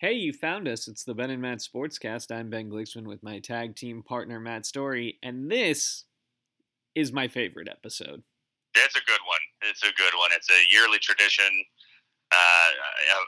Hey, 0.00 0.16
you 0.16 0.32
found 0.32 0.64
us. 0.64 0.88
It's 0.88 1.04
the 1.04 1.12
Ben 1.12 1.28
and 1.28 1.44
Matt 1.44 1.60
Sportscast. 1.60 2.32
I'm 2.32 2.48
Ben 2.48 2.72
Glicksman 2.72 3.04
with 3.04 3.22
my 3.22 3.36
tag 3.36 3.76
team 3.76 4.00
partner, 4.00 4.40
Matt 4.40 4.64
Story, 4.64 5.20
and 5.22 5.52
this 5.52 6.08
is 6.96 7.12
my 7.12 7.28
favorite 7.28 7.68
episode. 7.68 8.24
It's 8.72 8.96
a 8.96 9.04
good 9.04 9.20
one. 9.28 9.44
It's 9.68 9.84
a 9.84 9.92
good 10.00 10.16
one. 10.16 10.32
It's 10.32 10.48
a 10.48 10.56
yearly 10.72 10.96
tradition. 11.04 11.52
Uh, 12.32 12.68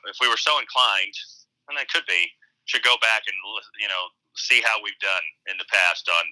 if 0.09 0.17
we 0.25 0.33
were 0.33 0.41
so 0.41 0.57
inclined, 0.65 1.13
and 1.69 1.77
I 1.77 1.85
could 1.93 2.09
be, 2.09 2.25
should 2.65 2.81
go 2.81 2.97
back 3.05 3.29
and 3.29 3.37
you 3.77 3.89
know 3.93 4.09
see 4.33 4.65
how 4.65 4.81
we've 4.81 4.97
done 5.05 5.53
in 5.53 5.61
the 5.61 5.69
past 5.69 6.09
on 6.09 6.25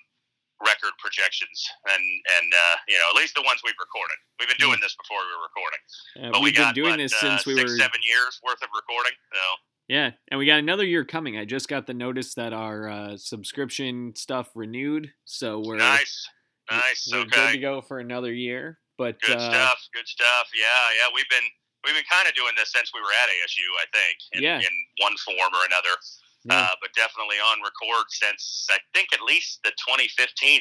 record 0.65 0.97
projections 1.05 1.69
and 1.93 2.05
and 2.41 2.49
uh, 2.49 2.77
you 2.89 2.97
know 2.97 3.13
at 3.13 3.17
least 3.21 3.37
the 3.37 3.45
ones 3.45 3.61
we've 3.61 3.77
recorded. 3.77 4.17
We've 4.41 4.49
been 4.49 4.57
doing 4.57 4.81
this 4.81 4.97
before 4.97 5.21
we 5.21 5.37
were 5.37 5.45
recording, 5.53 5.83
Uh, 6.17 6.33
but 6.33 6.41
we 6.41 6.49
we've 6.49 6.57
been 6.57 6.73
doing 6.73 6.97
what, 6.97 7.05
this 7.05 7.13
uh, 7.13 7.29
since 7.29 7.45
we 7.45 7.61
six, 7.61 7.77
were 7.77 7.77
seven 7.77 8.01
years 8.01 8.41
worth 8.41 8.65
of 8.65 8.73
recording. 8.73 9.13
So 9.37 9.45
Yeah, 9.91 10.15
and 10.31 10.39
we 10.39 10.47
got 10.47 10.63
another 10.63 10.87
year 10.87 11.03
coming. 11.03 11.35
I 11.35 11.43
just 11.43 11.67
got 11.67 11.91
the 11.91 11.99
notice 11.99 12.39
that 12.39 12.55
our 12.55 12.87
uh, 12.87 13.17
subscription 13.19 14.15
stuff 14.15 14.47
renewed, 14.55 15.11
so 15.27 15.59
we're 15.59 15.83
nice, 15.83 16.31
nice. 16.71 17.11
we're 17.11 17.27
good 17.27 17.51
to 17.51 17.59
go 17.59 17.83
for 17.83 17.99
another 17.99 18.31
year. 18.31 18.79
But 18.95 19.19
good 19.19 19.43
uh, 19.43 19.51
stuff. 19.51 19.83
Good 19.91 20.07
stuff. 20.07 20.47
Yeah, 20.55 20.95
yeah. 20.95 21.11
We've 21.11 21.27
been 21.27 21.43
we've 21.83 21.99
been 21.99 22.07
kind 22.07 22.31
of 22.31 22.39
doing 22.39 22.55
this 22.55 22.71
since 22.71 22.95
we 22.95 23.03
were 23.03 23.11
at 23.11 23.35
ASU, 23.35 23.67
I 23.83 23.87
think, 23.91 24.15
in, 24.39 24.39
Yeah. 24.47 24.63
in 24.63 24.75
one 25.03 25.19
form 25.27 25.51
or 25.51 25.67
another. 25.67 25.99
Yeah. 26.47 26.71
Uh, 26.71 26.79
but 26.79 26.95
definitely 26.95 27.43
on 27.43 27.59
record 27.59 28.07
since 28.15 28.71
I 28.71 28.79
think 28.95 29.11
at 29.11 29.27
least 29.27 29.59
the 29.67 29.75
2015 29.75 30.07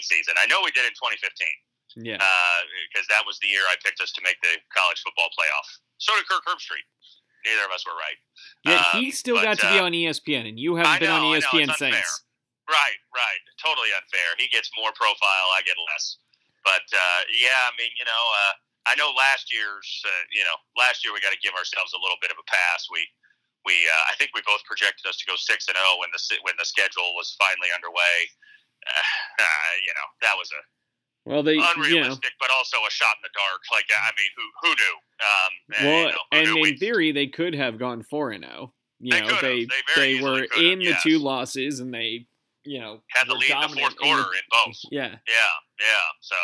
season. 0.02 0.42
I 0.42 0.50
know 0.50 0.66
we 0.66 0.74
did 0.74 0.90
in 0.90 0.96
2015 0.98 1.22
yeah, 2.02 2.18
because 2.90 3.06
that 3.14 3.22
was 3.30 3.38
the 3.46 3.50
year 3.54 3.62
I 3.70 3.78
picked 3.86 4.02
us 4.02 4.10
to 4.18 4.22
make 4.26 4.42
the 4.42 4.58
college 4.74 5.02
football 5.06 5.30
playoff. 5.38 5.70
So 6.02 6.18
did 6.18 6.26
Kirk 6.26 6.46
Herbstreit. 6.50 6.86
Neither 7.46 7.66
of 7.66 7.72
us 7.72 7.84
were 7.88 7.96
right. 7.96 8.20
Yet 8.66 8.80
um, 8.80 9.00
He 9.00 9.12
still 9.12 9.38
but, 9.40 9.44
got 9.44 9.58
to 9.64 9.68
be 9.72 9.80
uh, 9.80 9.86
on 9.88 9.94
E 9.94 10.06
ESPN, 10.06 10.48
and 10.48 10.60
you 10.60 10.76
haven't 10.76 10.92
I 10.92 11.00
been 11.00 11.12
on 11.12 11.24
know, 11.24 11.38
ESPN 11.40 11.72
unfair. 11.72 11.96
since. 11.96 12.24
Right, 12.70 13.00
right. 13.16 13.42
Totally 13.58 13.90
unfair. 13.96 14.38
He 14.38 14.46
gets 14.54 14.70
more 14.78 14.94
profile, 14.94 15.48
I 15.58 15.66
get 15.66 15.80
less. 15.94 16.22
But 16.62 16.86
uh, 16.92 17.22
yeah, 17.34 17.66
I 17.66 17.74
mean, 17.80 17.90
you 17.98 18.06
know, 18.06 18.24
uh, 18.46 18.54
I 18.92 18.94
know 19.00 19.10
last 19.16 19.50
year's, 19.50 19.90
uh, 20.06 20.24
you 20.30 20.46
know, 20.46 20.58
last 20.78 21.02
year 21.02 21.16
we 21.16 21.24
got 21.24 21.34
to 21.34 21.42
give 21.42 21.56
ourselves 21.58 21.96
a 21.96 22.02
little 22.02 22.20
bit 22.22 22.30
of 22.30 22.38
a 22.38 22.46
pass. 22.46 22.86
We, 22.92 23.02
we, 23.66 23.74
uh, 23.90 24.04
I 24.12 24.14
think 24.22 24.38
we 24.38 24.46
both 24.46 24.62
projected 24.70 25.08
us 25.10 25.18
to 25.24 25.26
go 25.26 25.34
six 25.40 25.66
and 25.68 25.76
zero 25.76 25.98
when 26.00 26.14
the 26.14 26.22
when 26.46 26.56
the 26.60 26.68
schedule 26.68 27.16
was 27.18 27.34
finally 27.40 27.74
underway. 27.74 28.30
Uh, 29.40 29.72
you 29.88 29.94
know, 29.96 30.08
that 30.20 30.36
was 30.36 30.52
a 30.52 30.62
Well, 31.30 31.44
they, 31.44 31.54
you 31.54 31.60
know, 31.62 31.74
unrealistic, 31.78 32.34
but 32.40 32.50
also 32.50 32.78
a 32.88 32.90
shot 32.90 33.14
in 33.18 33.22
the 33.22 33.34
dark. 33.38 33.62
Like, 33.72 33.86
I 33.94 34.10
mean, 34.18 34.32
who 34.36 34.46
who 34.66 34.70
knew? 34.74 34.96
Um, 35.22 35.52
and, 35.78 35.86
well, 35.86 36.00
you 36.00 36.06
know, 36.10 36.24
who 36.32 36.38
and 36.38 36.46
knew 36.50 36.56
in 36.58 36.62
we- 36.74 36.78
theory, 36.82 37.12
they 37.12 37.28
could 37.28 37.54
have 37.54 37.78
gone 37.78 38.02
four 38.04 38.32
and 38.32 38.44
zero. 38.44 38.74
You 39.00 39.12
They 39.14 39.22
know, 39.22 39.38
they 39.40 39.64
They 39.64 39.82
they 39.96 40.14
were 40.22 40.44
in 40.58 40.80
the 40.80 40.92
yes. 40.98 41.04
two 41.04 41.20
losses, 41.20 41.80
and 41.80 41.94
they, 41.94 42.26
you 42.66 42.80
know, 42.82 43.00
had 43.16 43.30
the 43.30 43.36
lead 43.38 43.52
in 43.54 43.62
the 43.72 43.78
fourth 43.80 43.96
quarter 43.96 44.28
in 44.36 44.44
both. 44.52 44.76
Yeah, 44.92 45.16
Yeah, 45.24 45.54
yeah. 45.80 46.08
So, 46.20 46.36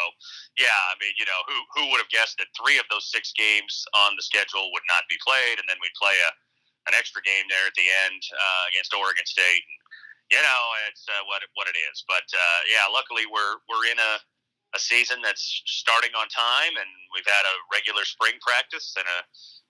yeah, 0.61 0.71
I 0.71 0.95
mean, 1.03 1.11
you 1.19 1.25
know, 1.25 1.41
who 1.49 1.57
who 1.75 1.83
would 1.91 1.99
have 1.99 2.07
guessed 2.13 2.37
that 2.37 2.47
three 2.55 2.77
of 2.79 2.85
those 2.93 3.09
six 3.11 3.33
games 3.35 3.83
on 4.07 4.15
the 4.15 4.23
schedule 4.23 4.69
would 4.71 4.85
not 4.87 5.03
be 5.09 5.17
played, 5.25 5.57
and 5.59 5.67
then 5.67 5.75
we'd 5.81 5.97
play 5.99 6.15
a 6.15 6.31
an 6.87 6.93
extra 6.93 7.19
game 7.25 7.49
there 7.49 7.65
at 7.65 7.73
the 7.73 7.89
end 8.05 8.21
uh, 8.37 8.63
against 8.69 8.93
Oregon 8.93 9.25
State. 9.25 9.65
And, 9.65 9.77
you 10.37 10.41
know, 10.45 10.61
it's 10.87 11.01
uh, 11.09 11.25
what 11.25 11.41
it- 11.43 11.49
what 11.57 11.65
it 11.67 11.73
is. 11.91 12.05
But 12.07 12.23
uh, 12.31 12.59
yeah, 12.69 12.85
luckily 12.93 13.25
we're 13.25 13.57
we're 13.67 13.89
in 13.91 13.97
a 13.99 14.13
a 14.75 14.79
season 14.79 15.23
that's 15.23 15.63
starting 15.65 16.11
on 16.19 16.27
time, 16.27 16.75
and 16.75 16.89
we've 17.15 17.25
had 17.25 17.45
a 17.47 17.55
regular 17.71 18.03
spring 18.03 18.35
practice 18.43 18.93
and 18.99 19.07
a 19.07 19.19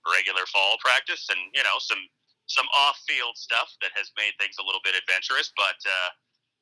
regular 0.09 0.45
fall 0.50 0.75
practice, 0.81 1.30
and 1.30 1.39
you 1.53 1.62
know 1.64 1.78
some 1.80 2.02
some 2.47 2.66
off 2.75 2.97
field 3.08 3.38
stuff 3.38 3.70
that 3.81 3.92
has 3.95 4.09
made 4.17 4.34
things 4.42 4.56
a 4.59 4.66
little 4.66 4.81
bit 4.84 4.94
adventurous, 4.97 5.52
but. 5.56 5.78
Uh, 5.86 6.09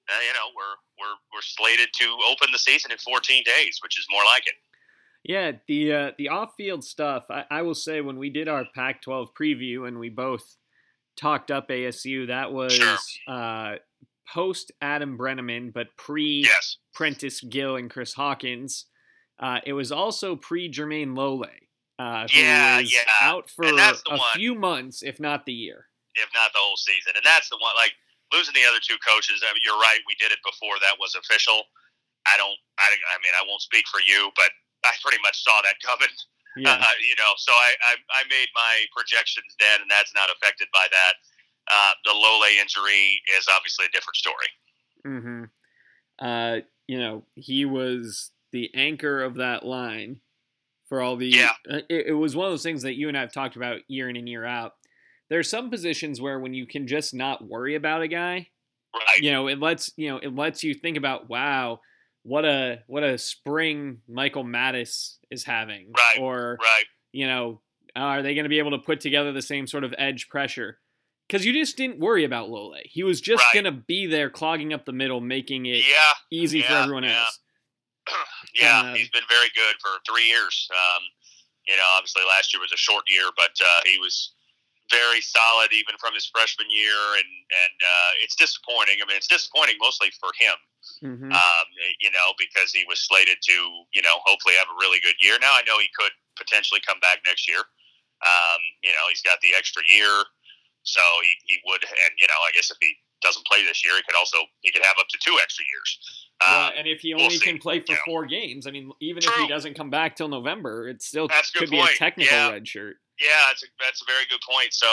uh, 0.09 0.19
you 0.27 0.33
know, 0.33 0.51
we're 0.53 0.75
we're 0.99 1.15
we're 1.33 1.41
slated 1.41 1.87
to 1.93 2.17
open 2.29 2.51
the 2.51 2.57
season 2.59 2.91
in 2.91 2.97
14 2.97 3.41
days, 3.45 3.79
which 3.81 3.97
is 3.97 4.05
more 4.11 4.21
like 4.25 4.45
it. 4.47 4.53
yeah. 5.23 5.53
The 5.65 5.93
uh, 5.93 6.11
the 6.17 6.27
off 6.27 6.55
field 6.57 6.83
stuff. 6.83 7.23
I, 7.29 7.45
I 7.49 7.61
will 7.61 7.73
say 7.73 8.01
when 8.01 8.17
we 8.17 8.29
did 8.29 8.49
our 8.49 8.65
Pac-12 8.75 9.27
preview, 9.33 9.87
and 9.87 9.99
we 9.99 10.09
both 10.09 10.57
talked 11.15 11.51
up 11.51 11.69
ASU, 11.69 12.27
that 12.27 12.51
was 12.51 12.73
Sure. 12.73 12.97
uh, 13.29 13.75
post 14.31 14.71
Adam 14.81 15.17
Breneman, 15.17 15.73
but 15.73 15.87
pre 15.97 16.41
Yes, 16.43 16.77
Prentice 16.93 17.41
Gill 17.41 17.75
and 17.75 17.89
Chris 17.89 18.13
Hawkins. 18.13 18.85
Uh, 19.39 19.59
it 19.65 19.73
was 19.73 19.91
also 19.91 20.35
pre 20.35 20.69
Jermayne 20.71 21.15
Lole, 21.17 21.45
uh, 21.99 22.27
who 22.27 22.39
Yeah, 22.39 22.77
was 22.79 22.93
yeah. 22.93 23.03
out 23.21 23.49
for 23.49 23.65
And 23.65 23.77
that's 23.77 24.01
the 24.03 24.15
a 24.15 24.17
one. 24.17 24.33
few 24.35 24.55
months, 24.55 25.03
if 25.03 25.19
not 25.19 25.45
the 25.45 25.53
year. 25.53 25.87
if 26.15 26.29
not 26.33 26.53
the 26.53 26.59
whole 26.61 26.77
season, 26.77 27.13
and 27.15 27.25
that's 27.25 27.49
the 27.49 27.57
one. 27.57 27.73
Like 27.75 27.93
losing 28.31 28.53
the 28.53 28.65
other 28.69 28.79
two 28.81 28.97
coaches. 29.01 29.41
I 29.43 29.51
mean, 29.53 29.61
you're 29.65 29.77
right. 29.81 29.99
We 30.07 30.15
did 30.21 30.31
it 30.31 30.39
before 30.45 30.77
that 30.81 30.97
was 30.99 31.15
official. 31.15 31.63
I 32.25 32.37
don't. 32.37 32.55
I, 32.79 32.87
I 32.93 33.17
mean, 33.25 33.33
I 33.35 33.43
won't 33.47 33.61
speak 33.61 33.85
for 33.89 33.99
you, 33.99 34.31
but 34.37 34.51
I 34.85 34.93
pretty 35.01 35.19
much 35.25 35.43
saw 35.43 35.59
that 35.65 35.75
coming. 35.83 36.13
Yeah, 36.55 36.77
Uh, 36.85 36.95
you 37.01 37.17
know, 37.17 37.33
so 37.37 37.51
I, 37.51 37.73
I 37.81 37.93
I 38.13 38.21
made 38.29 38.47
my 38.53 38.85
projections 38.95 39.49
then, 39.59 39.81
and 39.81 39.89
that's 39.89 40.13
not 40.13 40.29
affected 40.29 40.69
by 40.71 40.85
that. 40.91 41.13
Uh, 41.73 41.91
the 42.05 42.11
Lole 42.13 42.43
injury 42.61 43.21
is 43.37 43.47
obviously 43.55 43.85
a 43.85 43.89
different 43.91 44.15
story. 44.15 44.47
Mm-hmm. 45.07 45.43
Uh, 46.25 46.57
you 46.87 46.99
know, 46.99 47.25
he 47.35 47.65
was 47.65 48.31
the 48.51 48.69
anchor 48.75 49.23
of 49.23 49.35
that 49.35 49.65
line 49.65 50.17
for 50.87 51.01
all 51.01 51.15
the. 51.15 51.27
Yeah. 51.27 51.51
uh, 51.69 51.77
It, 51.89 52.07
it 52.07 52.13
was 52.13 52.35
one 52.35 52.45
of 52.45 52.51
those 52.51 52.63
things 52.63 52.83
that 52.83 52.95
you 52.95 53.07
and 53.07 53.17
I 53.17 53.21
have 53.21 53.33
talked 53.33 53.55
about 53.55 53.79
year 53.87 54.09
in 54.09 54.15
and 54.15 54.29
year 54.29 54.45
out. 54.45 54.73
There 55.29 55.39
are 55.39 55.43
some 55.43 55.69
positions 55.71 56.21
where 56.21 56.39
when 56.39 56.53
you 56.53 56.67
can 56.67 56.85
just 56.85 57.13
not 57.13 57.43
worry 57.47 57.75
about 57.75 58.01
a 58.03 58.07
guy, 58.07 58.49
Right. 58.93 59.21
you 59.21 59.31
know, 59.31 59.47
it 59.47 59.59
lets 59.59 59.89
you 59.95 60.09
know 60.09 60.17
it 60.17 60.35
lets 60.35 60.63
you 60.63 60.75
think 60.75 60.97
about 60.97 61.27
wow, 61.27 61.79
what 62.21 62.45
a 62.45 62.83
what 62.85 63.01
a 63.03 63.17
spring 63.17 64.01
Michael 64.07 64.43
Matus 64.43 65.17
is 65.31 65.43
having, 65.43 65.91
Right, 65.97 66.19
or 66.19 66.59
Right. 66.61 66.83
you 67.11 67.25
know, 67.25 67.61
are 67.95 68.21
they 68.21 68.35
going 68.35 68.43
to 68.43 68.49
be 68.49 68.59
able 68.59 68.71
to 68.71 68.77
put 68.77 68.99
together 68.99 69.31
the 69.31 69.41
same 69.41 69.65
sort 69.65 69.83
of 69.83 69.95
edge 69.97 70.29
pressure? 70.29 70.77
Because 71.27 71.45
you 71.45 71.53
just 71.53 71.77
didn't 71.77 71.99
worry 71.99 72.23
about 72.25 72.49
Lole. 72.49 72.75
He 72.85 73.03
was 73.03 73.21
just 73.21 73.43
Right. 73.43 73.53
going 73.63 73.65
to 73.65 73.71
be 73.71 74.05
there, 74.05 74.29
clogging 74.29 74.73
up 74.73 74.85
the 74.85 74.93
middle, 74.93 75.21
making 75.21 75.65
it 75.65 75.83
Yeah. 75.85 76.13
easy 76.31 76.61
for 76.61 76.73
everyone 76.73 77.03
yeah. 77.03 77.21
else. 77.21 77.39
yeah, 78.53 78.81
Uh, 78.81 78.95
he's 78.95 79.09
been 79.09 79.23
very 79.29 79.49
good 79.55 79.75
for 79.81 79.99
three 80.05 80.27
years. 80.27 80.67
Um, 80.71 81.03
you 81.67 81.75
know, 81.77 81.87
obviously 81.95 82.23
last 82.27 82.53
year 82.53 82.61
was 82.61 82.73
a 82.73 82.77
short 82.77 83.05
year, 83.09 83.29
but 83.37 83.55
uh, 83.63 83.81
he 83.85 83.97
was 83.97 84.35
very 84.91 85.21
solid 85.21 85.71
even 85.71 85.95
from 85.97 86.13
his 86.13 86.25
freshman 86.27 86.67
year, 86.69 86.99
and 87.15 87.31
and 87.63 87.77
uh, 87.81 88.11
it's 88.21 88.35
disappointing. 88.35 88.99
I 89.01 89.07
mean, 89.07 89.15
it's 89.15 89.31
disappointing 89.31 89.77
mostly 89.79 90.11
for 90.19 90.29
him, 90.37 90.55
hmm 90.99 91.31
um, 91.31 91.65
you 92.01 92.11
know, 92.11 92.33
because 92.37 92.73
he 92.73 92.83
was 92.87 92.99
slated 92.99 93.37
to, 93.47 93.55
you 93.93 94.01
know, 94.01 94.19
hopefully 94.27 94.55
have 94.55 94.67
a 94.67 94.75
really 94.77 94.99
good 94.99 95.15
year. 95.21 95.39
Now 95.39 95.55
I 95.55 95.63
know 95.65 95.79
he 95.79 95.87
could 95.97 96.11
potentially 96.35 96.81
come 96.85 96.99
back 96.99 97.19
next 97.25 97.47
year. 97.47 97.63
Um, 98.23 98.59
you 98.83 98.91
know, 98.91 99.07
he's 99.09 99.21
got 99.21 99.39
the 99.39 99.55
extra 99.55 99.83
year, 99.87 100.11
so 100.83 101.01
he, 101.23 101.31
he 101.55 101.59
would, 101.65 101.83
and 101.83 102.11
you 102.19 102.27
know, 102.27 102.39
I 102.47 102.51
guess 102.53 102.69
if 102.71 102.77
he 102.79 102.95
doesn't 103.21 103.45
play 103.47 103.63
this 103.65 103.83
year, 103.83 103.95
he 103.95 104.03
could 104.03 104.15
also 104.19 104.37
he 104.61 104.71
could 104.71 104.83
have 104.83 104.95
up 104.99 105.07
to 105.09 105.17
two 105.23 105.35
extra 105.41 105.63
years. 105.71 105.89
well, 106.43 106.67
Um, 106.67 106.73
and 106.77 106.87
if 106.87 106.99
he 106.99 107.13
we'll 107.15 107.23
only 107.25 107.39
can 107.39 107.57
play 107.57 107.79
for 107.79 107.93
you 107.93 107.95
know. 107.95 108.05
four 108.05 108.25
games, 108.25 108.67
I 108.67 108.71
mean, 108.71 108.91
even 108.99 109.23
if 109.23 109.31
he 109.35 109.47
doesn't 109.47 109.75
come 109.75 109.89
back 109.89 110.15
till 110.15 110.27
November, 110.27 110.87
it 110.89 111.01
still 111.01 111.27
That's 111.27 111.51
could 111.51 111.69
be 111.71 111.79
a 111.79 111.87
technical 111.97 112.35
Yeah. 112.35 112.51
red 112.51 112.67
shirt. 112.67 112.97
Yeah, 113.21 113.29
that's 113.47 113.63
a, 113.63 113.67
that's 113.79 114.01
a 114.01 114.05
very 114.09 114.25
good 114.27 114.41
point. 114.41 114.73
So 114.73 114.89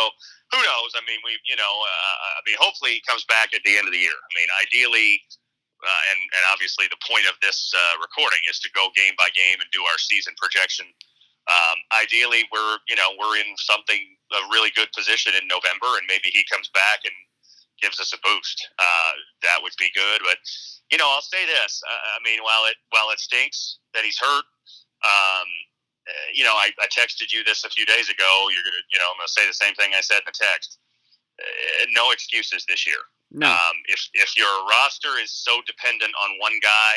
who 0.52 0.58
knows? 0.60 0.90
I 0.94 1.00
mean, 1.08 1.18
we 1.24 1.34
you 1.48 1.56
know, 1.56 1.72
uh, 1.72 2.16
I 2.38 2.40
mean, 2.46 2.56
hopefully 2.60 2.92
he 2.98 3.02
comes 3.08 3.24
back 3.24 3.50
at 3.54 3.62
the 3.64 3.74
end 3.78 3.88
of 3.88 3.92
the 3.92 3.98
year. 3.98 4.12
I 4.14 4.30
mean, 4.38 4.46
ideally, 4.62 5.24
uh, 5.82 6.02
and 6.12 6.20
and 6.20 6.42
obviously 6.52 6.86
the 6.92 7.00
point 7.02 7.24
of 7.26 7.34
this 7.42 7.72
uh, 7.74 7.96
recording 7.98 8.38
is 8.46 8.60
to 8.60 8.68
go 8.76 8.92
game 8.94 9.16
by 9.18 9.32
game 9.34 9.58
and 9.58 9.66
do 9.72 9.80
our 9.88 9.98
season 9.98 10.34
projection. 10.36 10.86
Um, 11.48 11.78
ideally, 11.96 12.44
we're 12.52 12.78
you 12.88 12.96
know 12.96 13.10
we're 13.18 13.36
in 13.36 13.48
something 13.56 13.98
a 14.32 14.42
really 14.52 14.70
good 14.76 14.92
position 14.92 15.32
in 15.34 15.48
November, 15.48 15.98
and 15.98 16.06
maybe 16.06 16.30
he 16.30 16.44
comes 16.50 16.68
back 16.70 17.00
and 17.04 17.14
gives 17.82 17.98
us 17.98 18.12
a 18.12 18.20
boost. 18.22 18.68
Uh, 18.78 19.12
that 19.42 19.58
would 19.62 19.72
be 19.78 19.90
good. 19.94 20.20
But 20.22 20.38
you 20.92 20.98
know, 20.98 21.08
I'll 21.08 21.24
say 21.24 21.46
this. 21.46 21.82
Uh, 21.82 22.08
I 22.14 22.18
mean, 22.22 22.42
while 22.42 22.66
it 22.66 22.76
while 22.90 23.10
it 23.10 23.18
stinks 23.20 23.78
that 23.94 24.04
he's 24.04 24.18
hurt. 24.18 24.44
Um, 25.00 25.48
uh, 26.08 26.28
you 26.34 26.44
know, 26.44 26.52
I, 26.56 26.70
I 26.80 26.86
texted 26.92 27.32
you 27.32 27.44
this 27.44 27.64
a 27.64 27.70
few 27.70 27.86
days 27.86 28.08
ago. 28.08 28.48
You're 28.52 28.64
gonna, 28.64 28.84
you 28.92 28.98
know, 28.98 29.08
I'm 29.12 29.18
gonna 29.20 29.28
say 29.32 29.46
the 29.46 29.56
same 29.56 29.74
thing 29.74 29.92
I 29.96 30.00
said 30.00 30.20
in 30.24 30.28
the 30.28 30.36
text. 30.36 30.78
Uh, 31.40 31.86
no 31.96 32.10
excuses 32.10 32.64
this 32.68 32.86
year. 32.86 33.00
No, 33.32 33.46
Um, 33.48 33.76
if 33.86 34.08
if 34.14 34.36
your 34.36 34.50
roster 34.68 35.16
is 35.22 35.30
so 35.30 35.62
dependent 35.66 36.12
on 36.20 36.36
one 36.38 36.58
guy, 36.60 36.94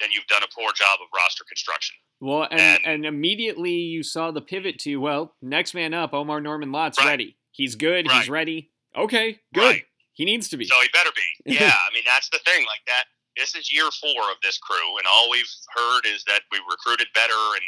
then 0.00 0.10
you've 0.12 0.26
done 0.26 0.42
a 0.42 0.48
poor 0.54 0.72
job 0.74 0.98
of 1.02 1.08
roster 1.14 1.44
construction. 1.48 1.96
well, 2.20 2.46
and, 2.50 2.60
and- 2.60 2.80
and 2.86 3.06
immediately 3.06 3.72
you 3.72 4.02
saw 4.02 4.30
the 4.30 4.40
pivot 4.40 4.78
to 4.80 4.96
well, 4.96 5.34
next 5.42 5.74
man 5.74 5.94
up, 5.94 6.12
Omar 6.14 6.40
Norman 6.40 6.72
Lott's 6.72 6.98
Right. 6.98 7.06
ready. 7.08 7.36
He's 7.52 7.74
good. 7.74 8.10
He's 8.10 8.28
ready. 8.28 8.70
Okay, 8.96 9.40
good. 9.52 9.62
Right. 9.62 9.84
He 10.14 10.24
needs 10.24 10.48
to 10.50 10.56
be. 10.56 10.64
So 10.64 10.74
he 10.82 10.88
better 10.92 11.10
be. 11.14 11.54
Yeah, 11.58 11.70
I 11.74 11.92
mean 11.94 12.02
that's 12.06 12.28
the 12.30 12.38
thing. 12.44 12.66
Like 12.66 12.82
that. 12.86 13.04
This 13.36 13.54
is 13.54 13.70
year 13.72 13.86
four 14.02 14.22
of 14.34 14.38
this 14.42 14.58
crew, 14.58 14.98
and 14.98 15.06
all 15.06 15.30
we've 15.30 15.46
heard 15.76 16.06
is 16.06 16.24
that 16.26 16.42
we 16.50 16.58
recruited 16.68 17.06
better 17.14 17.38
and 17.54 17.62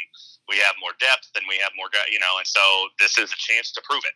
we 0.49 0.57
have 0.57 0.75
more 0.83 0.91
depth 0.99 1.31
and 1.35 1.45
we 1.47 1.55
have 1.63 1.71
more 1.79 1.87
guys. 1.93 2.11
You 2.11 2.19
know, 2.19 2.35
and 2.37 2.45
so 2.47 2.59
this 2.99 3.17
is 3.17 3.31
a 3.31 3.39
chance 3.39 3.71
to 3.71 3.81
prove 3.87 4.03
it. 4.03 4.15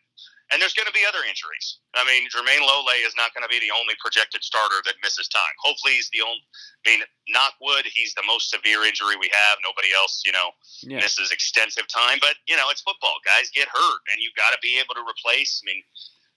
And 0.53 0.61
there's 0.61 0.77
going 0.77 0.85
to 0.85 0.93
be 0.93 1.01
other 1.09 1.25
injuries. 1.25 1.81
I 1.97 2.05
mean, 2.05 2.29
Jermayne 2.29 2.61
Lole 2.61 2.93
is 3.01 3.17
not 3.17 3.33
going 3.33 3.41
to 3.41 3.49
be 3.49 3.57
the 3.57 3.73
only 3.73 3.97
projected 3.97 4.45
starter 4.45 4.77
that 4.85 4.93
misses 5.01 5.25
time. 5.25 5.55
Hopefully, 5.65 5.97
he's 5.97 6.09
the 6.13 6.21
only. 6.21 6.37
I 6.85 6.93
mean, 6.93 7.01
knockwood, 7.33 7.89
he's 7.89 8.13
the 8.13 8.21
most 8.29 8.53
severe 8.53 8.85
injury 8.85 9.17
we 9.17 9.33
have. 9.33 9.57
Nobody 9.65 9.89
else, 9.97 10.21
you 10.21 10.29
know, 10.29 10.53
yeah. 10.85 11.01
misses 11.01 11.33
extensive 11.33 11.89
time. 11.89 12.21
But 12.21 12.37
you 12.45 12.53
know, 12.53 12.69
it's 12.69 12.85
football. 12.85 13.17
Guys 13.25 13.49
get 13.57 13.65
hurt, 13.73 14.01
and 14.13 14.21
you've 14.21 14.37
got 14.37 14.53
to 14.53 14.61
be 14.61 14.77
able 14.77 14.93
to 14.93 15.01
replace. 15.01 15.65
I 15.65 15.65
mean, 15.65 15.81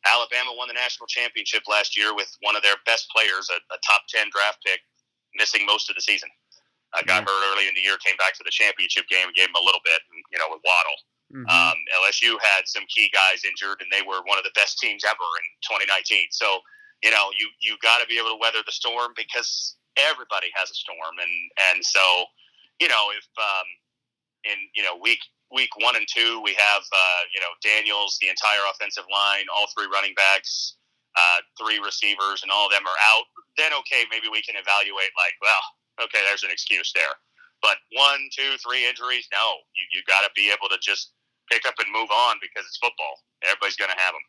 Alabama 0.09 0.57
won 0.57 0.73
the 0.73 0.79
national 0.81 1.05
championship 1.13 1.69
last 1.69 1.93
year 1.93 2.17
with 2.17 2.33
one 2.41 2.57
of 2.57 2.65
their 2.65 2.81
best 2.89 3.13
players, 3.13 3.53
a, 3.53 3.61
a 3.69 3.79
top 3.85 4.09
ten 4.09 4.33
draft 4.33 4.65
pick, 4.65 4.81
missing 5.37 5.69
most 5.69 5.93
of 5.93 6.01
the 6.01 6.05
season. 6.05 6.33
I 6.97 7.05
got 7.05 7.23
yeah. 7.23 7.29
hurt 7.29 7.43
early 7.53 7.69
in 7.69 7.77
the 7.77 7.85
year, 7.85 8.01
came 8.01 8.17
back 8.17 8.33
to 8.41 8.45
the 8.45 8.55
championship 8.55 9.05
game, 9.13 9.29
and 9.29 9.37
gave 9.37 9.53
him 9.53 9.61
a 9.61 9.65
little 9.65 9.85
bit, 9.85 10.01
you 10.33 10.41
know, 10.41 10.49
with 10.49 10.65
Waddle. 10.65 10.97
Mm-hmm. 11.29 11.45
Um, 11.45 11.77
LSU 12.01 12.41
had 12.41 12.65
some 12.65 12.89
key 12.89 13.13
guys 13.13 13.45
injured, 13.45 13.85
and 13.85 13.93
they 13.93 14.01
were 14.01 14.25
one 14.25 14.41
of 14.41 14.45
the 14.49 14.55
best 14.57 14.81
teams 14.81 15.05
ever 15.05 15.29
in 15.37 15.45
2019. 15.61 16.33
So, 16.33 16.65
you 17.05 17.13
know, 17.13 17.29
you 17.37 17.53
you 17.61 17.77
got 17.85 18.01
to 18.01 18.09
be 18.09 18.17
able 18.17 18.33
to 18.33 18.41
weather 18.41 18.65
the 18.65 18.73
storm 18.73 19.13
because 19.13 19.77
everybody 20.01 20.49
has 20.57 20.73
a 20.73 20.75
storm, 20.75 21.21
and 21.21 21.35
and 21.69 21.85
so, 21.85 22.25
you 22.81 22.89
know, 22.89 23.13
if 23.13 23.29
um, 23.37 23.69
in 24.49 24.59
you 24.73 24.83
know 24.83 24.97
week 24.97 25.21
week 25.53 25.69
one 25.81 25.97
and 25.97 26.09
two 26.09 26.41
we 26.41 26.57
have 26.57 26.83
uh, 26.89 27.23
you 27.37 27.41
know 27.45 27.53
Daniels, 27.61 28.17
the 28.25 28.33
entire 28.33 28.65
offensive 28.73 29.07
line, 29.13 29.45
all 29.53 29.69
three 29.77 29.89
running 29.93 30.17
backs, 30.17 30.81
uh, 31.13 31.45
three 31.61 31.77
receivers, 31.77 32.41
and 32.41 32.49
all 32.49 32.67
of 32.67 32.73
them 32.73 32.89
are 32.89 33.01
out, 33.13 33.29
then 33.61 33.77
okay, 33.85 34.09
maybe 34.09 34.33
we 34.33 34.41
can 34.41 34.57
evaluate 34.57 35.13
like, 35.13 35.37
well, 35.45 36.09
okay, 36.09 36.25
there's 36.25 36.45
an 36.45 36.55
excuse 36.55 36.89
there. 36.97 37.21
But 37.61 37.77
one, 37.93 38.31
two, 38.31 38.55
three 38.63 38.89
injuries, 38.89 39.29
no, 39.29 39.61
you 39.77 39.85
you 39.93 40.01
got 40.09 40.25
to 40.25 40.33
be 40.33 40.49
able 40.49 40.73
to 40.73 40.81
just 40.81 41.13
pick 41.51 41.67
up 41.67 41.75
and 41.79 41.93
move 41.93 42.11
on 42.11 42.37
because 42.41 42.67
it's 42.67 42.79
football. 42.79 43.21
Everybody's 43.45 43.77
going 43.77 43.91
to 43.91 44.01
have 44.01 44.13
them. 44.13 44.23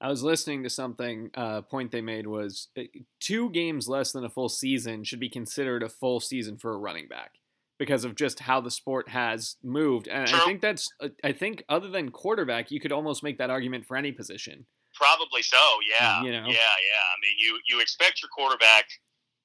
I 0.00 0.08
was 0.08 0.22
listening 0.22 0.62
to 0.62 0.70
something. 0.70 1.30
A 1.34 1.40
uh, 1.40 1.62
point 1.62 1.90
they 1.90 2.02
made 2.02 2.26
was 2.26 2.68
uh, 2.78 2.82
two 3.20 3.50
games 3.50 3.88
less 3.88 4.12
than 4.12 4.24
a 4.24 4.30
full 4.30 4.48
season 4.48 5.04
should 5.04 5.20
be 5.20 5.30
considered 5.30 5.82
a 5.82 5.88
full 5.88 6.20
season 6.20 6.58
for 6.58 6.74
a 6.74 6.76
running 6.76 7.08
back 7.08 7.32
because 7.78 8.04
of 8.04 8.14
just 8.14 8.40
how 8.40 8.60
the 8.60 8.70
sport 8.70 9.08
has 9.08 9.56
moved. 9.62 10.08
And 10.08 10.28
True. 10.28 10.38
I 10.38 10.44
think 10.44 10.60
that's. 10.60 10.88
Uh, 11.00 11.08
I 11.24 11.32
think 11.32 11.64
other 11.68 11.88
than 11.88 12.10
quarterback, 12.10 12.70
you 12.70 12.78
could 12.78 12.92
almost 12.92 13.22
make 13.22 13.38
that 13.38 13.48
argument 13.48 13.86
for 13.86 13.96
any 13.96 14.12
position. 14.12 14.66
Probably 14.94 15.42
so. 15.42 15.56
Yeah. 15.98 16.22
You 16.22 16.32
know. 16.32 16.46
Yeah. 16.46 16.52
Yeah. 16.52 17.04
I 17.06 17.16
mean, 17.22 17.36
you 17.38 17.58
you 17.68 17.80
expect 17.80 18.20
your 18.22 18.28
quarterback 18.36 18.86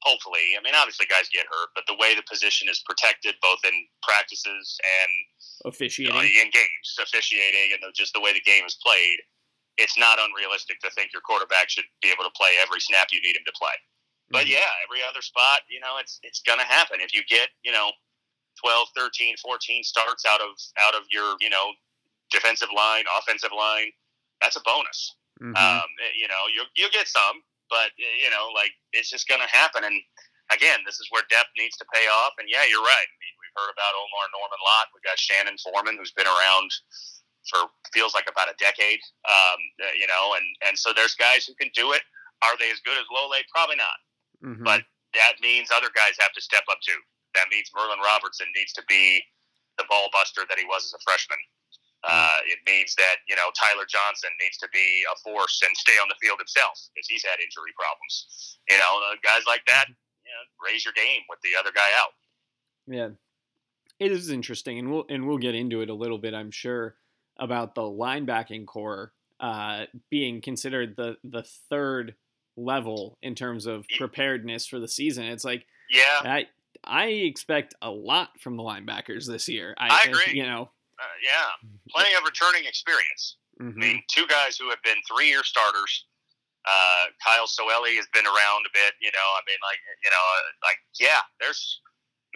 hopefully. 0.02 0.58
I 0.58 0.62
mean, 0.66 0.74
obviously 0.74 1.06
guys 1.06 1.30
get 1.30 1.46
hurt, 1.46 1.70
but 1.74 1.86
the 1.86 1.98
way 1.98 2.14
the 2.16 2.26
position 2.26 2.70
is 2.70 2.82
protected, 2.86 3.36
both 3.42 3.62
in 3.66 3.74
practices 4.02 4.78
and 4.82 5.12
officiating 5.66 6.16
you 6.16 6.22
know, 6.22 6.42
in 6.46 6.50
games, 6.50 6.88
officiating, 6.98 7.78
and 7.78 7.82
just 7.94 8.14
the 8.14 8.22
way 8.22 8.34
the 8.34 8.42
game 8.42 8.66
is 8.66 8.78
played, 8.82 9.22
it's 9.78 9.98
not 9.98 10.20
unrealistic 10.20 10.82
to 10.82 10.90
think 10.92 11.14
your 11.14 11.22
quarterback 11.22 11.70
should 11.70 11.88
be 12.02 12.10
able 12.10 12.26
to 12.26 12.34
play 12.36 12.58
every 12.62 12.82
snap 12.82 13.10
you 13.14 13.22
need 13.22 13.38
him 13.38 13.46
to 13.46 13.56
play. 13.56 13.74
But 14.32 14.48
mm-hmm. 14.48 14.58
yeah, 14.58 14.72
every 14.88 15.04
other 15.04 15.22
spot, 15.22 15.68
you 15.70 15.80
know, 15.80 16.00
it's 16.00 16.20
it's 16.24 16.42
gonna 16.42 16.68
happen. 16.68 17.00
If 17.00 17.14
you 17.14 17.22
get, 17.28 17.50
you 17.64 17.72
know, 17.72 17.92
12, 18.60 18.88
13, 18.96 19.36
14 19.38 19.84
starts 19.84 20.24
out 20.26 20.42
of 20.42 20.56
out 20.88 20.96
of 20.96 21.04
your, 21.12 21.36
you 21.40 21.50
know, 21.50 21.72
defensive 22.32 22.70
line, 22.76 23.04
offensive 23.20 23.52
line, 23.56 23.92
that's 24.42 24.56
a 24.56 24.64
bonus. 24.64 25.16
Mm-hmm. 25.42 25.56
Um, 25.56 25.90
you 26.16 26.28
know, 26.28 26.48
you 26.54 26.64
you'll 26.76 26.94
get 26.94 27.08
some, 27.08 27.44
but 27.72 27.96
you 27.98 28.30
know, 28.30 28.52
like 28.52 28.76
it's 28.92 29.10
just 29.10 29.32
going 29.32 29.42
to 29.42 29.50
happen. 29.50 29.88
And 29.88 29.96
again, 30.52 30.84
this 30.84 31.00
is 31.00 31.08
where 31.10 31.24
depth 31.32 31.56
needs 31.56 31.80
to 31.80 31.88
pay 31.96 32.06
off. 32.12 32.36
And 32.38 32.52
yeah, 32.52 32.68
you're 32.68 32.84
right. 32.84 33.08
I 33.08 33.18
mean, 33.24 33.36
we've 33.40 33.56
heard 33.56 33.72
about 33.72 33.96
Omar 33.96 34.28
Norman 34.36 34.62
Lott. 34.68 34.92
We've 34.92 35.08
got 35.08 35.18
Shannon 35.18 35.56
Forman, 35.64 35.96
who's 35.96 36.12
been 36.14 36.30
around 36.30 36.70
for 37.50 37.72
feels 37.96 38.14
like 38.14 38.30
about 38.30 38.52
a 38.52 38.60
decade. 38.60 39.02
Um, 39.26 39.60
uh, 39.82 39.96
you 39.96 40.06
know, 40.06 40.36
and 40.36 40.46
and 40.68 40.76
so 40.76 40.92
there's 40.92 41.16
guys 41.16 41.48
who 41.48 41.56
can 41.56 41.72
do 41.74 41.96
it. 41.96 42.04
Are 42.44 42.60
they 42.60 42.70
as 42.70 42.84
good 42.84 43.00
as 43.00 43.08
Lole? 43.10 43.34
Probably 43.50 43.80
not. 43.80 43.98
Mm-hmm. 44.44 44.68
But 44.68 44.84
that 45.16 45.40
means 45.42 45.70
other 45.72 45.90
guys 45.96 46.20
have 46.20 46.34
to 46.34 46.42
step 46.44 46.68
up 46.70 46.84
too. 46.84 46.98
That 47.36 47.48
means 47.48 47.72
Merlin 47.72 48.04
Robertson 48.04 48.48
needs 48.56 48.74
to 48.74 48.84
be 48.92 49.24
the 49.78 49.88
ball 49.88 50.10
buster 50.12 50.44
that 50.50 50.60
he 50.60 50.66
was 50.66 50.84
as 50.84 50.94
a 50.94 51.02
freshman. 51.04 51.40
Uh, 52.04 52.42
it 52.50 52.58
means 52.66 52.96
that 52.96 53.22
you 53.30 53.36
know 53.36 53.54
Tyler 53.54 53.86
Johnson 53.88 54.32
needs 54.42 54.58
to 54.58 54.68
be 54.74 55.04
a 55.06 55.16
force 55.22 55.62
and 55.66 55.76
stay 55.78 55.94
on 56.02 56.10
the 56.10 56.18
field 56.22 56.40
himself 56.40 56.74
because 56.94 57.08
he's 57.08 57.24
had 57.24 57.38
injury 57.38 57.74
problems. 57.78 58.58
You 58.70 58.78
know, 58.78 59.00
guys 59.24 59.44
like 59.46 59.62
that, 59.68 59.86
you 59.88 60.32
know, 60.34 60.44
raise 60.66 60.84
your 60.84 60.94
game 60.94 61.22
with 61.30 61.40
the 61.42 61.58
other 61.60 61.72
guy 61.74 61.90
out. 61.98 62.14
Yeah, 62.88 63.10
it 64.00 64.12
is 64.12 64.30
interesting, 64.30 64.80
and 64.80 64.92
we'll 64.92 65.06
and 65.10 65.28
we'll 65.28 65.38
get 65.38 65.54
into 65.54 65.82
it 65.82 65.90
a 65.90 65.94
little 65.94 66.18
bit, 66.18 66.34
I'm 66.34 66.52
sure, 66.52 66.96
about 67.38 67.76
the 67.76 67.82
linebacking 67.82 68.66
corps 68.66 69.14
uh, 69.40 69.86
being 70.10 70.42
considered 70.42 70.96
the 70.96 71.18
the 71.24 71.44
third 71.70 72.16
level 72.58 73.18
in 73.22 73.36
terms 73.36 73.66
of 73.66 73.86
preparedness 73.98 74.66
for 74.66 74.80
the 74.80 74.88
season. 74.88 75.26
It's 75.26 75.44
like, 75.44 75.66
yeah, 75.90 76.20
I 76.24 76.48
I 76.84 77.06
expect 77.08 77.76
a 77.82 77.90
lot 77.90 78.40
from 78.40 78.58
the 78.58 78.64
linebackers 78.64 79.28
this 79.28 79.48
year. 79.48 79.76
I, 79.78 80.02
I 80.06 80.10
agree. 80.10 80.34
You 80.34 80.44
know, 80.44 80.70
uh, 81.02 81.16
yeah, 81.18 81.50
plenty 81.90 82.14
of 82.14 82.22
returning 82.22 82.70
experience. 82.70 83.42
Mm-hmm. 83.58 83.78
I 83.78 83.80
mean, 83.82 83.98
two 84.06 84.30
guys 84.30 84.58
who 84.58 84.70
have 84.70 84.82
been 84.86 85.02
three-year 85.10 85.42
starters. 85.44 86.06
Uh, 86.62 87.10
Kyle 87.26 87.50
Soelle 87.50 87.90
has 87.98 88.06
been 88.14 88.30
around 88.30 88.70
a 88.70 88.74
bit. 88.74 88.94
You 89.02 89.10
know, 89.10 89.28
I 89.34 89.42
mean, 89.50 89.58
like 89.66 89.82
you 90.06 90.12
know, 90.14 90.22
uh, 90.22 90.46
like 90.62 90.78
yeah, 91.02 91.26
there's 91.42 91.82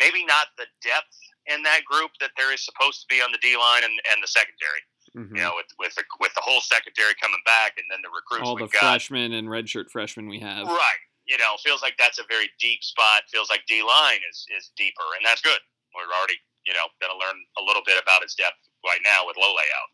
maybe 0.01 0.25
not 0.25 0.49
the 0.57 0.65
depth 0.81 1.13
in 1.45 1.61
that 1.61 1.85
group 1.85 2.09
that 2.19 2.33
there 2.33 2.49
is 2.49 2.65
supposed 2.65 3.05
to 3.05 3.07
be 3.07 3.21
on 3.21 3.29
the 3.29 3.37
D 3.37 3.53
line 3.53 3.85
and, 3.85 3.93
and 4.09 4.17
the 4.17 4.27
secondary. 4.27 4.81
Mm-hmm. 5.13 5.35
You 5.37 5.41
know, 5.45 5.53
with 5.55 5.69
with 5.77 5.93
the, 5.93 6.03
with 6.19 6.33
the 6.33 6.41
whole 6.41 6.59
secondary 6.59 7.13
coming 7.21 7.39
back, 7.45 7.77
and 7.77 7.85
then 7.93 8.01
the 8.01 8.09
recruits, 8.09 8.49
all 8.49 8.57
the 8.57 8.67
got. 8.67 8.97
freshmen 8.97 9.37
and 9.37 9.47
redshirt 9.47 9.93
freshmen 9.93 10.27
we 10.27 10.41
have. 10.41 10.65
Right. 10.65 11.03
You 11.29 11.37
know, 11.37 11.57
feels 11.61 11.81
like 11.81 11.95
that's 11.97 12.19
a 12.19 12.25
very 12.29 12.49
deep 12.59 12.83
spot. 12.83 13.29
Feels 13.29 13.49
like 13.49 13.61
D 13.69 13.85
line 13.85 14.21
is 14.25 14.45
is 14.57 14.73
deeper, 14.75 15.05
and 15.15 15.23
that's 15.23 15.41
good. 15.41 15.61
We're 15.93 16.09
already 16.11 16.41
you 16.65 16.73
know, 16.73 16.89
going 17.01 17.13
to 17.13 17.19
learn 17.19 17.37
a 17.57 17.63
little 17.63 17.85
bit 17.85 18.01
about 18.01 18.21
his 18.21 18.35
depth 18.35 18.59
right 18.85 19.01
now 19.03 19.25
with 19.25 19.37
Lole 19.37 19.57
out. 19.57 19.89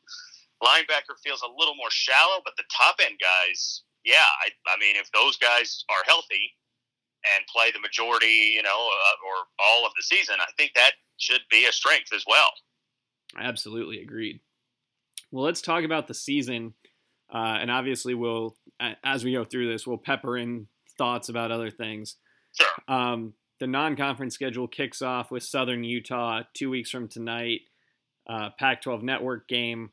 Linebacker 0.63 1.17
feels 1.23 1.41
a 1.41 1.51
little 1.57 1.75
more 1.75 1.89
shallow, 1.89 2.39
but 2.45 2.53
the 2.57 2.67
top 2.71 2.95
end 3.03 3.19
guys, 3.19 3.83
yeah, 4.05 4.29
I, 4.43 4.49
I 4.69 4.77
mean, 4.79 4.95
if 4.95 5.11
those 5.11 5.37
guys 5.37 5.83
are 5.89 6.03
healthy 6.05 6.53
and 7.35 7.45
play 7.47 7.71
the 7.71 7.79
majority, 7.79 8.53
you 8.55 8.63
know, 8.63 8.69
uh, 8.69 9.17
or 9.25 9.35
all 9.59 9.85
of 9.85 9.91
the 9.97 10.03
season, 10.03 10.35
I 10.39 10.49
think 10.57 10.71
that 10.75 10.93
should 11.17 11.41
be 11.49 11.65
a 11.65 11.71
strength 11.71 12.13
as 12.13 12.23
well. 12.27 12.51
Absolutely 13.37 14.01
agreed. 14.01 14.39
Well, 15.31 15.45
let's 15.45 15.61
talk 15.61 15.83
about 15.83 16.07
the 16.07 16.13
season, 16.13 16.73
uh, 17.33 17.57
and 17.59 17.71
obviously, 17.71 18.13
we'll 18.13 18.55
as 19.03 19.23
we 19.23 19.33
go 19.33 19.43
through 19.43 19.71
this, 19.71 19.87
we'll 19.87 19.97
pepper 19.97 20.37
in 20.37 20.67
thoughts 20.97 21.29
about 21.29 21.51
other 21.51 21.69
things. 21.69 22.17
Sure. 22.59 22.67
Um, 22.87 23.33
the 23.61 23.67
non-conference 23.67 24.33
schedule 24.33 24.67
kicks 24.67 25.03
off 25.03 25.29
with 25.29 25.43
Southern 25.43 25.83
Utah 25.83 26.41
two 26.55 26.71
weeks 26.71 26.89
from 26.89 27.07
tonight. 27.07 27.61
Uh, 28.27 28.49
Pac-12 28.57 29.03
network 29.03 29.47
game. 29.47 29.91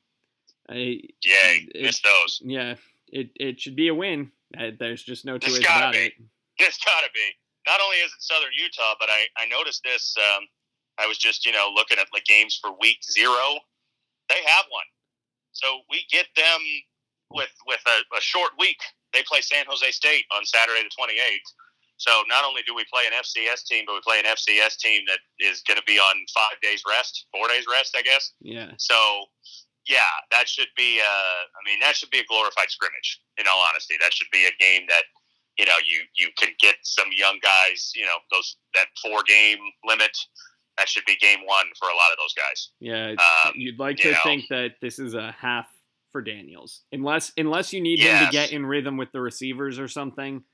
I, 0.71 0.75
Yay, 0.75 1.69
it, 1.75 1.83
miss 1.83 2.01
those. 2.01 2.41
Yeah, 2.43 2.77
it, 3.09 3.29
it 3.37 3.61
should 3.61 3.77
be 3.77 3.89
a 3.89 3.95
win. 3.95 4.33
Uh, 4.59 4.71
there's 4.79 5.03
just 5.03 5.27
no 5.27 5.37
two 5.37 5.53
ways 5.53 5.61
about 5.61 5.93
be. 5.93 5.99
it. 5.99 6.13
It's 6.57 6.79
gotta 6.83 7.09
be. 7.13 7.21
Not 7.67 7.81
only 7.85 7.99
is 7.99 8.11
it 8.11 8.23
Southern 8.23 8.53
Utah, 8.59 8.95
but 8.99 9.11
I, 9.11 9.27
I 9.37 9.47
noticed 9.47 9.83
this. 9.85 10.17
Um, 10.17 10.45
I 10.99 11.07
was 11.07 11.19
just 11.19 11.45
you 11.45 11.53
know 11.53 11.69
looking 11.75 11.99
at 11.99 12.07
the 12.13 12.23
games 12.27 12.59
for 12.61 12.71
week 12.81 12.99
zero. 13.05 13.61
They 14.31 14.41
have 14.47 14.65
one, 14.71 14.89
so 15.53 15.81
we 15.91 16.07
get 16.11 16.27
them 16.37 16.61
with 17.31 17.53
with 17.67 17.81
a, 17.87 18.17
a 18.17 18.21
short 18.21 18.53
week. 18.59 18.81
They 19.13 19.23
play 19.23 19.43
San 19.43 19.67
Jose 19.69 19.91
State 19.91 20.25
on 20.35 20.45
Saturday 20.45 20.83
the 20.83 20.91
28th 20.91 21.53
so 21.99 22.23
not 22.29 22.45
only 22.45 22.63
do 22.67 22.75
we 22.75 22.85
play 22.93 23.03
an 23.07 23.13
FCS 23.19 23.67
team, 23.67 23.85
but 23.87 23.95
we 23.95 24.01
play 24.07 24.21
an 24.21 24.25
FCS 24.25 24.79
team 24.79 25.03
that 25.09 25.19
is 25.39 25.63
going 25.67 25.77
to 25.79 25.85
be 25.85 25.99
on 25.99 26.15
five 26.33 26.55
days 26.63 26.83
rest, 26.89 27.27
four 27.35 27.49
days 27.49 27.65
rest, 27.71 27.97
I 27.99 28.03
guess. 28.03 28.33
Yeah. 28.41 28.71
So 28.79 28.95
yeah, 29.89 30.15
that 30.31 30.49
should 30.49 30.69
be. 30.77 31.01
Uh, 31.01 31.41
I 31.43 31.61
mean, 31.67 31.81
that 31.81 31.97
should 31.97 32.11
be 32.11 32.19
a 32.19 32.25
glorified 32.25 32.71
scrimmage. 32.71 33.21
In 33.39 33.47
all 33.51 33.65
honesty, 33.69 33.97
that 34.01 34.15
should 34.15 34.29
be 34.33 34.47
a 34.47 34.55
game 34.61 34.83
that 34.89 35.03
you 35.59 35.67
know 35.67 35.75
you 35.85 36.03
you 36.15 36.29
can 36.39 36.51
get 36.61 36.77
some 36.83 37.09
young 37.11 37.39
guys. 37.43 37.91
You 37.97 38.05
know, 38.05 38.19
those 38.31 38.57
that 38.75 38.87
four 39.03 39.23
game 39.27 39.59
limit. 39.85 40.17
That 40.77 40.89
should 40.89 41.05
be 41.07 41.17
game 41.17 41.41
one 41.45 41.67
for 41.77 41.89
a 41.89 41.97
lot 41.97 42.13
of 42.13 42.19
those 42.19 42.35
guys. 42.35 42.71
Yeah, 42.79 43.11
um, 43.11 43.53
you'd 43.57 43.81
like 43.81 43.97
to 43.97 44.13
know, 44.13 44.19
think 44.23 44.45
that 44.51 44.75
this 44.81 45.01
is 45.01 45.15
a 45.15 45.35
half 45.37 45.67
for 46.13 46.23
Daniels, 46.23 46.83
unless 46.93 47.33
unless 47.37 47.73
you 47.73 47.81
need 47.81 47.99
yes. 47.99 48.21
him 48.21 48.27
to 48.27 48.33
get 48.33 48.53
in 48.53 48.65
rhythm 48.65 48.97
with 48.97 49.11
the 49.11 49.21
receivers 49.21 49.81
or 49.81 49.89
something. 49.89 50.45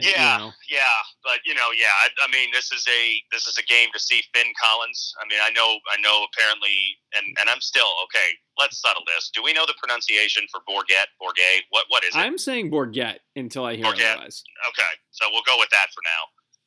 Yeah, 0.00 0.08
you 0.08 0.44
know. 0.46 0.52
yeah, 0.70 0.98
but 1.22 1.44
you 1.44 1.52
know, 1.52 1.68
yeah. 1.76 1.92
I, 2.00 2.08
I, 2.24 2.28
mean, 2.32 2.48
this 2.52 2.72
is 2.72 2.86
a 2.88 3.02
this 3.30 3.46
is 3.46 3.58
a 3.58 3.64
game 3.68 3.88
to 3.92 4.00
see 4.00 4.24
Finn 4.32 4.48
Collins. 4.56 5.12
I 5.20 5.28
mean, 5.28 5.38
I 5.42 5.50
know, 5.50 5.76
I 5.92 6.00
know. 6.00 6.24
Apparently, 6.32 6.96
and 7.12 7.26
and 7.40 7.50
I'm 7.50 7.60
still 7.60 7.92
okay. 8.08 8.32
Let's 8.56 8.80
settle 8.80 9.02
this. 9.04 9.30
Do 9.34 9.42
we 9.42 9.52
know 9.52 9.68
the 9.68 9.76
pronunciation 9.76 10.48
for 10.48 10.64
Bourget? 10.64 11.12
Bourget? 11.20 11.68
What 11.70 11.84
what 11.88 12.04
is 12.04 12.16
it? 12.16 12.18
I'm 12.18 12.38
saying 12.38 12.70
Bourget 12.70 13.20
until 13.36 13.64
I 13.68 13.76
hear 13.76 13.84
Bourget. 13.84 14.16
otherwise. 14.16 14.42
Okay, 14.72 14.92
so 15.12 15.28
we'll 15.28 15.44
go 15.44 15.60
with 15.60 15.70
that 15.70 15.92
for 15.92 16.00
now. 16.04 16.22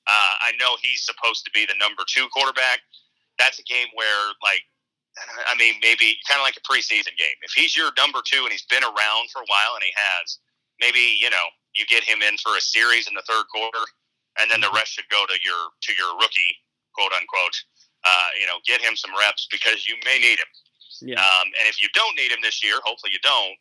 Uh, 0.06 0.34
I 0.46 0.54
know 0.62 0.78
he's 0.82 1.02
supposed 1.02 1.46
to 1.46 1.52
be 1.52 1.66
the 1.66 1.76
number 1.82 2.06
two 2.06 2.30
quarterback. 2.30 2.86
That's 3.42 3.58
a 3.58 3.66
game 3.66 3.90
where 3.98 4.38
like 4.46 4.62
I 5.50 5.56
mean, 5.58 5.76
maybe 5.82 6.18
kind 6.28 6.40
of 6.40 6.46
like 6.46 6.60
a 6.60 6.66
preseason 6.68 7.16
game. 7.18 7.38
If 7.42 7.56
he's 7.56 7.76
your 7.76 7.90
number 7.98 8.20
two 8.22 8.44
and 8.44 8.52
he's 8.52 8.68
been 8.68 8.84
around 8.84 9.32
for 9.32 9.42
a 9.42 9.50
while 9.50 9.74
and 9.74 9.84
he 9.84 9.94
has, 9.96 10.38
maybe 10.80 11.18
you 11.18 11.30
know 11.30 11.48
you 11.76 11.86
get 11.86 12.04
him 12.04 12.22
in 12.22 12.38
for 12.38 12.56
a 12.58 12.62
series 12.62 13.08
in 13.08 13.14
the 13.14 13.24
third 13.28 13.46
quarter, 13.54 13.86
and 14.40 14.50
then 14.50 14.62
the 14.62 14.72
rest 14.74 14.96
should 14.96 15.10
go 15.12 15.24
to 15.28 15.38
your 15.44 15.62
to 15.84 15.92
your 15.94 16.16
rookie, 16.18 16.54
quote 16.96 17.12
unquote. 17.12 17.58
Uh, 18.06 18.30
you 18.40 18.46
know, 18.46 18.62
get 18.68 18.82
him 18.82 18.96
some 18.96 19.12
reps 19.18 19.48
because 19.50 19.88
you 19.88 19.96
may 20.06 20.20
need 20.20 20.38
him. 20.38 20.52
Yeah. 21.02 21.20
Um, 21.20 21.48
and 21.60 21.66
if 21.66 21.82
you 21.82 21.90
don't 21.94 22.16
need 22.16 22.32
him 22.32 22.40
this 22.42 22.64
year, 22.64 22.78
hopefully 22.86 23.12
you 23.12 23.20
don't. 23.24 23.58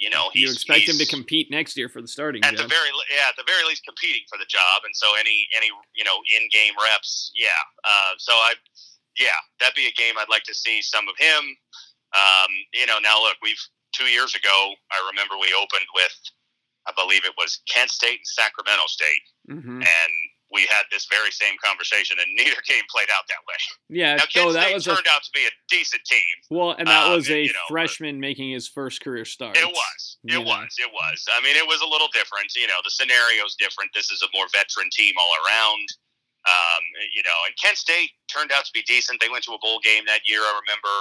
You 0.00 0.08
know, 0.08 0.32
you 0.32 0.48
he's, 0.48 0.56
expect 0.56 0.88
him 0.88 0.96
to 0.96 1.04
compete 1.04 1.50
next 1.50 1.76
year 1.76 1.88
for 1.88 2.00
the 2.00 2.08
starting 2.08 2.40
at 2.40 2.56
the 2.56 2.64
job. 2.64 2.72
very 2.72 2.88
yeah 3.12 3.28
at 3.28 3.36
the 3.36 3.44
very 3.44 3.68
least 3.68 3.84
competing 3.84 4.24
for 4.32 4.40
the 4.40 4.48
job 4.48 4.80
and 4.88 4.96
so 4.96 5.12
any 5.20 5.44
any 5.52 5.68
you 5.92 6.08
know 6.08 6.16
in 6.40 6.48
game 6.48 6.72
reps 6.80 7.28
yeah 7.36 7.60
uh, 7.84 8.16
so 8.16 8.32
I 8.32 8.56
yeah 9.20 9.36
that'd 9.60 9.76
be 9.76 9.92
a 9.92 9.96
game 10.00 10.16
I'd 10.16 10.32
like 10.32 10.48
to 10.48 10.56
see 10.56 10.80
some 10.80 11.04
of 11.04 11.20
him 11.20 11.52
um, 12.16 12.48
you 12.72 12.88
know 12.88 12.96
now 13.04 13.20
look 13.20 13.36
we've 13.44 13.60
two 13.92 14.08
years 14.08 14.32
ago 14.32 14.72
I 14.88 15.04
remember 15.04 15.36
we 15.36 15.52
opened 15.52 15.84
with 15.92 16.16
I 16.86 16.92
believe 16.96 17.24
it 17.24 17.34
was 17.36 17.60
Kent 17.68 17.90
State 17.90 18.20
and 18.24 18.26
Sacramento 18.26 18.86
State 18.86 19.22
hmm 19.48 19.82
and 19.82 20.12
we 20.52 20.62
had 20.66 20.82
this 20.90 21.06
very 21.06 21.30
same 21.30 21.54
conversation 21.62 22.16
and 22.18 22.26
neither 22.34 22.58
game 22.66 22.82
played 22.90 23.06
out 23.14 23.22
that 23.30 23.38
way 23.46 23.54
Yeah. 23.88 24.16
now 24.16 24.26
So 24.26 24.50
Kent 24.50 24.52
that 24.54 24.62
State 24.66 24.74
was 24.74 24.86
a 24.86 24.94
turned 24.96 25.06
out 25.14 25.22
to 25.22 25.30
be 25.32 25.44
a 25.46 25.52
decent 25.70 26.02
team 26.04 26.34
well, 26.50 26.74
and 26.78 26.88
that 26.88 27.06
um, 27.06 27.12
was 27.14 27.30
a 27.30 27.42
you 27.42 27.52
know, 27.54 27.66
but- 27.68 27.74
freshman 27.74 28.18
making 28.18 28.50
his 28.50 28.66
first 28.66 29.00
career 29.02 29.24
start. 29.24 29.56
It 29.56 29.64
was. 29.66 30.00
It 30.26 30.32
Yeah. 30.32 30.38
was. 30.42 30.74
It 30.78 30.90
was. 30.90 31.18
I 31.30 31.40
mean, 31.42 31.54
it 31.56 31.66
was 31.66 31.80
a 31.80 31.86
little 31.86 32.08
different. 32.12 32.50
You 32.56 32.66
know, 32.66 32.80
the 32.82 32.90
scenario's 32.90 33.54
different. 33.56 33.90
This 33.94 34.10
is 34.10 34.22
a 34.22 34.28
more 34.34 34.46
veteran 34.52 34.90
team 34.90 35.14
all 35.18 35.32
around. 35.46 35.86
Um, 36.48 36.82
you 37.14 37.22
know, 37.22 37.38
and 37.46 37.54
Kent 37.62 37.76
State 37.78 38.10
turned 38.26 38.50
out 38.50 38.64
to 38.64 38.72
be 38.74 38.82
decent. 38.82 39.20
They 39.20 39.28
went 39.28 39.44
to 39.44 39.52
a 39.52 39.58
bowl 39.62 39.78
game 39.84 40.04
that 40.06 40.26
year. 40.26 40.40
I 40.40 40.58
remember. 40.66 40.94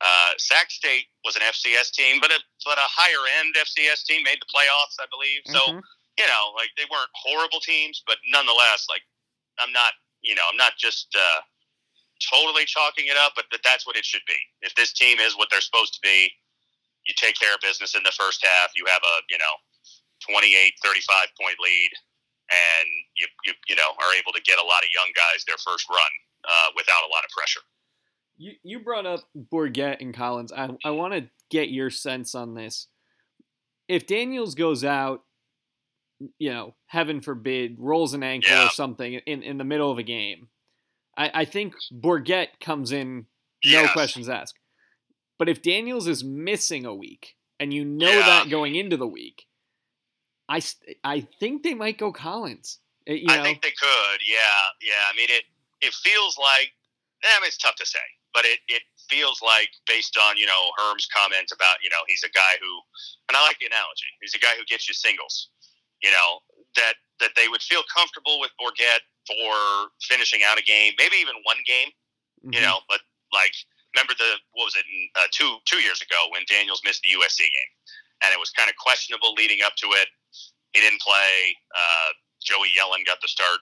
Uh, 0.00 0.32
Sac 0.38 0.70
State 0.70 1.06
was 1.24 1.34
an 1.34 1.42
FCS 1.42 1.90
team, 1.90 2.20
but 2.20 2.30
a 2.30 2.38
but 2.64 2.78
a 2.78 2.86
higher 2.86 3.24
end 3.40 3.54
FCS 3.56 4.04
team 4.04 4.22
made 4.22 4.38
the 4.40 4.46
playoffs, 4.46 4.94
I 5.00 5.06
believe. 5.10 5.42
So 5.46 5.58
Mhm. 5.72 5.82
you 6.18 6.26
know, 6.26 6.52
like 6.56 6.70
they 6.76 6.84
weren't 6.90 7.10
horrible 7.14 7.60
teams, 7.60 8.02
but 8.06 8.18
nonetheless, 8.26 8.86
like 8.88 9.02
I'm 9.58 9.72
not, 9.72 9.94
you 10.20 10.34
know, 10.34 10.42
I'm 10.48 10.56
not 10.56 10.76
just 10.78 11.14
uh, 11.16 11.40
totally 12.30 12.64
chalking 12.64 13.06
it 13.06 13.16
up, 13.16 13.32
but 13.34 13.46
that 13.50 13.62
that's 13.62 13.86
what 13.86 13.96
it 13.96 14.04
should 14.04 14.24
be. 14.26 14.38
If 14.62 14.74
this 14.74 14.92
team 14.92 15.18
is 15.18 15.36
what 15.36 15.48
they're 15.50 15.60
supposed 15.62 15.94
to 15.94 16.00
be, 16.02 16.30
you 17.06 17.14
take 17.16 17.38
care 17.38 17.54
of 17.54 17.60
business 17.60 17.94
in 17.94 18.02
the 18.02 18.12
first 18.12 18.44
half. 18.44 18.70
You 18.74 18.84
have 18.86 19.02
a, 19.02 19.16
you 19.30 19.38
know, 19.38 19.54
28, 20.28 20.74
35 20.82 21.28
point 21.40 21.56
lead, 21.60 21.90
and 22.50 22.88
you, 23.16 23.26
you, 23.44 23.52
you 23.68 23.76
know, 23.76 23.94
are 24.02 24.12
able 24.14 24.32
to 24.32 24.42
get 24.42 24.58
a 24.58 24.66
lot 24.66 24.82
of 24.82 24.90
young 24.94 25.10
guys 25.14 25.44
their 25.46 25.58
first 25.58 25.88
run 25.88 26.12
uh, 26.44 26.68
without 26.74 27.02
a 27.06 27.10
lot 27.14 27.24
of 27.24 27.30
pressure. 27.30 27.62
You 28.38 28.52
you 28.62 28.80
brought 28.80 29.04
up 29.06 29.20
Bourget 29.36 30.00
and 30.00 30.14
Collins. 30.14 30.52
I 30.52 30.70
I 30.84 30.90
want 30.92 31.14
to 31.14 31.28
get 31.50 31.70
your 31.70 31.90
sense 31.90 32.34
on 32.34 32.54
this. 32.54 32.86
If 33.88 34.06
Daniels 34.06 34.54
goes 34.54 34.84
out, 34.84 35.24
you 36.38 36.50
know, 36.50 36.74
heaven 36.86 37.20
forbid, 37.20 37.76
rolls 37.78 38.14
an 38.14 38.22
ankle 38.22 38.50
Yeah. 38.50 38.66
or 38.66 38.70
something 38.70 39.14
in, 39.14 39.42
in 39.42 39.58
the 39.58 39.64
middle 39.64 39.90
of 39.90 39.98
a 39.98 40.02
game, 40.02 40.48
I, 41.16 41.30
I 41.34 41.44
think 41.46 41.74
Bourget 41.92 42.48
comes 42.60 42.92
in, 42.92 43.26
no 43.64 43.82
Yes. 43.82 43.92
questions 43.92 44.28
asked. 44.28 44.54
But 45.38 45.48
if 45.48 45.62
Daniels 45.62 46.06
is 46.06 46.22
missing 46.24 46.84
a 46.84 46.94
week, 46.94 47.36
and 47.60 47.72
you 47.72 47.84
know 47.84 48.10
Yeah. 48.10 48.26
that 48.26 48.50
going 48.50 48.74
into 48.74 48.96
the 48.96 49.06
week, 49.06 49.46
I, 50.48 50.60
I 51.02 51.20
think 51.40 51.62
they 51.62 51.74
might 51.74 51.98
go 51.98 52.12
Collins. 52.12 52.78
Uh, 53.08 53.14
You 53.14 53.24
know, 53.26 53.34
I 53.34 53.42
think 53.42 53.62
they 53.62 53.70
could. 53.70 54.20
Yeah, 54.26 54.36
yeah. 54.82 55.02
I 55.12 55.16
mean, 55.16 55.28
it 55.30 55.44
it 55.80 55.94
feels 55.94 56.36
like. 56.38 56.72
I 57.24 57.40
mean, 57.40 57.48
it's 57.48 57.56
tough 57.56 57.74
to 57.76 57.86
say, 57.86 57.98
but 58.38 58.46
it 58.46 58.62
it 58.70 58.86
feels 59.10 59.42
like 59.42 59.66
based 59.90 60.14
on 60.14 60.38
you 60.38 60.46
know 60.46 60.70
Herm's 60.78 61.10
comment 61.10 61.50
about 61.50 61.82
you 61.82 61.90
know 61.90 61.98
he's 62.06 62.22
a 62.22 62.30
guy 62.30 62.54
who, 62.62 62.70
and 63.26 63.34
I 63.34 63.42
like 63.42 63.58
the 63.58 63.66
analogy. 63.66 64.06
He's 64.22 64.38
a 64.38 64.38
guy 64.38 64.54
who 64.54 64.62
gets 64.70 64.86
you 64.86 64.94
singles. 64.94 65.50
You 65.98 66.14
know 66.14 66.38
that 66.78 66.94
that 67.18 67.34
they 67.34 67.50
would 67.50 67.66
feel 67.66 67.82
comfortable 67.90 68.38
with 68.38 68.54
Bourget 68.62 69.02
for 69.26 69.90
finishing 70.06 70.46
out 70.46 70.54
a 70.54 70.62
game, 70.62 70.94
maybe 71.02 71.18
even 71.18 71.34
one 71.42 71.58
game. 71.66 71.90
You 72.46 72.62
Mhm. 72.62 72.62
know, 72.62 72.78
but 72.86 73.02
like 73.34 73.58
remember 73.90 74.14
the 74.14 74.38
what 74.54 74.70
was 74.70 74.76
it 74.78 74.86
uh, 75.18 75.26
two 75.34 75.58
two 75.66 75.82
years 75.82 75.98
ago 75.98 76.30
when 76.30 76.46
Daniels 76.46 76.80
missed 76.86 77.02
the 77.02 77.10
USC 77.18 77.42
game, 77.42 77.72
and 78.22 78.30
it 78.30 78.38
was 78.38 78.54
kind 78.54 78.70
of 78.70 78.76
questionable 78.78 79.34
leading 79.34 79.66
up 79.66 79.74
to 79.82 79.90
it. 79.98 80.06
He 80.74 80.80
didn't 80.80 81.02
play. 81.02 81.58
Uh, 81.74 82.10
Joey 82.38 82.70
Yellen 82.70 83.02
got 83.04 83.18
the 83.20 83.26
start, 83.26 83.58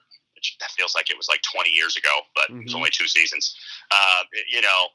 that 0.59 0.71
feels 0.71 0.95
like 0.95 1.09
it 1.09 1.17
was 1.17 1.27
like 1.27 1.41
20 1.53 1.69
years 1.69 1.97
ago, 1.97 2.21
but 2.35 2.49
it 2.49 2.63
was 2.63 2.73
Mhm. 2.73 2.77
only 2.77 2.89
two 2.91 3.07
seasons. 3.07 3.55
Uh, 3.91 4.23
you 4.49 4.61
know, 4.61 4.89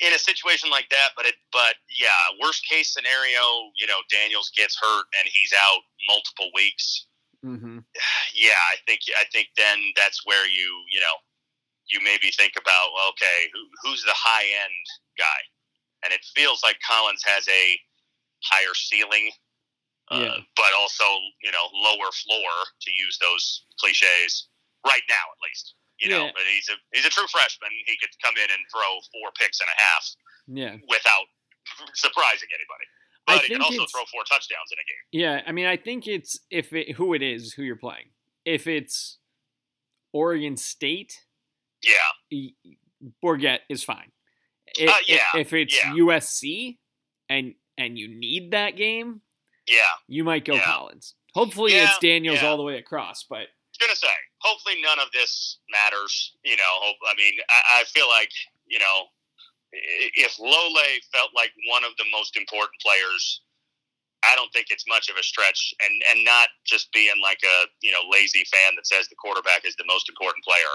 in 0.00 0.12
a 0.12 0.18
situation 0.18 0.70
like 0.70 0.88
that, 0.90 1.10
but 1.16 1.26
it, 1.26 1.36
but 1.52 1.76
yeah, 1.88 2.10
worst 2.40 2.66
case 2.68 2.92
scenario, 2.92 3.72
you 3.76 3.86
know, 3.86 4.02
Daniels 4.10 4.50
gets 4.56 4.76
hurt 4.76 5.06
and 5.18 5.28
he's 5.28 5.52
out 5.52 5.82
multiple 6.08 6.50
weeks. 6.54 7.06
Mhm. 7.44 7.84
Yeah, 8.34 8.58
I 8.72 8.76
think 8.86 9.00
I 9.18 9.24
think 9.30 9.48
then 9.56 9.92
that's 9.94 10.24
where 10.24 10.46
you 10.46 10.84
you 10.90 11.00
know 11.00 11.16
you 11.86 12.00
maybe 12.00 12.30
think 12.30 12.54
about 12.56 12.92
well, 12.94 13.08
okay, 13.10 13.50
who, 13.52 13.68
who's 13.82 14.02
the 14.02 14.14
high 14.14 14.46
end 14.64 14.86
guy, 15.18 15.40
and 16.02 16.12
it 16.12 16.24
feels 16.34 16.62
like 16.62 16.78
Collins 16.80 17.22
has 17.24 17.46
a 17.48 17.78
higher 18.42 18.74
ceiling 18.74 19.30
uh, 20.12 20.38
but 20.56 20.72
also 20.78 21.04
you 21.42 21.50
know 21.50 21.64
lower 21.72 22.10
floor 22.12 22.50
to 22.80 22.90
use 22.90 23.18
those 23.20 23.64
cliches 23.78 24.48
right 24.86 25.02
now 25.08 25.24
at 25.32 25.40
least. 25.48 25.74
You 26.00 26.10
know, 26.10 26.24
Yeah. 26.26 26.32
but 26.34 26.42
he's 26.52 26.68
a 26.68 26.76
he's 26.92 27.06
a 27.06 27.10
true 27.10 27.26
freshman. 27.30 27.70
He 27.86 27.96
could 27.98 28.10
come 28.22 28.34
in 28.36 28.50
and 28.50 28.62
throw 28.72 28.98
four 29.12 29.30
picks 29.38 29.60
and 29.60 29.68
a 29.68 29.80
half 29.80 30.04
Yeah. 30.48 30.76
without 30.88 31.26
surprising 31.94 32.48
anybody. 32.50 32.86
I 33.28 33.36
But 33.36 33.44
he 33.44 33.52
can 33.54 33.62
also 33.62 33.86
throw 33.86 34.04
four 34.10 34.24
touchdowns 34.24 34.70
in 34.72 34.78
a 34.78 34.86
game. 34.86 35.04
Yeah, 35.12 35.42
I 35.46 35.52
mean, 35.52 35.66
I 35.66 35.76
think 35.76 36.08
it's 36.08 36.40
if 36.50 36.72
it 36.72 36.96
who 36.96 37.14
it 37.14 37.22
is 37.22 37.52
who 37.54 37.62
you're 37.62 37.76
playing. 37.76 38.10
If 38.44 38.66
it's 38.66 39.18
Oregon 40.12 40.56
State, 40.56 41.20
Yeah, 41.82 42.48
Bourget 43.22 43.60
is 43.68 43.84
fine. 43.84 44.10
I- 44.80 44.86
Uh, 44.86 44.94
yeah, 45.06 45.24
if 45.36 45.52
it's 45.52 45.76
yeah. 45.76 45.92
USC 45.92 46.78
and 47.28 47.54
and 47.78 47.98
you 47.98 48.08
need 48.08 48.50
that 48.52 48.76
game, 48.76 49.22
yeah. 49.66 49.80
you 50.06 50.24
might 50.24 50.44
go 50.44 50.54
Yeah. 50.54 50.64
Collins. 50.64 51.14
Hopefully, 51.34 51.72
it's 51.74 51.98
Daniels 51.98 52.42
all 52.42 52.56
the 52.56 52.62
way 52.62 52.78
across. 52.78 53.22
But 53.24 53.42
I 53.42 53.46
gonna 53.82 53.98
say, 53.98 54.14
hopefully 54.38 54.80
none 54.80 54.98
of 54.98 55.10
this 55.12 55.58
matters. 55.70 56.38
You 56.44 56.56
know, 56.56 56.74
I 57.06 57.14
mean, 57.18 57.34
I, 57.50 57.82
I 57.82 57.84
feel 57.90 58.08
like 58.08 58.30
you 58.66 58.78
know, 58.78 59.10
if 59.72 60.38
Lole 60.38 60.78
felt 61.12 61.30
like 61.34 61.52
one 61.68 61.84
of 61.84 61.92
the 61.98 62.06
most 62.12 62.36
important 62.36 62.78
players, 62.80 63.42
I 64.22 64.36
don't 64.36 64.52
think 64.52 64.66
it's 64.70 64.86
much 64.86 65.10
of 65.10 65.16
a 65.16 65.22
stretch, 65.22 65.74
and 65.82 65.94
and 66.10 66.24
not 66.24 66.48
just 66.64 66.92
being 66.92 67.18
like 67.22 67.40
a 67.42 67.66
you 67.82 67.92
know 67.92 68.02
lazy 68.10 68.44
fan 68.52 68.74
that 68.76 68.86
says 68.86 69.08
the 69.08 69.18
quarterback 69.18 69.66
is 69.66 69.76
the 69.76 69.88
most 69.88 70.08
important 70.08 70.44
player 70.44 70.74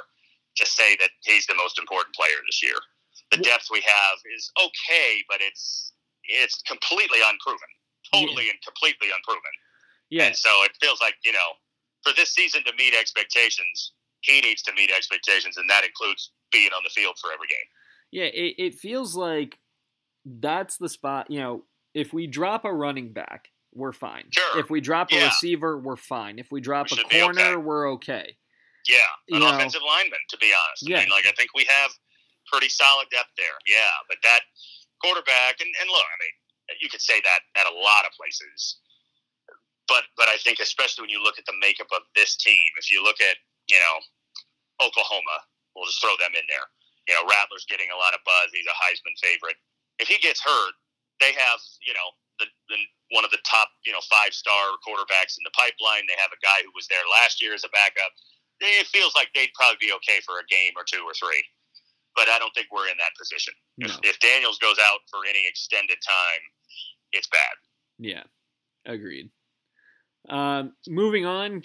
to 0.57 0.65
say 0.65 0.97
that 0.99 1.11
he's 1.23 1.45
the 1.47 1.55
most 1.55 1.79
important 1.79 2.13
player 2.15 2.37
this 2.45 2.61
year. 2.61 2.77
The 3.31 3.37
depth 3.37 3.67
we 3.71 3.81
have 3.81 4.17
is 4.35 4.51
okay, 4.57 5.23
but 5.29 5.39
it's 5.41 5.93
it's 6.27 6.61
completely 6.63 7.19
unproven, 7.23 7.71
totally 8.11 8.49
and 8.49 8.59
completely 8.65 9.07
unproven. 9.15 9.51
yeah, 10.09 10.27
And 10.27 10.35
so 10.35 10.49
it 10.63 10.71
feels 10.81 10.99
like, 11.01 11.15
you 11.23 11.31
know, 11.31 11.55
for 12.07 12.15
this 12.15 12.33
season 12.33 12.63
to 12.65 12.73
meet 12.77 12.93
expectations, 12.99 13.91
he 14.21 14.41
needs 14.41 14.61
to 14.63 14.73
meet 14.73 14.91
expectations, 14.95 15.57
and 15.57 15.69
that 15.69 15.83
includes 15.85 16.31
being 16.51 16.69
on 16.75 16.81
the 16.83 16.89
field 16.89 17.17
for 17.19 17.31
every 17.33 17.47
game. 17.47 17.67
yeah, 18.11 18.25
it, 18.25 18.55
it 18.57 18.75
feels 18.75 19.15
like 19.15 19.59
that's 20.25 20.77
the 20.77 20.89
spot. 20.89 21.29
You 21.29 21.39
know, 21.39 21.63
if 21.93 22.13
we 22.13 22.27
drop 22.27 22.65
a 22.65 22.73
running 22.73 23.11
back, 23.13 23.49
we're 23.73 23.91
fine. 23.91 24.25
Sure. 24.31 24.59
If 24.59 24.69
we 24.69 24.79
drop 24.81 25.11
a 25.11 25.15
Yeah. 25.15 25.25
receiver, 25.25 25.77
we're 25.77 25.97
fine. 25.97 26.39
If 26.39 26.51
we 26.51 26.61
drop 26.61 26.87
We 26.91 26.99
a 27.01 27.03
corner, 27.21 27.41
okay. 27.41 27.55
we're 27.57 27.91
okay. 27.93 28.37
Yeah, 28.87 28.97
You 29.27 29.35
an 29.37 29.41
know- 29.43 29.55
offensive 29.55 29.81
lineman, 29.85 30.19
to 30.29 30.37
be 30.37 30.53
honest. 30.53 30.87
Yeah. 30.87 30.97
I 30.97 30.99
mean, 31.01 31.09
like, 31.09 31.27
I 31.27 31.31
think 31.33 31.49
we 31.53 31.65
have 31.65 31.91
pretty 32.51 32.69
solid 32.69 33.07
depth 33.11 33.31
there. 33.37 33.57
Yeah, 33.67 33.91
but 34.07 34.17
that 34.23 34.41
quarterback, 35.03 35.59
and, 35.59 35.69
and 35.81 35.89
look, 35.89 36.05
I 36.05 36.17
mean, 36.23 36.77
you 36.81 36.89
could 36.89 37.01
say 37.01 37.19
that 37.21 37.39
at 37.59 37.67
a 37.71 37.75
lot 37.75 38.05
of 38.05 38.11
places. 38.13 38.77
But, 39.87 40.03
but 40.19 40.27
I 40.27 40.35
think 40.43 40.59
especially 40.59 41.07
when 41.07 41.13
you 41.15 41.23
look 41.23 41.39
at 41.39 41.47
the 41.47 41.55
makeup 41.63 41.87
of 41.95 42.03
this 42.15 42.35
team, 42.35 42.67
if 42.75 42.91
you 42.91 43.03
look 43.03 43.19
at 43.23 43.39
you 43.71 43.79
know 43.79 43.95
Oklahoma, 44.83 45.47
we'll 45.75 45.87
just 45.87 46.03
throw 46.03 46.15
them 46.19 46.35
in 46.35 46.45
there. 46.51 46.67
You 47.07 47.15
know, 47.15 47.23
Rattler's 47.23 47.67
getting 47.71 47.87
a 47.87 47.99
lot 47.99 48.11
of 48.11 48.19
buzz. 48.27 48.51
He's 48.51 48.67
a 48.67 48.75
Heisman 48.75 49.15
favorite. 49.23 49.55
If 49.99 50.11
he 50.11 50.19
gets 50.19 50.43
hurt, 50.43 50.75
they 51.23 51.31
have 51.33 51.59
you 51.85 51.95
know 51.95 52.09
the, 52.39 52.47
the 52.69 52.77
one 53.15 53.23
of 53.23 53.31
the 53.31 53.41
top 53.47 53.71
you 53.87 53.95
know 53.95 54.03
five 54.11 54.35
star 54.35 54.75
quarterbacks 54.83 55.39
in 55.39 55.43
the 55.47 55.55
pipeline. 55.55 56.03
They 56.05 56.19
have 56.19 56.35
a 56.35 56.41
guy 56.43 56.63
who 56.67 56.73
was 56.75 56.87
there 56.91 57.03
last 57.23 57.39
year 57.39 57.55
as 57.55 57.63
a 57.63 57.71
backup. 57.71 58.11
It 58.59 58.89
feels 58.89 59.13
like 59.13 59.29
they'd 59.37 59.53
probably 59.53 59.77
be 59.79 59.93
okay 60.01 60.17
for 60.25 60.41
a 60.41 60.45
game 60.49 60.73
or 60.73 60.81
two 60.81 61.05
or 61.05 61.13
three, 61.13 61.45
but 62.17 62.25
I 62.25 62.41
don't 62.41 62.49
think 62.57 62.73
we're 62.73 62.89
in 62.89 62.97
that 62.97 63.13
position. 63.13 63.53
No. 63.77 63.85
If, 63.85 64.17
if 64.17 64.19
Daniels 64.19 64.57
goes 64.57 64.81
out 64.81 65.05
for 65.13 65.21
any 65.29 65.45
extended 65.45 66.01
time, 66.01 66.41
it's 67.13 67.29
bad. 67.29 67.55
Yeah, 68.01 68.25
agreed. 68.85 69.29
Um, 70.29 70.73
moving 70.87 71.25
on, 71.25 71.61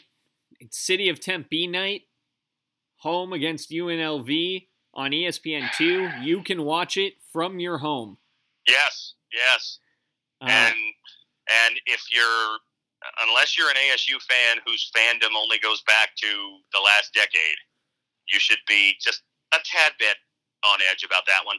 City 0.70 1.08
of 1.08 1.20
Tempe 1.20 1.66
night, 1.66 2.02
home 2.98 3.32
against 3.32 3.70
UNLV. 3.70 4.68
on 4.94 5.12
E 5.12 5.24
ESPN2. 5.24 6.24
You 6.24 6.42
can 6.42 6.62
watch 6.62 6.96
it 6.96 7.14
from 7.32 7.58
your 7.58 7.78
home. 7.78 8.18
Yes, 8.66 9.14
yes. 9.32 9.78
Uh, 10.40 10.46
and 10.50 10.74
and 10.74 11.80
if 11.86 12.06
you're 12.12 12.58
unless 13.26 13.58
you're 13.58 13.70
an 13.70 13.76
ASU 13.90 14.20
fan 14.22 14.62
whose 14.64 14.90
fandom 14.94 15.34
only 15.36 15.58
goes 15.58 15.82
back 15.82 16.14
to 16.16 16.30
the 16.72 16.78
last 16.78 17.12
decade, 17.14 17.58
you 18.30 18.38
should 18.38 18.62
be 18.68 18.94
just 19.00 19.22
a 19.52 19.58
tad 19.64 19.92
bit 19.98 20.16
on 20.62 20.78
edge 20.90 21.02
about 21.02 21.26
that 21.26 21.42
one 21.44 21.58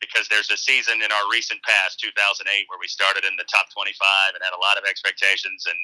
because 0.00 0.26
there's 0.32 0.48
a 0.50 0.56
season 0.56 1.04
in 1.04 1.12
our 1.12 1.28
recent 1.30 1.60
past, 1.62 2.00
2008, 2.00 2.40
where 2.72 2.80
we 2.80 2.88
started 2.88 3.28
in 3.28 3.36
the 3.36 3.44
top 3.52 3.68
25 3.68 3.92
and 4.32 4.40
had 4.40 4.56
a 4.56 4.64
lot 4.64 4.80
of 4.80 4.88
expectations, 4.88 5.68
and 5.68 5.76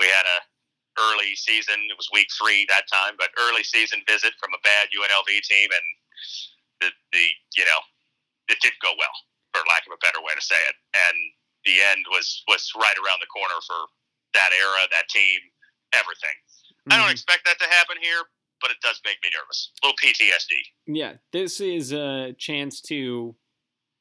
we 0.00 0.08
had 0.08 0.24
a 0.24 0.40
early 0.98 1.36
season. 1.36 1.76
It 1.92 1.96
was 1.96 2.08
week 2.10 2.32
three 2.34 2.66
that 2.72 2.88
time, 2.90 3.14
but 3.20 3.30
early 3.38 3.62
season 3.62 4.02
visit 4.08 4.32
from 4.40 4.56
a 4.56 4.60
bad 4.64 4.88
UNLV 4.90 5.30
team, 5.44 5.68
and 5.68 5.86
the 6.80 6.88
the 7.12 7.24
you 7.54 7.64
know 7.68 7.80
it 8.48 8.58
didn't 8.64 8.80
go 8.82 8.90
well, 8.96 9.16
for 9.52 9.62
lack 9.68 9.84
of 9.86 9.94
a 9.94 10.00
better 10.02 10.18
way 10.24 10.34
to 10.34 10.42
say 10.42 10.58
it, 10.66 10.76
and 10.96 11.16
the 11.68 11.76
end 11.92 12.08
was 12.10 12.42
was 12.48 12.72
right 12.74 12.96
around 12.98 13.20
the 13.20 13.30
corner 13.30 13.60
for 13.68 13.78
that 14.34 14.50
era, 14.56 14.88
that 14.90 15.06
team, 15.12 15.38
everything. 15.92 16.36
I 16.90 16.96
don't 16.96 17.08
mhm. 17.08 17.12
expect 17.12 17.44
that 17.44 17.58
to 17.60 17.68
happen 17.68 17.96
here, 18.00 18.22
but 18.60 18.70
it 18.70 18.78
does 18.82 19.00
make 19.04 19.18
me 19.22 19.30
nervous. 19.34 19.70
A 19.82 19.86
little 19.86 19.98
PTSD. 20.02 20.54
Yeah, 20.86 21.14
this 21.32 21.60
is 21.60 21.92
a 21.92 22.32
chance 22.38 22.80
to, 22.82 23.34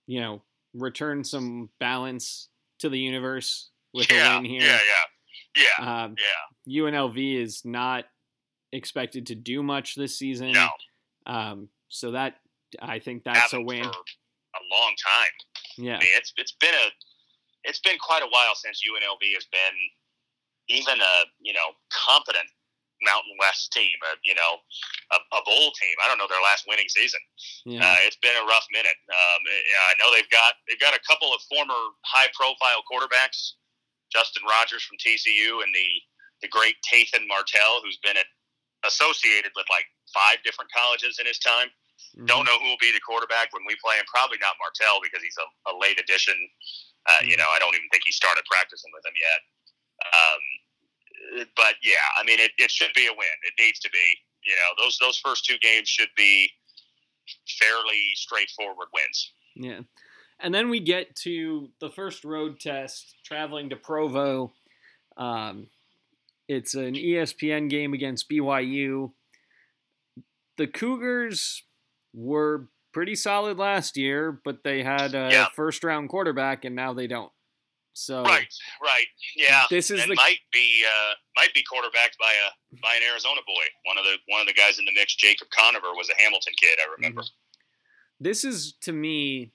you 0.08 0.22
know, 0.22 0.44
return 0.74 1.24
some 1.24 1.70
balance 1.80 2.50
to 2.80 2.90
the 2.90 3.00
universe 3.00 3.70
with 3.94 4.10
yeah, 4.12 4.34
a 4.34 4.36
win 4.38 4.46
here. 4.46 4.62
yeah, 4.62 4.80
yeah, 4.80 5.06
yeah, 5.60 6.04
Um, 6.06 6.16
yeah. 6.68 6.82
UNLV 6.82 7.42
is 7.44 7.62
not 7.66 8.06
expected 8.72 9.28
to 9.28 9.36
do 9.36 9.62
much 9.64 9.96
this 9.96 10.18
season. 10.18 10.52
No, 10.54 10.70
Um, 11.26 11.70
so 11.88 12.12
that 12.12 12.36
I 12.82 13.00
think 13.00 13.24
that's 13.24 13.38
a 13.54 13.58
haven't 13.58 13.66
win. 13.66 13.84
for 13.84 13.90
a 13.90 14.64
long 14.72 14.94
time. 15.02 15.34
Yeah. 15.78 15.96
I 15.98 16.00
mean, 16.00 16.14
it's 16.16 16.34
it's 16.38 16.54
been 16.54 16.74
a 16.74 16.88
it's 17.64 17.80
been 17.80 17.98
quite 18.00 18.22
a 18.24 18.28
while 18.30 18.56
since 18.56 18.82
UNLV 18.86 19.34
has 19.36 19.46
been 19.52 19.76
even 20.70 21.00
a 21.02 21.16
you 21.42 21.54
know 21.54 21.74
competent 21.90 22.46
Mountain 23.02 23.32
West 23.40 23.72
team, 23.72 23.96
a 24.12 24.18
you 24.24 24.36
know 24.36 24.60
a, 25.12 25.18
a 25.38 25.42
bowl 25.46 25.72
team. 25.80 25.96
I 26.04 26.08
don't 26.08 26.18
know 26.20 26.28
their 26.30 26.44
last 26.44 26.66
winning 26.68 26.90
season. 26.90 27.20
Yeah. 27.66 27.80
Uh, 27.82 27.96
it's 28.06 28.18
been 28.22 28.36
a 28.36 28.46
rough 28.46 28.68
minute. 28.72 28.98
Um, 29.10 29.40
yeah, 29.48 29.84
I 29.88 29.94
know 29.98 30.12
they've 30.16 30.30
got 30.30 30.54
they've 30.68 30.80
got 30.84 30.94
a 30.94 31.02
couple 31.08 31.34
of 31.34 31.42
former 31.50 31.80
high 32.06 32.28
profile 32.36 32.84
quarterbacks, 32.86 33.56
Justin 34.12 34.44
Rogers 34.50 34.84
from 34.84 34.98
TCU 34.98 35.62
and 35.64 35.72
the 35.74 35.90
the 36.42 36.48
great 36.48 36.76
Tathan 36.88 37.28
Martell, 37.28 37.84
who's 37.84 38.00
been 38.00 38.16
at, 38.16 38.26
associated 38.88 39.52
with 39.60 39.68
like 39.70 39.84
five 40.16 40.40
different 40.48 40.72
colleges 40.72 41.20
in 41.20 41.28
his 41.28 41.38
time. 41.40 41.68
Mhm. 42.16 42.28
Don't 42.32 42.46
know 42.48 42.58
who 42.60 42.70
will 42.72 42.80
be 42.80 42.92
the 42.96 43.04
quarterback 43.04 43.52
when 43.52 43.64
we 43.68 43.76
play 43.84 43.98
him. 44.00 44.06
Probably 44.08 44.38
not 44.40 44.56
Martell 44.58 45.04
because 45.04 45.22
he's 45.22 45.36
a, 45.36 45.48
a 45.70 45.74
late 45.78 46.00
addition. 46.00 46.36
Uh, 47.06 47.20
You 47.28 47.36
know, 47.36 47.50
I 47.52 47.60
don't 47.60 47.76
even 47.76 47.90
think 47.92 48.04
he 48.06 48.12
started 48.12 48.44
practicing 48.48 48.92
with 48.96 49.04
him 49.06 49.14
yet. 49.20 49.40
Um, 50.16 50.42
but 51.60 51.76
yeah, 51.84 52.08
I 52.18 52.24
mean, 52.24 52.40
it, 52.40 52.52
it 52.58 52.72
should 52.72 52.94
be 52.96 53.08
a 53.08 53.12
win. 53.12 53.38
It 53.44 53.54
needs 53.60 53.80
to 53.80 53.90
be. 53.92 54.16
You 54.46 54.56
know, 54.56 54.72
those 54.84 54.98
those 55.04 55.18
first 55.20 55.44
two 55.44 55.58
games 55.60 55.90
should 55.90 56.10
be 56.16 56.50
fairly 57.60 58.02
straightforward 58.16 58.88
wins. 58.94 59.34
Yeah. 59.56 59.82
And 60.42 60.54
then 60.54 60.70
we 60.70 60.80
get 60.80 61.16
to 61.18 61.70
the 61.82 61.90
first 61.90 62.24
road 62.24 62.60
test 62.60 63.16
traveling 63.26 63.70
to 63.70 63.76
Provo. 63.76 64.54
Um, 65.18 65.68
it's 66.48 66.76
an 66.76 66.96
ESPN 66.96 67.70
game 67.70 67.94
against 67.94 68.30
BYU. 68.30 69.12
The 70.58 70.68
Cougars 70.68 71.64
were 72.14 72.68
pretty 72.94 73.16
solid 73.16 73.58
last 73.58 73.98
year, 73.98 74.32
but 74.44 74.64
they 74.64 74.82
had 74.84 75.14
a 75.14 75.30
Yeah. 75.32 75.48
first 75.56 75.84
round 75.84 76.10
quarterback 76.10 76.66
and 76.66 76.76
now 76.76 76.94
they 76.94 77.08
don't. 77.08 77.32
So 77.94 78.24
Right, 78.24 78.48
right, 78.82 79.08
yeah. 79.36 79.66
this 79.70 79.92
is 79.92 80.06
the 80.06 80.16
might 80.16 80.40
be 80.54 80.84
uh, 80.88 81.14
might 81.36 81.54
be 81.54 81.62
quarterbacked 81.64 82.18
by 82.18 82.32
a 82.34 82.78
by 82.82 82.96
an 82.96 83.02
Arizona 83.12 83.42
boy. 83.46 83.64
One 83.84 83.98
of 83.98 84.06
the 84.06 84.16
one 84.28 84.40
of 84.40 84.48
the 84.48 84.54
guys 84.54 84.80
in 84.80 84.86
the 84.86 84.94
mix, 84.94 85.16
Jacob 85.16 85.50
Conover, 85.50 85.88
was 85.96 86.10
a 86.10 86.16
Hamilton 86.22 86.54
kid. 86.60 86.80
I 86.82 86.90
remember. 86.96 87.24
this 88.22 88.46
is 88.46 88.74
to 88.82 88.94
me 88.94 89.52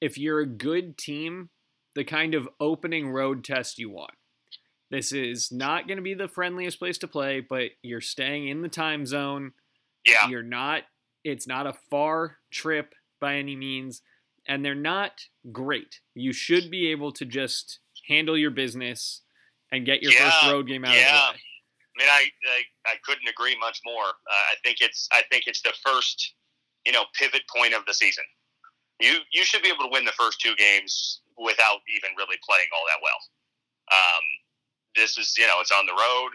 if 0.00 0.18
you're 0.18 0.40
a 0.40 0.46
good 0.46 0.96
team 0.98 1.50
the 1.94 2.04
kind 2.04 2.34
of 2.34 2.48
opening 2.60 3.10
road 3.10 3.44
test 3.44 3.78
you 3.78 3.90
want 3.90 4.12
this 4.90 5.12
is 5.12 5.50
not 5.50 5.86
going 5.86 5.96
to 5.96 6.02
be 6.02 6.14
the 6.14 6.28
friendliest 6.28 6.78
place 6.78 6.98
to 6.98 7.08
play 7.08 7.40
but 7.40 7.70
you're 7.82 8.00
staying 8.00 8.48
in 8.48 8.62
the 8.62 8.68
time 8.68 9.06
zone 9.06 9.52
Yeah, 10.06 10.28
you're 10.28 10.42
not 10.42 10.82
it's 11.22 11.46
not 11.46 11.66
a 11.66 11.74
far 11.90 12.38
trip 12.50 12.94
by 13.20 13.36
any 13.36 13.56
means 13.56 14.02
and 14.46 14.64
they're 14.64 14.74
not 14.74 15.22
great 15.52 16.00
you 16.14 16.32
should 16.32 16.70
be 16.70 16.90
able 16.90 17.12
to 17.12 17.24
just 17.24 17.80
handle 18.08 18.36
your 18.36 18.50
business 18.50 19.22
and 19.72 19.86
get 19.86 20.02
your 20.02 20.12
first 20.12 20.42
road 20.44 20.66
game 20.66 20.84
out 20.84 20.94
yeah. 20.94 21.28
of 21.28 21.32
the 21.32 21.32
way 21.32 21.40
I 21.96 22.02
mean, 22.02 22.08
I, 22.10 22.26
I 22.48 22.92
I 22.92 22.94
couldn't 23.04 23.28
agree 23.28 23.56
much 23.60 23.80
more. 23.84 24.04
Uh, 24.04 24.44
I 24.52 24.54
think 24.64 24.78
it's 24.80 25.08
I 25.12 25.22
think 25.30 25.44
it's 25.46 25.62
the 25.62 25.72
first 25.84 26.34
you 26.84 26.92
know 26.92 27.04
pivot 27.14 27.42
point 27.54 27.74
of 27.74 27.86
the 27.86 27.94
season. 27.94 28.24
You 29.00 29.18
you 29.32 29.44
should 29.44 29.62
be 29.62 29.68
able 29.68 29.84
to 29.84 29.90
win 29.90 30.04
the 30.04 30.12
first 30.12 30.40
two 30.40 30.54
games 30.56 31.20
without 31.36 31.78
even 31.96 32.10
really 32.16 32.36
playing 32.48 32.68
all 32.72 32.84
that 32.86 33.02
well. 33.02 33.18
Um, 33.92 34.22
this 34.96 35.18
is 35.18 35.34
you 35.36 35.46
know 35.46 35.60
it's 35.60 35.72
on 35.72 35.86
the 35.86 35.92
road, 35.92 36.30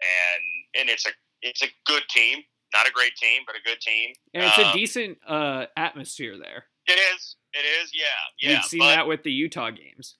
and 0.00 0.80
and 0.80 0.90
it's 0.90 1.06
a 1.06 1.10
it's 1.42 1.62
a 1.62 1.68
good 1.86 2.02
team, 2.10 2.38
not 2.74 2.86
a 2.88 2.92
great 2.92 3.14
team, 3.16 3.42
but 3.46 3.56
a 3.56 3.62
good 3.64 3.80
team. 3.80 4.10
and 4.34 4.44
it's 4.44 4.58
a 4.58 4.66
Um, 4.68 4.76
decent 4.76 5.18
uh, 5.26 5.66
atmosphere 5.76 6.36
there 6.38 6.66
It 6.86 6.98
is. 7.14 7.36
It 7.52 7.64
is. 7.64 7.90
Yeah. 7.94 8.04
Yeah. 8.40 8.56
we've 8.56 8.64
seen 8.64 8.80
but- 8.80 8.94
that 8.94 9.06
with 9.06 9.22
the 9.22 9.32
utah 9.32 9.70
games 9.70 10.16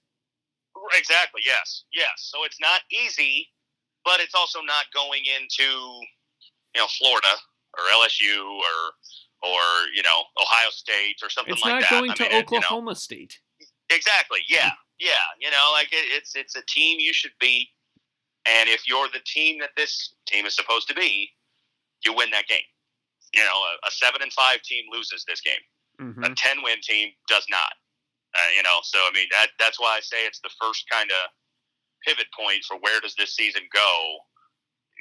Exactly. 0.97 1.43
Yes. 1.45 1.85
Yes. 1.93 2.13
So 2.17 2.45
it's 2.45 2.61
not 2.61 2.81
easy, 2.93 3.49
but 4.05 4.21
it's 4.21 4.35
also 4.35 4.61
not 4.63 4.85
going 4.95 5.23
into 5.25 5.65
you 5.65 6.81
know 6.81 6.87
Florida 6.99 7.35
or 7.77 7.83
LSU 7.93 8.41
or 8.59 8.93
or 9.47 9.63
you 9.95 10.03
know 10.03 10.25
Ohio 10.41 10.71
State 10.71 11.17
or 11.23 11.31
something 11.31 11.55
it's 11.55 11.65
like 11.65 11.81
not 11.83 11.91
going 11.91 12.11
I 12.11 12.15
to 12.15 12.23
mean, 12.25 12.33
it- 12.33 12.51
you 12.51 12.59
know, 12.59 12.59
oklahoma 12.67 12.95
state 12.95 13.39
exactly. 13.91 14.41
Yeah. 14.49 14.73
Yeah. 14.99 15.13
You 15.41 15.51
know, 15.51 15.71
like 15.73 15.89
it, 15.93 16.05
it's 16.17 16.35
it's 16.35 16.57
a 16.57 16.63
team 16.67 16.99
you 16.99 17.13
should 17.13 17.33
beat, 17.41 17.69
and 18.49 18.69
if 18.69 18.89
you're 18.89 19.09
the 19.13 19.21
team 19.27 19.61
that 19.61 19.71
this 19.77 20.15
team 20.27 20.47
is 20.47 20.55
supposed 20.57 20.89
to 20.89 20.95
be, 20.95 21.31
you 22.05 22.13
win 22.15 22.31
that 22.31 22.47
game. 22.49 22.67
You 23.35 23.41
know, 23.45 23.59
a, 23.85 23.87
a 23.89 23.91
seven 23.91 24.23
and 24.23 24.33
five 24.33 24.63
team 24.63 24.85
loses 24.93 25.25
this 25.29 25.41
game 25.41 25.63
Mhm. 26.01 26.31
a 26.31 26.35
10 26.35 26.63
win 26.63 26.81
team 26.83 27.11
does 27.29 27.47
not. 27.49 27.73
Uh, 28.35 28.51
you 28.57 28.63
know, 28.63 28.79
so 28.83 28.99
I 28.99 29.11
mean 29.15 29.29
that 29.33 29.49
that's 29.59 29.79
why 29.81 29.97
I 29.97 30.01
say 30.01 30.25
it's 30.27 30.41
the 30.41 30.51
first 30.61 30.85
kind 30.91 31.11
of 31.11 31.31
pivot 32.07 32.27
point 32.39 32.65
for 32.65 32.77
where 32.79 33.01
does 33.01 33.15
this 33.17 33.35
season 33.35 33.63
go? 33.73 34.19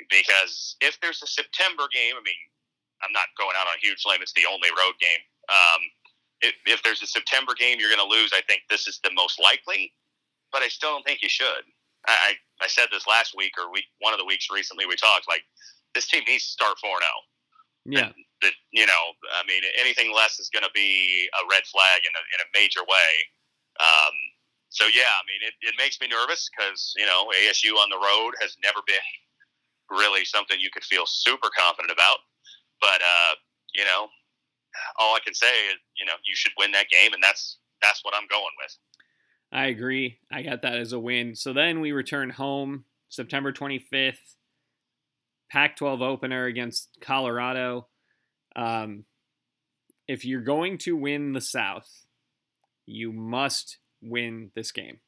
Because 0.10 0.76
if 0.82 1.00
there's 1.02 1.22
a 1.24 1.28
September 1.28 1.84
game, 1.94 2.16
I 2.18 2.24
mean, 2.24 2.36
I'm 3.04 3.12
not 3.12 3.32
going 3.38 3.56
out 3.60 3.68
on 3.68 3.76
a 3.76 3.82
huge 3.84 4.04
limb. 4.06 4.22
It's 4.22 4.34
the 4.34 4.48
only 4.50 4.70
road 4.72 4.96
game. 5.00 5.24
Um, 5.50 5.82
if, 6.42 6.54
if 6.66 6.84
there's 6.84 7.02
a 7.02 7.08
September 7.08 7.54
game 7.58 7.80
you're 7.80 7.92
going 7.94 8.04
to 8.04 8.10
lose, 8.10 8.32
I 8.34 8.42
think 8.48 8.62
this 8.70 8.88
is 8.88 9.00
the 9.04 9.12
most 9.14 9.40
likely. 9.40 9.94
But 10.52 10.64
I 10.64 10.68
still 10.68 10.92
don't 10.92 11.06
think 11.06 11.22
you 11.22 11.30
should. 11.30 11.66
I 12.08 12.38
I 12.62 12.68
said 12.68 12.88
this 12.92 13.08
last 13.08 13.34
week 13.36 13.54
or 13.58 13.72
week 13.72 13.86
one 14.00 14.14
of 14.14 14.20
the 14.20 14.26
weeks 14.26 14.48
recently 14.54 14.86
we 14.86 14.96
talked 14.96 15.28
like 15.28 15.42
this 15.96 16.08
team 16.08 16.22
needs 16.28 16.46
to 16.46 16.52
start 16.52 16.78
four 16.78 17.02
zero 17.02 17.98
yeah 17.98 18.12
that 18.42 18.54
you 18.72 18.86
know, 18.86 19.04
I 19.34 19.42
mean, 19.48 19.66
anything 19.80 20.14
less 20.14 20.40
is 20.40 20.54
going 20.54 20.64
to 20.64 20.74
be 20.74 21.30
a 21.34 21.44
red 21.50 21.66
flag 21.66 22.06
in 22.06 22.14
a, 22.14 22.24
in 22.36 22.40
a 22.46 22.50
major 22.54 22.86
way. 22.86 23.12
Um, 23.80 24.16
so 24.70 24.86
yeah, 24.92 25.10
I 25.18 25.24
mean, 25.26 25.42
it, 25.42 25.56
it 25.66 25.76
makes 25.78 26.00
me 26.02 26.08
nervous 26.08 26.50
because 26.52 26.94
you 26.98 27.06
know 27.06 27.32
ASU 27.32 27.74
on 27.80 27.90
the 27.90 28.00
road 28.00 28.38
has 28.42 28.56
never 28.64 28.80
been 28.86 29.10
really 29.90 30.26
something 30.26 30.60
you 30.60 30.70
could 30.74 30.84
feel 30.84 31.06
super 31.06 31.50
confident 31.58 31.92
about. 31.92 32.22
But 32.86 33.02
uh, 33.02 33.34
you 33.74 33.84
know, 33.84 34.08
all 35.00 35.16
I 35.16 35.20
can 35.26 35.34
say 35.34 35.48
is 35.70 35.76
you 35.98 36.06
know 36.06 36.14
you 36.24 36.36
should 36.36 36.52
win 36.58 36.72
that 36.74 36.90
game, 36.90 37.14
and 37.14 37.24
that's 37.24 37.58
that's 37.82 38.02
what 38.04 38.14
I'm 38.16 38.28
going 38.30 38.44
with. 38.62 38.78
I 39.52 39.66
agree. 39.68 40.20
I 40.32 40.44
got 40.44 40.62
that 40.62 40.76
as 40.78 40.94
a 40.94 41.00
win. 41.00 41.36
So 41.36 41.52
then 41.54 41.80
we 41.82 41.92
return 41.94 42.30
home 42.30 42.86
September 43.10 43.52
25th, 43.54 44.18
Pac 45.50 45.78
12 45.78 46.02
opener 46.02 46.46
against 46.46 46.98
Colorado. 47.02 47.88
Um, 48.56 49.06
if 50.08 50.26
you're 50.26 50.42
going 50.42 50.78
to 50.80 50.96
win 50.96 51.34
the 51.34 51.42
South, 51.42 52.06
you 52.86 53.12
must 53.12 53.78
win 54.02 54.52
this 54.56 54.72
game. 54.72 55.00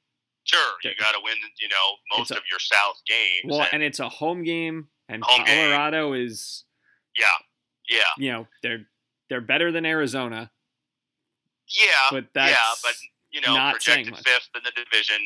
Sure, 0.45 0.73
you 0.83 0.91
got 0.99 1.11
to 1.11 1.19
win. 1.23 1.35
You 1.59 1.67
know, 1.67 2.17
most 2.17 2.31
a- 2.31 2.37
of 2.37 2.43
your 2.49 2.59
South 2.59 3.01
games. 3.07 3.45
Well, 3.51 3.61
and- 3.61 3.69
and 3.73 3.83
it's 3.83 3.99
a 3.99 4.07
home 4.09 4.43
game, 4.43 4.87
and 5.09 5.23
Home 5.25 5.45
game. 5.45 5.71
Colorado 5.71 6.13
is, 6.13 6.63
yeah, 7.17 7.25
yeah, 7.89 8.11
you 8.17 8.31
know, 8.31 8.47
they're 8.63 8.85
they're 9.29 9.41
better 9.41 9.71
than 9.71 9.85
Arizona, 9.85 10.51
yeah. 11.67 12.11
but 12.11 12.25
that's 12.33 12.51
yeah, 12.51 12.73
but 12.83 12.95
you 13.31 13.41
know, 13.41 13.55
not 13.55 13.75
projected 13.75 14.15
fifth 14.17 14.49
in 14.55 14.61
the 14.63 14.71
division, 14.71 15.19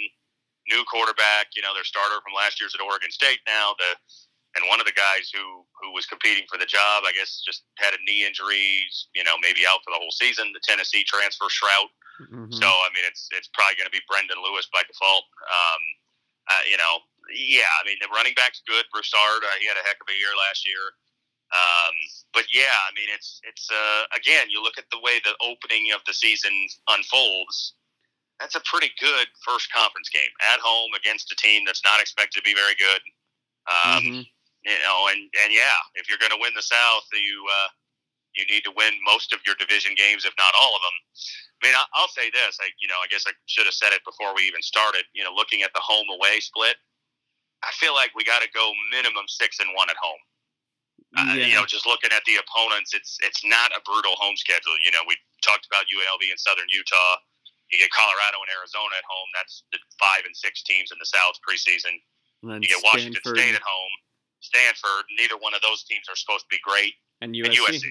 new 0.70 0.84
quarterback. 0.90 1.54
You 1.56 1.62
know, 1.62 1.74
their 1.74 1.86
starter 1.86 2.22
from 2.24 2.34
last 2.36 2.60
year's 2.62 2.74
at 2.76 2.82
Oregon 2.82 3.12
State 3.12 3.40
now. 3.48 3.74
The 3.78 3.96
and 4.56 4.68
one 4.68 4.84
of 4.84 4.86
the 4.86 4.96
guys 4.96 5.32
who 5.32 5.64
who 5.80 5.94
was 5.94 6.06
competing 6.06 6.44
for 6.52 6.60
the 6.60 6.68
job, 6.68 7.08
I 7.08 7.14
guess, 7.16 7.42
just 7.46 7.64
had 7.80 7.94
a 7.96 8.02
knee 8.04 8.28
injury. 8.28 8.84
You 9.16 9.24
know, 9.24 9.40
maybe 9.40 9.64
out 9.64 9.80
for 9.86 9.96
the 9.96 10.00
whole 10.02 10.12
season. 10.12 10.52
The 10.54 10.64
Tennessee 10.64 11.08
transfer 11.08 11.48
Shrout. 11.48 11.90
Mm-hmm. 12.28 12.52
So 12.52 12.68
I 12.68 12.90
mean, 12.92 13.06
it's 13.08 13.32
it's 13.32 13.50
probably 13.56 13.80
going 13.80 13.88
to 13.88 13.96
be 13.96 14.04
Brendan 14.10 14.44
Lewis 14.44 14.68
by 14.74 14.84
default. 14.84 15.26
Um, 15.48 15.82
uh, 16.52 16.64
you 16.68 16.76
know, 16.76 17.00
yeah. 17.32 17.70
I 17.80 17.88
mean, 17.88 17.98
the 18.04 18.12
running 18.12 18.36
back's 18.36 18.60
good. 18.68 18.84
Broussard, 18.92 19.46
uh, 19.46 19.58
he 19.62 19.66
had 19.72 19.80
a 19.80 19.86
heck 19.88 20.02
of 20.04 20.10
a 20.12 20.18
year 20.18 20.36
last 20.36 20.68
year. 20.68 20.84
Um, 21.52 21.96
but 22.34 22.48
yeah, 22.54 22.80
I 22.88 22.92
mean, 22.96 23.10
it's 23.14 23.42
it's 23.44 23.68
uh, 23.70 24.04
again, 24.16 24.48
you 24.50 24.64
look 24.64 24.78
at 24.78 24.88
the 24.92 25.00
way 25.00 25.20
the 25.24 25.36
opening 25.44 25.92
of 25.94 26.02
the 26.08 26.14
season 26.14 26.52
unfolds. 26.88 27.76
That's 28.40 28.56
a 28.56 28.64
pretty 28.66 28.90
good 29.00 29.28
first 29.46 29.72
conference 29.72 30.10
game 30.10 30.34
at 30.54 30.60
home 30.60 30.92
against 30.98 31.32
a 31.32 31.36
team 31.36 31.64
that's 31.66 31.84
not 31.86 32.02
expected 32.02 32.40
to 32.40 32.44
be 32.44 32.56
very 32.56 32.74
good. 32.74 33.02
Um, 33.70 34.04
mm-hmm 34.04 34.22
you 34.64 34.78
know, 34.86 35.10
and 35.10 35.22
and 35.42 35.50
yeah, 35.50 35.78
if 35.98 36.06
you're 36.06 36.22
going 36.22 36.34
to 36.34 36.42
win 36.42 36.54
the 36.54 36.66
South, 36.66 37.06
you 37.14 37.38
uh, 37.50 37.70
you 38.38 38.46
need 38.46 38.64
to 38.64 38.74
win 38.78 38.94
most 39.06 39.34
of 39.34 39.42
your 39.46 39.58
division 39.58 39.98
games, 39.98 40.26
if 40.26 40.34
not 40.38 40.54
all 40.54 40.78
of 40.78 40.82
them. 40.86 40.98
I 41.62 41.68
mean, 41.68 41.76
I'll 41.94 42.14
say 42.14 42.30
this. 42.30 42.58
I, 42.62 42.74
you 42.82 42.90
know, 42.90 42.98
I 43.02 43.08
guess 43.10 43.26
I 43.30 43.34
should 43.46 43.66
have 43.66 43.78
said 43.78 43.94
it 43.94 44.02
before 44.06 44.34
we 44.34 44.46
even 44.46 44.62
started. 44.62 45.06
You 45.14 45.26
know, 45.26 45.34
looking 45.34 45.62
at 45.62 45.74
the 45.74 45.82
home 45.82 46.10
away 46.14 46.42
split, 46.42 46.78
I 47.66 47.74
feel 47.78 47.94
like 47.94 48.14
we 48.14 48.24
got 48.24 48.42
to 48.42 48.50
go 48.54 48.72
minimum 48.90 49.26
six 49.28 49.60
and 49.60 49.70
one 49.74 49.90
at 49.90 49.98
home. 49.98 50.22
Uh, 51.12 51.36
You 51.36 51.56
know, 51.60 51.68
just 51.68 51.84
looking 51.86 52.12
at 52.16 52.24
the 52.24 52.40
opponents, 52.40 52.96
it's 52.96 53.20
it's 53.20 53.44
not 53.44 53.72
a 53.76 53.82
brutal 53.84 54.16
home 54.16 54.38
schedule. 54.40 54.76
You 54.80 54.92
know, 54.96 55.04
we 55.04 55.20
talked 55.44 55.68
about 55.68 55.90
UNLV 55.92 56.24
in 56.24 56.40
Southern 56.40 56.70
Utah. 56.72 57.20
You 57.72 57.80
get 57.80 57.92
Colorado 57.92 58.40
and 58.44 58.52
Arizona 58.52 58.96
at 59.00 59.08
home. 59.08 59.28
That's 59.36 59.64
the 59.72 59.80
five 60.00 60.24
and 60.28 60.36
six 60.36 60.64
teams 60.64 60.92
in 60.92 61.00
the 61.00 61.08
South 61.08 61.40
preseason. 61.44 62.00
You 62.44 62.68
get 62.68 62.84
Washington 62.84 63.22
Stanford. 63.22 63.40
State 63.40 63.56
at 63.56 63.64
home. 63.64 63.94
Stanford, 64.42 65.06
neither 65.16 65.38
one 65.38 65.54
of 65.54 65.62
those 65.62 65.86
teams 65.86 66.10
are 66.10 66.18
supposed 66.18 66.50
to 66.50 66.52
be 66.52 66.60
great. 66.66 66.98
And 67.22 67.36
USC. 67.36 67.46
And 67.46 67.54
USC. 67.56 67.86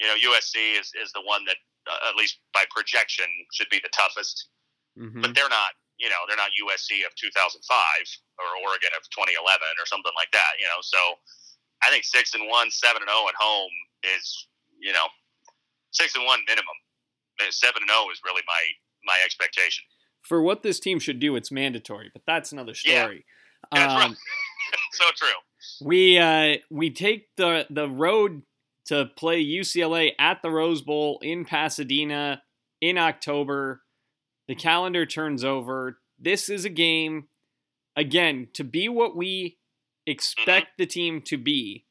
You 0.00 0.06
know, 0.08 0.16
USC 0.32 0.80
is, 0.80 0.90
is 0.96 1.12
the 1.12 1.20
one 1.22 1.44
that, 1.44 1.60
uh, 1.86 2.08
at 2.08 2.16
least 2.16 2.40
by 2.56 2.64
projection, 2.72 3.28
should 3.52 3.68
be 3.68 3.78
the 3.84 3.92
toughest. 3.92 4.48
Mm-hmm. 4.98 5.20
But 5.20 5.36
they're 5.36 5.52
not, 5.52 5.76
you 6.00 6.08
know, 6.08 6.24
they're 6.26 6.40
not 6.40 6.50
USC 6.56 7.04
of 7.04 7.12
2005 7.14 7.60
or 8.40 8.48
Oregon 8.64 8.90
of 8.96 9.04
2011 9.12 9.36
or 9.76 9.86
something 9.86 10.16
like 10.16 10.32
that, 10.32 10.56
you 10.58 10.66
know. 10.66 10.80
So 10.80 11.20
I 11.84 11.90
think 11.90 12.04
6 12.04 12.34
and 12.34 12.48
1, 12.48 12.70
7 12.70 13.02
and 13.02 13.08
0 13.08 13.28
at 13.28 13.34
home 13.38 13.70
is, 14.16 14.46
you 14.80 14.92
know, 14.92 15.06
6 15.92 16.14
and 16.16 16.24
1 16.24 16.38
minimum. 16.46 16.76
7 17.50 17.74
and 17.80 17.90
0 17.90 18.10
is 18.12 18.20
really 18.24 18.42
my 18.46 18.62
my 19.04 19.18
expectation. 19.24 19.84
For 20.20 20.40
what 20.42 20.62
this 20.62 20.78
team 20.78 21.00
should 21.00 21.18
do, 21.18 21.34
it's 21.34 21.50
mandatory, 21.50 22.10
but 22.12 22.22
that's 22.24 22.52
another 22.52 22.74
story. 22.74 23.24
Yeah, 23.72 23.88
that's 23.88 24.04
um, 24.04 24.16
so 24.92 25.04
true 25.16 25.34
we 25.80 26.18
uh, 26.18 26.56
we 26.70 26.90
take 26.90 27.34
the 27.36 27.66
the 27.70 27.88
road 27.88 28.42
to 28.86 29.06
play 29.16 29.44
UCLA 29.44 30.12
at 30.18 30.42
the 30.42 30.50
Rose 30.50 30.82
Bowl 30.82 31.18
in 31.22 31.44
Pasadena 31.44 32.42
in 32.80 32.98
October. 32.98 33.82
The 34.48 34.54
calendar 34.54 35.06
turns 35.06 35.44
over. 35.44 36.00
This 36.18 36.48
is 36.48 36.64
a 36.64 36.70
game 36.70 37.28
again 37.96 38.48
to 38.54 38.64
be 38.64 38.88
what 38.88 39.16
we 39.16 39.58
Mm-hmm. 40.08 40.12
expect 40.12 40.78
the 40.78 40.86
team 40.86 41.22
to 41.22 41.36
be 41.36 41.84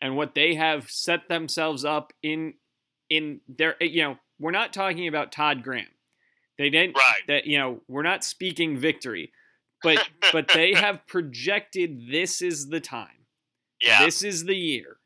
and 0.00 0.16
what 0.16 0.34
they 0.34 0.54
have 0.54 0.90
set 0.90 1.28
themselves 1.28 1.84
up 1.84 2.12
in 2.22 2.54
in 3.08 3.40
their 3.48 3.80
eh, 3.82 3.86
you 3.86 4.02
know 4.02 4.16
we're 4.38 4.50
not 4.50 4.72
talking 4.72 5.06
about 5.06 5.32
Todd 5.32 5.62
Graham. 5.62 5.86
They 6.58 6.70
didn't 6.70 6.96
right. 6.96 7.22
that 7.28 7.46
you 7.46 7.58
know 7.58 7.80
we're 7.88 8.02
not 8.02 8.24
speaking 8.24 8.76
victory 8.76 9.32
but 9.82 10.08
but 10.32 10.48
they 10.54 10.74
have 10.74 11.06
projected 11.06 12.08
this 12.10 12.40
is 12.40 12.68
the 12.68 12.80
time. 12.80 13.26
Yeah. 13.80 14.04
This 14.04 14.22
is 14.22 14.44
the 14.44 14.56
year. 14.56 14.98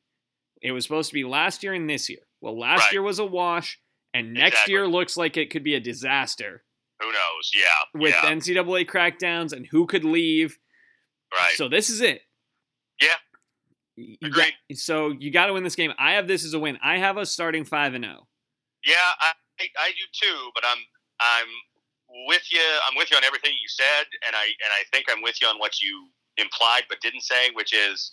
It 0.62 0.72
was 0.72 0.84
supposed 0.84 1.08
to 1.10 1.14
be 1.14 1.24
last 1.24 1.62
year 1.62 1.72
and 1.72 1.88
this 1.88 2.08
year. 2.08 2.20
Well, 2.40 2.58
last 2.58 2.84
right. 2.84 2.92
year 2.92 3.02
was 3.02 3.18
a 3.18 3.24
wash, 3.24 3.78
and 4.12 4.34
next 4.34 4.48
exactly. 4.48 4.72
year 4.72 4.86
looks 4.86 5.16
like 5.16 5.36
it 5.36 5.50
could 5.50 5.64
be 5.64 5.74
a 5.74 5.80
disaster. 5.80 6.62
Who 7.00 7.06
knows? 7.06 7.50
Yeah. 7.54 8.00
With 8.00 8.14
yeah. 8.22 8.30
NCAA 8.30 8.86
crackdowns 8.86 9.52
and 9.52 9.66
who 9.66 9.86
could 9.86 10.04
leave. 10.04 10.58
Right. 11.32 11.54
So 11.56 11.68
this 11.68 11.90
is 11.90 12.00
it. 12.00 12.22
Yeah. 13.00 13.08
You 13.96 14.16
Agreed. 14.22 14.52
Got, 14.68 14.78
so 14.78 15.10
you 15.18 15.30
got 15.30 15.46
to 15.46 15.52
win 15.52 15.64
this 15.64 15.74
game. 15.74 15.92
I 15.98 16.12
have 16.12 16.28
this 16.28 16.44
as 16.44 16.52
a 16.52 16.58
win. 16.58 16.78
I 16.82 16.98
have 16.98 17.16
us 17.16 17.32
starting 17.32 17.64
five 17.64 17.94
and 17.94 18.04
zero. 18.04 18.18
Oh. 18.20 18.26
Yeah, 18.84 19.08
I 19.20 19.32
I 19.80 19.88
do 19.90 20.04
too. 20.12 20.50
But 20.54 20.64
I'm 20.66 20.78
I'm 21.20 21.48
with 22.28 22.44
you. 22.52 22.62
I'm 22.88 22.96
with 22.96 23.10
you 23.10 23.16
on 23.16 23.24
everything 23.24 23.52
you 23.52 23.68
said, 23.68 24.06
and 24.26 24.36
I 24.36 24.44
and 24.44 24.70
I 24.70 24.84
think 24.92 25.06
I'm 25.10 25.22
with 25.22 25.40
you 25.40 25.48
on 25.48 25.58
what 25.58 25.80
you 25.80 26.08
implied 26.36 26.84
but 26.88 27.00
didn't 27.00 27.22
say, 27.22 27.50
which 27.54 27.72
is 27.72 28.12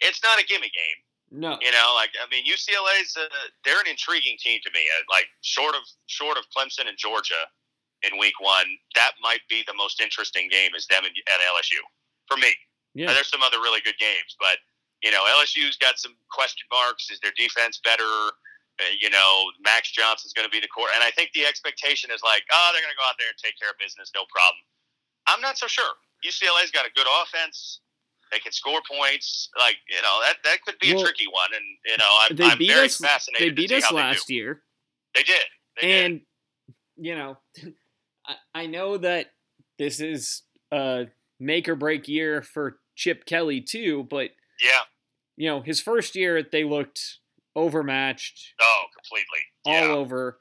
it's 0.00 0.22
not 0.22 0.38
a 0.38 0.44
gimme 0.44 0.68
game. 0.68 1.00
No, 1.32 1.56
you 1.64 1.72
know, 1.72 1.96
like 1.96 2.12
I 2.20 2.28
mean, 2.28 2.44
UCLA's 2.44 3.16
uh, 3.16 3.24
they're 3.64 3.80
an 3.80 3.88
intriguing 3.88 4.36
team 4.36 4.60
to 4.64 4.70
me. 4.74 4.84
Uh, 4.84 5.02
like 5.08 5.26
short 5.40 5.74
of 5.74 5.80
short 6.06 6.36
of 6.36 6.44
Clemson 6.52 6.88
and 6.88 6.98
Georgia 6.98 7.48
in 8.04 8.18
Week 8.18 8.36
One, 8.40 8.66
that 8.94 9.12
might 9.22 9.40
be 9.48 9.64
the 9.66 9.74
most 9.74 10.00
interesting 10.00 10.48
game 10.50 10.74
is 10.76 10.86
them 10.86 11.04
at 11.04 11.40
LSU 11.56 11.80
for 12.28 12.36
me. 12.36 12.52
Yeah. 12.94 13.06
Now, 13.06 13.14
there's 13.14 13.30
some 13.30 13.42
other 13.42 13.58
really 13.58 13.80
good 13.80 13.96
games, 13.98 14.36
but 14.38 14.60
you 15.02 15.10
know, 15.10 15.24
LSU's 15.40 15.76
got 15.76 15.98
some 15.98 16.14
question 16.30 16.66
marks. 16.70 17.10
Is 17.10 17.18
their 17.20 17.34
defense 17.36 17.80
better? 17.82 18.06
Uh, 18.80 18.94
you 19.00 19.10
know, 19.10 19.50
Max 19.60 19.90
Johnson's 19.90 20.32
going 20.32 20.46
to 20.46 20.52
be 20.52 20.60
the 20.60 20.68
core. 20.68 20.88
And 20.94 21.04
I 21.04 21.10
think 21.10 21.30
the 21.34 21.44
expectation 21.44 22.10
is 22.14 22.22
like, 22.22 22.42
oh, 22.50 22.70
they're 22.72 22.80
going 22.80 22.94
to 22.94 23.00
go 23.00 23.04
out 23.04 23.18
there 23.18 23.28
and 23.28 23.36
take 23.36 23.58
care 23.60 23.68
of 23.68 23.76
business, 23.76 24.10
no 24.14 24.24
problem. 24.32 24.62
I'm 25.26 25.40
not 25.40 25.58
so 25.58 25.66
sure. 25.66 25.92
UCLA's 26.24 26.70
got 26.70 26.86
a 26.86 26.92
good 26.94 27.06
offense. 27.22 27.80
They 28.30 28.38
can 28.38 28.52
score 28.52 28.80
points. 28.88 29.50
Like 29.58 29.76
you 29.90 30.00
know, 30.00 30.18
that 30.24 30.36
that 30.44 30.62
could 30.64 30.78
be 30.80 30.94
well, 30.94 31.02
a 31.02 31.04
tricky 31.04 31.26
one. 31.26 31.50
And 31.54 31.64
you 31.84 31.98
know, 31.98 32.10
I'm, 32.22 32.36
they 32.36 32.44
I'm 32.44 32.58
beat 32.58 32.72
very 32.72 32.86
us, 32.86 32.96
fascinated. 32.96 33.56
They 33.56 33.62
beat 33.62 33.72
us 33.72 33.92
last 33.92 34.24
they 34.28 34.34
year. 34.34 34.62
They 35.14 35.22
did. 35.22 35.44
They 35.80 36.04
and 36.04 36.20
did. 36.66 36.74
you 36.96 37.14
know, 37.16 37.36
I, 38.26 38.34
I 38.54 38.66
know 38.66 38.96
that 38.96 39.26
this 39.78 40.00
is 40.00 40.42
a 40.72 41.08
make 41.38 41.68
or 41.68 41.76
break 41.76 42.08
year 42.08 42.40
for 42.40 42.78
Chip 42.94 43.24
Kelly 43.24 43.60
too, 43.60 44.06
but 44.08 44.30
yeah, 44.60 44.80
you 45.36 45.48
know, 45.48 45.60
his 45.60 45.80
first 45.80 46.14
year 46.14 46.42
they 46.42 46.64
looked 46.64 47.18
overmatched. 47.54 48.54
Oh, 48.60 48.84
completely. 48.94 49.40
All 49.64 49.98
over. 49.98 50.40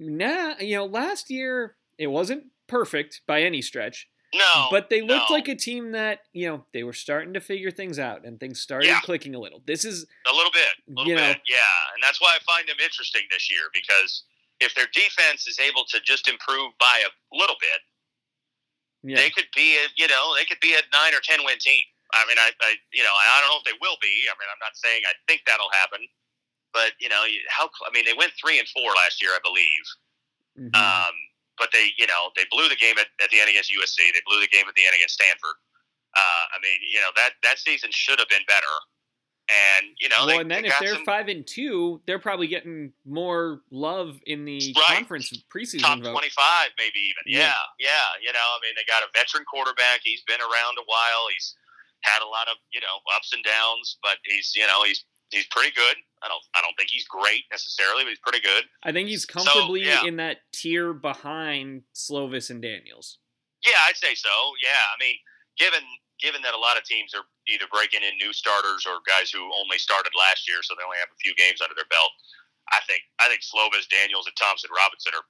Now, 0.00 0.54
you 0.58 0.76
know, 0.76 0.86
last 0.86 1.30
year 1.30 1.76
it 1.98 2.08
wasn't 2.08 2.44
perfect 2.66 3.22
by 3.26 3.42
any 3.42 3.62
stretch. 3.62 4.08
No. 4.34 4.66
But 4.70 4.90
they 4.90 5.00
looked 5.00 5.30
no. 5.30 5.34
like 5.34 5.46
a 5.46 5.54
team 5.54 5.92
that, 5.92 6.20
you 6.32 6.48
know, 6.48 6.64
they 6.72 6.82
were 6.82 6.92
starting 6.92 7.34
to 7.34 7.40
figure 7.40 7.70
things 7.70 8.00
out 8.00 8.24
and 8.24 8.40
things 8.40 8.60
started 8.60 8.88
yeah. 8.88 9.00
clicking 9.00 9.34
a 9.34 9.38
little. 9.38 9.62
This 9.64 9.84
is 9.84 10.06
a 10.26 10.34
little 10.34 10.50
bit. 10.50 10.74
A 10.88 10.90
little 10.90 11.06
you 11.06 11.14
know, 11.14 11.28
bit. 11.28 11.40
Yeah. 11.46 11.94
And 11.94 12.02
that's 12.02 12.20
why 12.20 12.34
I 12.34 12.42
find 12.42 12.68
them 12.68 12.76
interesting 12.82 13.22
this 13.30 13.48
year 13.50 13.70
because 13.72 14.24
if 14.60 14.74
their 14.74 14.86
defense 14.92 15.46
is 15.46 15.60
able 15.60 15.84
to 15.88 16.00
just 16.04 16.28
improve 16.28 16.72
by 16.80 17.02
a 17.06 17.36
little 17.36 17.56
bit, 17.60 17.80
yeah. 19.04 19.20
they 19.20 19.28
could 19.28 19.48
be 19.52 19.76
a, 19.78 19.86
you 20.00 20.08
know, 20.08 20.32
they 20.34 20.48
could 20.48 20.60
be 20.64 20.72
a 20.72 20.82
9 20.88 21.14
or 21.14 21.20
10 21.20 21.44
win 21.44 21.60
team. 21.60 21.84
I 22.16 22.24
mean, 22.24 22.38
I, 22.40 22.50
I, 22.64 22.78
you 22.94 23.04
know, 23.04 23.12
I 23.12 23.40
don't 23.42 23.50
know 23.52 23.60
if 23.60 23.66
they 23.68 23.78
will 23.82 23.98
be. 24.00 24.26
I 24.30 24.34
mean, 24.40 24.48
I'm 24.48 24.62
not 24.64 24.78
saying 24.78 25.02
I 25.04 25.12
think 25.28 25.42
that'll 25.44 25.72
happen, 25.84 26.06
but 26.72 26.96
you 27.02 27.10
know, 27.10 27.20
how? 27.50 27.68
I 27.84 27.90
mean, 27.90 28.06
they 28.06 28.14
went 28.14 28.32
three 28.38 28.62
and 28.62 28.68
four 28.70 28.86
last 28.96 29.20
year, 29.20 29.34
I 29.34 29.42
believe. 29.42 29.84
Mm-hmm. 30.54 30.78
Um, 30.78 31.14
but 31.58 31.74
they, 31.74 31.90
you 31.98 32.06
know, 32.06 32.30
they 32.38 32.46
blew 32.50 32.70
the 32.70 32.78
game 32.78 32.98
at, 32.98 33.10
at 33.18 33.30
the 33.30 33.38
end 33.42 33.50
against 33.50 33.70
USC. 33.70 33.98
They 34.14 34.22
blew 34.26 34.38
the 34.38 34.50
game 34.50 34.66
at 34.66 34.74
the 34.78 34.86
end 34.86 34.94
against 34.94 35.18
Stanford. 35.18 35.58
Uh, 36.14 36.44
I 36.54 36.62
mean, 36.62 36.78
you 36.86 37.02
know, 37.02 37.10
that 37.18 37.34
that 37.42 37.58
season 37.58 37.90
should 37.90 38.22
have 38.22 38.30
been 38.30 38.46
better. 38.46 38.74
And 39.44 39.92
you 40.00 40.08
know, 40.08 40.24
well, 40.24 40.26
they, 40.28 40.38
and 40.38 40.50
then 40.50 40.62
they 40.62 40.68
if 40.68 40.78
they're 40.80 40.94
some, 40.94 41.04
five 41.04 41.28
and 41.28 41.46
two, 41.46 42.00
they're 42.06 42.18
probably 42.18 42.46
getting 42.46 42.92
more 43.04 43.60
love 43.70 44.16
in 44.24 44.46
the 44.46 44.72
right. 44.74 44.96
conference 44.96 45.28
preseason 45.54 45.80
top 45.80 46.00
vote. 46.00 46.12
twenty-five, 46.12 46.70
maybe 46.78 46.96
even. 46.96 47.24
Yeah. 47.26 47.52
yeah, 47.76 47.92
yeah. 47.92 48.08
You 48.24 48.32
know, 48.32 48.40
I 48.40 48.58
mean, 48.64 48.72
they 48.74 48.88
got 48.88 49.02
a 49.02 49.12
veteran 49.12 49.44
quarterback. 49.44 50.00
He's 50.02 50.22
been 50.22 50.40
around 50.40 50.80
a 50.80 50.86
while. 50.88 51.28
He's 51.28 51.54
had 52.04 52.24
a 52.24 52.28
lot 52.28 52.48
of 52.48 52.56
you 52.72 52.80
know 52.80 53.04
ups 53.16 53.32
and 53.34 53.44
downs, 53.44 53.98
but 54.02 54.16
he's 54.24 54.52
you 54.56 54.66
know 54.66 54.84
he's 54.84 55.04
he's 55.28 55.46
pretty 55.50 55.72
good. 55.76 55.96
I 56.22 56.28
don't 56.28 56.44
I 56.56 56.62
don't 56.62 56.74
think 56.78 56.88
he's 56.90 57.04
great 57.04 57.44
necessarily, 57.50 58.04
but 58.04 58.16
he's 58.16 58.24
pretty 58.24 58.40
good. 58.40 58.64
I 58.82 58.92
think 58.92 59.08
he's 59.08 59.26
comfortably 59.26 59.84
so, 59.84 59.90
yeah. 59.90 60.08
in 60.08 60.16
that 60.16 60.38
tier 60.52 60.94
behind 60.94 61.82
Slovis 61.94 62.48
and 62.48 62.62
Daniels. 62.62 63.18
Yeah, 63.64 63.76
I'd 63.88 63.96
say 63.96 64.14
so. 64.14 64.32
Yeah, 64.62 64.80
I 64.88 64.96
mean, 65.00 65.16
given 65.58 65.84
given 66.20 66.42
that 66.42 66.54
a 66.54 66.58
lot 66.58 66.76
of 66.76 66.84
teams 66.84 67.12
are 67.14 67.24
either 67.48 67.68
breaking 67.68 68.02
in 68.02 68.16
new 68.16 68.32
starters 68.32 68.88
or 68.88 69.04
guys 69.04 69.28
who 69.28 69.44
only 69.60 69.76
started 69.76 70.12
last 70.16 70.48
year, 70.48 70.64
so 70.64 70.72
they 70.74 70.86
only 70.86 71.00
have 71.00 71.12
a 71.12 71.20
few 71.20 71.36
games 71.36 71.60
under 71.60 71.76
their 71.76 71.88
belt. 71.92 72.12
I 72.72 72.80
think 72.88 73.04
I 73.20 73.28
think 73.28 73.44
Slovis, 73.44 73.84
Daniels, 73.88 74.24
and 74.24 74.36
Thompson 74.36 74.72
Robinson 74.72 75.12
are 75.12 75.26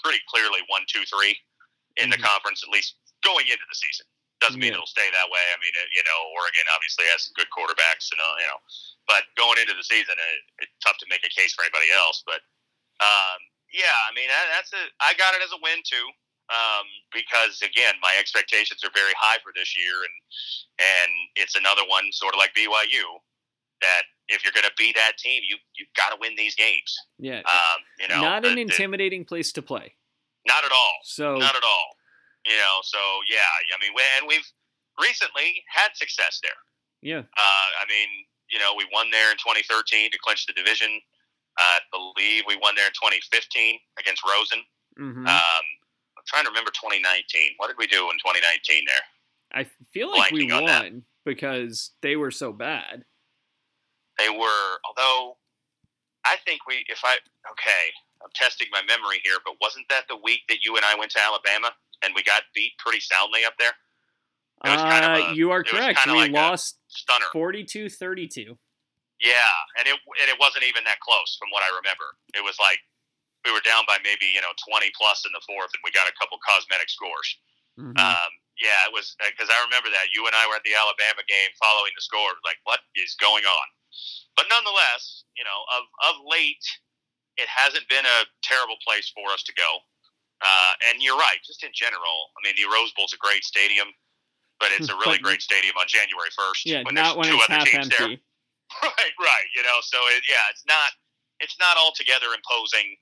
pretty 0.00 0.24
clearly 0.28 0.64
one, 0.72 0.88
two, 0.88 1.04
three 1.04 1.36
in 2.00 2.08
mm-hmm. 2.08 2.16
the 2.16 2.20
conference, 2.20 2.64
at 2.64 2.72
least 2.72 2.96
going 3.20 3.44
into 3.46 3.66
the 3.68 3.76
season. 3.76 4.08
Doesn't 4.40 4.58
mean 4.58 4.74
yeah. 4.74 4.82
it'll 4.82 4.90
stay 4.90 5.06
that 5.06 5.30
way. 5.30 5.44
I 5.54 5.56
mean, 5.62 5.70
you 5.94 6.02
know, 6.02 6.18
Oregon 6.34 6.66
obviously 6.74 7.06
has 7.14 7.30
some 7.30 7.36
good 7.38 7.46
quarterbacks, 7.54 8.10
and 8.10 8.18
uh, 8.18 8.36
you 8.42 8.48
know, 8.50 8.58
but 9.06 9.28
going 9.38 9.60
into 9.62 9.76
the 9.76 9.86
season, 9.86 10.18
it, 10.18 10.66
it's 10.66 10.76
tough 10.82 10.98
to 10.98 11.06
make 11.06 11.22
a 11.22 11.30
case 11.30 11.54
for 11.54 11.62
anybody 11.62 11.92
else. 11.94 12.26
But 12.26 12.42
um, 12.98 13.38
yeah, 13.70 13.94
I 14.08 14.10
mean, 14.18 14.26
that's 14.26 14.74
a 14.74 14.82
I 14.98 15.14
got 15.14 15.38
it 15.38 15.46
as 15.46 15.54
a 15.54 15.62
win 15.62 15.78
too, 15.86 16.06
um, 16.52 16.86
because 17.12 17.60
again, 17.62 17.94
my 18.02 18.12
expectations 18.20 18.84
are 18.84 18.90
very 18.94 19.12
high 19.18 19.38
for 19.42 19.52
this 19.56 19.72
year, 19.76 19.96
and 20.04 20.14
and 20.78 21.10
it's 21.36 21.56
another 21.56 21.82
one, 21.88 22.12
sort 22.12 22.34
of 22.34 22.38
like 22.38 22.52
BYU, 22.54 23.04
that 23.80 24.02
if 24.28 24.44
you're 24.44 24.52
going 24.52 24.68
to 24.68 24.76
be 24.78 24.92
that 24.94 25.16
team, 25.18 25.42
you 25.48 25.56
you've 25.76 25.92
got 25.96 26.10
to 26.10 26.16
win 26.20 26.34
these 26.36 26.54
games. 26.54 26.92
Yeah. 27.18 27.40
Um, 27.40 27.78
you 27.98 28.08
know, 28.08 28.20
not 28.20 28.42
the- 28.42 28.48
an 28.50 28.54
the- 28.56 28.62
intimidating 28.62 29.24
place 29.24 29.52
to 29.52 29.62
play. 29.62 29.96
not 30.46 30.64
at 30.64 30.72
all. 30.72 30.94
So 31.04 31.36
Not 31.36 31.54
at 31.56 31.62
all. 31.64 31.88
You 32.46 32.56
know, 32.58 32.80
so 32.82 32.98
yeah, 33.30 33.46
I 33.74 33.78
mean, 33.80 33.92
we, 33.94 34.02
and 34.18 34.26
we've 34.26 34.48
recently 35.00 35.62
had 35.68 35.90
success 35.94 36.40
there. 36.42 36.58
yeah. 37.00 37.20
Uh, 37.20 37.68
I 37.80 37.84
mean, 37.88 38.08
you 38.50 38.58
know, 38.58 38.74
we 38.76 38.84
won 38.92 39.10
there 39.10 39.30
in 39.30 39.36
2013 39.38 40.10
to 40.10 40.18
clinch 40.18 40.46
the 40.46 40.52
division. 40.52 41.00
I 41.58 41.78
believe 41.92 42.44
we 42.48 42.56
won 42.56 42.74
there 42.74 42.86
in 42.86 42.92
2015 42.92 43.78
against 43.98 44.22
Rosen. 44.26 44.64
hmm 44.96 45.26
Um, 45.26 45.64
I'm 46.22 46.26
trying 46.26 46.44
to 46.44 46.50
remember 46.50 46.70
2019. 46.70 47.02
What 47.56 47.66
did 47.66 47.76
we 47.78 47.86
do 47.86 48.06
in 48.10 48.16
2019 48.22 48.84
there? 48.86 49.04
I 49.52 49.66
feel 49.92 50.10
like 50.10 50.30
we 50.30 50.46
blanking 50.46 50.66
that. 50.66 50.82
won 50.84 51.02
because 51.24 51.90
they 52.00 52.14
were 52.16 52.30
so 52.30 52.52
bad. 52.52 53.04
They 54.18 54.30
were, 54.30 54.78
although 54.86 55.36
I 56.24 56.36
think 56.46 56.60
we, 56.68 56.84
if 56.88 57.00
I, 57.02 57.16
okay, 57.50 57.84
I'm 58.22 58.30
testing 58.34 58.68
my 58.70 58.82
memory 58.86 59.20
here, 59.24 59.36
but 59.44 59.54
wasn't 59.60 59.88
that 59.90 60.04
the 60.08 60.16
week 60.22 60.40
that 60.48 60.64
you 60.64 60.76
and 60.76 60.84
I 60.84 60.94
went 60.94 61.10
to 61.12 61.20
Alabama 61.20 61.74
and 62.04 62.14
we 62.14 62.22
got 62.22 62.42
beat 62.54 62.72
pretty 62.78 63.00
soundly 63.00 63.44
up 63.44 63.54
there? 63.58 63.72
Kind 64.64 65.04
of 65.04 65.30
Uh, 65.30 65.32
you 65.32 65.50
are 65.50 65.60
it 65.60 65.72
was 65.72 65.80
correct. 65.80 66.06
We 66.06 66.12
like 66.12 66.30
lost 66.30 66.78
Stunner. 66.86 67.26
42-32. 67.34 68.54
Yeah, 69.18 69.34
and 69.78 69.86
it 69.86 69.94
and 69.94 70.26
it 70.30 70.38
wasn't 70.38 70.66
even 70.66 70.82
that 70.84 70.98
close 70.98 71.38
from 71.38 71.50
what 71.54 71.62
I 71.62 71.70
remember. 71.78 72.18
It 72.34 72.42
was 72.42 72.58
like 72.58 72.82
we 73.44 73.50
were 73.52 73.64
down 73.66 73.82
by 73.86 73.98
maybe 74.02 74.26
you 74.30 74.40
know 74.40 74.52
20 74.68 74.90
plus 74.94 75.24
in 75.26 75.32
the 75.34 75.42
fourth, 75.46 75.70
and 75.74 75.82
we 75.82 75.90
got 75.90 76.06
a 76.06 76.14
couple 76.18 76.38
cosmetic 76.42 76.88
scores. 76.90 77.28
Mhm. 77.78 77.96
Um, 77.96 78.30
yeah, 78.60 78.84
it 78.86 78.92
was 78.92 79.16
because 79.18 79.48
I 79.50 79.58
remember 79.64 79.88
that 79.90 80.12
you 80.12 80.26
and 80.28 80.34
I 80.36 80.46
were 80.46 80.54
at 80.54 80.62
the 80.62 80.76
Alabama 80.76 81.24
game 81.26 81.50
following 81.58 81.92
the 81.96 82.04
score. 82.04 82.36
Like, 82.44 82.60
what 82.64 82.80
is 82.94 83.16
going 83.16 83.44
on? 83.48 83.66
But 84.36 84.46
nonetheless, 84.48 85.24
you 85.36 85.44
know, 85.44 85.60
of 85.76 85.84
of 86.12 86.14
late, 86.28 86.62
it 87.36 87.48
hasn't 87.48 87.88
been 87.88 88.04
a 88.04 88.18
terrible 88.44 88.76
place 88.86 89.10
for 89.10 89.32
us 89.32 89.42
to 89.44 89.54
go. 89.54 89.80
Uh, 90.42 90.72
and 90.90 91.00
you're 91.00 91.16
right, 91.16 91.38
just 91.46 91.62
in 91.62 91.70
general. 91.72 92.34
I 92.34 92.42
mean, 92.42 92.54
the 92.58 92.66
Rose 92.66 92.90
Bowl's 92.98 93.14
a 93.14 93.20
great 93.22 93.44
stadium, 93.44 93.86
but 94.58 94.70
it's 94.74 94.90
a 94.90 94.96
really 95.06 95.18
great 95.18 95.40
stadium 95.40 95.76
on 95.78 95.86
January 95.86 96.30
1st. 96.34 96.60
yeah, 96.66 96.82
when 96.82 96.94
not 96.94 97.14
there's 97.14 97.16
when 97.16 97.28
two 97.30 97.34
it's 97.38 97.44
other 97.46 97.58
half 97.58 97.68
teams 97.68 97.88
there. 97.88 98.16
Right, 98.82 99.14
right. 99.20 99.48
You 99.54 99.62
know, 99.62 99.78
so 99.82 99.98
it, 100.16 100.24
yeah, 100.26 100.48
it's 100.50 100.64
not 100.66 100.90
it's 101.40 101.56
not 101.60 101.76
altogether 101.76 102.32
imposing. 102.34 102.96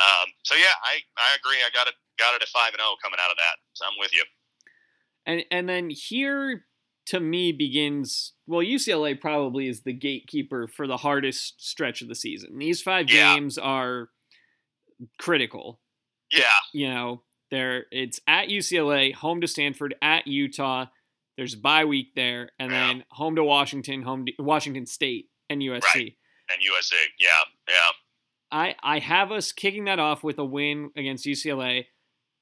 Um, 0.00 0.28
so 0.44 0.54
yeah, 0.54 0.74
I, 0.82 0.98
I 1.18 1.36
agree. 1.38 1.58
I 1.64 1.68
got 1.72 1.86
it 1.86 1.94
got 2.18 2.34
it 2.34 2.42
at 2.42 2.48
five 2.48 2.72
and 2.72 2.80
zero 2.80 2.96
coming 3.02 3.18
out 3.22 3.30
of 3.30 3.36
that. 3.36 3.56
So 3.74 3.84
I'm 3.86 3.98
with 3.98 4.12
you. 4.14 4.24
And 5.26 5.44
and 5.50 5.68
then 5.68 5.90
here 5.90 6.64
to 7.06 7.20
me 7.20 7.52
begins 7.52 8.32
well 8.46 8.60
UCLA 8.64 9.20
probably 9.20 9.68
is 9.68 9.82
the 9.82 9.92
gatekeeper 9.92 10.66
for 10.68 10.86
the 10.86 10.96
hardest 10.96 11.62
stretch 11.66 12.00
of 12.02 12.08
the 12.08 12.14
season. 12.14 12.58
These 12.58 12.80
5 12.82 13.10
Yeah. 13.10 13.34
games 13.34 13.58
are 13.58 14.08
critical. 15.18 15.80
Yeah, 16.32 16.44
You 16.72 16.88
know, 16.90 17.22
they're 17.50 17.86
it's 17.90 18.20
at 18.28 18.48
UCLA, 18.48 19.12
home 19.12 19.40
to 19.40 19.48
Stanford, 19.48 19.94
at 20.00 20.26
Utah. 20.28 20.86
There's 21.36 21.54
a 21.54 21.58
bye 21.58 21.84
week 21.84 22.14
there 22.14 22.50
and 22.60 22.70
Yeah. 22.70 22.86
then 22.86 23.04
home 23.10 23.34
to 23.36 23.42
Washington, 23.44 24.02
home 24.02 24.26
to 24.26 24.32
Washington 24.38 24.86
State 24.86 25.28
and 25.48 25.60
USC. 25.62 26.16
and 26.52 26.62
USA. 26.62 26.96
Yeah, 27.18 27.28
yeah, 27.68 27.90
I 28.52 28.74
I 28.82 28.98
have 28.98 29.32
us 29.32 29.52
kicking 29.52 29.84
that 29.84 29.98
off 29.98 30.22
with 30.22 30.38
a 30.38 30.44
win 30.44 30.90
against 30.96 31.26
UCLA. 31.26 31.86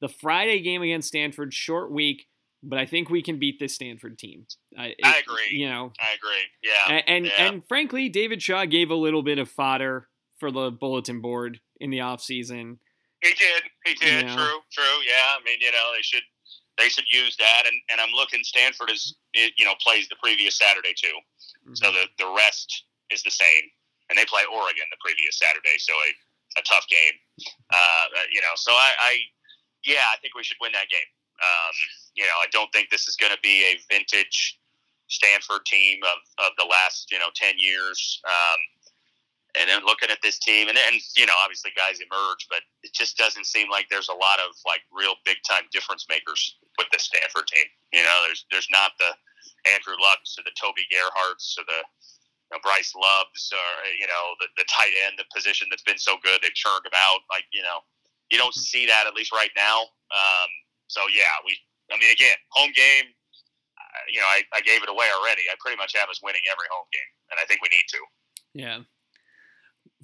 The 0.01 0.09
Friday 0.09 0.61
game 0.61 0.83
against 0.83 1.09
Stanford, 1.09 1.53
short 1.53 1.91
week, 1.91 2.27
but 2.63 2.79
I 2.79 2.87
think 2.87 3.11
we 3.11 3.23
can 3.23 3.39
beat 3.39 3.59
this 3.59 3.75
Stanford 3.75 4.19
team. 4.19 4.47
I, 4.77 4.95
I 5.03 5.19
agree. 5.19 5.49
You 5.51 5.69
know, 5.69 5.93
I 6.01 6.15
agree. 6.15 6.45
Yeah, 6.63 6.97
and 6.97 7.05
and, 7.07 7.27
yeah. 7.27 7.47
and 7.47 7.63
frankly, 7.67 8.09
David 8.09 8.43
Shaw 8.43 8.65
gave 8.65 8.91
a 8.91 8.95
little 8.95 9.23
bit 9.23 9.39
of 9.39 9.51
fodder 9.51 10.09
for 10.39 10.51
the 10.51 10.71
bulletin 10.71 11.21
board 11.21 11.61
in 11.81 11.91
the 11.91 11.99
offseason. 11.99 12.79
he 13.23 13.31
did. 13.31 13.63
He 13.85 13.95
did. 13.95 14.27
Yeah. 14.27 14.37
True, 14.37 14.59
true. 14.73 14.99
Yeah, 15.07 15.35
I 15.35 15.39
mean, 15.45 15.59
you 15.61 15.73
know, 15.73 15.93
they 15.95 16.03
should 16.03 16.23
they 16.79 16.89
should 16.89 17.11
use 17.13 17.37
that. 17.37 17.65
And 17.67 17.77
and 17.91 18.01
I'm 18.01 18.13
looking. 18.15 18.43
Stanford 18.43 18.91
is 18.91 19.17
it, 19.35 19.53
you 19.59 19.65
know 19.65 19.75
plays 19.83 20.09
the 20.09 20.17
previous 20.23 20.59
Saturday 20.59 20.95
too. 20.97 21.09
Mm-hmm. 21.67 21.75
So 21.75 21.93
the 21.93 22.07
the 22.19 22.33
rest 22.37 22.85
is 23.11 23.23
the 23.23 23.31
same, 23.31 23.65
and 24.09 24.17
they 24.17 24.25
play 24.25 24.43
Oregon 24.49 24.89
the 24.91 25.01
previous 25.01 25.39
Saturday, 25.39 25.77
so 25.79 25.93
a, 25.93 26.11
a 26.61 26.63
tough 26.65 26.87
game. 26.89 27.17
Uh, 27.73 28.05
you 28.33 28.41
know, 28.41 28.55
so 28.57 28.73
I, 28.73 28.91
I 29.01 29.13
yeah, 29.85 30.09
I 30.13 30.17
think 30.21 30.35
we 30.35 30.43
should 30.43 30.59
win 30.61 30.73
that 30.73 30.89
game. 30.89 31.11
Um, 31.39 31.75
you 32.19 32.25
know, 32.25 32.39
I 32.43 32.51
don't 32.51 32.73
think 32.73 32.91
this 32.91 33.07
is 33.07 33.15
going 33.15 33.31
to 33.31 33.43
be 33.43 33.63
a 33.69 33.79
vintage 33.87 34.59
Stanford 35.07 35.65
team 35.65 36.01
of, 36.03 36.19
of 36.45 36.53
the 36.59 36.67
last 36.67 37.13
you 37.13 37.19
know 37.19 37.31
ten 37.35 37.55
years. 37.57 38.21
Um, 38.27 38.61
and 39.57 39.65
then 39.67 39.81
looking 39.85 40.11
at 40.11 40.21
this 40.23 40.39
team, 40.39 40.69
and 40.69 40.77
and 40.77 41.01
you 41.17 41.27
know, 41.27 41.37
obviously 41.43 41.73
guys 41.77 42.01
emerge, 42.01 42.47
but 42.51 42.61
it 42.83 42.93
just 42.93 43.17
doesn't 43.17 43.47
seem 43.47 43.71
like 43.71 43.89
there's 43.89 44.13
a 44.13 44.19
lot 44.19 44.39
of 44.41 44.53
like 44.67 44.83
real 44.93 45.17
big 45.25 45.39
time 45.49 45.65
difference 45.73 46.07
makers 46.09 46.57
with 46.77 46.89
the 46.93 46.99
Stanford 46.99 47.47
team. 47.49 47.67
You 47.93 48.03
know, 48.03 48.17
there's 48.27 48.45
there's 48.51 48.69
not 48.71 48.93
the 48.99 49.13
Andrew 49.73 49.97
Lucks 50.01 50.37
or 50.39 50.45
the 50.45 50.55
Toby 50.61 50.85
Gerharts 50.93 51.57
or 51.57 51.65
the 51.65 51.81
you 52.49 52.57
know, 52.57 52.61
Bryce 52.65 52.93
Loves 52.97 53.53
or 53.53 53.69
you 54.01 54.07
know 54.09 54.25
the, 54.41 54.49
the 54.57 54.65
tight 54.69 54.93
end, 55.07 55.21
the 55.21 55.29
position 55.35 55.69
that's 55.71 55.85
been 55.85 55.99
so 55.99 56.17
good 56.25 56.41
they've 56.43 56.55
churned 56.55 56.85
him 56.85 56.97
out. 56.97 57.21
Like 57.31 57.45
you 57.53 57.63
know, 57.63 57.85
you 58.33 58.39
don't 58.39 58.55
see 58.55 58.87
that 58.87 59.05
at 59.07 59.15
least 59.15 59.33
right 59.33 59.53
now. 59.57 59.83
Um, 60.11 60.51
so 60.89 61.03
yeah, 61.15 61.33
we. 61.45 61.57
I 61.91 61.97
mean, 61.99 62.13
again, 62.13 62.37
home 62.53 62.71
game. 62.77 63.05
uh, 63.09 64.05
You 64.13 64.21
know, 64.21 64.27
I, 64.27 64.43
I 64.53 64.61
gave 64.61 64.83
it 64.83 64.91
away 64.91 65.07
already. 65.19 65.43
I 65.51 65.55
pretty 65.59 65.79
much 65.79 65.97
have 65.97 66.11
us 66.11 66.21
winning 66.23 66.43
every 66.51 66.67
home 66.71 66.85
game, 66.93 67.13
and 67.31 67.41
I 67.41 67.47
think 67.47 67.63
we 67.63 67.69
need 67.73 67.87
to. 67.89 67.99
Yeah. 68.53 68.79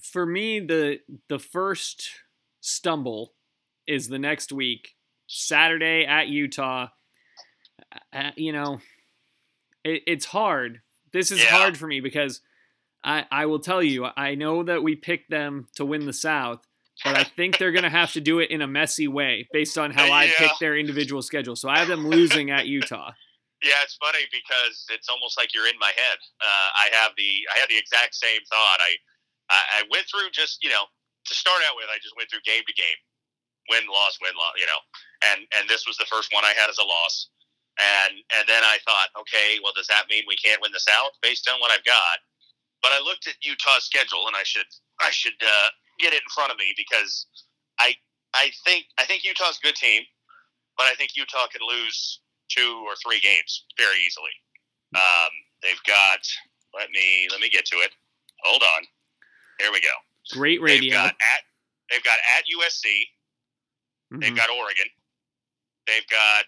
For 0.03 0.25
me, 0.27 0.61
the 0.61 1.01
the 1.29 1.39
first 1.39 2.09
stumble 2.61 3.35
is 3.87 4.09
the 4.09 4.19
next 4.19 4.51
week, 4.51 4.93
Saturday 5.27 6.07
at 6.07 6.29
Utah. 6.29 6.89
Uh, 8.13 8.31
you 8.37 8.53
know, 8.53 8.81
it, 9.85 10.03
it's 10.07 10.25
hard. 10.25 10.81
This 11.15 11.31
is 11.31 11.41
Yeah. 11.43 11.57
hard 11.57 11.79
for 11.79 11.87
me 11.87 12.01
because 12.01 12.43
I 13.05 13.25
I 13.31 13.47
will 13.47 13.61
tell 13.61 13.83
you 13.83 14.07
I 14.17 14.35
know 14.35 14.63
that 14.65 14.83
we 14.83 14.97
picked 14.97 15.31
them 15.31 15.69
to 15.77 15.85
win 15.87 16.07
the 16.07 16.13
South, 16.13 16.67
but 17.05 17.17
I 17.17 17.23
think 17.25 17.57
they're 17.57 17.73
gonna 17.73 17.89
have 17.89 18.13
to 18.13 18.21
do 18.21 18.41
it 18.41 18.51
in 18.51 18.61
a 18.61 18.67
messy 18.67 19.07
way 19.09 19.49
based 19.53 19.79
on 19.79 19.93
how 19.93 20.11
I 20.13 20.29
picked 20.29 20.59
their 20.61 20.77
individual 20.77 21.23
schedule. 21.23 21.55
So 21.57 21.71
I 21.71 21.79
have 21.79 21.89
them 21.89 22.07
losing 22.09 22.51
at 22.51 22.67
Utah. 22.67 23.13
Yeah, 23.63 23.81
it's 23.83 23.97
funny 23.97 24.27
because 24.31 24.85
it's 24.91 25.09
almost 25.09 25.39
like 25.39 25.55
you're 25.55 25.69
in 25.69 25.79
my 25.79 25.93
head. 25.97 26.19
Uh, 26.43 26.69
I 26.85 26.91
have 27.01 27.13
the 27.17 27.47
I 27.55 27.59
had 27.61 27.69
the 27.71 27.79
exact 27.79 28.15
same 28.15 28.41
thought. 28.51 28.79
I, 28.81 28.97
I 29.49 29.61
I 29.79 29.83
went 29.91 30.05
through 30.11 30.29
just 30.33 30.63
you 30.63 30.69
know 30.69 30.85
to 31.27 31.35
start 31.35 31.63
out 31.71 31.77
with. 31.77 31.87
I 31.89 31.97
just 32.03 32.17
went 32.17 32.29
through 32.29 32.43
game 32.45 32.65
to 32.67 32.75
game, 32.75 32.99
win 33.71 33.87
loss 33.87 34.19
win 34.21 34.35
loss. 34.37 34.55
You 34.59 34.67
know, 34.67 34.81
and 35.33 35.47
and 35.57 35.69
this 35.69 35.87
was 35.87 35.97
the 35.97 36.05
first 36.07 36.33
one 36.35 36.45
I 36.45 36.53
had 36.59 36.69
as 36.69 36.77
a 36.79 36.85
loss. 36.85 37.29
And 37.81 38.15
and 38.39 38.45
then 38.47 38.63
I 38.63 38.79
thought, 38.87 39.09
okay, 39.19 39.59
well, 39.63 39.73
does 39.75 39.89
that 39.89 40.07
mean 40.09 40.23
we 40.29 40.37
can't 40.37 40.63
win 40.63 40.71
the 40.73 40.81
South 40.81 41.11
based 41.23 41.49
on 41.51 41.59
what 41.61 41.73
I've 41.73 41.85
got? 41.85 42.19
But 42.83 42.93
I 42.93 43.01
looked 43.03 43.27
at 43.27 43.35
Utah's 43.43 43.85
schedule, 43.85 44.27
and 44.27 44.37
I 44.37 44.43
should 44.45 44.67
I 45.01 45.11
should 45.11 45.35
uh, 45.43 45.69
get 45.99 46.13
it 46.13 46.23
in 46.23 46.31
front 46.35 46.53
of 46.53 46.59
me 46.59 46.73
because 46.77 47.27
I 47.81 47.97
I 48.35 48.51
think 48.65 48.87
I 48.99 49.05
think 49.05 49.25
Utah's 49.25 49.59
a 49.59 49.67
good 49.67 49.75
team, 49.75 50.03
but 50.79 50.85
I 50.87 50.95
think 50.95 51.17
Utah 51.17 51.47
could 51.51 51.63
lose 51.67 52.21
two 52.49 52.85
or 52.87 52.95
three 53.03 53.19
games 53.21 53.65
very 53.79 53.99
easily. 54.07 54.31
Um, 54.95 55.33
they've 55.63 55.83
got 55.87 56.21
let 56.79 56.91
me 56.91 57.27
let 57.33 57.41
me 57.41 57.49
get 57.51 57.65
to 57.67 57.77
it. 57.83 57.91
Hold 58.45 58.63
on. 58.63 58.83
Here 59.59 59.73
we 59.73 59.81
go. 59.81 59.95
Great 60.33 60.61
They've 60.61 60.81
radio. 60.81 60.95
got 60.95 61.11
at 61.11 61.43
they've 61.91 62.05
got 62.05 62.19
at 62.39 62.45
USC. 62.47 63.09
They've 64.21 64.33
Mhm. 64.33 64.37
got 64.37 64.51
Oregon. 64.51 64.87
They've 65.87 66.07
got 66.09 66.47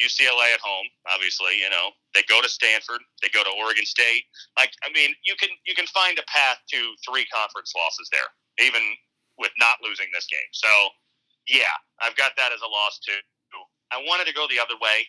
UCLA 0.00 0.54
at 0.56 0.60
home. 0.64 0.88
Obviously, 1.12 1.60
you 1.60 1.68
know 1.68 1.92
they 2.14 2.24
go 2.28 2.40
to 2.40 2.48
Stanford. 2.48 3.00
They 3.22 3.28
go 3.30 3.44
to 3.44 3.52
Oregon 3.60 3.84
State. 3.84 4.24
Like 4.58 4.72
I 4.82 4.90
mean, 4.92 5.14
you 5.24 5.36
can 5.36 5.50
you 5.66 5.74
can 5.74 5.86
find 5.86 6.18
a 6.18 6.26
path 6.26 6.58
to 6.72 6.80
three 7.06 7.26
conference 7.28 7.72
losses 7.76 8.08
there, 8.10 8.30
even 8.64 8.82
with 9.38 9.52
not 9.58 9.78
losing 9.84 10.08
this 10.12 10.26
game. 10.26 10.50
So 10.52 10.68
yeah, 11.48 11.74
I've 12.00 12.16
got 12.16 12.32
that 12.36 12.52
as 12.52 12.60
a 12.60 12.70
loss 12.70 13.00
too. 13.00 13.20
I 13.90 13.98
wanted 14.06 14.26
to 14.30 14.34
go 14.34 14.46
the 14.46 14.62
other 14.62 14.78
way, 14.78 15.02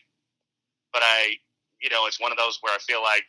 but 0.92 1.04
I, 1.06 1.38
you 1.82 1.90
know, 1.90 2.08
it's 2.08 2.20
one 2.20 2.32
of 2.32 2.38
those 2.38 2.58
where 2.62 2.74
I 2.74 2.80
feel 2.80 3.02
like 3.02 3.28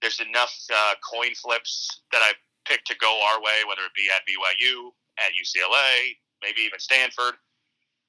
there's 0.00 0.20
enough 0.20 0.54
uh, 0.70 0.94
coin 1.02 1.34
flips 1.34 2.02
that 2.12 2.22
I 2.22 2.32
picked 2.68 2.86
to 2.88 2.96
go 2.98 3.10
our 3.32 3.40
way, 3.42 3.66
whether 3.66 3.82
it 3.82 3.94
be 3.96 4.06
at 4.14 4.22
BYU, 4.22 4.94
at 5.18 5.34
UCLA, 5.34 6.14
maybe 6.42 6.62
even 6.62 6.78
Stanford, 6.78 7.34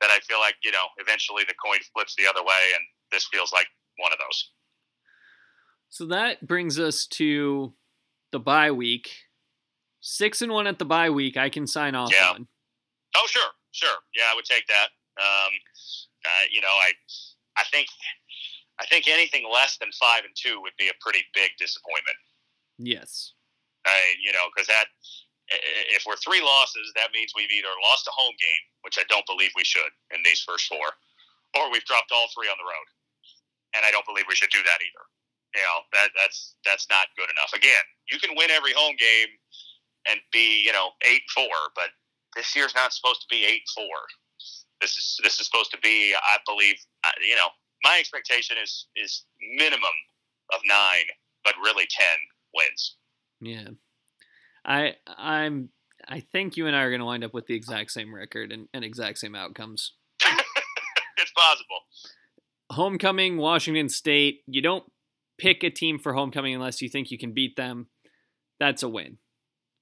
that 0.01 0.09
I 0.09 0.19
feel 0.27 0.39
like, 0.39 0.55
you 0.63 0.71
know, 0.71 0.85
eventually 0.97 1.43
the 1.47 1.55
coin 1.55 1.79
flips 1.93 2.15
the 2.15 2.27
other 2.27 2.43
way, 2.43 2.71
and 2.75 2.83
this 3.11 3.27
feels 3.31 3.51
like 3.51 3.67
one 3.97 4.11
of 4.11 4.19
those. 4.19 4.51
So 5.89 6.05
that 6.07 6.45
brings 6.45 6.79
us 6.79 7.07
to 7.17 7.73
the 8.31 8.39
bye 8.39 8.71
week. 8.71 9.09
Six 10.01 10.41
and 10.41 10.51
one 10.51 10.67
at 10.67 10.79
the 10.79 10.85
bye 10.85 11.09
week. 11.09 11.37
I 11.37 11.49
can 11.49 11.65
sign 11.65 11.95
off 11.95 12.11
Yeah. 12.13 12.31
on. 12.31 12.47
Oh, 13.15 13.25
sure, 13.27 13.51
sure. 13.71 13.95
Yeah, 14.15 14.25
I 14.31 14.35
would 14.35 14.45
take 14.45 14.67
that. 14.67 14.89
Um, 15.17 15.51
uh, 16.25 16.45
you 16.51 16.61
know, 16.61 16.67
I, 16.67 16.91
I 17.57 17.63
think, 17.71 17.87
I 18.79 18.85
think 18.85 19.07
anything 19.07 19.45
less 19.51 19.77
than 19.77 19.89
five 19.99 20.23
and 20.25 20.33
two 20.35 20.61
would 20.61 20.73
be 20.77 20.89
a 20.89 20.93
pretty 21.01 21.23
big 21.33 21.51
disappointment. 21.57 22.17
Yes. 22.77 23.33
I, 23.85 23.97
you 24.23 24.31
know, 24.33 24.45
because 24.53 24.67
that 24.67 24.85
if 25.49 26.03
we're 26.05 26.19
three 26.19 26.43
losses, 26.43 26.91
that 26.95 27.15
means 27.15 27.31
we've 27.35 27.51
either 27.51 27.71
lost 27.83 28.07
a 28.07 28.13
home 28.15 28.35
game, 28.35 28.63
which 28.83 28.99
I 28.99 29.05
don't 29.07 29.25
believe 29.25 29.51
we 29.55 29.63
should 29.63 29.91
in 30.11 30.19
these 30.23 30.43
first 30.43 30.67
four, 30.67 30.87
or 31.55 31.71
we've 31.71 31.85
dropped 31.87 32.11
all 32.11 32.27
three 32.35 32.51
on 32.51 32.59
the 32.59 32.67
road, 32.67 32.87
and 33.75 33.87
I 33.87 33.91
don't 33.91 34.05
believe 34.05 34.27
we 34.27 34.35
should 34.35 34.51
do 34.51 34.63
that 34.63 34.79
either. 34.83 35.05
You 35.55 35.63
know, 35.63 35.79
that 35.95 36.11
that's 36.15 36.59
that's 36.67 36.87
not 36.91 37.07
good 37.15 37.31
enough. 37.31 37.55
Again, 37.55 37.85
you 38.11 38.19
can 38.19 38.35
win 38.35 38.51
every 38.51 38.73
home 38.75 38.95
game 38.99 39.31
and 40.11 40.19
be 40.31 40.59
you 40.59 40.73
know 40.75 40.91
eight 41.07 41.23
four, 41.33 41.71
but 41.75 41.95
this 42.35 42.55
year's 42.55 42.75
not 42.75 42.91
supposed 42.91 43.21
to 43.21 43.29
be 43.31 43.47
eight 43.47 43.63
four. 43.73 43.97
This 44.81 44.99
is 44.99 45.17
this 45.23 45.39
is 45.39 45.47
supposed 45.47 45.71
to 45.71 45.79
be, 45.79 46.13
I 46.13 46.37
believe, 46.45 46.75
uh, 47.03 47.15
you 47.23 47.35
know, 47.35 47.49
my 47.83 47.97
expectation 47.99 48.57
is 48.61 48.87
is 48.95 49.23
minimum 49.55 49.97
of 50.53 50.59
nine, 50.67 51.07
but 51.43 51.55
really 51.63 51.87
ten 51.89 52.17
wins. 52.53 52.95
Yeah. 53.39 53.71
I 54.67 54.95
I'm 55.07 55.69
I 56.07 56.19
think 56.19 56.57
you 56.57 56.67
and 56.67 56.75
I 56.75 56.81
are 56.81 56.89
going 56.89 56.99
to 56.99 57.05
wind 57.05 57.23
up 57.23 57.33
with 57.33 57.47
the 57.47 57.55
exact 57.55 57.91
same 57.91 58.13
record 58.13 58.51
and, 58.51 58.67
and 58.73 58.83
exact 58.83 59.17
same 59.19 59.35
outcomes. 59.35 59.93
it's 60.21 61.31
possible. 61.31 61.79
Homecoming, 62.71 63.37
Washington 63.37 63.89
State. 63.89 64.41
You 64.45 64.61
don't 64.61 64.83
pick 65.37 65.63
a 65.63 65.69
team 65.69 65.99
for 65.99 66.13
homecoming 66.13 66.53
unless 66.53 66.81
you 66.81 66.89
think 66.89 67.11
you 67.11 67.17
can 67.17 67.33
beat 67.33 67.55
them. 67.55 67.87
That's 68.59 68.83
a 68.83 68.89
win 68.89 69.17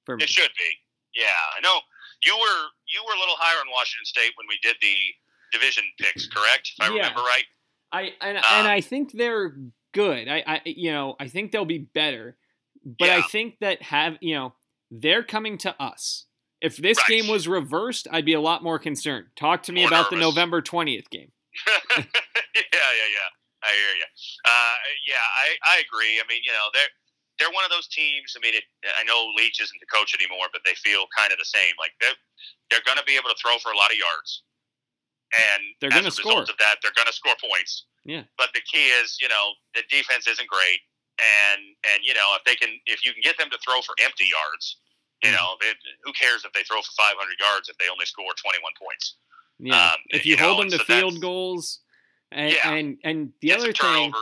for 0.05 0.17
me. 0.17 0.23
It 0.23 0.29
should 0.29 0.51
be. 0.57 1.19
Yeah, 1.19 1.25
I 1.57 1.61
know 1.61 1.79
you 2.23 2.35
were 2.35 2.67
you 2.87 3.01
were 3.05 3.15
a 3.15 3.19
little 3.19 3.35
higher 3.37 3.59
on 3.59 3.67
Washington 3.71 4.05
State 4.05 4.31
when 4.35 4.47
we 4.47 4.57
did 4.61 4.75
the 4.81 4.95
division 5.57 5.83
picks, 5.99 6.27
correct? 6.27 6.71
If 6.77 6.85
I 6.85 6.93
yeah. 6.93 7.01
remember 7.01 7.21
right. 7.21 7.43
I 7.91 8.01
and, 8.21 8.37
um, 8.37 8.43
and 8.51 8.67
I 8.67 8.81
think 8.81 9.13
they're 9.13 9.55
good. 9.93 10.27
I, 10.27 10.43
I 10.45 10.61
you 10.65 10.91
know 10.91 11.15
I 11.19 11.27
think 11.27 11.51
they'll 11.51 11.65
be 11.65 11.87
better, 11.93 12.35
but 12.83 13.07
yeah. 13.07 13.17
I 13.17 13.21
think 13.21 13.55
that 13.61 13.81
have 13.81 14.17
you 14.21 14.35
know 14.35 14.53
they're 14.91 15.23
coming 15.23 15.57
to 15.59 15.75
us. 15.81 16.25
If 16.61 16.77
this 16.77 16.97
right. 16.97 17.07
game 17.07 17.27
was 17.27 17.47
reversed, 17.47 18.07
I'd 18.11 18.25
be 18.25 18.33
a 18.33 18.41
lot 18.41 18.63
more 18.63 18.79
concerned. 18.79 19.27
Talk 19.35 19.63
to 19.63 19.71
me 19.71 19.81
more 19.81 19.89
about 19.89 20.11
nervous. 20.11 20.17
the 20.17 20.17
November 20.17 20.61
20th 20.61 21.09
game. 21.09 21.31
yeah, 21.97 22.03
yeah, 22.55 23.09
yeah. 23.11 23.29
I 23.63 23.71
hear 23.73 23.93
you. 23.97 24.09
Uh, 24.45 24.75
yeah, 25.09 25.25
I, 25.25 25.47
I 25.65 25.75
agree. 25.81 26.21
I 26.21 26.25
mean, 26.29 26.41
you 26.45 26.53
know, 26.53 26.69
they're 26.73 26.93
they're 27.39 27.51
one 27.51 27.65
of 27.67 27.71
those 27.71 27.87
teams. 27.91 28.31
I 28.37 28.39
mean, 28.39 28.55
it, 28.55 28.63
I 28.95 29.03
know 29.03 29.27
Leach 29.35 29.59
isn't 29.59 29.79
the 29.81 29.89
coach 29.91 30.15
anymore, 30.15 30.47
but 30.53 30.61
they 30.63 30.77
feel 30.79 31.03
kind 31.17 31.33
of 31.33 31.39
the 31.41 31.49
same. 31.49 31.73
Like 31.79 31.91
they're 31.99 32.15
they're 32.69 32.85
going 32.85 33.01
to 33.01 33.07
be 33.07 33.17
able 33.17 33.29
to 33.33 33.39
throw 33.41 33.57
for 33.59 33.73
a 33.73 33.77
lot 33.77 33.91
of 33.91 33.97
yards, 33.97 34.45
and 35.33 35.61
they're 35.81 35.91
going 35.91 36.07
to 36.07 36.13
score. 36.13 36.45
Of 36.45 36.55
that, 36.61 36.79
they're 36.85 36.95
going 36.95 37.09
to 37.09 37.17
score 37.17 37.35
points. 37.41 37.89
Yeah. 38.05 38.29
But 38.37 38.53
the 38.53 38.61
key 38.61 38.93
is, 39.01 39.17
you 39.19 39.27
know, 39.27 39.57
the 39.73 39.81
defense 39.89 40.29
isn't 40.29 40.47
great, 40.47 40.79
and 41.19 41.61
and 41.93 42.03
you 42.03 42.13
know, 42.13 42.35
if 42.35 42.43
they 42.43 42.55
can, 42.55 42.69
if 42.85 43.05
you 43.05 43.13
can 43.13 43.21
get 43.21 43.37
them 43.37 43.49
to 43.49 43.57
throw 43.63 43.81
for 43.81 43.95
empty 44.03 44.25
yards, 44.25 44.77
you 45.23 45.29
mm. 45.29 45.33
know, 45.33 45.55
they, 45.61 45.71
who 46.03 46.11
cares 46.13 46.43
if 46.45 46.51
they 46.53 46.63
throw 46.63 46.81
for 46.81 46.91
500 46.97 47.15
yards 47.39 47.69
if 47.69 47.77
they 47.77 47.85
only 47.91 48.05
score 48.05 48.25
21 48.35 48.61
points? 48.81 49.15
Yeah. 49.59 49.75
Um, 49.75 49.99
if 50.09 50.25
you, 50.25 50.35
you 50.35 50.41
hold 50.41 50.57
know, 50.57 50.63
them 50.63 50.71
to 50.71 50.77
so 50.79 50.83
field 50.83 51.21
goals, 51.21 51.79
and, 52.31 52.51
yeah. 52.51 52.71
and 52.71 52.97
and 53.03 53.31
the 53.41 53.49
Get 53.49 53.59
other 53.59 53.73
thing 53.73 54.13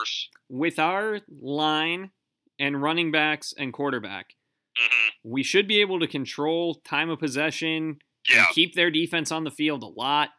with 0.50 0.78
our 0.78 1.20
line 1.42 2.12
and 2.60 2.82
running 2.82 3.12
backs 3.12 3.54
and 3.58 3.74
quarterback, 3.74 4.36
mm-hmm. 4.78 5.10
we 5.24 5.44
should 5.44 5.68
be 5.68 5.82
able 5.82 6.00
to 6.00 6.08
control 6.08 6.76
time 6.76 7.10
of 7.10 7.20
possession 7.20 7.98
yeah. 8.30 8.40
and 8.40 8.48
keep 8.54 8.76
their 8.76 8.92
defense 8.92 9.32
on 9.32 9.44
the 9.44 9.52
field 9.52 9.84
a 9.84 9.88
lot. 9.88 10.30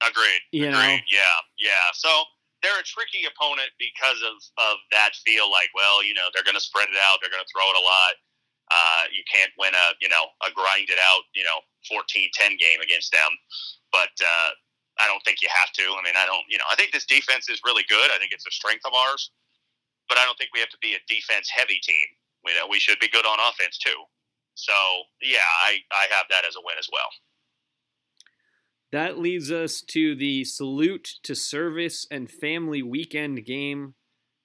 Agreed. 0.00 0.40
You 0.52 0.68
Agreed. 0.68 0.72
know? 0.72 0.88
Yeah, 1.10 1.38
yeah. 1.58 1.70
So 1.94 2.08
they're 2.62 2.80
a 2.80 2.86
tricky 2.86 3.22
opponent 3.28 3.70
because 3.78 4.18
of 4.22 4.36
of 4.58 4.76
that 4.90 5.14
feel 5.22 5.50
like, 5.50 5.70
well, 5.74 6.02
you 6.02 6.14
know, 6.14 6.28
they're 6.32 6.46
going 6.46 6.58
to 6.58 6.64
spread 6.64 6.90
it 6.90 6.98
out, 6.98 7.22
they're 7.22 7.32
going 7.32 7.44
to 7.44 7.52
throw 7.52 7.66
it 7.70 7.78
a 7.78 7.84
lot. 7.84 8.14
Uh, 8.68 9.08
you 9.08 9.24
can't 9.24 9.52
win 9.56 9.72
a 9.72 9.86
you 10.00 10.12
know 10.12 10.28
a 10.44 10.52
grinded 10.52 11.00
out 11.00 11.24
you 11.32 11.40
know 11.40 11.64
14-10 11.88 12.60
game 12.60 12.84
against 12.84 13.12
them, 13.12 13.32
but 13.92 14.12
uh, 14.20 14.50
I 15.00 15.08
don't 15.08 15.24
think 15.24 15.40
you 15.40 15.48
have 15.48 15.72
to. 15.72 15.86
I 15.96 16.04
mean, 16.04 16.20
I 16.20 16.28
don't 16.28 16.44
you 16.52 16.58
know 16.60 16.68
I 16.68 16.76
think 16.76 16.92
this 16.92 17.08
defense 17.08 17.48
is 17.48 17.64
really 17.64 17.84
good. 17.88 18.12
I 18.12 18.20
think 18.20 18.36
it's 18.36 18.44
a 18.44 18.52
strength 18.52 18.84
of 18.84 18.92
ours, 18.92 19.32
but 20.08 20.18
I 20.20 20.24
don't 20.28 20.36
think 20.36 20.50
we 20.52 20.60
have 20.60 20.72
to 20.76 20.82
be 20.84 20.92
a 20.92 21.02
defense 21.08 21.48
heavy 21.48 21.80
team. 21.80 22.08
We 22.44 22.52
know 22.54 22.68
we 22.68 22.78
should 22.78 23.00
be 23.00 23.08
good 23.08 23.24
on 23.24 23.40
offense 23.40 23.80
too. 23.80 23.96
So 24.52 24.76
yeah, 25.24 25.48
I 25.64 25.80
I 25.88 26.04
have 26.12 26.28
that 26.28 26.44
as 26.44 26.52
a 26.58 26.62
win 26.62 26.76
as 26.76 26.92
well. 26.92 27.08
That 28.92 29.18
leads 29.18 29.52
us 29.52 29.82
to 29.90 30.14
the 30.14 30.44
salute 30.44 31.08
to 31.24 31.34
service 31.34 32.06
and 32.10 32.30
family 32.30 32.82
weekend 32.82 33.44
game, 33.44 33.94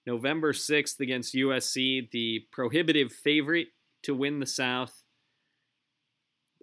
November 0.06 0.52
6th 0.52 1.00
against 1.00 1.34
USC, 1.34 2.10
the 2.12 2.42
prohibitive 2.52 3.14
favorite 3.14 3.68
to 4.04 4.14
win 4.14 4.40
the 4.40 4.46
South. 4.46 4.94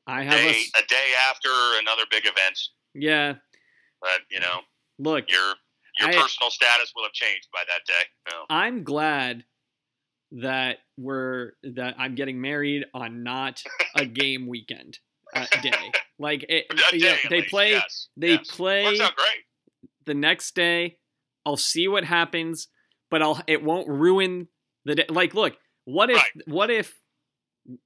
I 0.07 0.25
have 0.25 0.33
day, 0.35 0.63
a, 0.77 0.79
a 0.79 0.87
day 0.89 1.13
after 1.31 1.49
another 1.81 2.03
big 2.11 2.27
event. 2.27 2.59
Yeah, 2.95 3.35
but 4.01 4.21
you 4.31 4.41
know, 4.41 4.61
look, 4.99 5.31
your 5.31 5.55
your 5.99 6.09
I, 6.09 6.13
personal 6.13 6.51
status 6.51 6.93
will 6.95 7.05
have 7.05 7.13
changed 7.13 7.49
by 7.53 7.63
that 7.67 7.83
day. 7.87 8.33
I'm 8.51 8.83
glad 8.83 9.45
that 10.33 10.79
we're 10.97 11.53
that 11.63 11.95
I'm 11.99 12.15
getting 12.15 12.41
married 12.41 12.85
on 12.95 13.23
not 13.23 13.63
a 13.95 14.05
game 14.07 14.47
weekend 14.47 14.99
uh, 15.35 15.47
day. 15.63 15.93
Like 16.21 16.45
it, 16.51 16.67
you 16.93 17.01
know, 17.01 17.15
they 17.31 17.39
least, 17.39 17.51
play, 17.51 17.71
yes, 17.71 18.09
they 18.15 18.33
yes. 18.33 18.51
play. 18.51 18.85
Works 18.85 19.01
out 19.01 19.17
great. 19.17 19.45
The 20.05 20.15
next 20.15 20.55
day, 20.55 20.99
I'll 21.47 21.57
see 21.57 21.89
what 21.89 22.05
happens, 22.05 22.69
but 23.11 23.23
I'll 23.23 23.41
it 23.47 23.63
won't 23.65 23.89
ruin 23.89 24.49
the 24.85 24.97
day. 24.97 25.07
Like, 25.09 25.33
look, 25.33 25.57
what 25.87 26.11
if 26.11 26.17
right. 26.17 26.43
what 26.47 26.71
if 26.71 26.95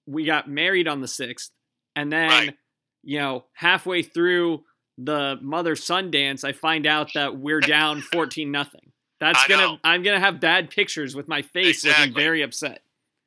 we 0.07 0.25
got 0.25 0.49
married 0.49 0.89
on 0.89 1.01
the 1.01 1.07
6th 1.07 1.51
and 1.97 2.13
then 2.13 2.29
right. 2.31 2.55
you 3.03 3.19
know 3.19 3.45
halfway 3.55 4.03
through 4.03 4.63
the 4.99 5.37
mother 5.43 5.75
son 5.75 6.11
dance 6.11 6.45
i 6.45 6.53
find 6.53 6.87
out 6.87 7.11
that 7.15 7.37
we're 7.37 7.61
down 7.61 8.01
14 8.13 8.51
nothing 8.51 8.93
that's 9.21 9.43
I 9.45 9.49
gonna 9.49 9.67
know. 9.67 9.79
i'm 9.83 10.03
gonna 10.03 10.21
have 10.21 10.41
bad 10.41 10.71
pictures 10.71 11.15
with 11.15 11.29
my 11.29 11.43
face 11.43 11.85
exactly. 11.85 12.07
looking 12.07 12.15
very 12.15 12.43
upset 12.43 12.83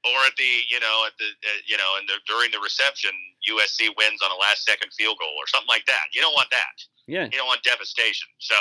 or 0.05 0.25
at 0.25 0.35
the 0.37 0.61
you 0.69 0.79
know 0.79 1.03
at 1.05 1.13
the 1.19 1.25
uh, 1.25 1.59
you 1.67 1.77
know 1.77 1.95
and 1.99 2.07
the, 2.07 2.13
during 2.27 2.51
the 2.51 2.59
reception 2.59 3.11
usc 3.45 3.79
wins 3.97 4.21
on 4.25 4.31
a 4.33 4.39
last 4.39 4.65
second 4.65 4.89
field 4.97 5.17
goal 5.21 5.35
or 5.37 5.47
something 5.47 5.69
like 5.69 5.85
that. 5.85 6.09
You 6.13 6.21
don't 6.21 6.33
want 6.33 6.49
that. 6.51 6.75
Yeah. 7.07 7.29
You 7.31 7.37
don't 7.37 7.47
want 7.47 7.63
devastation. 7.63 8.27
So 8.39 8.57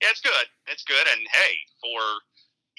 yeah 0.00 0.08
it's 0.14 0.22
good. 0.22 0.46
It's 0.70 0.84
good. 0.84 1.06
And 1.10 1.20
hey 1.28 1.54
for 1.82 2.00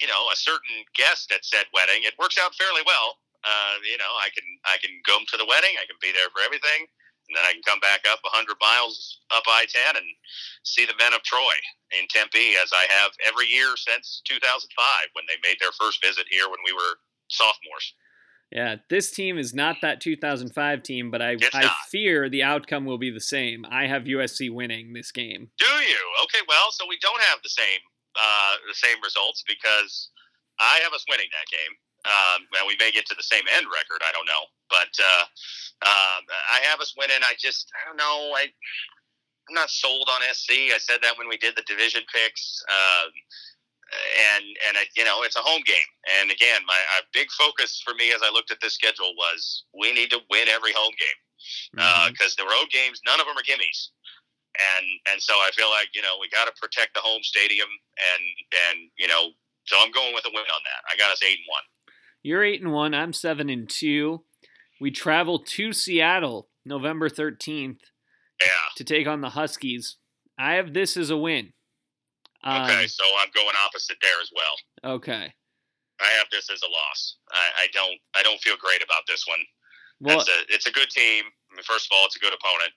you 0.00 0.08
know 0.08 0.32
a 0.32 0.36
certain 0.36 0.82
guest 0.96 1.30
at 1.30 1.44
said 1.44 1.66
wedding 1.72 2.02
it 2.02 2.14
works 2.18 2.36
out 2.40 2.54
fairly 2.54 2.82
well. 2.86 3.20
Uh, 3.44 3.76
you 3.84 4.00
know, 4.00 4.08
I 4.24 4.32
can 4.32 4.44
I 4.64 4.80
can 4.80 4.96
go 5.04 5.20
to 5.20 5.36
the 5.36 5.44
wedding. 5.44 5.76
I 5.76 5.84
can 5.84 6.00
be 6.00 6.16
there 6.16 6.32
for 6.32 6.40
everything, 6.40 6.88
and 7.28 7.32
then 7.36 7.44
I 7.44 7.52
can 7.52 7.60
come 7.60 7.76
back 7.84 8.08
up 8.08 8.24
100 8.24 8.56
miles 8.56 9.20
up 9.36 9.44
I-10 9.44 10.00
and 10.00 10.08
see 10.64 10.88
the 10.88 10.96
men 10.96 11.12
of 11.12 11.20
Troy 11.28 11.52
in 11.92 12.08
Tempe, 12.08 12.56
as 12.56 12.72
I 12.72 12.88
have 12.88 13.12
every 13.20 13.44
year 13.44 13.76
since 13.76 14.24
2005 14.24 14.64
when 15.12 15.28
they 15.28 15.36
made 15.44 15.60
their 15.60 15.76
first 15.76 16.00
visit 16.00 16.24
here 16.32 16.48
when 16.48 16.60
we 16.64 16.72
were 16.72 16.96
sophomores. 17.28 17.92
Yeah, 18.54 18.76
this 18.88 19.10
team 19.10 19.36
is 19.36 19.52
not 19.52 19.78
that 19.82 20.00
2005 20.00 20.82
team, 20.84 21.10
but 21.10 21.20
I 21.20 21.36
I 21.52 21.68
fear 21.90 22.30
the 22.30 22.44
outcome 22.44 22.84
will 22.84 22.98
be 22.98 23.10
the 23.10 23.20
same. 23.20 23.66
I 23.68 23.88
have 23.88 24.04
USC 24.04 24.48
winning 24.48 24.92
this 24.92 25.10
game. 25.10 25.50
Do 25.58 25.66
you? 25.66 26.02
Okay, 26.22 26.38
well, 26.46 26.70
so 26.70 26.86
we 26.88 26.96
don't 27.02 27.20
have 27.22 27.40
the 27.42 27.48
same 27.48 27.82
uh, 28.14 28.54
the 28.68 28.74
same 28.74 29.02
results 29.02 29.42
because 29.48 30.10
I 30.60 30.78
have 30.84 30.92
us 30.92 31.04
winning 31.10 31.26
that 31.34 31.50
game. 31.50 31.74
Um, 32.04 32.46
and 32.60 32.68
we 32.68 32.76
may 32.78 32.92
get 32.92 33.06
to 33.06 33.16
the 33.16 33.24
same 33.26 33.42
end 33.56 33.66
record. 33.66 34.04
I 34.06 34.12
don't 34.12 34.28
know, 34.28 34.44
but 34.68 34.92
uh, 35.02 35.24
uh, 35.82 36.18
I 36.52 36.60
have 36.70 36.78
us 36.78 36.94
winning. 36.96 37.24
I 37.24 37.34
just 37.40 37.72
I 37.74 37.88
don't 37.88 37.96
know. 37.96 38.36
I 38.36 38.46
I'm 39.48 39.54
not 39.54 39.68
sold 39.68 40.08
on 40.08 40.20
SC. 40.32 40.70
I 40.72 40.78
said 40.78 40.98
that 41.02 41.18
when 41.18 41.28
we 41.28 41.36
did 41.36 41.56
the 41.56 41.66
division 41.66 42.02
picks. 42.12 42.62
Um, 42.68 43.10
and 44.36 44.44
and 44.68 44.76
I, 44.76 44.84
you 44.96 45.04
know 45.04 45.22
it's 45.22 45.36
a 45.36 45.44
home 45.44 45.62
game. 45.66 45.90
And 46.20 46.30
again, 46.30 46.62
my 46.66 46.78
big 47.12 47.30
focus 47.32 47.82
for 47.84 47.94
me 47.94 48.12
as 48.12 48.20
I 48.22 48.30
looked 48.30 48.50
at 48.50 48.60
this 48.60 48.74
schedule 48.74 49.14
was 49.16 49.64
we 49.78 49.92
need 49.92 50.10
to 50.10 50.20
win 50.30 50.48
every 50.48 50.72
home 50.72 50.94
game 50.96 51.20
because 52.12 52.34
mm-hmm. 52.34 52.44
uh, 52.44 52.44
the 52.44 52.48
road 52.48 52.70
games, 52.70 53.00
none 53.04 53.20
of 53.20 53.26
them 53.26 53.36
are 53.36 53.46
gimmies. 53.46 53.92
And 54.54 54.86
and 55.12 55.20
so 55.20 55.34
I 55.34 55.50
feel 55.54 55.70
like 55.70 55.88
you 55.94 56.02
know 56.02 56.16
we 56.20 56.28
got 56.28 56.46
to 56.46 56.54
protect 56.60 56.94
the 56.94 57.00
home 57.00 57.22
stadium 57.22 57.68
and 57.98 58.22
and 58.70 58.90
you 58.96 59.08
know 59.08 59.34
so 59.64 59.76
I'm 59.80 59.90
going 59.90 60.14
with 60.14 60.24
a 60.26 60.30
win 60.30 60.44
on 60.44 60.62
that. 60.64 60.82
I 60.92 60.96
got 60.96 61.12
us 61.12 61.22
eight 61.22 61.38
and 61.38 61.48
one. 61.48 61.64
You're 62.22 62.44
eight 62.44 62.62
and 62.62 62.72
one. 62.72 62.94
I'm 62.94 63.12
seven 63.12 63.50
and 63.50 63.68
two. 63.68 64.24
We 64.80 64.90
travel 64.90 65.38
to 65.38 65.72
Seattle 65.72 66.48
November 66.64 67.08
thirteenth. 67.08 67.80
Yeah. 68.40 68.48
To 68.76 68.84
take 68.84 69.06
on 69.06 69.20
the 69.20 69.30
Huskies. 69.30 69.96
I 70.38 70.54
have 70.54 70.74
this 70.74 70.96
as 70.96 71.10
a 71.10 71.16
win. 71.16 71.52
Um, 72.44 72.62
okay, 72.62 72.86
so 72.86 73.04
I'm 73.18 73.28
going 73.34 73.56
opposite 73.64 73.96
there 74.00 74.20
as 74.20 74.30
well. 74.34 74.94
Okay. 74.96 75.32
I 76.00 76.10
have 76.18 76.26
this 76.30 76.50
as 76.50 76.60
a 76.62 76.70
loss. 76.70 77.16
I, 77.32 77.64
I 77.64 77.66
don't. 77.72 77.98
I 78.14 78.22
don't 78.22 78.40
feel 78.40 78.56
great 78.60 78.82
about 78.82 79.02
this 79.08 79.24
one. 79.26 79.38
Well, 80.00 80.20
a, 80.20 80.38
it's 80.52 80.66
a 80.66 80.72
good 80.72 80.90
team. 80.90 81.24
I 81.24 81.56
mean, 81.56 81.64
first 81.64 81.86
of 81.86 81.96
all, 81.96 82.04
it's 82.04 82.16
a 82.16 82.18
good 82.18 82.34
opponent, 82.34 82.72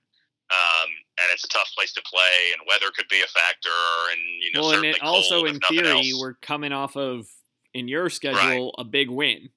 Um, 0.48 0.90
and 1.20 1.28
it's 1.34 1.44
a 1.44 1.50
tough 1.50 1.70
place 1.76 1.92
to 1.94 2.02
play, 2.04 2.54
and 2.54 2.62
weather 2.68 2.88
could 2.96 3.08
be 3.10 3.20
a 3.20 3.28
factor. 3.28 3.70
And 4.12 4.22
you 4.40 4.52
know, 4.54 4.62
well, 4.62 4.72
and 4.78 4.86
it 4.86 5.02
also, 5.04 5.44
in 5.44 5.60
theory, 5.68 6.14
we're 6.18 6.36
coming 6.36 6.72
off 6.72 6.96
of 6.96 7.28
in 7.74 7.88
your 7.90 8.10
schedule 8.10 8.72
right. 8.72 8.72
a 8.78 8.86
big 8.86 9.10
win. 9.10 9.50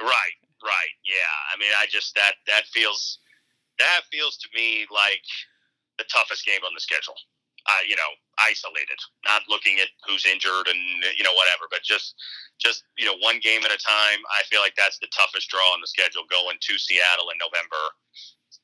Right, 0.00 0.38
right, 0.64 0.94
yeah. 1.04 1.34
I 1.52 1.58
mean, 1.58 1.70
I 1.78 1.86
just 1.90 2.14
that 2.14 2.32
that 2.46 2.64
feels 2.72 3.18
that 3.78 4.02
feels 4.10 4.38
to 4.38 4.48
me 4.54 4.86
like 4.90 5.24
the 5.98 6.04
toughest 6.10 6.46
game 6.46 6.60
on 6.64 6.72
the 6.72 6.80
schedule. 6.80 7.16
Uh, 7.68 7.84
you 7.84 7.96
know, 7.96 8.10
isolated, 8.40 8.96
not 9.28 9.44
looking 9.48 9.76
at 9.76 9.92
who's 10.08 10.24
injured 10.24 10.72
and 10.72 10.80
you 11.18 11.24
know 11.24 11.34
whatever, 11.36 11.68
but 11.68 11.84
just 11.84 12.16
just 12.56 12.84
you 12.96 13.04
know 13.04 13.14
one 13.20 13.42
game 13.42 13.60
at 13.66 13.74
a 13.74 13.76
time. 13.76 14.20
I 14.32 14.42
feel 14.48 14.64
like 14.64 14.74
that's 14.78 14.98
the 14.98 15.10
toughest 15.12 15.50
draw 15.50 15.74
on 15.74 15.84
the 15.84 15.90
schedule. 15.90 16.24
Going 16.30 16.56
to 16.56 16.74
Seattle 16.78 17.28
in 17.28 17.36
November 17.36 17.82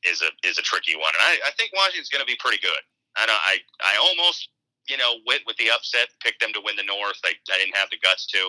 is 0.07 0.23
a 0.23 0.31
is 0.47 0.59
a 0.59 0.65
tricky 0.65 0.97
one, 0.97 1.13
and 1.13 1.23
I, 1.23 1.49
I 1.49 1.53
think 1.59 1.75
Washington's 1.75 2.09
going 2.09 2.25
to 2.25 2.31
be 2.31 2.39
pretty 2.39 2.63
good. 2.63 2.83
I 3.17 3.27
know 3.27 3.37
I 3.37 3.59
I 3.83 3.95
almost 3.99 4.49
you 4.89 4.97
know 4.97 5.21
went 5.27 5.43
with 5.47 5.57
the 5.59 5.71
upset, 5.71 6.09
picked 6.23 6.41
them 6.41 6.53
to 6.55 6.63
win 6.63 6.77
the 6.77 6.87
North. 6.87 7.19
I, 7.25 7.35
I 7.51 7.57
didn't 7.59 7.77
have 7.77 7.91
the 7.91 8.01
guts 8.01 8.27
to, 8.35 8.43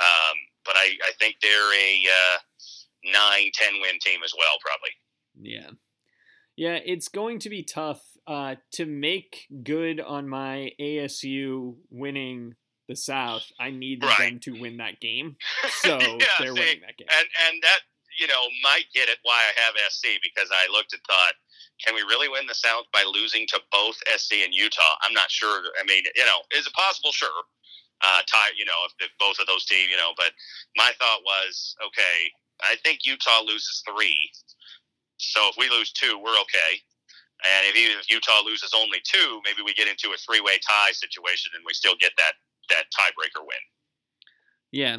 um, 0.00 0.36
but 0.64 0.76
I 0.76 0.96
I 1.04 1.12
think 1.20 1.36
they're 1.40 1.72
a 1.74 1.92
uh, 2.08 2.36
nine 3.04 3.52
ten 3.54 3.80
win 3.80 4.00
team 4.00 4.24
as 4.24 4.32
well, 4.32 4.56
probably. 4.64 4.94
Yeah, 5.38 5.70
yeah, 6.56 6.78
it's 6.84 7.08
going 7.08 7.38
to 7.40 7.50
be 7.50 7.62
tough 7.62 8.02
uh, 8.26 8.56
to 8.72 8.86
make 8.86 9.46
good 9.62 10.00
on 10.00 10.28
my 10.28 10.72
ASU 10.80 11.76
winning 11.90 12.54
the 12.88 12.96
South. 12.96 13.50
I 13.58 13.70
need 13.70 14.02
right. 14.02 14.18
them 14.18 14.40
to 14.40 14.60
win 14.60 14.78
that 14.78 15.00
game, 15.00 15.36
so 15.82 15.98
yeah, 15.98 16.26
they're 16.38 16.54
see, 16.54 16.60
winning 16.60 16.80
that 16.86 16.96
game. 16.96 17.08
And 17.10 17.28
and 17.48 17.62
that 17.62 17.80
you 18.18 18.26
know, 18.26 18.46
might 18.62 18.86
get 18.94 19.08
it 19.08 19.18
why 19.22 19.34
I 19.34 19.52
have 19.62 19.74
SC 19.90 20.22
because 20.22 20.50
I 20.52 20.70
looked 20.70 20.92
and 20.92 21.02
thought, 21.06 21.34
can 21.82 21.94
we 21.94 22.02
really 22.02 22.28
win 22.28 22.46
the 22.46 22.54
South 22.54 22.86
by 22.92 23.02
losing 23.02 23.46
to 23.48 23.60
both 23.70 23.96
SC 24.16 24.44
and 24.44 24.54
Utah? 24.54 24.94
I'm 25.02 25.12
not 25.12 25.30
sure. 25.30 25.62
I 25.80 25.84
mean, 25.86 26.04
you 26.14 26.24
know, 26.24 26.46
is 26.54 26.66
it 26.66 26.72
possible? 26.74 27.10
Sure. 27.12 27.42
Uh, 28.02 28.20
tie, 28.26 28.54
you 28.56 28.64
know, 28.64 28.78
if, 28.86 28.92
if 29.06 29.10
both 29.18 29.38
of 29.40 29.46
those 29.46 29.64
teams, 29.64 29.90
you 29.90 29.96
know, 29.96 30.12
but 30.16 30.32
my 30.76 30.92
thought 30.98 31.22
was, 31.24 31.74
okay, 31.86 32.30
I 32.62 32.76
think 32.84 33.00
Utah 33.06 33.42
loses 33.46 33.82
three. 33.86 34.30
So 35.16 35.40
if 35.50 35.56
we 35.58 35.68
lose 35.68 35.92
two, 35.92 36.18
we're 36.18 36.38
okay. 36.42 36.80
And 37.44 37.66
if 37.68 37.76
even 37.76 37.98
if 37.98 38.10
Utah 38.10 38.42
loses 38.44 38.72
only 38.74 38.98
two, 39.04 39.40
maybe 39.44 39.62
we 39.64 39.74
get 39.74 39.88
into 39.88 40.14
a 40.14 40.16
three-way 40.16 40.58
tie 40.66 40.92
situation 40.92 41.52
and 41.54 41.64
we 41.66 41.74
still 41.74 41.94
get 42.00 42.12
that 42.16 42.32
that 42.70 42.84
tiebreaker 42.96 43.44
win. 43.44 43.58
Yeah, 44.72 44.96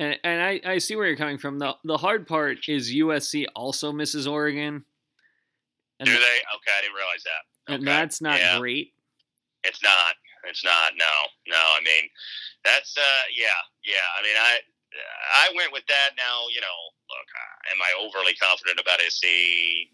and, 0.00 0.18
and 0.24 0.42
I, 0.42 0.60
I 0.64 0.78
see 0.78 0.96
where 0.96 1.06
you're 1.06 1.16
coming 1.16 1.38
from. 1.38 1.58
The 1.58 1.76
the 1.84 1.98
hard 1.98 2.26
part 2.26 2.58
is 2.68 2.90
USC 2.90 3.46
also 3.54 3.92
misses 3.92 4.26
Oregon. 4.26 4.84
And 5.98 6.06
Do 6.06 6.12
they? 6.12 6.18
Okay, 6.18 6.72
I 6.76 6.80
didn't 6.80 6.96
realize 6.96 7.22
that. 7.24 7.42
Okay. 7.68 7.74
And 7.76 7.86
that's 7.86 8.20
not 8.22 8.38
yeah. 8.38 8.58
great. 8.58 8.94
It's 9.64 9.82
not. 9.82 10.14
It's 10.48 10.64
not. 10.64 10.92
No, 10.98 11.04
no. 11.48 11.58
I 11.58 11.80
mean, 11.84 12.08
that's 12.64 12.96
uh, 12.96 13.22
yeah, 13.36 13.60
yeah. 13.84 14.06
I 14.18 14.22
mean, 14.22 14.36
I 14.38 14.58
I 14.92 15.54
went 15.54 15.72
with 15.72 15.86
that. 15.86 16.18
Now, 16.18 16.50
you 16.50 16.60
know, 16.60 16.78
look, 17.08 17.28
uh, 17.30 17.56
am 17.74 17.80
I 17.82 17.90
overly 18.02 18.34
confident 18.38 18.82
about 18.82 18.98
SC? 19.02 19.26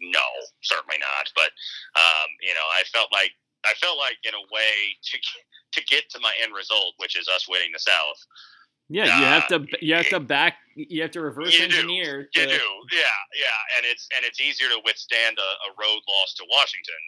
No, 0.01 0.25
certainly 0.61 0.97
not. 0.97 1.29
But 1.37 1.53
um, 1.97 2.29
you 2.41 2.53
know, 2.53 2.67
I 2.73 2.83
felt 2.89 3.09
like 3.13 3.31
I 3.65 3.73
felt 3.77 3.97
like 3.97 4.17
in 4.25 4.33
a 4.33 4.45
way 4.49 4.97
to 5.13 5.15
to 5.77 5.79
get 5.85 6.09
to 6.11 6.19
my 6.19 6.33
end 6.41 6.53
result, 6.53 6.95
which 6.97 7.17
is 7.17 7.27
us 7.27 7.47
winning 7.49 7.71
the 7.73 7.79
South. 7.79 8.19
Yeah, 8.89 9.19
you 9.19 9.25
have 9.25 9.47
to 9.49 9.57
you 9.81 9.93
have 9.95 10.09
to 10.09 10.19
back 10.19 10.55
you 10.75 11.01
have 11.01 11.11
to 11.11 11.21
reverse 11.21 11.59
engineer. 11.59 12.29
Do. 12.33 12.45
To... 12.45 12.51
You 12.51 12.57
do, 12.57 12.67
yeah, 12.95 13.19
yeah, 13.35 13.75
and 13.77 13.85
it's 13.85 14.07
and 14.15 14.23
it's 14.23 14.39
easier 14.39 14.69
to 14.69 14.79
withstand 14.85 15.37
a, 15.37 15.51
a 15.67 15.69
road 15.75 16.01
loss 16.07 16.33
to 16.39 16.45
Washington 16.49 17.03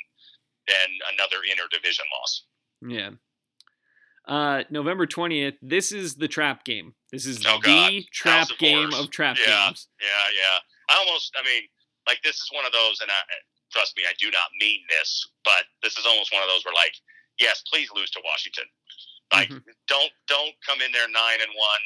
than 0.67 0.89
another 1.15 1.39
interdivision 1.47 2.05
loss. 2.19 2.43
Yeah. 2.81 3.11
Uh, 4.29 4.63
November 4.69 5.07
twentieth. 5.07 5.55
This 5.61 5.91
is 5.91 6.15
the 6.15 6.27
trap 6.27 6.63
game. 6.63 6.93
This 7.11 7.25
is 7.25 7.41
oh, 7.47 7.57
the 7.65 8.05
trap 8.13 8.51
of 8.51 8.57
game 8.59 8.93
of 8.93 9.09
trap 9.09 9.37
yeah, 9.41 9.65
games. 9.65 9.89
Yeah, 9.99 10.25
yeah. 10.37 10.57
I 10.93 11.01
almost. 11.01 11.33
I 11.33 11.41
mean, 11.43 11.63
like 12.05 12.21
this 12.23 12.37
is 12.37 12.49
one 12.53 12.65
of 12.65 12.71
those, 12.71 13.01
and 13.01 13.09
I 13.09 13.17
trust 13.73 13.97
me, 13.97 14.03
I 14.05 14.13
do 14.21 14.29
not 14.29 14.53
mean 14.61 14.81
this, 14.89 15.25
but 15.43 15.65
this 15.81 15.97
is 15.97 16.05
almost 16.05 16.33
one 16.33 16.41
of 16.41 16.49
those 16.49 16.65
where, 16.65 16.73
like, 16.73 16.93
yes, 17.41 17.61
please 17.65 17.89
lose 17.93 18.09
to 18.11 18.21
Washington. 18.25 18.65
Like, 19.33 19.49
mm-hmm. 19.49 19.73
don't 19.89 20.13
don't 20.29 20.53
come 20.61 20.81
in 20.81 20.93
there 20.93 21.09
nine 21.09 21.41
and 21.41 21.53
one 21.57 21.85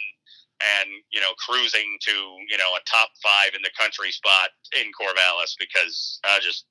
and 0.64 0.88
you 1.12 1.20
know 1.20 1.36
cruising 1.40 1.98
to 2.08 2.16
you 2.48 2.58
know 2.60 2.72
a 2.76 2.82
top 2.88 3.10
five 3.24 3.52
in 3.56 3.62
the 3.64 3.72
country 3.80 4.12
spot 4.12 4.52
in 4.80 4.92
Corvallis 4.96 5.56
because 5.60 6.20
I 6.24 6.40
just 6.40 6.66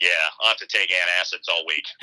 yeah 0.00 0.30
I'll 0.40 0.54
have 0.54 0.62
to 0.62 0.66
take 0.66 0.90
antacids 0.90 1.46
all 1.46 1.62
week. 1.66 1.86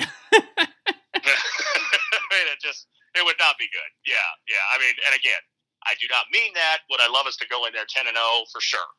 I 1.16 2.24
mean, 2.32 2.48
it 2.52 2.60
just 2.62 2.86
it 3.16 3.24
would 3.24 3.40
not 3.40 3.56
be 3.58 3.68
good. 3.72 3.90
Yeah, 4.04 4.28
yeah. 4.48 4.64
I 4.72 4.78
mean, 4.78 4.94
and 5.08 5.16
again, 5.16 5.40
I 5.86 5.94
do 6.00 6.06
not 6.10 6.26
mean 6.32 6.52
that. 6.54 6.84
Would 6.90 7.00
I 7.00 7.08
love 7.08 7.26
us 7.26 7.36
to 7.38 7.46
go 7.48 7.64
in 7.66 7.72
there 7.72 7.88
ten 7.88 8.06
and 8.06 8.16
zero 8.16 8.26
oh? 8.26 8.44
for 8.52 8.60
sure? 8.60 8.90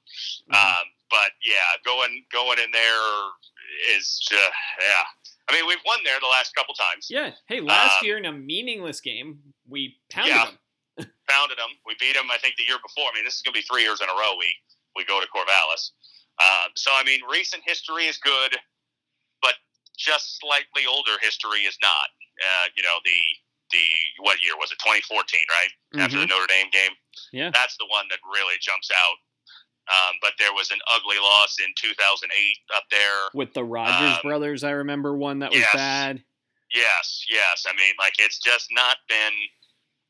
Mm-hmm. 0.49 0.55
Um, 0.55 0.85
but 1.09 1.35
yeah, 1.43 1.77
going 1.83 2.23
going 2.31 2.59
in 2.59 2.71
there 2.71 3.05
is 3.95 4.23
uh, 4.31 4.51
yeah. 4.81 5.05
I 5.49 5.55
mean, 5.55 5.67
we've 5.67 5.83
won 5.85 5.99
there 6.03 6.19
the 6.19 6.27
last 6.27 6.55
couple 6.55 6.73
times. 6.75 7.07
Yeah. 7.09 7.31
Hey, 7.47 7.61
last 7.61 8.03
um, 8.03 8.05
year 8.05 8.17
in 8.17 8.25
a 8.25 8.33
meaningless 8.33 8.99
game, 8.99 9.39
we 9.63 9.95
pounded 10.11 10.35
yeah, 10.35 10.51
them. 10.97 11.07
pounded 11.29 11.57
them. 11.57 11.71
We 11.85 11.95
beat 11.99 12.15
them. 12.15 12.27
I 12.31 12.37
think 12.37 12.55
the 12.57 12.67
year 12.67 12.79
before. 12.83 13.07
I 13.11 13.15
mean, 13.15 13.23
this 13.23 13.35
is 13.35 13.41
going 13.43 13.53
to 13.53 13.59
be 13.59 13.67
three 13.67 13.83
years 13.83 14.01
in 14.01 14.09
a 14.09 14.15
row. 14.15 14.35
We 14.39 14.49
we 14.95 15.05
go 15.05 15.19
to 15.19 15.27
Corvallis. 15.27 15.91
Um, 16.39 16.71
so 16.75 16.91
I 16.93 17.03
mean, 17.03 17.21
recent 17.29 17.63
history 17.65 18.05
is 18.05 18.17
good, 18.17 18.55
but 19.41 19.55
just 19.97 20.39
slightly 20.39 20.87
older 20.87 21.19
history 21.21 21.67
is 21.67 21.77
not. 21.81 22.09
Uh, 22.37 22.69
you 22.75 22.83
know, 22.83 23.01
the 23.03 23.19
the 23.71 23.87
what 24.23 24.43
year 24.43 24.55
was 24.55 24.71
it? 24.71 24.79
2014, 24.83 25.23
right? 25.49 25.71
Mm-hmm. 25.93 25.99
After 26.01 26.19
the 26.19 26.29
Notre 26.29 26.47
Dame 26.47 26.71
game. 26.71 26.93
Yeah. 27.31 27.51
That's 27.51 27.75
the 27.77 27.87
one 27.89 28.05
that 28.09 28.19
really 28.23 28.55
jumps 28.61 28.89
out 28.93 29.17
um, 29.87 30.15
but 30.21 30.33
there 30.37 30.51
was 30.51 30.71
an 30.71 30.79
ugly 30.93 31.15
loss 31.21 31.57
in 31.63 31.71
2008 31.77 32.27
up 32.75 32.83
there 32.91 33.31
with 33.33 33.53
the 33.53 33.63
Rodgers 33.63 34.15
um, 34.15 34.19
brothers. 34.21 34.63
I 34.63 34.71
remember 34.71 35.15
one 35.15 35.39
that 35.39 35.51
was 35.51 35.59
yes, 35.59 35.73
bad. 35.73 36.23
Yes, 36.75 37.23
yes. 37.29 37.65
I 37.67 37.71
mean, 37.71 37.95
like 37.97 38.13
it's 38.19 38.39
just 38.39 38.67
not 38.71 38.97
been 39.07 39.31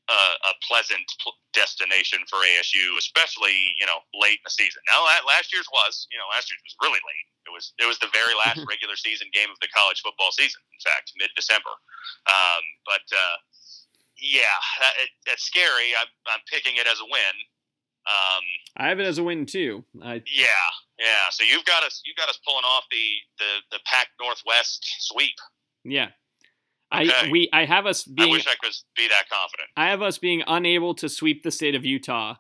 a, 0.08 0.22
a 0.48 0.54
pleasant 0.64 1.04
pl- 1.20 1.36
destination 1.54 2.24
for 2.32 2.40
ASU, 2.40 2.96
especially 2.98 3.76
you 3.78 3.86
know 3.86 4.00
late 4.16 4.40
in 4.40 4.46
the 4.48 4.56
season. 4.56 4.82
Now, 4.88 5.04
last 5.28 5.52
year's 5.52 5.68
was 5.72 6.08
you 6.12 6.18
know 6.18 6.28
last 6.32 6.48
year's 6.52 6.64
was 6.64 6.76
really 6.80 7.04
late. 7.04 7.28
It 7.48 7.52
was 7.52 7.76
it 7.80 7.88
was 7.88 8.00
the 8.00 8.12
very 8.12 8.36
last 8.36 8.60
regular 8.68 8.96
season 8.96 9.28
game 9.32 9.52
of 9.52 9.60
the 9.60 9.72
college 9.72 10.04
football 10.04 10.32
season. 10.32 10.60
In 10.72 10.82
fact, 10.84 11.12
mid 11.20 11.32
December. 11.36 11.72
Um, 12.28 12.64
but 12.84 13.06
uh, 13.12 13.38
yeah, 14.20 14.58
that, 14.82 14.94
it, 15.00 15.10
that's 15.26 15.44
scary. 15.44 15.94
I'm, 15.96 16.10
I'm 16.28 16.44
picking 16.52 16.76
it 16.76 16.88
as 16.88 17.00
a 17.00 17.08
win. 17.08 17.36
Um, 18.08 18.44
I 18.78 18.88
have 18.88 19.00
it 19.00 19.06
as 19.06 19.18
a 19.18 19.24
win 19.24 19.46
too. 19.46 19.84
I, 20.02 20.24
yeah, 20.28 20.68
yeah. 21.00 21.28
So 21.32 21.44
you've 21.44 21.66
got 21.66 21.84
us, 21.84 22.02
You've 22.06 22.16
got 22.16 22.30
us 22.30 22.40
pulling 22.48 22.64
off 22.64 22.86
the 22.92 23.08
the 23.40 23.78
the 23.78 23.80
Pac 23.86 24.08
Northwest 24.20 24.86
sweep. 25.00 25.36
Yeah. 25.84 26.10
Okay. 26.94 27.12
I 27.12 27.30
we 27.30 27.50
I 27.52 27.66
have 27.66 27.86
us 27.86 28.04
being. 28.04 28.30
I 28.30 28.32
wish 28.32 28.48
I 28.48 28.56
could 28.64 28.74
be 28.96 29.08
that 29.10 29.28
confident. 29.30 29.70
I 29.76 29.90
have 29.90 30.02
us 30.02 30.18
being 30.18 30.44
unable 30.48 30.96
to 30.96 31.10
sweep 31.10 31.44
the 31.44 31.52
state 31.52 31.76
of 31.76 31.84
Utah, 31.84 32.36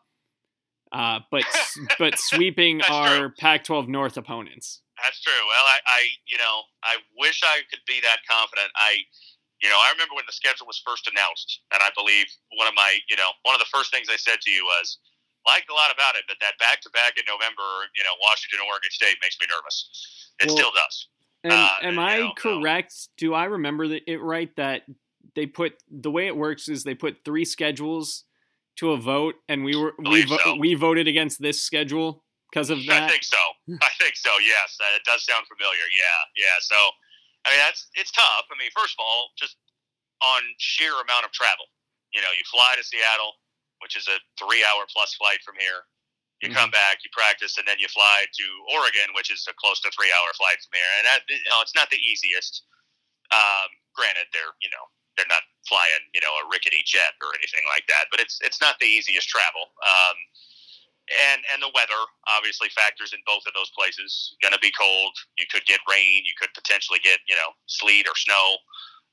uh, 0.91 1.19
but 1.31 1.43
but 1.99 2.17
sweeping 2.17 2.81
our 2.83 3.33
Pac-12 3.39 3.87
North 3.87 4.15
opponents. 4.15 4.81
That's 5.03 5.21
true. 5.21 5.33
Well, 5.33 5.65
I, 5.65 5.79
I 5.85 6.01
you 6.27 6.37
know 6.37 6.63
I 6.83 6.95
wish 7.19 7.41
I 7.43 7.59
could 7.69 7.83
be 7.85 7.99
that 8.01 8.19
confident. 8.29 8.71
I 8.75 9.03
you 9.61 9.67
know 9.67 9.75
I 9.75 9.91
remember 9.91 10.15
when 10.15 10.25
the 10.25 10.33
schedule 10.33 10.65
was 10.65 10.79
first 10.79 11.11
announced, 11.11 11.59
and 11.73 11.83
I 11.83 11.91
believe 11.91 12.27
one 12.55 12.67
of 12.67 12.73
my 12.73 12.99
you 13.09 13.17
know 13.17 13.35
one 13.43 13.53
of 13.53 13.59
the 13.59 13.67
first 13.67 13.91
things 13.91 14.07
I 14.07 14.15
said 14.15 14.39
to 14.39 14.51
you 14.51 14.63
was 14.63 14.97
liked 15.47 15.71
a 15.71 15.75
lot 15.75 15.91
about 15.91 16.15
it, 16.15 16.23
but 16.27 16.39
that 16.39 16.59
back 16.59 16.79
to 16.83 16.89
back 16.91 17.15
in 17.19 17.23
November, 17.27 17.87
you 17.95 18.03
know, 18.03 18.15
Washington, 18.23 18.59
Oregon 18.67 18.91
State 18.91 19.15
makes 19.23 19.39
me 19.39 19.47
nervous. 19.47 19.91
It 20.43 20.51
well, 20.51 20.55
still 20.59 20.73
does. 20.75 20.95
And 21.43 21.53
uh, 21.53 21.69
am 21.83 21.99
I 21.99 22.31
correct? 22.37 22.93
No. 22.93 23.27
Do 23.29 23.33
I 23.33 23.45
remember 23.45 23.85
it 23.85 24.21
right 24.21 24.53
that 24.57 24.83
they 25.35 25.45
put 25.45 25.73
the 25.89 26.11
way 26.11 26.27
it 26.27 26.35
works 26.35 26.67
is 26.67 26.83
they 26.83 26.95
put 26.95 27.23
three 27.23 27.45
schedules 27.45 28.25
to 28.77 28.91
a 28.91 28.97
vote, 28.97 29.35
and 29.49 29.63
we 29.63 29.75
were 29.75 29.93
we 29.97 30.25
vo- 30.25 30.37
so. 30.43 30.55
we 30.55 30.73
voted 30.73 31.07
against 31.07 31.41
this 31.41 31.61
schedule 31.61 32.23
because 32.49 32.69
of 32.69 32.85
that. 32.85 33.03
I 33.03 33.09
think 33.09 33.23
so. 33.23 33.37
I 33.81 33.91
think 33.99 34.15
so. 34.15 34.31
Yes, 34.41 34.77
it 34.95 35.03
does 35.05 35.25
sound 35.25 35.45
familiar. 35.49 35.85
Yeah, 35.93 36.19
yeah. 36.37 36.57
So, 36.61 36.77
I 37.45 37.51
mean, 37.51 37.59
that's 37.59 37.89
it's 37.95 38.11
tough. 38.11 38.45
I 38.49 38.55
mean, 38.57 38.69
first 38.75 38.95
of 38.97 39.03
all, 39.03 39.29
just 39.37 39.57
on 40.21 40.41
sheer 40.57 40.93
amount 40.93 41.25
of 41.25 41.31
travel. 41.31 41.65
You 42.13 42.21
know, 42.21 42.33
you 42.33 42.41
fly 42.49 42.73
to 42.77 42.83
Seattle, 42.83 43.37
which 43.81 43.97
is 43.97 44.07
a 44.07 44.17
three 44.41 44.65
hour 44.65 44.85
plus 44.89 45.13
flight 45.13 45.41
from 45.45 45.55
here. 45.59 45.85
You 46.41 46.53
mm-hmm. 46.53 46.57
come 46.57 46.71
back, 46.71 47.01
you 47.01 47.09
practice, 47.09 47.57
and 47.57 47.65
then 47.65 47.81
you 47.81 47.89
fly 47.89 48.29
to 48.29 48.45
Oregon, 48.77 49.09
which 49.17 49.33
is 49.33 49.41
a 49.49 49.55
close 49.57 49.81
to 49.81 49.89
three 49.93 50.13
hour 50.13 50.29
flight 50.37 50.61
from 50.61 50.77
here. 50.77 50.91
And 51.01 51.05
that, 51.09 51.25
you 51.25 51.41
know, 51.49 51.61
it's 51.65 51.73
not 51.73 51.89
the 51.89 51.97
easiest. 51.97 52.61
Um, 53.33 53.69
granted, 53.97 54.29
they're 54.31 54.53
you 54.61 54.69
know 54.69 54.85
they're 55.17 55.29
not 55.33 55.43
flying 55.65 56.05
you 56.13 56.21
know 56.21 56.31
a 56.39 56.47
rickety 56.47 56.85
jet 56.85 57.17
or 57.19 57.33
anything 57.33 57.65
like 57.67 57.89
that, 57.89 58.07
but 58.13 58.21
it's 58.21 58.37
it's 58.45 58.61
not 58.61 58.77
the 58.77 58.87
easiest 58.87 59.27
travel. 59.27 59.73
Um, 59.81 60.17
and 61.07 61.39
and 61.53 61.59
the 61.63 61.71
weather 61.71 61.99
obviously 62.27 62.67
factors 62.75 63.15
in 63.15 63.19
both 63.23 63.43
of 63.47 63.55
those 63.55 63.71
places. 63.71 64.35
Going 64.43 64.53
to 64.53 64.61
be 64.61 64.71
cold. 64.75 65.13
You 65.39 65.47
could 65.47 65.65
get 65.65 65.79
rain. 65.87 66.27
You 66.27 66.35
could 66.35 66.51
potentially 66.53 66.99
get 67.03 67.19
you 67.27 67.35
know 67.35 67.55
sleet 67.67 68.07
or 68.07 68.15
snow. 68.15 68.59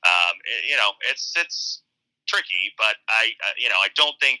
Um, 0.05 0.35
it- 0.45 0.69
you 0.69 0.77
know, 0.77 0.91
it's 1.09 1.33
it's 1.39 1.81
tricky, 2.27 2.73
but 2.77 2.99
I 3.07 3.31
uh, 3.47 3.55
you 3.57 3.69
know 3.69 3.79
I 3.79 3.89
don't 3.95 4.15
think 4.19 4.39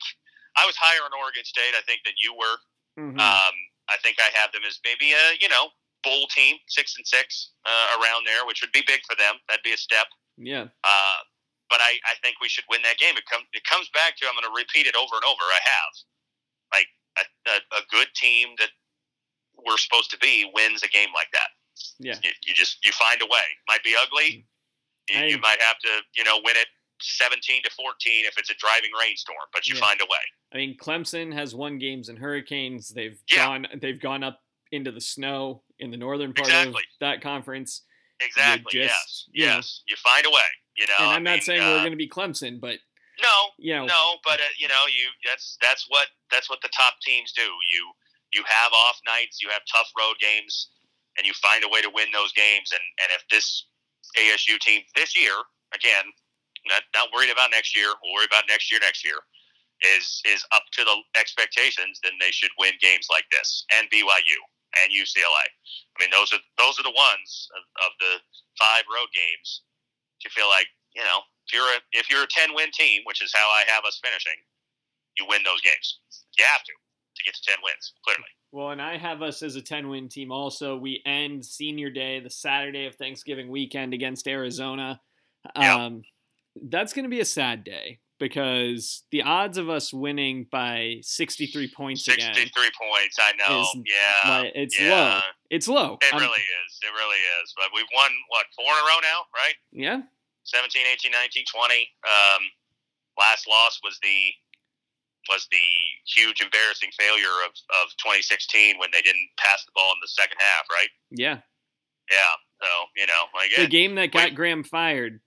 I 0.57 0.65
was 0.67 0.75
higher 0.75 1.03
on 1.03 1.11
Oregon 1.15 1.43
State. 1.47 1.75
I 1.75 1.83
think 1.87 2.03
than 2.03 2.15
you 2.19 2.35
were. 2.35 2.57
Mhm. 2.97 3.19
Um, 3.19 3.55
I 3.89 3.97
think 4.01 4.17
I 4.19 4.29
have 4.39 4.51
them 4.51 4.63
as 4.67 4.79
maybe 4.83 5.11
a 5.13 5.33
you 5.39 5.49
know 5.49 5.69
bowl 6.03 6.27
team, 6.27 6.57
six 6.67 6.95
and 6.97 7.05
six 7.05 7.51
uh, 7.65 7.97
around 7.99 8.25
there, 8.25 8.45
which 8.45 8.61
would 8.61 8.71
be 8.71 8.83
big 8.85 9.01
for 9.09 9.15
them. 9.15 9.35
That'd 9.47 9.63
be 9.63 9.73
a 9.73 9.77
step. 9.77 10.07
yeah. 10.37 10.67
Uh, 10.83 11.17
but 11.69 11.81
I, 11.81 11.97
I 12.05 12.13
think 12.21 12.37
we 12.41 12.47
should 12.47 12.63
win 12.69 12.81
that 12.83 12.97
game. 12.99 13.17
It 13.17 13.25
comes 13.25 13.45
it 13.53 13.63
comes 13.65 13.89
back 13.89 14.17
to 14.17 14.27
I'm 14.27 14.35
going 14.35 14.45
to 14.45 14.55
repeat 14.55 14.85
it 14.87 14.95
over 14.95 15.15
and 15.15 15.23
over. 15.25 15.41
I 15.41 15.59
have 15.65 15.91
like 16.73 16.87
a, 17.17 17.23
a, 17.49 17.79
a 17.79 17.81
good 17.89 18.07
team 18.15 18.49
that 18.59 18.69
we're 19.65 19.77
supposed 19.77 20.11
to 20.11 20.17
be 20.19 20.49
wins 20.53 20.83
a 20.83 20.87
game 20.87 21.09
like 21.15 21.31
that. 21.33 21.49
Yeah. 21.99 22.15
You, 22.23 22.31
you 22.45 22.53
just 22.53 22.83
you 22.85 22.91
find 22.91 23.21
a 23.21 23.25
way. 23.25 23.45
Might 23.67 23.83
be 23.83 23.95
ugly. 23.99 24.45
You, 25.09 25.19
I- 25.19 25.25
you 25.25 25.37
might 25.39 25.61
have 25.61 25.79
to 25.79 25.89
you 26.15 26.23
know 26.23 26.37
win 26.43 26.55
it 26.55 26.67
17 27.07 27.63
to 27.63 27.69
14 27.71 28.25
if 28.25 28.37
it's 28.37 28.49
a 28.49 28.55
driving 28.55 28.89
rainstorm, 28.99 29.37
but 29.53 29.67
you 29.67 29.75
Yeah. 29.75 29.81
find 29.81 30.01
a 30.01 30.05
way. 30.05 30.19
I 30.53 30.57
mean, 30.57 30.77
Clemson 30.77 31.33
has 31.33 31.53
won 31.55 31.77
games 31.79 32.09
in 32.09 32.17
hurricanes. 32.17 32.89
They've 32.89 33.19
Yeah. 33.29 33.37
gone. 33.45 33.67
They've 33.81 33.99
gone 33.99 34.23
up 34.23 34.41
into 34.71 34.91
the 34.91 35.01
snow 35.01 35.63
in 35.79 35.91
the 35.91 35.97
northern 35.97 36.33
part 36.33 36.47
Exactly. 36.47 36.81
of 36.83 36.99
that 36.99 37.21
conference. 37.21 37.83
Exactly. 38.19 38.71
just, 38.71 38.93
yes. 38.95 39.25
you 39.31 39.45
know. 39.45 39.55
yes. 39.57 39.81
You 39.87 39.95
find 39.97 40.25
a 40.25 40.29
way. 40.29 40.41
You 40.77 40.87
know. 40.87 40.95
and 40.99 41.07
I 41.09 41.15
I'm 41.15 41.23
not 41.23 41.31
mean, 41.33 41.41
saying 41.41 41.61
uh, 41.61 41.71
we're 41.71 41.79
going 41.79 41.91
to 41.91 41.97
be 41.97 42.09
Clemson, 42.09 42.59
but 42.59 42.79
No, 43.21 43.51
you 43.57 43.73
know, 43.75 43.85
No, 43.85 44.17
but 44.23 44.39
uh, 44.41 44.43
you 44.57 44.67
know, 44.67 44.87
you 44.87 45.07
that's 45.25 45.57
that's 45.61 45.85
what 45.89 46.07
that's 46.31 46.49
what 46.49 46.61
the 46.61 46.69
top 46.69 46.99
teams 47.01 47.31
do. 47.31 47.47
You 47.69 47.93
you 48.33 48.43
have 48.47 48.73
off 48.73 48.99
nights, 49.05 49.41
you 49.41 49.49
have 49.49 49.61
tough 49.71 49.89
road 49.97 50.15
games, 50.19 50.69
and 51.17 51.25
you 51.25 51.33
find 51.33 51.63
a 51.63 51.69
way 51.69 51.81
to 51.81 51.89
win 51.89 52.11
those 52.11 52.33
games. 52.33 52.71
And 52.73 52.81
and 53.03 53.11
if 53.13 53.23
this 53.29 53.67
ASU 54.17 54.59
team 54.59 54.83
this 54.95 55.15
year, 55.15 55.33
again, 55.73 56.05
not 56.67 56.83
not 56.93 57.09
worried 57.13 57.31
about 57.31 57.51
next 57.51 57.75
year, 57.75 57.93
we'll 58.03 58.13
worry 58.13 58.29
about 58.29 58.45
next 58.49 58.71
year, 58.71 58.79
next 58.81 59.05
year, 59.05 59.19
is 59.97 60.21
is 60.25 60.45
up 60.51 60.63
to 60.73 60.83
the 60.83 60.95
expectations, 61.19 61.99
then 62.03 62.13
they 62.19 62.31
should 62.31 62.51
win 62.59 62.73
games 62.81 63.07
like 63.09 63.25
this 63.31 63.65
and 63.75 63.89
BYU 63.89 64.39
and 64.81 64.91
UCLA. 64.91 65.47
I 65.47 65.95
mean, 65.99 66.11
those 66.11 66.31
are 66.33 66.41
those 66.57 66.79
are 66.79 66.87
the 66.87 66.95
ones 66.95 67.49
of, 67.55 67.63
of 67.85 67.91
the 67.99 68.13
five 68.59 68.83
road 68.91 69.09
games. 69.13 69.63
You 70.23 70.29
feel 70.31 70.49
like 70.49 70.67
you 70.95 71.03
know 71.03 71.21
if 71.47 71.53
you're 71.53 71.67
a 71.67 71.79
if 71.91 72.09
you're 72.09 72.23
a 72.23 72.31
ten 72.31 72.55
win 72.55 72.71
team, 72.71 73.01
which 73.05 73.21
is 73.21 73.31
how 73.35 73.47
I 73.49 73.63
have 73.67 73.83
us 73.85 73.99
finishing, 74.03 74.39
you 75.19 75.25
win 75.27 75.43
those 75.43 75.61
games. 75.61 75.99
You 76.39 76.45
have 76.45 76.63
to 76.63 76.71
to 76.71 77.23
get 77.23 77.35
to 77.35 77.41
ten 77.43 77.59
wins. 77.63 77.93
Clearly, 78.03 78.31
Well, 78.51 78.71
and 78.71 78.81
I 78.81 78.97
have 78.97 79.21
us 79.21 79.41
as 79.41 79.55
a 79.55 79.61
10 79.61 79.87
win 79.87 80.09
team 80.09 80.33
also. 80.33 80.75
We 80.75 81.01
end 81.05 81.45
senior 81.45 81.89
day, 81.89 82.19
the 82.19 82.29
Saturday 82.29 82.87
of 82.87 82.95
Thanksgiving 82.95 83.49
weekend 83.49 83.93
against 83.93 84.27
Arizona. 84.27 84.99
Yeah. 85.55 85.75
Um, 85.75 86.03
that's 86.69 86.93
going 86.93 87.03
to 87.03 87.09
be 87.09 87.19
a 87.19 87.25
sad 87.25 87.63
day 87.63 87.99
because 88.19 89.03
the 89.11 89.21
odds 89.23 89.57
of 89.57 89.69
us 89.69 89.91
winning 89.93 90.47
by 90.51 90.97
63 91.01 91.71
points 91.75 92.05
sixty 92.05 92.23
again, 92.23 92.49
three 92.55 92.71
points. 92.79 93.17
I 93.19 93.31
know. 93.35 93.61
is 93.61 93.75
yeah, 93.85 94.29
like, 94.41 94.51
it's 94.55 94.79
yeah. 94.79 94.89
low. 94.89 95.19
It's 95.49 95.67
low. 95.67 95.97
It 96.01 96.13
I'm- 96.13 96.21
really 96.21 96.41
is. 96.41 96.79
It 96.81 96.93
really 96.93 97.21
is. 97.43 97.53
But 97.55 97.67
we've 97.73 97.89
won 97.95 98.11
what 98.29 98.45
four 98.55 98.65
in 98.65 98.71
a 98.71 98.87
row 98.87 98.99
now, 99.01 99.19
right? 99.35 99.55
yeah. 99.71 100.01
17, 100.45 100.83
18, 100.93 101.11
19, 101.11 101.43
20. 101.49 101.89
Um, 102.05 102.41
last 103.17 103.47
loss 103.49 103.79
was 103.83 103.97
the 104.03 104.29
was 105.27 105.47
the 105.49 105.67
huge 106.05 106.39
embarrassing 106.39 106.89
failure 106.93 107.33
of, 107.49 107.49
of 107.81 107.89
2016 107.97 108.77
when 108.77 108.89
they 108.93 109.01
didn't 109.01 109.25
pass 109.39 109.65
the 109.65 109.71
ball 109.73 109.89
in 109.89 109.97
the 110.03 110.07
second 110.07 110.37
half, 110.37 110.69
right? 110.69 110.89
Yeah. 111.09 111.41
Yeah. 112.11 112.33
So 112.61 112.67
you 112.95 113.07
know, 113.07 113.25
like 113.33 113.49
The 113.55 113.63
it, 113.63 113.71
game 113.71 113.95
that 113.95 114.11
got 114.11 114.25
Wait. 114.25 114.35
Graham 114.35 114.63
fired. 114.63 115.19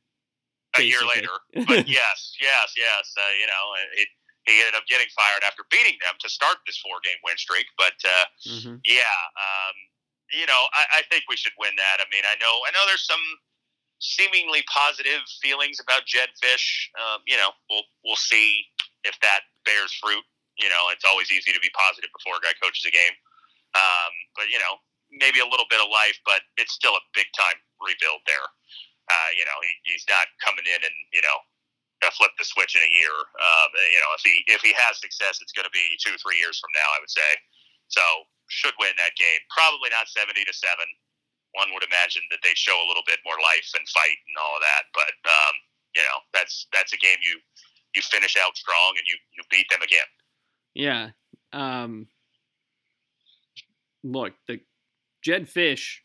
A 0.76 0.82
year 0.82 1.00
later. 1.02 1.32
But 1.66 1.88
yes, 1.88 2.36
yes, 2.40 2.74
yes. 2.76 3.04
Uh, 3.16 3.32
you 3.40 3.46
know, 3.48 3.64
it, 3.96 4.08
he 4.44 4.60
ended 4.60 4.76
up 4.76 4.86
getting 4.86 5.08
fired 5.16 5.42
after 5.44 5.64
beating 5.70 5.96
them 6.04 6.14
to 6.20 6.28
start 6.28 6.60
this 6.66 6.76
four 6.78 7.00
game 7.04 7.18
win 7.24 7.36
streak. 7.36 7.66
But 7.76 7.96
uh, 8.04 8.24
Mhm. 8.48 8.80
yeah, 8.84 9.18
um, 9.36 9.76
you 10.32 10.46
know, 10.46 10.68
I, 10.76 11.00
I 11.00 11.02
think 11.10 11.24
we 11.28 11.36
should 11.36 11.56
win 11.58 11.72
that. 11.76 12.00
I 12.00 12.06
mean, 12.12 12.24
I 12.28 12.36
know, 12.36 12.52
I 12.68 12.70
know, 12.72 12.84
there's 12.86 13.04
some 13.04 13.22
seemingly 13.98 14.62
positive 14.70 15.24
feelings 15.42 15.80
about 15.80 16.06
Jed 16.06 16.28
Fisch. 16.38 16.88
Um, 17.00 17.22
you 17.26 17.36
know, 17.36 17.50
we'll 17.70 17.84
we'll 18.04 18.20
see 18.20 18.64
if 19.04 19.18
that 19.20 19.48
bears 19.64 19.92
fruit. 19.98 20.24
You 20.58 20.68
know, 20.68 20.90
it's 20.92 21.04
always 21.04 21.30
easy 21.32 21.52
to 21.52 21.60
be 21.60 21.70
positive 21.70 22.10
before 22.12 22.36
a 22.38 22.42
guy 22.42 22.52
coaches 22.62 22.84
a 22.86 22.90
game. 22.90 23.14
Um, 23.74 24.12
but 24.36 24.48
you 24.50 24.58
know, 24.58 24.78
maybe 25.10 25.40
a 25.40 25.48
little 25.48 25.66
bit 25.70 25.80
of 25.80 25.88
life, 25.90 26.18
but 26.24 26.42
it's 26.56 26.72
still 26.72 26.92
a 26.94 27.02
big 27.14 27.26
time 27.36 27.56
rebuild 27.80 28.20
there. 28.26 28.46
Uh, 29.08 29.30
you 29.32 29.44
know, 29.48 29.58
he, 29.64 29.72
he's 29.92 30.04
not 30.08 30.28
coming 30.44 30.68
in 30.68 30.80
and 30.84 30.96
you 31.12 31.24
know 31.24 31.38
gonna 32.00 32.14
flip 32.14 32.34
the 32.38 32.46
switch 32.46 32.78
in 32.78 32.84
a 32.84 32.92
year. 32.94 33.12
Um, 33.12 33.70
you 33.74 34.00
know, 34.04 34.12
if 34.14 34.22
he 34.22 34.34
if 34.46 34.60
he 34.62 34.72
has 34.76 35.02
success, 35.02 35.42
it's 35.42 35.54
going 35.54 35.66
to 35.66 35.74
be 35.74 35.98
two 35.98 36.14
three 36.22 36.38
years 36.38 36.58
from 36.58 36.70
now, 36.74 36.88
I 36.94 37.00
would 37.02 37.10
say. 37.10 37.30
So 37.88 38.02
should 38.48 38.76
win 38.78 38.94
that 38.96 39.18
game. 39.18 39.40
Probably 39.50 39.90
not 39.90 40.08
seventy 40.08 40.44
to 40.46 40.54
seven. 40.54 40.86
One 41.56 41.72
would 41.72 41.84
imagine 41.84 42.22
that 42.30 42.44
they 42.44 42.52
show 42.54 42.76
a 42.76 42.86
little 42.86 43.04
bit 43.08 43.24
more 43.24 43.40
life 43.40 43.72
and 43.74 43.88
fight 43.88 44.20
and 44.28 44.36
all 44.36 44.54
of 44.56 44.62
that. 44.62 44.84
But 44.94 45.16
um, 45.26 45.54
you 45.96 46.04
know, 46.04 46.18
that's 46.32 46.68
that's 46.72 46.92
a 46.94 47.00
game 47.00 47.18
you 47.24 47.40
you 47.94 48.02
finish 48.02 48.36
out 48.36 48.56
strong 48.56 48.94
and 48.96 49.06
you 49.06 49.16
you 49.34 49.42
beat 49.50 49.66
them 49.70 49.82
again. 49.82 50.08
Yeah. 50.74 51.16
Um, 51.52 52.08
look, 54.04 54.34
the 54.46 54.60
Jed 55.22 55.48
Fisch 55.48 56.04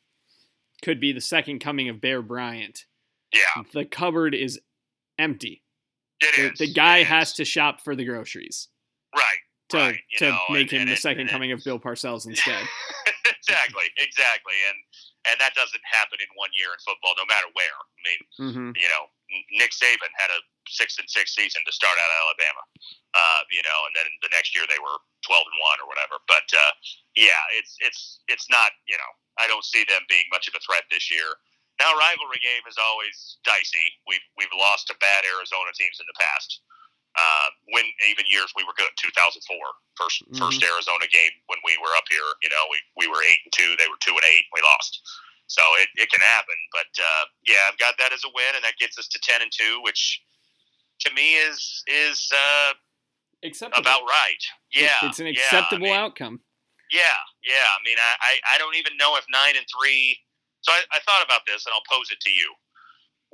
could 0.82 1.00
be 1.00 1.12
the 1.12 1.22
second 1.22 1.60
coming 1.60 1.90
of 1.90 2.02
Bear 2.02 2.22
Bryant. 2.22 2.86
Yeah, 3.34 3.64
The 3.74 3.86
cupboard 3.86 4.36
is 4.36 4.60
empty. 5.18 5.64
it 6.22 6.36
The, 6.36 6.52
is. 6.54 6.60
the 6.60 6.74
guy 6.74 7.00
It 7.00 7.08
has 7.08 7.30
is. 7.30 7.34
to 7.36 7.46
shop 7.46 7.82
for 7.82 7.96
the 7.96 8.06
groceries 8.06 8.68
right. 9.16 9.40
to, 9.70 9.78
Right, 9.78 10.00
to 10.18 10.30
know, 10.30 10.40
make 10.50 10.62
and- 10.62 10.72
him 10.72 10.82
and 10.82 10.90
the 10.90 10.94
it- 10.94 11.00
second 11.02 11.30
coming 11.30 11.52
of 11.52 11.64
Bill 11.64 11.80
Parcells 11.80 12.26
instead. 12.28 12.64
exactly, 13.26 13.86
exactly, 13.98 14.54
and 14.70 14.78
and 15.24 15.40
that 15.40 15.56
doesn't 15.56 15.80
happen 15.88 16.20
in 16.20 16.28
one 16.36 16.52
year 16.52 16.68
in 16.76 16.80
football, 16.84 17.16
no 17.16 17.24
matter 17.32 17.48
where. 17.56 17.80
I 17.80 18.00
mean, 18.04 18.22
hmm 18.36 18.70
you 18.76 18.90
know, 18.92 19.08
Nick 19.56 19.72
Saban 19.72 20.12
had 20.20 20.28
a 20.30 20.40
six 20.68 21.00
and 21.00 21.08
six 21.10 21.32
season 21.34 21.64
to 21.66 21.72
start 21.72 21.96
out 21.96 22.12
of 22.12 22.18
Alabama. 22.28 22.64
Uh, 23.16 23.42
you 23.50 23.64
know, 23.64 23.80
and 23.88 23.94
then 23.96 24.08
the 24.22 24.30
next 24.36 24.52
year 24.52 24.68
they 24.68 24.78
were 24.84 25.00
twelve 25.24 25.48
and 25.48 25.58
one 25.64 25.80
or 25.80 25.88
whatever. 25.88 26.20
But 26.28 26.44
uh, 26.52 26.72
yeah, 27.16 27.40
it's 27.56 27.80
it's 27.80 28.20
it's 28.28 28.48
not. 28.52 28.76
You 28.86 29.00
know, 29.00 29.12
I 29.40 29.48
don't 29.48 29.64
see 29.64 29.88
them 29.88 30.04
being 30.12 30.28
much 30.32 30.48
of 30.52 30.54
a 30.60 30.62
threat 30.62 30.84
this 30.92 31.08
year. 31.10 31.40
Now, 31.82 31.94
rivalry 31.98 32.40
game 32.44 32.64
is 32.70 32.78
always 32.78 33.38
dicey. 33.44 33.88
We've 34.08 34.24
we've 34.38 34.54
lost 34.56 34.88
to 34.88 34.96
bad 35.02 35.26
Arizona 35.26 35.74
teams 35.74 35.98
in 36.00 36.06
the 36.08 36.18
past. 36.20 36.62
Uh, 37.14 37.50
when 37.78 37.86
even 38.10 38.26
years 38.30 38.50
we 38.58 38.64
were 38.66 38.74
good, 38.74 38.90
2004, 38.98 39.38
1st 40.02 40.18
Mhm. 40.34 40.40
first 40.42 40.64
Arizona 40.66 41.06
game 41.14 41.30
when 41.46 41.60
we 41.64 41.78
were 41.78 41.94
up 41.98 42.06
here. 42.10 42.26
You 42.42 42.50
know, 42.50 42.64
we 42.70 42.78
we 42.98 43.06
were 43.08 43.22
eight 43.26 43.42
and 43.46 43.54
two, 43.54 43.76
they 43.78 43.88
were 43.88 43.98
two 44.02 44.14
and 44.18 44.26
eight, 44.26 44.46
we 44.54 44.62
lost. 44.62 45.02
So 45.48 45.62
it, 45.78 45.90
it 45.96 46.10
can 46.10 46.22
happen, 46.22 46.56
but 46.72 46.90
uh, 46.98 47.26
yeah, 47.46 47.70
I've 47.70 47.78
got 47.78 47.94
that 48.00 48.14
as 48.14 48.24
a 48.26 48.30
win, 48.34 48.56
and 48.56 48.64
that 48.66 48.78
gets 48.80 48.98
us 48.98 49.08
to 49.10 49.20
ten 49.22 49.42
and 49.44 49.52
two, 49.52 49.82
which 49.84 50.22
to 51.02 51.14
me 51.14 51.36
is 51.36 51.84
is 51.88 52.32
uh, 52.34 52.74
Acceptable. 53.44 53.82
about 53.82 54.02
right. 54.08 54.42
Yeah, 54.72 54.98
It's 55.04 55.20
an 55.20 55.28
yeah, 55.28 55.34
I 55.38 55.46
acceptable 55.46 55.88
mean, 55.88 55.96
outcome. 55.98 56.40
Yeah, 56.90 57.18
yeah. 57.44 57.66
I 57.70 57.80
mean, 57.86 57.98
I, 58.00 58.14
I, 58.22 58.56
I 58.56 58.58
don't 58.58 58.76
even 58.76 58.96
know 58.98 59.18
if 59.18 59.26
nine 59.30 59.56
and 59.58 59.66
three. 59.70 60.18
So 60.64 60.72
I, 60.72 60.82
I 60.92 61.00
thought 61.06 61.24
about 61.24 61.44
this, 61.46 61.66
and 61.66 61.74
I'll 61.76 61.86
pose 61.92 62.10
it 62.12 62.20
to 62.24 62.32
you. 62.32 62.48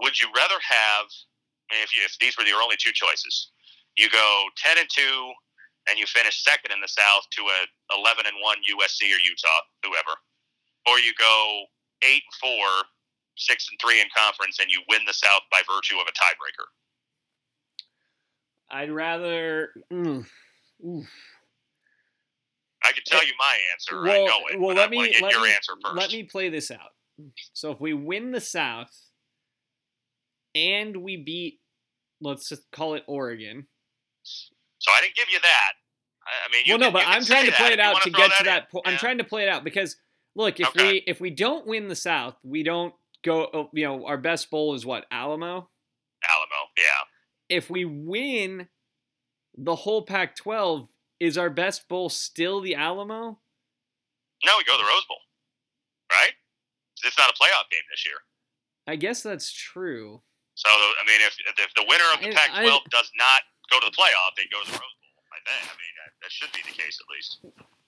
Would 0.02 0.20
you 0.20 0.28
rather 0.36 0.58
have, 0.62 1.06
if 1.84 1.94
you, 1.96 2.02
if 2.04 2.18
these 2.20 2.38
were 2.38 2.44
your 2.46 2.62
only 2.62 2.78
two 2.78 2.92
choices, 2.94 3.52
you 3.98 4.10
go 4.10 4.28
ten 4.58 4.78
and 4.78 4.90
two, 4.90 5.32
and 5.90 5.98
you 5.98 6.06
finish 6.06 6.44
second 6.44 6.72
in 6.74 6.82
the 6.82 6.88
South 6.90 7.24
to 7.38 7.42
a 7.46 7.60
eleven 7.98 8.26
and 8.26 8.36
one 8.42 8.58
USC 8.66 9.06
or 9.14 9.22
Utah, 9.22 9.62
whoever, 9.84 10.18
or 10.90 11.00
you 11.00 11.14
go 11.20 11.66
eight 12.04 12.24
and 12.26 12.38
four, 12.42 12.68
six 13.38 13.68
and 13.70 13.78
three 13.82 14.02
in 14.02 14.08
conference, 14.16 14.58
and 14.60 14.70
you 14.72 14.82
win 14.90 15.02
the 15.06 15.14
South 15.14 15.42
by 15.52 15.62
virtue 15.70 15.96
of 16.02 16.08
a 16.08 16.16
tiebreaker? 16.18 16.68
I'd 18.72 18.92
rather. 18.92 19.70
Mm. 19.92 20.26
I 22.84 22.92
can 22.94 23.04
tell 23.06 23.26
you 23.26 23.34
my 23.38 23.58
answer. 23.74 24.00
I 24.00 24.08
Well, 24.18 24.26
know 24.26 24.48
it. 24.50 24.60
well, 24.60 24.76
let 24.76 24.88
I 24.88 24.90
me 24.90 24.98
want 24.98 25.08
to 25.08 25.14
get 25.14 25.24
let 25.24 25.32
your 25.34 25.44
me, 25.44 25.52
answer 25.54 25.74
first. 25.84 25.96
let 25.96 26.12
me 26.12 26.24
play 26.24 26.50
this 26.50 26.72
out. 26.72 26.92
So 27.54 27.72
if 27.72 27.80
we 27.80 27.94
win 27.94 28.32
the 28.32 28.42
South 28.42 28.92
and 30.56 30.98
we 30.98 31.18
beat, 31.18 31.60
let's 32.22 32.50
just 32.50 32.70
call 32.72 32.96
it 32.96 33.04
Oregon. 33.08 33.68
So 34.24 34.92
I 34.92 35.02
didn't 35.02 35.16
give 35.16 35.30
you 35.32 35.40
that. 35.42 35.74
I 36.26 36.52
mean, 36.52 36.64
you 36.66 36.74
well, 36.74 36.80
no, 36.80 36.92
but 36.92 37.08
I'm 37.08 37.24
trying 37.24 37.46
to 37.48 37.52
play 37.54 37.74
it 37.74 37.80
out 37.80 37.94
wanna 37.94 38.12
get 38.12 38.38
to 38.38 38.44
that 38.46 38.70
point. 38.70 38.88
I'm 38.88 38.98
trying 38.98 39.18
to 39.18 39.24
play 39.24 39.44
it 39.44 39.50
out 39.50 39.64
because 39.64 39.96
look, 40.36 40.60
if 40.60 40.68
Okay. 40.70 40.88
we 40.92 41.04
if 41.08 41.20
we 41.20 41.32
don't 41.32 41.66
win 41.66 41.88
the 41.88 41.96
South, 41.96 42.36
we 42.44 42.62
don't 42.64 42.94
go. 43.24 43.50
oh, 43.52 43.70
You 43.74 43.86
know, 43.86 44.06
our 44.06 44.18
best 44.18 44.50
bowl 44.52 44.76
is 44.76 44.86
what 44.86 45.06
Alamo. 45.12 45.70
Alamo. 46.30 46.62
Yeah, 46.78 46.84
If 47.58 47.70
we 47.70 47.86
win 47.86 48.68
the 49.58 49.76
whole 49.76 50.04
Pac-12, 50.04 50.88
is 51.20 51.38
our 51.38 51.50
best 51.50 51.88
bowl 51.90 52.10
still 52.10 52.62
the 52.62 52.76
Alamo? 52.76 53.40
No, 54.46 54.52
we 54.58 54.64
go 54.66 54.74
to 54.74 54.78
the 54.78 54.84
Rose 54.84 55.06
Bowl, 55.06 55.18
right? 56.12 56.34
It's 57.04 57.18
not 57.18 57.30
a 57.30 57.34
playoff 57.38 57.70
game 57.72 57.84
this 57.92 58.06
year. 58.06 58.20
I 58.88 58.96
guess 58.96 59.22
that's 59.22 59.52
true. 59.52 60.22
So 60.56 60.68
I 60.70 61.04
mean, 61.08 61.22
if 61.24 61.36
if 61.58 61.72
the 61.76 61.86
winner 61.88 62.08
of 62.14 62.20
the 62.22 62.32
Pac-12 62.36 62.68
I- 62.68 62.92
does 62.92 63.10
not 63.16 63.42
go 63.72 63.80
to 63.80 63.86
the 63.88 63.96
playoff, 63.96 64.36
they 64.36 64.48
go 64.52 64.60
to 64.64 64.68
the 64.72 64.78
Rose 64.80 64.96
Bowl. 65.00 65.24
I 65.32 65.40
think. 65.46 65.72
I 65.72 65.76
mean, 65.78 65.94
that, 66.04 66.12
that 66.26 66.32
should 66.34 66.52
be 66.52 66.60
the 66.66 66.76
case 66.76 66.98
at 67.00 67.08
least. 67.08 67.32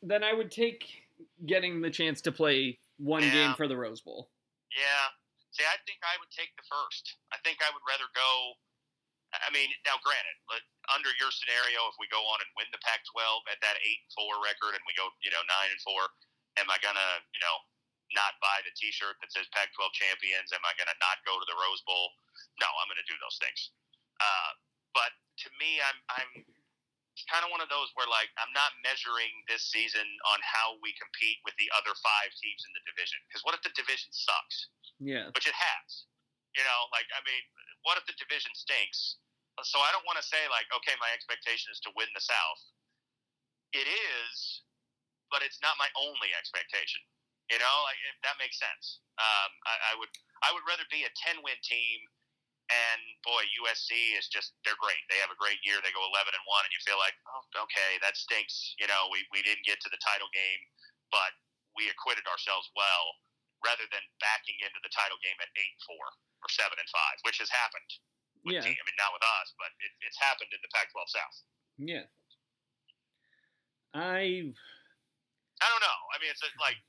Then 0.05 0.23
I 0.23 0.31
would 0.33 0.51
take 0.53 1.09
getting 1.45 1.81
the 1.81 1.89
chance 1.89 2.21
to 2.23 2.31
play 2.31 2.77
one 2.97 3.23
Yeah. 3.25 3.33
game 3.33 3.53
for 3.57 3.67
the 3.67 3.75
Rose 3.75 3.99
Bowl. 4.01 4.29
Yeah. 4.71 5.09
See, 5.51 5.67
I 5.67 5.75
think 5.83 5.99
I 6.05 6.15
would 6.21 6.31
take 6.31 6.55
the 6.55 6.63
first. 6.69 7.17
I 7.35 7.37
think 7.43 7.59
I 7.59 7.67
would 7.75 7.83
rather 7.83 8.07
go. 8.15 8.55
I 9.35 9.47
mean, 9.51 9.67
now 9.87 9.95
granted, 10.03 10.35
but 10.47 10.59
under 10.95 11.07
your 11.19 11.31
scenario, 11.31 11.87
if 11.91 11.95
we 11.99 12.07
go 12.11 12.19
on 12.31 12.39
and 12.43 12.51
win 12.59 12.67
the 12.75 12.79
Pac-12 12.83 13.19
at 13.51 13.59
that 13.63 13.79
eight 13.83 13.99
and 14.03 14.11
four 14.11 14.35
record, 14.43 14.75
and 14.75 14.83
we 14.87 14.91
go, 14.95 15.07
you 15.23 15.31
know, 15.31 15.39
nine 15.47 15.71
and 15.71 15.79
four, 15.87 16.03
am 16.59 16.67
I 16.67 16.75
gonna, 16.83 17.09
you 17.31 17.39
know, 17.39 17.55
not 18.17 18.37
buy 18.43 18.61
the 18.63 18.73
T-shirt 18.75 19.17
that 19.21 19.31
says 19.31 19.47
Pac-12 19.55 19.91
champions? 19.95 20.51
Am 20.51 20.63
I 20.63 20.73
gonna 20.77 20.97
not 20.99 21.23
go 21.23 21.37
to 21.37 21.45
the 21.47 21.57
Rose 21.57 21.81
Bowl? 21.87 22.13
No, 22.59 22.67
I'm 22.81 22.87
gonna 22.91 23.05
do 23.07 23.17
those 23.19 23.37
things. 23.41 23.71
Uh, 24.21 24.51
but 24.93 25.11
to 25.45 25.47
me, 25.57 25.79
I'm 25.81 25.97
I'm 26.11 26.31
kind 27.29 27.43
of 27.45 27.51
one 27.51 27.61
of 27.61 27.69
those 27.69 27.91
where 27.93 28.07
like 28.07 28.31
I'm 28.39 28.51
not 28.55 28.71
measuring 28.81 29.31
this 29.45 29.67
season 29.67 30.05
on 30.31 30.39
how 30.41 30.79
we 30.79 30.95
compete 30.97 31.39
with 31.43 31.53
the 31.59 31.69
other 31.75 31.93
five 31.99 32.31
teams 32.39 32.61
in 32.65 32.71
the 32.73 32.83
division. 32.87 33.19
Because 33.27 33.43
what 33.43 33.53
if 33.53 33.61
the 33.61 33.73
division 33.75 34.09
sucks? 34.11 34.71
Yeah. 35.01 35.33
which 35.33 35.49
it 35.49 35.57
has. 35.57 36.05
You 36.53 36.63
know, 36.63 36.81
like 36.93 37.09
I 37.11 37.21
mean, 37.25 37.43
what 37.83 37.97
if 37.97 38.05
the 38.05 38.15
division 38.17 38.53
stinks? 38.53 39.17
So 39.65 39.77
I 39.83 39.91
don't 39.91 40.07
want 40.07 40.17
to 40.17 40.25
say 40.25 40.39
like, 40.47 40.69
okay, 40.71 40.95
my 40.97 41.11
expectation 41.11 41.69
is 41.73 41.81
to 41.85 41.91
win 41.93 42.07
the 42.15 42.23
South. 42.23 42.61
It 43.75 43.87
is, 43.87 44.63
but 45.29 45.43
it's 45.43 45.59
not 45.63 45.75
my 45.79 45.87
only 45.95 46.31
expectation. 46.35 47.03
You 47.51 47.59
know, 47.59 47.75
like 47.83 47.99
if 48.07 48.15
that 48.23 48.39
makes 48.39 48.55
sense. 48.55 49.03
Um, 49.19 49.51
I, 49.67 49.75
I 49.91 49.93
would, 49.99 50.11
I 50.41 50.49
would 50.55 50.63
rather 50.63 50.87
be 50.87 51.03
a 51.03 51.11
ten 51.19 51.43
win 51.43 51.59
team. 51.61 51.99
And 52.71 53.03
boy, 53.27 53.43
USC 53.67 54.15
is 54.15 54.31
just, 54.31 54.55
they're 54.63 54.79
great. 54.79 55.03
They 55.11 55.19
have 55.19 55.27
a 55.27 55.35
great 55.35 55.59
year. 55.59 55.83
They 55.83 55.91
go 55.91 56.07
11 56.07 56.31
and 56.31 56.45
1, 56.47 56.63
and 56.63 56.71
you 56.71 56.79
feel 56.87 56.95
like, 56.95 57.11
oh, 57.27 57.67
okay, 57.67 57.99
that 57.99 58.15
stinks. 58.15 58.79
You 58.79 58.87
know, 58.87 59.11
we, 59.11 59.27
we 59.35 59.43
didn't 59.43 59.67
get 59.67 59.83
to 59.83 59.91
the 59.91 59.99
title 59.99 60.31
game, 60.31 60.61
but 61.11 61.35
we 61.75 61.91
acquitted 61.91 62.23
ourselves 62.31 62.71
well 62.79 63.19
rather 63.59 63.83
than 63.91 63.99
backing 64.23 64.55
into 64.63 64.79
the 64.87 64.93
title 64.95 65.19
game 65.19 65.35
at 65.43 65.51
8 65.51 65.67
and 65.67 65.83
4 65.83 65.99
or 65.99 66.47
7 66.47 66.71
and 66.71 66.89
5, 66.95 67.27
which 67.27 67.43
has 67.43 67.51
happened. 67.51 67.91
With 68.47 68.55
Yeah. 68.55 68.63
team, 68.63 68.79
I 68.79 68.83
mean, 68.87 68.95
not 68.95 69.11
with 69.11 69.25
us, 69.27 69.51
but 69.59 69.75
it, 69.83 69.91
it's 70.07 70.17
happened 70.23 70.55
in 70.55 70.61
the 70.63 70.71
Pac 70.71 70.95
12 70.95 71.11
South. 71.11 71.37
Yeah. 71.75 72.07
I 73.93 74.47
I 75.61 75.67
don't 75.67 75.83
know. 75.83 75.99
I 76.15 76.23
mean, 76.23 76.31
it's 76.31 76.41
like, 76.57 76.79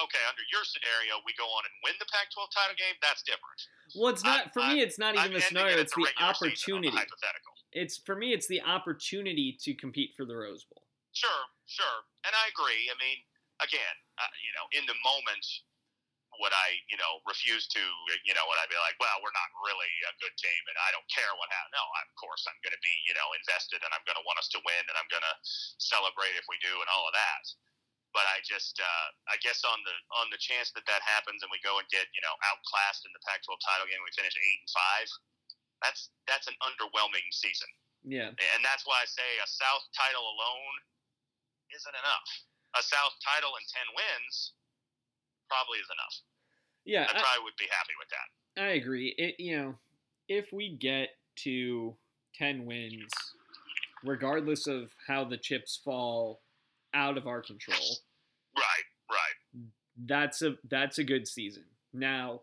okay, 0.00 0.22
under 0.30 0.44
your 0.48 0.64
scenario, 0.64 1.20
we 1.28 1.36
go 1.36 1.44
on 1.44 1.62
and 1.68 1.74
win 1.84 1.94
the 2.00 2.08
Pac 2.08 2.32
12 2.32 2.48
title 2.54 2.76
game. 2.78 2.96
That's 3.04 3.20
different. 3.26 3.58
well, 3.98 4.08
it's 4.12 4.24
I'm- 4.24 4.48
not 4.48 4.56
for 4.56 4.62
me. 4.64 4.80
It's 4.80 4.96
not 4.96 5.18
I'm 5.18 5.28
even 5.32 5.38
the 5.38 5.44
ending 5.44 5.48
scenario. 5.52 5.76
It's 5.82 5.92
the 5.92 6.06
regular 6.08 6.32
season 6.32 6.80
on 6.80 6.86
the 6.86 6.88
opportunity. 6.88 6.96
hypothetical. 6.96 7.52
It's 7.72 7.96
for 8.04 8.14
me. 8.16 8.32
It's 8.32 8.48
the 8.48 8.60
opportunity 8.64 9.56
to 9.64 9.72
compete 9.76 10.12
for 10.16 10.24
the 10.24 10.36
Rose 10.36 10.64
Bowl. 10.64 10.84
Sure, 11.12 11.44
sure, 11.68 11.98
and 12.24 12.32
I 12.32 12.48
agree. 12.48 12.88
I 12.88 12.96
mean, 12.96 13.20
again, 13.60 13.96
uh, 14.16 14.32
you 14.40 14.52
know, 14.56 14.64
in 14.72 14.84
the 14.88 14.96
moment, 15.04 15.44
would 16.40 16.56
I, 16.56 16.80
you 16.88 16.96
know, 16.96 17.20
refuse 17.28 17.68
to, 17.76 17.82
you 18.24 18.32
know, 18.32 18.40
would 18.48 18.56
I 18.56 18.64
be 18.72 18.80
like, 18.80 18.96
well, 18.96 19.12
we're 19.20 19.36
not 19.36 19.52
really 19.60 19.92
a 20.08 20.12
good 20.24 20.32
team, 20.40 20.62
and 20.72 20.76
I 20.80 20.88
don't 20.96 21.04
care 21.12 21.28
what 21.36 21.52
happens? 21.52 21.76
No, 21.76 21.84
of 21.84 22.08
course, 22.16 22.48
I'm 22.48 22.56
going 22.64 22.72
to 22.72 22.80
be, 22.80 22.94
you 23.04 23.12
know, 23.12 23.28
invested, 23.36 23.84
and 23.84 23.92
I'm 23.92 24.00
going 24.08 24.16
to 24.16 24.24
want 24.24 24.40
us 24.40 24.48
to 24.56 24.60
win, 24.64 24.80
and 24.88 24.96
I'm 24.96 25.08
going 25.12 25.24
to 25.24 25.36
celebrate 25.76 26.32
if 26.40 26.48
we 26.48 26.56
do, 26.64 26.72
and 26.72 26.88
all 26.88 27.04
of 27.04 27.12
that. 27.12 27.44
But 28.12 28.28
I 28.28 28.44
just, 28.44 28.76
uh, 28.76 29.08
I 29.32 29.40
guess 29.40 29.64
on 29.64 29.80
the 29.88 29.96
on 30.20 30.28
the 30.28 30.36
chance 30.36 30.68
that 30.76 30.84
that 30.84 31.00
happens, 31.00 31.40
and 31.40 31.48
we 31.48 31.56
go 31.64 31.80
and 31.80 31.88
get, 31.88 32.08
you 32.12 32.20
know, 32.20 32.34
outclassed 32.44 33.08
in 33.08 33.12
the 33.16 33.22
Pac-12 33.24 33.56
title 33.64 33.88
game, 33.88 34.04
we 34.04 34.12
finish 34.12 34.36
eight 34.36 34.60
and 34.60 34.72
five. 34.72 35.08
That's 35.80 36.12
that's 36.28 36.46
an 36.46 36.56
underwhelming 36.60 37.24
season. 37.32 37.72
Yeah. 38.04 38.34
And 38.34 38.60
that's 38.66 38.84
why 38.84 39.00
I 39.00 39.08
say 39.08 39.28
a 39.40 39.48
South 39.48 39.84
title 39.94 40.26
alone 40.26 40.74
isn't 41.70 41.96
enough. 41.96 42.28
A 42.74 42.82
South 42.82 43.14
title 43.22 43.54
and 43.54 43.64
10 43.64 43.94
wins 43.94 44.58
probably 45.46 45.78
is 45.78 45.90
enough. 45.90 46.16
Yeah. 46.84 47.06
I 47.06 47.14
I, 47.14 47.22
probably 47.22 47.42
would 47.46 47.58
be 47.58 47.70
happy 47.70 47.94
with 47.96 48.10
that. 48.10 48.28
I 48.58 48.70
agree. 48.76 49.14
It 49.16 49.36
you 49.38 49.56
know, 49.56 49.74
if 50.28 50.52
we 50.52 50.76
get 50.76 51.10
to 51.44 51.96
ten 52.34 52.66
wins, 52.66 53.10
regardless 54.04 54.66
of 54.66 54.90
how 55.06 55.24
the 55.24 55.38
chips 55.38 55.80
fall 55.82 56.40
out 56.94 57.16
of 57.18 57.26
our 57.26 57.42
control, 57.42 57.78
Right, 58.56 58.84
right. 59.10 59.64
that's 60.06 60.42
a 60.42 60.56
that's 60.68 60.98
a 60.98 61.04
good 61.04 61.26
season. 61.26 61.64
Now, 61.92 62.42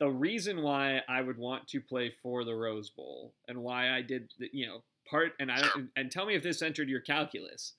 the 0.00 0.08
reason 0.10 0.62
why 0.62 1.02
I 1.08 1.22
would 1.22 1.38
want 1.38 1.68
to 1.68 1.80
play 1.80 2.10
for 2.22 2.44
the 2.44 2.54
Rose 2.54 2.90
Bowl 2.90 3.34
and 3.48 3.62
why 3.62 3.90
I 3.90 4.02
did, 4.02 4.32
the, 4.38 4.48
you 4.52 4.66
know, 4.66 4.82
part 5.08 5.32
and 5.38 5.50
I 5.50 5.62
Sure. 5.62 5.88
and 5.96 6.10
tell 6.10 6.26
me 6.26 6.34
if 6.34 6.42
this 6.42 6.62
entered 6.62 6.88
your 6.88 7.00
calculus 7.00 7.74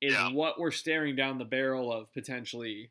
is 0.00 0.12
Yeah. 0.14 0.30
what 0.32 0.58
we're 0.58 0.70
staring 0.72 1.14
down 1.16 1.38
the 1.38 1.44
barrel 1.44 1.92
of 1.92 2.12
potentially, 2.12 2.90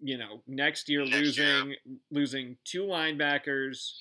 you 0.00 0.16
know, 0.16 0.42
next 0.46 0.88
year 0.88 1.04
Next 1.04 1.36
year. 1.36 1.46
losing 1.64 1.76
losing 2.10 2.58
two 2.64 2.84
linebackers, 2.84 3.94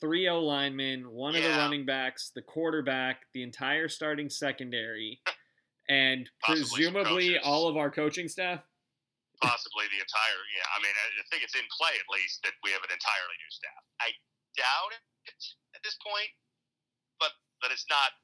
three 0.00 0.28
O 0.28 0.40
linemen, 0.40 1.10
one 1.10 1.34
of 1.34 1.42
the 1.42 1.48
running 1.50 1.84
backs, 1.86 2.30
the 2.30 2.42
quarterback, 2.42 3.26
the 3.32 3.42
entire 3.42 3.88
starting 3.88 4.28
secondary, 4.30 5.20
and 5.88 6.28
Possibly 6.44 6.88
presumably 6.88 7.38
all 7.38 7.68
of 7.68 7.76
our 7.76 7.90
coaching 7.90 8.28
staff. 8.28 8.60
Possibly 9.40 9.86
the 9.94 10.02
entire, 10.02 10.42
yeah. 10.50 10.66
I 10.74 10.78
mean, 10.82 10.92
I 10.92 11.24
think 11.30 11.46
it's 11.46 11.54
in 11.54 11.64
play 11.70 11.94
at 11.94 12.08
least 12.10 12.42
that 12.42 12.58
we 12.66 12.74
have 12.74 12.82
an 12.82 12.90
entirely 12.90 13.36
new 13.38 13.52
staff. 13.54 13.82
I 14.02 14.10
doubt 14.58 14.92
it 14.98 15.04
at 15.78 15.82
this 15.86 15.94
point, 16.02 16.30
but 17.22 17.30
but 17.62 17.70
it's 17.70 17.86
not 17.86 18.18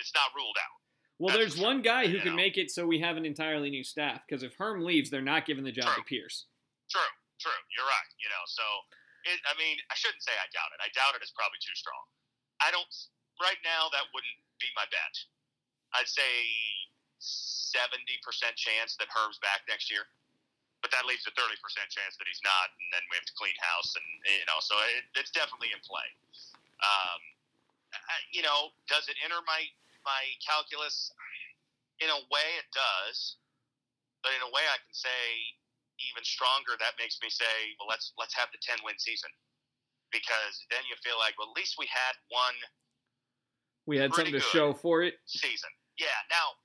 it's 0.00 0.16
not 0.16 0.32
ruled 0.32 0.56
out. 0.56 0.78
Well, 1.20 1.30
That's 1.30 1.54
there's 1.54 1.58
one 1.60 1.78
guy 1.84 2.10
who 2.10 2.18
can 2.18 2.34
make 2.34 2.58
it 2.58 2.74
so 2.74 2.90
we 2.90 2.98
have 2.98 3.14
an 3.14 3.22
entirely 3.22 3.70
new 3.70 3.86
staff. 3.86 4.26
Because 4.26 4.42
if 4.42 4.58
Herm 4.58 4.82
leaves, 4.82 5.14
they're 5.14 5.22
not 5.22 5.46
giving 5.46 5.62
the 5.62 5.70
job 5.70 5.94
to 5.94 6.02
Pierce. 6.02 6.50
True, 6.90 7.12
true. 7.38 7.60
You're 7.70 7.86
right. 7.86 8.10
You 8.18 8.26
know, 8.34 8.42
so 8.50 8.66
it, 9.30 9.38
I 9.46 9.54
mean, 9.54 9.78
I 9.92 9.96
shouldn't 9.96 10.26
say 10.26 10.34
I 10.34 10.50
doubt 10.50 10.74
it. 10.74 10.82
I 10.82 10.90
doubt 10.90 11.14
it 11.14 11.22
is 11.22 11.30
probably 11.38 11.62
too 11.62 11.76
strong. 11.78 12.02
I 12.58 12.74
don't 12.74 12.90
right 13.38 13.60
now. 13.62 13.92
That 13.94 14.10
wouldn't 14.10 14.38
be 14.58 14.66
my 14.74 14.90
bet. 14.90 15.14
I'd 15.94 16.10
say 16.10 16.26
seventy 17.24 18.20
percent 18.20 18.54
chance 18.54 18.94
that 19.00 19.08
Herm's 19.08 19.40
back 19.40 19.64
next 19.66 19.88
year, 19.88 20.04
but 20.84 20.92
that 20.92 21.08
leaves 21.08 21.24
a 21.24 21.32
thirty 21.32 21.56
percent 21.64 21.88
chance 21.88 22.20
that 22.20 22.28
he's 22.28 22.44
not, 22.44 22.70
and 22.76 22.86
then 22.92 23.02
we 23.08 23.16
have 23.16 23.26
to 23.26 23.36
clean 23.36 23.56
house, 23.58 23.96
and 23.96 24.06
you 24.28 24.46
know, 24.46 24.60
so 24.60 24.76
it, 24.94 25.08
it's 25.16 25.32
definitely 25.32 25.72
in 25.72 25.80
play. 25.82 26.06
Um, 26.84 27.20
I, 27.94 28.16
you 28.34 28.44
know, 28.44 28.74
does 28.86 29.08
it 29.08 29.16
enter 29.24 29.40
my 29.48 29.64
my 30.04 30.22
calculus? 30.44 31.10
In 32.02 32.10
a 32.10 32.20
way, 32.26 32.48
it 32.58 32.66
does, 32.74 33.38
but 34.26 34.34
in 34.34 34.42
a 34.42 34.50
way, 34.50 34.66
I 34.66 34.82
can 34.82 34.90
say 34.90 35.54
even 36.10 36.26
stronger, 36.26 36.74
that 36.82 36.98
makes 36.98 37.22
me 37.22 37.30
say, 37.30 37.78
well, 37.78 37.86
let's 37.86 38.10
let's 38.18 38.34
have 38.34 38.50
the 38.50 38.58
ten 38.58 38.82
win 38.82 38.98
season 38.98 39.30
because 40.10 40.66
then 40.74 40.82
you 40.90 40.98
feel 41.06 41.14
like, 41.22 41.38
well, 41.38 41.50
at 41.50 41.56
least 41.58 41.78
we 41.78 41.86
had 41.86 42.14
one 42.34 42.58
We 43.86 43.94
had 43.94 44.10
something 44.14 44.34
to 44.34 44.42
show 44.42 44.74
for 44.74 45.02
it. 45.06 45.22
season. 45.26 45.70
Yeah. 45.98 46.18
Now, 46.30 46.58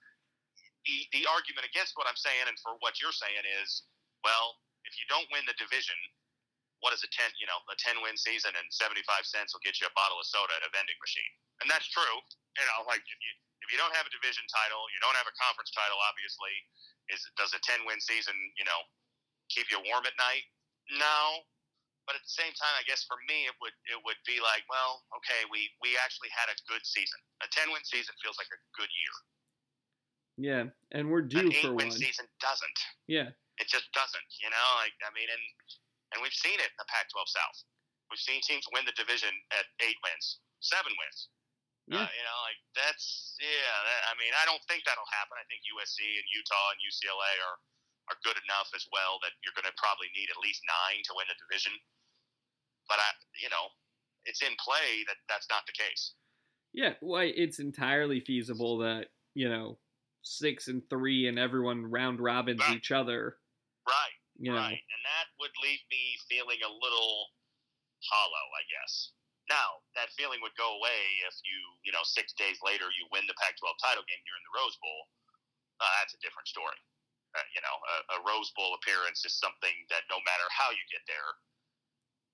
the 0.86 0.98
the 1.12 1.24
argument 1.28 1.68
against 1.68 1.96
what 2.00 2.08
I'm 2.08 2.20
saying 2.20 2.48
and 2.48 2.56
for 2.60 2.76
what 2.80 3.00
you're 3.00 3.16
saying 3.16 3.46
is, 3.62 3.84
well, 4.24 4.60
if 4.88 4.96
you 4.96 5.06
don't 5.12 5.28
win 5.34 5.44
the 5.48 5.58
division, 5.60 5.98
what 6.80 6.96
is 6.96 7.04
a 7.04 7.12
ten? 7.12 7.28
You 7.40 7.48
know, 7.48 7.60
a 7.68 7.76
ten 7.80 8.00
win 8.04 8.16
season 8.16 8.56
and 8.56 8.68
seventy 8.72 9.04
five 9.04 9.28
cents 9.28 9.52
will 9.52 9.64
get 9.64 9.80
you 9.80 9.88
a 9.88 9.96
bottle 9.96 10.20
of 10.20 10.28
soda 10.28 10.56
at 10.56 10.64
a 10.64 10.72
vending 10.72 10.98
machine, 11.04 11.34
and 11.64 11.68
that's 11.68 11.88
true. 11.92 12.18
You 12.56 12.66
know, 12.68 12.88
like 12.88 13.04
if 13.04 13.20
you 13.20 13.32
if 13.64 13.68
you 13.72 13.78
don't 13.78 13.94
have 13.96 14.08
a 14.08 14.14
division 14.14 14.44
title, 14.48 14.88
you 14.96 15.00
don't 15.04 15.16
have 15.20 15.28
a 15.28 15.36
conference 15.36 15.72
title, 15.76 16.00
obviously. 16.08 16.56
Is 17.12 17.22
does 17.36 17.52
a 17.58 17.62
ten 17.66 17.84
win 17.84 18.00
season, 18.00 18.36
you 18.56 18.64
know, 18.64 18.80
keep 19.52 19.68
you 19.74 19.82
warm 19.90 20.06
at 20.08 20.16
night? 20.16 20.48
No. 20.96 21.44
But 22.08 22.18
at 22.18 22.26
the 22.26 22.34
same 22.42 22.50
time, 22.58 22.74
I 22.74 22.82
guess 22.90 23.06
for 23.06 23.22
me, 23.30 23.46
it 23.46 23.54
would 23.62 23.76
it 23.86 24.02
would 24.02 24.18
be 24.26 24.42
like, 24.42 24.66
well, 24.66 25.06
okay, 25.22 25.46
we 25.54 25.70
we 25.86 25.94
actually 26.02 26.34
had 26.34 26.50
a 26.50 26.58
good 26.66 26.82
season. 26.82 27.22
A 27.46 27.48
ten 27.54 27.70
win 27.70 27.86
season 27.86 28.18
feels 28.18 28.34
like 28.42 28.50
a 28.50 28.58
good 28.74 28.90
year. 28.90 29.16
Yeah, 30.40 30.72
and 30.96 31.12
we're 31.12 31.28
due 31.28 31.52
An 31.52 31.60
for 31.60 31.76
one. 31.76 31.92
season 31.92 32.26
doesn't. 32.40 32.80
Yeah, 33.12 33.36
It 33.60 33.68
just 33.68 33.92
doesn't. 33.92 34.30
You 34.40 34.48
know, 34.48 34.68
like 34.80 34.96
I 35.04 35.12
mean, 35.12 35.28
and 35.28 35.44
and 36.16 36.18
we've 36.24 36.34
seen 36.34 36.56
it 36.56 36.72
in 36.72 36.80
the 36.80 36.88
Pac-12 36.88 37.28
South. 37.28 37.60
We've 38.08 38.24
seen 38.24 38.40
teams 38.42 38.66
win 38.74 38.88
the 38.88 38.96
division 38.96 39.30
at 39.54 39.68
eight 39.84 40.00
wins, 40.02 40.40
seven 40.64 40.96
wins. 40.96 41.30
Yeah. 41.92 42.06
Uh, 42.06 42.12
you 42.16 42.24
know, 42.24 42.40
like 42.48 42.60
that's 42.74 43.36
yeah. 43.38 43.76
That, 43.84 44.02
I 44.10 44.14
mean, 44.16 44.32
I 44.34 44.48
don't 44.48 44.64
think 44.72 44.88
that'll 44.88 45.12
happen. 45.12 45.36
I 45.38 45.46
think 45.52 45.66
USC 45.68 46.00
and 46.02 46.28
Utah 46.32 46.72
and 46.72 46.80
UCLA 46.82 47.34
are 47.44 47.58
are 48.10 48.18
good 48.26 48.40
enough 48.48 48.72
as 48.74 48.88
well 48.90 49.20
that 49.22 49.36
you're 49.46 49.54
going 49.54 49.70
to 49.70 49.76
probably 49.78 50.10
need 50.18 50.32
at 50.34 50.40
least 50.42 50.64
nine 50.66 51.04
to 51.06 51.14
win 51.14 51.30
the 51.30 51.38
division. 51.46 51.76
But 52.90 52.98
I, 52.98 53.10
you 53.38 53.50
know, 53.54 53.70
it's 54.26 54.42
in 54.42 54.56
play 54.58 55.06
that 55.06 55.20
that's 55.30 55.46
not 55.52 55.68
the 55.70 55.78
case. 55.78 56.14
yeah. 56.74 56.94
well, 57.02 57.22
it's 57.26 57.60
entirely 57.60 58.18
feasible 58.22 58.80
that 58.86 59.14
you 59.34 59.50
know 59.50 59.78
six 60.22 60.68
and 60.68 60.82
three 60.90 61.28
and 61.28 61.40
everyone 61.40 61.86
round 61.86 62.20
robins 62.20 62.60
Right. 62.62 62.76
each 62.78 62.92
other. 62.92 63.40
Right. 63.88 64.16
You 64.38 64.52
know, 64.52 64.60
Right. 64.60 64.80
And 64.80 65.02
that 65.06 65.28
would 65.40 65.52
leave 65.64 65.82
me 65.92 66.18
feeling 66.30 66.60
a 66.64 66.72
little 66.72 67.32
hollow, 68.08 68.46
I 68.56 68.64
guess. 68.70 69.12
Now, 69.50 69.82
that 69.96 70.14
feeling 70.14 70.40
would 70.46 70.56
go 70.56 70.78
away 70.78 71.02
if 71.26 71.36
you, 71.44 71.58
you 71.84 71.92
know, 71.92 72.04
six 72.04 72.34
days 72.34 72.62
later 72.64 72.86
you 72.94 73.08
win 73.12 73.26
the 73.26 73.34
Pac 73.42 73.58
12 73.58 73.76
title 73.82 74.06
game 74.08 74.22
you're 74.26 74.38
in 74.38 74.46
the 74.46 74.56
Rose 74.62 74.78
Bowl. 74.78 75.02
Uh, 75.82 75.90
that's 76.00 76.14
a 76.14 76.22
different 76.22 76.48
story. 76.48 76.78
Uh, 77.34 77.46
you 77.54 77.62
know, 77.62 77.74
a, 77.74 77.96
a 78.16 78.26
Rose 78.26 78.52
Bowl 78.54 78.76
appearance 78.78 79.26
is 79.26 79.38
something 79.38 79.74
that 79.90 80.06
no 80.10 80.18
matter 80.22 80.46
how 80.54 80.70
you 80.72 80.84
get 80.94 81.02
there, 81.10 81.30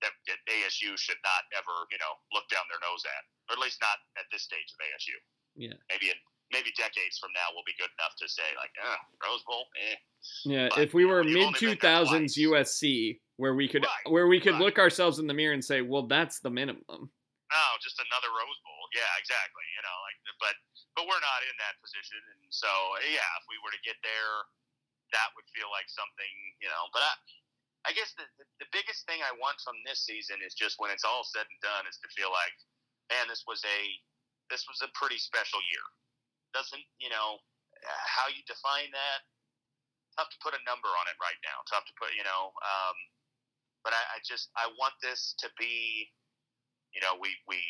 that, 0.04 0.12
that 0.28 0.40
ASU 0.44 0.92
should 1.00 1.20
not 1.24 1.48
ever, 1.56 1.72
you 1.88 1.96
know, 1.96 2.12
look 2.36 2.44
down 2.52 2.68
their 2.68 2.80
nose 2.84 3.00
at, 3.08 3.22
or 3.48 3.56
at 3.56 3.62
least 3.64 3.80
not 3.80 3.96
at 4.20 4.28
this 4.28 4.44
stage 4.44 4.68
of 4.76 4.78
ASU. 4.84 5.16
Yeah. 5.56 5.76
Maybe 5.88 6.12
in 6.12 6.18
maybe 6.54 6.70
decades 6.78 7.18
from 7.18 7.34
now, 7.34 7.50
we'll 7.54 7.66
be 7.66 7.74
good 7.78 7.90
enough 7.98 8.14
to 8.22 8.26
say 8.30 8.46
like, 8.54 8.70
uh, 8.78 8.98
Rose 9.22 9.42
Bowl, 9.46 9.66
eh. 9.82 9.96
Yeah, 10.44 10.68
But, 10.70 10.82
if 10.82 10.94
we 10.94 11.04
were 11.06 11.22
mid 11.22 11.54
two 11.54 11.74
thousands. 11.76 12.34
USC, 12.38 13.18
where 13.36 13.54
we 13.54 13.68
could 13.68 13.84
Right, 13.84 14.06
where 14.10 14.26
we 14.26 14.40
could 14.40 14.58
right. 14.58 14.64
look 14.64 14.78
ourselves 14.78 15.18
in 15.18 15.26
the 15.26 15.34
mirror 15.34 15.54
and 15.54 15.64
say, 15.64 15.82
well, 15.82 16.06
that's 16.06 16.40
the 16.40 16.50
minimum. 16.50 17.10
Oh, 17.46 17.72
just 17.78 17.98
another 18.02 18.30
Rose 18.34 18.60
Bowl. 18.66 18.82
Yeah, 18.94 19.06
exactly. 19.22 19.66
You 19.78 19.82
know, 19.86 19.96
like, 20.02 20.18
but 20.42 20.56
but 20.98 21.04
we're 21.06 21.22
not 21.22 21.40
in 21.46 21.54
that 21.62 21.78
position, 21.78 22.18
and 22.34 22.42
so 22.50 22.70
yeah, 23.06 23.28
if 23.38 23.44
we 23.46 23.54
were 23.62 23.70
to 23.70 23.82
get 23.86 23.94
there, 24.02 24.34
that 25.14 25.30
would 25.38 25.46
feel 25.54 25.70
like 25.70 25.86
something. 25.86 26.34
You 26.58 26.66
know, 26.66 26.90
but 26.90 27.06
I, 27.06 27.14
I 27.86 27.90
guess 27.94 28.18
the, 28.18 28.26
the 28.40 28.46
the 28.66 28.68
biggest 28.74 29.06
thing 29.06 29.22
I 29.22 29.30
want 29.38 29.62
from 29.62 29.78
this 29.86 30.02
season 30.02 30.42
is 30.42 30.58
just 30.58 30.82
when 30.82 30.90
it's 30.90 31.06
all 31.06 31.22
said 31.22 31.46
and 31.46 31.60
done, 31.62 31.86
is 31.86 32.02
to 32.02 32.08
feel 32.18 32.34
like, 32.34 32.56
man, 33.14 33.30
this 33.30 33.46
was 33.46 33.62
a 33.62 33.80
this 34.50 34.66
was 34.66 34.82
a 34.82 34.90
pretty 34.98 35.18
special 35.22 35.62
year. 35.70 35.86
Doesn't 36.56 36.86
you 36.96 37.12
know 37.12 37.44
how 37.84 38.32
you 38.32 38.40
define 38.48 38.88
that? 38.96 39.20
Tough 40.16 40.32
to 40.32 40.38
put 40.40 40.56
a 40.56 40.62
number 40.64 40.88
on 40.88 41.04
it 41.12 41.20
right 41.20 41.36
now. 41.44 41.60
Tough 41.68 41.84
to 41.84 41.94
put, 42.00 42.16
you 42.16 42.24
know. 42.24 42.56
Um, 42.64 42.96
but 43.84 43.92
I, 43.92 44.16
I 44.16 44.18
just 44.24 44.48
I 44.56 44.72
want 44.80 44.96
this 45.04 45.36
to 45.44 45.52
be 45.60 46.08
you 46.96 47.04
know, 47.04 47.12
we, 47.20 47.36
we 47.44 47.60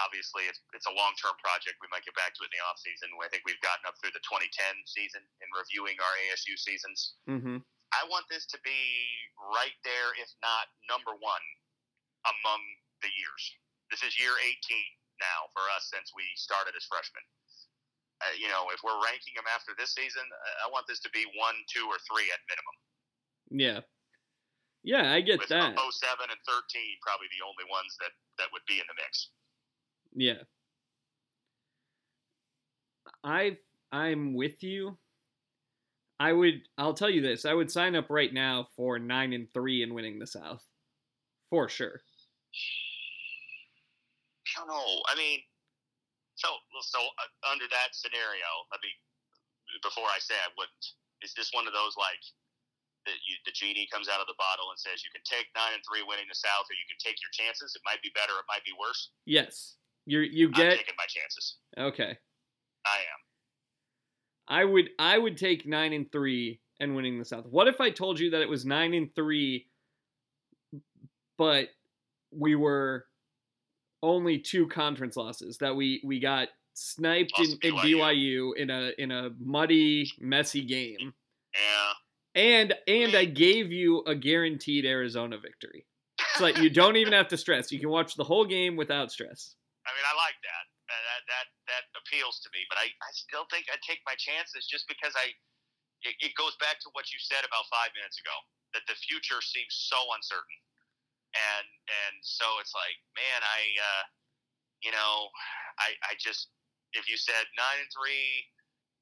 obviously 0.00 0.48
it's, 0.48 0.64
it's 0.72 0.88
a 0.88 0.94
long 0.96 1.12
term 1.20 1.36
project. 1.44 1.76
We 1.84 1.92
might 1.92 2.08
get 2.08 2.16
back 2.16 2.32
to 2.32 2.40
it 2.40 2.48
in 2.48 2.56
the 2.56 2.64
off 2.64 2.80
season. 2.80 3.12
I 3.20 3.28
think 3.28 3.44
we've 3.44 3.60
gotten 3.60 3.84
up 3.84 4.00
through 4.00 4.16
the 4.16 4.24
2010 4.24 4.48
season 4.88 5.20
in 5.20 5.48
reviewing 5.52 6.00
our 6.00 6.14
ASU 6.32 6.56
seasons. 6.56 7.20
Mm-hmm. 7.28 7.60
I 7.92 8.02
want 8.08 8.24
this 8.32 8.48
to 8.56 8.58
be 8.64 8.80
right 9.36 9.76
there, 9.84 10.16
if 10.16 10.32
not 10.40 10.72
number 10.88 11.12
one, 11.20 11.44
among 12.24 12.62
the 13.04 13.12
years. 13.12 13.42
This 13.92 14.00
is 14.00 14.16
year 14.16 14.32
18 14.32 14.56
now 15.20 15.52
for 15.52 15.66
us 15.76 15.92
since 15.92 16.14
we 16.16 16.24
started 16.40 16.72
as 16.72 16.86
freshmen. 16.88 17.26
Uh, 18.20 18.36
you 18.36 18.52
know, 18.52 18.68
if 18.72 18.84
we're 18.84 19.00
ranking 19.00 19.32
them 19.32 19.48
after 19.48 19.72
this 19.80 19.96
season, 19.96 20.22
uh, 20.22 20.68
I 20.68 20.70
want 20.70 20.84
this 20.84 21.00
to 21.08 21.10
be 21.10 21.24
one, 21.40 21.56
two, 21.72 21.88
or 21.88 21.96
three 22.04 22.28
at 22.28 22.40
minimum. 22.48 22.76
Yeah, 23.50 23.80
yeah, 24.82 25.12
I 25.12 25.20
get 25.20 25.38
With 25.38 25.48
that. 25.48 25.76
07 25.76 25.76
and 25.76 26.40
13 26.48 26.82
probably 27.02 27.26
the 27.38 27.44
only 27.44 27.70
ones 27.70 27.96
that, 28.00 28.10
that 28.38 28.48
would 28.52 28.62
be 28.66 28.74
in 28.74 28.84
the 28.88 28.94
mix. 28.96 29.28
Yeah. 30.14 30.42
I 33.22 33.56
I'm 33.92 34.34
with 34.34 34.62
you. 34.62 34.96
I 36.18 36.32
would 36.32 36.62
I'll 36.78 36.94
tell 36.94 37.10
you 37.10 37.20
this. 37.20 37.44
I 37.44 37.52
would 37.52 37.70
sign 37.70 37.94
up 37.94 38.06
right 38.08 38.32
now 38.32 38.68
for 38.76 38.98
9 38.98 39.32
and 39.32 39.52
3 39.52 39.82
and 39.82 39.94
winning 39.94 40.18
the 40.18 40.26
South. 40.26 40.64
For 41.50 41.68
sure. 41.68 42.00
I 44.46 44.60
don't 44.60 44.68
know. 44.68 45.02
I 45.12 45.16
mean, 45.16 45.40
so 46.40 46.48
so 46.80 47.00
uh, 47.20 47.52
under 47.52 47.68
that 47.68 47.92
scenario, 47.92 48.48
let 48.72 48.80
me 48.80 48.90
before 49.84 50.08
I 50.08 50.18
say 50.18 50.34
I 50.34 50.50
wouldn't. 50.56 50.84
Is 51.20 51.36
this 51.36 51.52
one 51.52 51.68
of 51.68 51.76
those 51.76 51.94
like 52.00 52.24
that 53.04 53.16
you 53.28 53.36
the 53.44 53.52
genie 53.52 53.88
comes 53.92 54.08
out 54.08 54.24
of 54.24 54.28
the 54.28 54.36
bottle 54.40 54.72
and 54.72 54.78
says 54.80 55.04
you 55.04 55.12
can 55.12 55.24
take 55.28 55.52
nine 55.52 55.76
and 55.76 55.84
three 55.84 56.00
winning 56.04 56.28
the 56.28 56.36
South, 56.36 56.64
or 56.68 56.76
you 56.76 56.86
can 56.88 57.00
take 57.00 57.20
your 57.20 57.32
chances. 57.32 57.76
It 57.76 57.84
might 57.84 58.00
be 58.00 58.12
better. 58.16 58.34
It 58.40 58.48
might 58.48 58.64
be 58.64 58.72
worse. 58.76 59.12
Yes. 59.28 59.76
You 60.08 60.24
you 60.24 60.48
I'm 60.48 60.56
get 60.56 60.80
taking 60.80 60.96
my 60.96 61.08
chances. 61.08 61.60
Okay. 61.76 62.16
I 62.84 62.98
am. 63.04 63.20
I 64.48 64.64
would 64.64 64.90
I 64.98 65.16
would 65.20 65.36
take 65.36 65.68
9 65.68 65.92
and 65.92 66.10
3 66.10 66.60
and 66.80 66.96
winning 66.96 67.18
the 67.20 67.24
South. 67.24 67.46
What 67.46 67.68
if 67.68 67.80
I 67.80 67.90
told 67.90 68.18
you 68.18 68.30
that 68.30 68.40
it 68.40 68.48
was 68.48 68.64
9 68.64 68.94
and 68.94 69.14
3 69.14 69.66
but 71.40 71.68
we 72.30 72.54
were 72.54 73.06
only 74.02 74.38
two 74.38 74.66
conference 74.68 75.16
losses 75.16 75.58
that 75.58 75.76
we 75.76 76.00
we 76.04 76.20
got 76.20 76.48
sniped 76.74 77.38
in, 77.38 77.58
in 77.62 77.74
BYU. 77.76 78.56
In 78.56 78.70
a 78.70 78.92
in 78.98 79.10
a 79.10 79.30
muddy 79.38 80.10
messy 80.20 80.62
game. 80.62 81.14
Yeah. 81.54 81.92
And 82.34 82.74
and 82.86 83.14
I 83.14 83.24
gave 83.24 83.72
you 83.72 84.02
a 84.06 84.14
guaranteed 84.14 84.84
Arizona 84.86 85.38
victory. 85.38 85.86
So 86.36 86.46
that 86.46 86.62
you 86.62 86.70
don't 86.70 86.96
even 86.96 87.12
have 87.12 87.28
to 87.28 87.36
stress. 87.36 87.72
You 87.72 87.80
can 87.80 87.90
watch 87.90 88.14
the 88.14 88.24
whole 88.24 88.44
game 88.44 88.76
without 88.76 89.10
stress. 89.10 89.56
I 89.84 89.90
mean, 89.96 90.04
I 90.04 90.14
like 90.16 90.38
that. 90.40 90.64
Uh, 90.88 90.94
That 91.00 91.22
that 91.26 91.46
that 91.68 91.84
appeals 91.96 92.40
to 92.44 92.48
me, 92.54 92.64
but 92.68 92.78
I, 92.78 92.86
I 92.88 93.10
still 93.12 93.44
think 93.50 93.66
I 93.68 93.76
take 93.84 94.00
my 94.06 94.14
chances 94.16 94.66
just 94.66 94.86
because 94.88 95.12
I. 95.16 95.34
It, 96.00 96.16
it 96.20 96.32
goes 96.32 96.56
back 96.56 96.80
to 96.80 96.88
what 96.96 97.12
you 97.12 97.20
said 97.20 97.44
about 97.44 97.68
five 97.68 97.92
minutes 97.92 98.16
ago 98.16 98.32
that 98.72 98.88
the 98.88 98.96
future 98.96 99.44
seems 99.44 99.84
so 99.84 100.00
uncertain, 100.16 100.58
and 101.34 101.66
and 101.86 102.14
so 102.22 102.46
it's 102.58 102.74
like, 102.74 102.96
man, 103.14 103.40
I, 103.42 103.60
uh, 103.78 104.04
you 104.82 104.90
know, 104.90 105.30
I 105.78 105.94
I 106.10 106.12
just 106.18 106.50
if 106.94 107.06
you 107.06 107.14
said 107.14 107.46
nine 107.54 107.78
and 107.78 107.90
three 107.90 108.46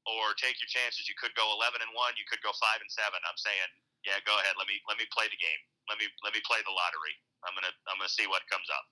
or 0.04 0.36
take 0.36 0.56
your 0.60 0.68
chances, 0.68 1.08
you 1.08 1.16
could 1.16 1.32
go 1.36 1.48
eleven 1.56 1.80
and 1.80 1.92
one, 1.96 2.12
you 2.20 2.26
could 2.28 2.40
go 2.44 2.52
five 2.56 2.80
and 2.80 2.90
seven. 2.92 3.20
I'm 3.24 3.38
saying, 3.40 3.70
yeah, 4.04 4.20
go 4.28 4.36
ahead. 4.40 4.56
Let 4.60 4.68
me 4.68 4.80
let 4.86 5.00
me 5.00 5.08
play 5.12 5.28
the 5.28 5.40
game. 5.40 5.62
Let 5.88 5.96
me 5.96 6.06
let 6.22 6.36
me 6.36 6.42
play 6.44 6.60
the 6.64 6.74
lottery. 6.74 7.14
I'm 7.48 7.54
gonna 7.56 7.72
I'm 7.88 7.96
gonna 8.00 8.12
see 8.12 8.28
what 8.28 8.44
comes 8.52 8.68
up. 8.68 8.84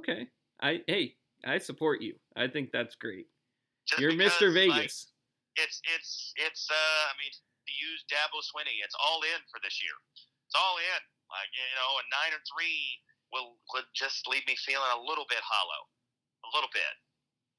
Okay. 0.00 0.30
I 0.62 0.80
hey, 0.88 1.16
I 1.44 1.58
support 1.58 2.00
you. 2.00 2.16
I 2.36 2.48
think 2.48 2.72
that's 2.72 2.96
great. 2.96 3.28
Just 3.84 4.00
You're 4.00 4.14
because, 4.14 4.38
Mr. 4.38 4.48
like, 4.48 4.78
Vegas. 4.78 5.10
it's 5.58 5.82
it's 5.84 6.32
it's 6.38 6.64
uh 6.70 7.02
I 7.10 7.14
mean 7.18 7.32
to 7.32 7.72
use 7.78 8.02
Dabo 8.10 8.42
Swinney, 8.42 8.82
it's 8.82 8.96
all 8.98 9.22
in 9.22 9.40
for 9.50 9.62
this 9.62 9.78
year. 9.82 9.94
It's 10.46 10.58
all 10.58 10.76
in. 10.78 11.00
Like 11.32 11.50
you 11.56 11.64
know, 11.80 11.90
a 11.98 12.04
nine 12.12 12.32
or 12.36 12.42
three 12.44 13.00
will 13.32 13.56
would 13.72 13.88
just 13.96 14.28
leave 14.28 14.44
me 14.44 14.54
feeling 14.60 14.92
a 14.92 15.00
little 15.00 15.24
bit 15.26 15.40
hollow, 15.40 15.82
a 16.44 16.50
little 16.52 16.70
bit. 16.70 16.94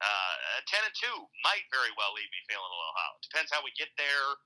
Uh, 0.02 0.34
a 0.58 0.64
ten 0.70 0.82
and 0.86 0.94
two 0.94 1.16
might 1.42 1.66
very 1.74 1.90
well 1.98 2.14
leave 2.14 2.30
me 2.30 2.40
feeling 2.46 2.66
a 2.66 2.78
little 2.78 2.96
hollow. 2.98 3.18
Depends 3.26 3.50
how 3.50 3.60
we 3.60 3.74
get 3.74 3.90
there. 3.98 4.38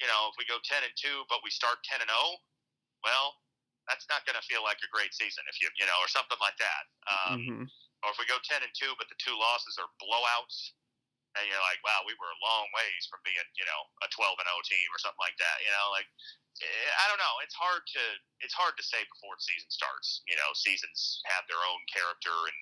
You 0.00 0.08
know, 0.08 0.32
if 0.32 0.40
we 0.40 0.48
go 0.48 0.56
ten 0.64 0.80
and 0.80 0.94
two, 0.96 1.28
but 1.28 1.44
we 1.44 1.52
start 1.52 1.84
ten 1.84 2.00
and 2.00 2.08
zero, 2.08 2.40
well, 3.04 3.36
that's 3.88 4.08
not 4.08 4.24
going 4.24 4.36
to 4.36 4.44
feel 4.48 4.64
like 4.64 4.80
a 4.80 4.88
great 4.88 5.12
season 5.12 5.44
if 5.46 5.60
you 5.60 5.68
you 5.76 5.84
know, 5.84 5.98
or 6.00 6.08
something 6.08 6.40
like 6.40 6.56
that. 6.56 6.84
Um, 7.06 7.38
hmm 7.44 7.66
or 8.04 8.12
if 8.12 8.18
we 8.18 8.28
go 8.28 8.40
10 8.40 8.64
and 8.64 8.72
2 8.72 8.96
but 8.96 9.08
the 9.12 9.18
two 9.20 9.36
losses 9.36 9.76
are 9.76 9.88
blowouts 10.00 10.72
and 11.38 11.46
you're 11.46 11.62
like 11.62 11.80
wow 11.84 12.02
we 12.04 12.16
were 12.18 12.32
a 12.32 12.44
long 12.44 12.66
ways 12.74 13.06
from 13.06 13.20
being 13.22 13.48
you 13.56 13.66
know 13.68 13.80
a 14.04 14.08
12 14.10 14.40
and 14.40 14.48
0 14.48 14.56
team 14.66 14.88
or 14.90 15.00
something 15.00 15.24
like 15.24 15.36
that 15.38 15.60
you 15.62 15.70
know 15.70 15.86
like 15.92 16.08
i 16.60 17.04
don't 17.08 17.20
know. 17.20 17.36
It's 17.40 17.56
hard 17.56 17.82
to 17.96 18.02
it's 18.44 18.56
hard 18.56 18.76
to 18.76 18.84
say 18.84 19.00
before 19.08 19.36
the 19.36 19.44
season 19.44 19.70
starts. 19.72 20.20
You 20.28 20.36
know 20.36 20.50
seasons 20.52 21.24
have 21.28 21.44
their 21.48 21.60
own 21.60 21.80
character 21.88 22.32
and 22.32 22.60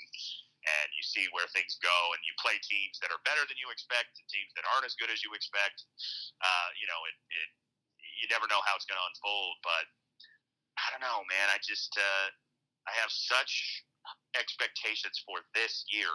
and 0.66 0.88
you 0.94 1.04
see 1.06 1.26
where 1.32 1.48
things 1.54 1.78
go 1.80 1.98
and 2.12 2.20
you 2.26 2.34
play 2.42 2.58
teams 2.60 2.98
that 3.00 3.14
are 3.14 3.22
better 3.24 3.46
than 3.46 3.56
you 3.56 3.70
expect 3.70 4.18
and 4.18 4.26
teams 4.28 4.50
that 4.58 4.66
aren't 4.74 4.86
as 4.86 4.98
good 4.98 5.10
as 5.10 5.22
you 5.22 5.34
expect. 5.34 5.86
Uh, 6.42 6.68
you 6.78 6.86
know 6.86 7.00
it, 7.08 7.16
it 7.30 7.48
you 8.22 8.26
never 8.30 8.46
know 8.50 8.62
how 8.66 8.74
it's 8.74 8.86
going 8.86 8.98
to 8.98 9.08
unfold 9.14 9.54
but 9.62 9.86
i 10.74 10.90
don't 10.90 11.02
know 11.02 11.22
man. 11.30 11.46
I 11.50 11.58
just 11.62 11.94
uh, 11.94 12.26
i 12.86 12.92
have 12.98 13.10
such 13.10 13.84
expectations 14.36 15.20
for 15.24 15.44
this 15.54 15.84
year, 15.92 16.10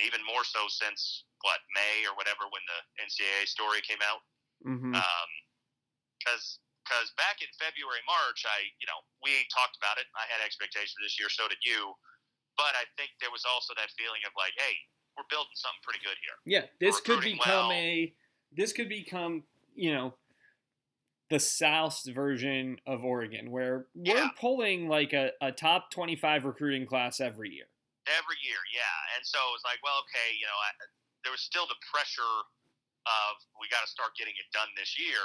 even 0.00 0.20
more 0.24 0.44
so 0.44 0.68
since 0.68 1.24
what 1.42 1.60
May 1.72 2.04
or 2.04 2.12
whatever 2.16 2.44
when 2.52 2.64
the 2.68 2.80
NCAA 3.00 3.48
story 3.48 3.80
came 3.84 4.00
out. 4.04 4.20
Because 6.20 6.60
because 6.90 7.14
back 7.14 7.38
in 7.38 7.46
February 7.54 8.02
March, 8.10 8.42
I 8.42 8.66
you 8.82 8.90
know 8.90 8.98
we 9.22 9.46
talked 9.54 9.78
about 9.78 10.02
it. 10.02 10.10
I 10.18 10.26
had 10.26 10.42
expectations 10.42 10.98
for 10.98 11.06
this 11.06 11.14
year, 11.14 11.30
so 11.30 11.46
did 11.46 11.62
you. 11.62 11.94
But 12.58 12.74
I 12.74 12.82
think 12.98 13.14
there 13.22 13.30
was 13.30 13.46
also 13.46 13.72
that 13.78 13.94
feeling 13.94 14.20
of 14.26 14.34
like, 14.34 14.52
hey, 14.58 14.74
we're 15.14 15.30
building 15.30 15.54
something 15.54 15.78
pretty 15.86 16.02
good 16.02 16.18
here. 16.18 16.36
Yeah, 16.42 16.66
this 16.82 16.98
could 16.98 17.22
become 17.22 17.70
well. 17.70 17.78
a 17.78 18.12
this 18.50 18.74
could 18.74 18.90
become, 18.90 19.46
you 19.78 19.94
know, 19.94 20.18
the 21.30 21.38
South's 21.38 22.02
version 22.10 22.82
of 22.90 23.06
Oregon, 23.06 23.54
where 23.54 23.86
we're 23.94 24.26
Yeah. 24.26 24.34
pulling 24.34 24.90
like 24.90 25.14
a, 25.14 25.30
a 25.38 25.54
top 25.54 25.94
twenty 25.94 26.18
five 26.18 26.42
recruiting 26.44 26.84
class 26.90 27.22
every 27.22 27.54
year. 27.54 27.70
Every 28.10 28.42
year, 28.42 28.58
yeah. 28.74 29.14
And 29.14 29.22
so 29.22 29.38
it 29.38 29.54
was 29.54 29.62
like, 29.62 29.78
well, 29.86 30.02
okay, 30.02 30.34
you 30.34 30.42
know, 30.50 30.58
I, 30.58 30.68
there 31.22 31.30
was 31.30 31.46
still 31.46 31.70
the 31.70 31.78
pressure 31.94 32.36
of 33.06 33.30
we 33.62 33.70
got 33.70 33.86
to 33.86 33.90
start 33.90 34.18
getting 34.18 34.34
it 34.34 34.50
done 34.50 34.68
this 34.74 34.98
year. 34.98 35.22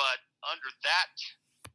But 0.00 0.24
under 0.48 0.72
that 0.88 1.12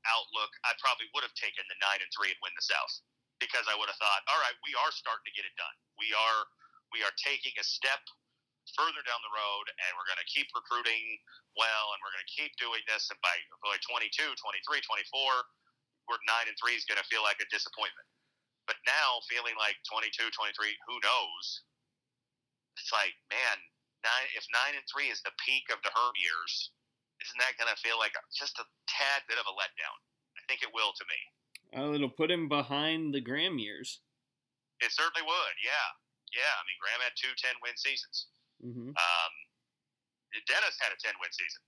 outlook, 0.10 0.50
I 0.66 0.74
probably 0.82 1.06
would 1.14 1.22
have 1.22 1.38
taken 1.38 1.62
the 1.70 1.78
nine 1.78 2.02
and 2.02 2.10
three 2.10 2.34
and 2.34 2.42
win 2.42 2.58
the 2.58 2.66
South 2.66 2.94
because 3.38 3.70
I 3.70 3.78
would 3.78 3.86
have 3.86 4.02
thought, 4.02 4.26
all 4.26 4.42
right, 4.42 4.58
we 4.66 4.74
are 4.74 4.90
starting 4.90 5.30
to 5.30 5.36
get 5.38 5.46
it 5.46 5.54
done. 5.54 5.78
We 6.02 6.10
are 6.10 6.42
we 6.90 7.06
are 7.06 7.14
taking 7.22 7.54
a 7.62 7.66
step 7.66 8.02
further 8.74 9.06
down 9.06 9.22
the 9.22 9.36
road, 9.36 9.66
and 9.70 9.94
we're 9.94 10.10
going 10.10 10.22
to 10.22 10.32
keep 10.32 10.50
recruiting 10.58 11.22
well, 11.54 11.94
and 11.94 12.00
we're 12.02 12.14
going 12.14 12.26
to 12.26 12.34
keep 12.34 12.50
doing 12.58 12.82
this. 12.90 13.14
And 13.14 13.20
by, 13.22 13.36
by 13.62 13.78
22, 13.86 14.10
23, 14.10 14.42
24, 14.42 14.90
we're 16.10 16.22
nine 16.26 16.50
and 16.50 16.58
three 16.58 16.74
is 16.74 16.88
going 16.90 17.02
to 17.02 17.06
feel 17.06 17.22
like 17.22 17.38
a 17.42 17.48
disappointment. 17.54 18.08
But 18.66 18.82
now, 18.90 19.22
feeling 19.30 19.54
like 19.62 19.78
22, 19.86 20.34
23, 20.34 20.50
who 20.90 20.98
knows? 21.06 21.46
It's 22.82 22.90
like, 22.90 23.14
man, 23.30 23.58
nine. 24.02 24.28
If 24.34 24.46
nine 24.50 24.74
and 24.74 24.86
three 24.90 25.14
is 25.14 25.22
the 25.22 25.34
peak 25.46 25.70
of 25.70 25.78
the 25.86 25.94
Herm 25.94 26.14
years, 26.18 26.74
isn't 27.26 27.42
that 27.42 27.58
going 27.58 27.70
to 27.74 27.80
feel 27.82 27.98
like 27.98 28.14
just 28.30 28.62
a 28.62 28.66
tad 28.86 29.26
bit 29.26 29.42
of 29.42 29.50
a 29.50 29.54
letdown? 29.58 29.98
I 30.38 30.42
think 30.46 30.62
it 30.62 30.70
will 30.70 30.94
to 30.94 31.06
me. 31.10 31.20
Well, 31.74 31.98
it'll 31.98 32.14
put 32.14 32.30
him 32.30 32.46
behind 32.46 33.18
the 33.18 33.20
Graham 33.20 33.58
years. 33.58 34.06
It 34.80 34.94
certainly 34.94 35.26
would. 35.26 35.56
Yeah, 35.66 35.88
yeah. 36.38 36.54
I 36.54 36.62
mean, 36.70 36.78
Graham 36.78 37.02
had 37.02 37.18
two 37.18 37.34
10 37.34 37.58
win 37.66 37.74
seasons. 37.80 38.30
Mm-hmm. 38.62 38.94
Um, 38.94 39.34
Dennis 40.46 40.78
had 40.78 40.94
a 40.94 41.00
10 41.02 41.18
win 41.18 41.32
season. 41.34 41.64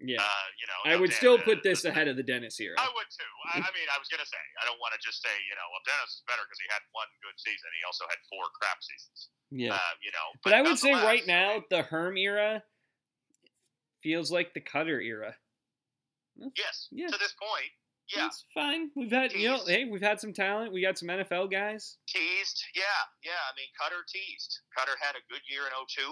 Yeah. 0.00 0.24
Uh, 0.24 0.48
you 0.56 0.64
know, 0.64 0.80
I 0.88 0.96
now 0.96 1.04
would 1.04 1.12
Dan- 1.12 1.20
still 1.20 1.36
uh, 1.36 1.44
put 1.44 1.60
this 1.60 1.84
ahead 1.84 2.08
of 2.08 2.16
the 2.16 2.24
Dennis 2.24 2.56
era. 2.56 2.72
I 2.80 2.88
would 2.88 3.10
too. 3.12 3.32
I, 3.52 3.60
I 3.60 3.70
mean, 3.76 3.84
I 3.92 4.00
was 4.00 4.08
gonna 4.08 4.24
say 4.24 4.40
I 4.56 4.64
don't 4.64 4.80
want 4.80 4.96
to 4.96 5.00
just 5.04 5.20
say 5.20 5.28
you 5.28 5.52
know, 5.52 5.66
well, 5.68 5.84
Dennis 5.84 6.16
is 6.16 6.24
better 6.24 6.40
because 6.40 6.56
he 6.56 6.68
had 6.72 6.80
one 6.96 7.10
good 7.20 7.36
season. 7.36 7.68
He 7.76 7.84
also 7.84 8.08
had 8.08 8.16
four 8.32 8.48
crap 8.56 8.80
seasons. 8.80 9.28
Yeah. 9.52 9.76
Uh, 9.76 9.94
you 10.00 10.08
know, 10.16 10.26
but 10.40 10.56
I 10.56 10.64
would 10.64 10.80
say 10.80 10.96
right 10.96 11.26
now, 11.28 11.60
the 11.68 11.84
Herm 11.84 12.16
era 12.16 12.64
feels 14.02 14.30
like 14.30 14.52
the 14.54 14.60
Koetter 14.60 15.02
era. 15.02 15.36
yes, 16.56 16.88
Yeah. 16.90 17.08
to 17.08 17.18
this 17.18 17.34
point, 17.36 17.70
yeah, 18.10 18.26
It's 18.26 18.42
fine. 18.54 18.90
We've 18.98 19.12
had, 19.12 19.30
you 19.32 19.46
know, 19.54 19.62
hey, 19.66 19.86
we've 19.86 20.02
had 20.02 20.18
some 20.18 20.32
talent. 20.34 20.72
We 20.74 20.82
got 20.82 20.98
some 20.98 21.06
NFL 21.08 21.46
guys. 21.46 21.94
teased. 22.10 22.58
Yeah, 22.74 22.82
yeah. 23.22 23.38
I 23.46 23.54
mean, 23.54 23.70
Koetter 23.78 24.02
teased. 24.10 24.60
Koetter 24.74 24.98
had 24.98 25.14
a 25.14 25.22
good 25.30 25.42
year 25.46 25.62
in 25.62 25.72
02. 25.86 26.02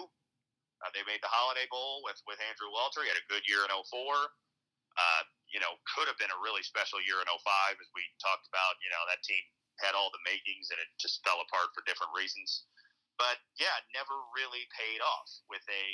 Uh, 0.79 0.91
they 0.95 1.03
made 1.11 1.19
the 1.27 1.33
Holiday 1.33 1.67
Bowl 1.75 2.07
with 2.07 2.23
with 2.31 2.39
Andrew 2.39 2.71
Walter. 2.71 3.03
He 3.03 3.11
had 3.11 3.19
a 3.19 3.27
good 3.27 3.43
year 3.51 3.67
in 3.67 3.71
04. 3.75 3.99
Uh, 3.99 5.23
you 5.51 5.59
know, 5.59 5.75
could 5.95 6.07
have 6.07 6.19
been 6.23 6.31
a 6.31 6.39
really 6.39 6.63
special 6.63 7.03
year 7.03 7.19
in 7.19 7.27
05, 7.27 7.35
as 7.83 7.89
we 7.99 8.03
talked 8.23 8.47
about. 8.47 8.79
You 8.79 8.91
know, 8.95 9.03
that 9.11 9.19
team 9.27 9.43
had 9.83 9.99
all 9.99 10.11
the 10.15 10.23
makings, 10.23 10.71
and 10.71 10.79
it 10.79 10.87
just 11.03 11.19
fell 11.27 11.43
apart 11.43 11.75
for 11.75 11.83
different 11.83 12.15
reasons. 12.15 12.67
But 13.19 13.43
yeah, 13.59 13.75
it 13.83 13.87
never 13.91 14.15
really 14.39 14.63
paid 14.71 15.03
off 15.03 15.27
with 15.51 15.67
a 15.67 15.87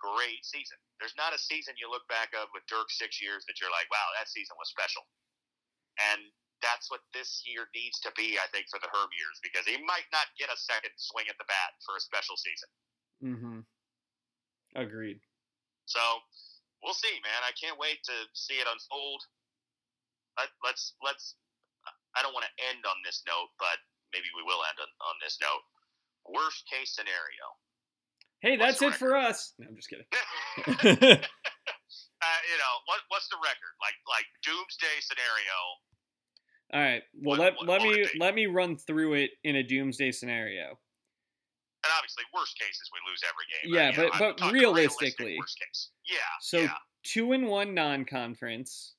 great 0.00 0.42
season. 0.42 0.80
There's 0.98 1.14
not 1.20 1.36
a 1.36 1.40
season 1.40 1.76
you 1.76 1.92
look 1.92 2.08
back 2.08 2.32
of 2.32 2.48
with 2.56 2.64
Dirk 2.66 2.88
six 2.88 3.20
years 3.20 3.44
that 3.46 3.60
you're 3.60 3.72
like, 3.72 3.86
wow, 3.92 4.08
that 4.16 4.32
season 4.32 4.56
was 4.56 4.72
special. 4.72 5.04
And 6.00 6.32
that's 6.64 6.88
what 6.88 7.04
this 7.12 7.44
year 7.44 7.68
needs 7.72 8.00
to 8.04 8.12
be, 8.16 8.36
I 8.36 8.48
think, 8.52 8.68
for 8.68 8.80
the 8.80 8.88
Herm 8.92 9.08
years, 9.16 9.36
because 9.40 9.64
he 9.64 9.80
might 9.84 10.08
not 10.12 10.28
get 10.36 10.52
a 10.52 10.56
second 10.56 10.92
swing 10.96 11.28
at 11.28 11.36
the 11.40 11.48
bat 11.48 11.76
for 11.84 11.96
a 11.96 12.02
special 12.04 12.36
season. 12.36 12.70
Mm-hmm. 13.20 13.58
Agreed. 14.76 15.20
So 15.88 16.00
we'll 16.84 16.96
see, 16.96 17.16
man. 17.24 17.40
I 17.44 17.52
can't 17.56 17.80
wait 17.80 18.00
to 18.06 18.16
see 18.32 18.60
it 18.60 18.68
unfold. 18.68 19.20
Let, 20.38 20.52
let's 20.64 20.94
let's. 21.04 21.36
I 22.16 22.22
don't 22.22 22.36
want 22.36 22.46
to 22.46 22.54
end 22.70 22.84
on 22.86 22.98
this 23.02 23.24
note, 23.26 23.50
but 23.58 23.80
maybe 24.14 24.30
we 24.36 24.46
will 24.46 24.62
end 24.62 24.78
on, 24.78 24.90
on 25.10 25.16
this 25.18 25.40
note. 25.42 25.64
Worst 26.28 26.68
case 26.70 26.94
scenario. 26.94 27.44
Hey, 28.42 28.56
that's 28.56 28.80
it 28.80 28.94
for 28.94 29.16
us. 29.16 29.52
No, 29.58 29.66
I'm 29.68 29.76
just 29.76 29.88
kidding. 29.90 30.06
uh, 30.58 30.70
you 30.80 32.56
know 32.58 32.74
what? 32.86 33.00
What's 33.08 33.28
the 33.28 33.36
record? 33.36 33.74
Like 33.80 33.94
like 34.08 34.24
doomsday 34.44 35.00
scenario. 35.00 35.56
All 36.72 36.80
right. 36.80 37.02
Well, 37.14 37.38
What- 37.38 37.40
let 37.40 37.54
what- 37.56 37.68
let 37.68 37.82
me 37.82 38.06
let 38.18 38.34
me 38.34 38.46
run 38.46 38.76
through 38.78 39.14
it 39.14 39.30
in 39.44 39.56
a 39.56 39.62
doomsday 39.62 40.12
scenario. 40.12 40.78
And 41.82 41.90
obviously, 41.96 42.24
worst 42.34 42.58
case 42.58 42.74
is 42.80 42.90
we 42.92 43.10
lose 43.10 43.22
every 43.24 43.46
game. 43.50 43.74
Yeah, 43.74 43.92
but- 43.96 44.14
I'm 44.14 44.34
but 44.38 44.52
realistically. 44.52 45.32
realistic 45.32 45.38
worst 45.38 45.58
case. 45.60 45.90
Yeah. 46.10 46.18
So 46.40 46.58
yeah. 46.60 46.74
two 47.04 47.32
and 47.32 47.46
one 47.46 47.74
non-conference. 47.74 48.94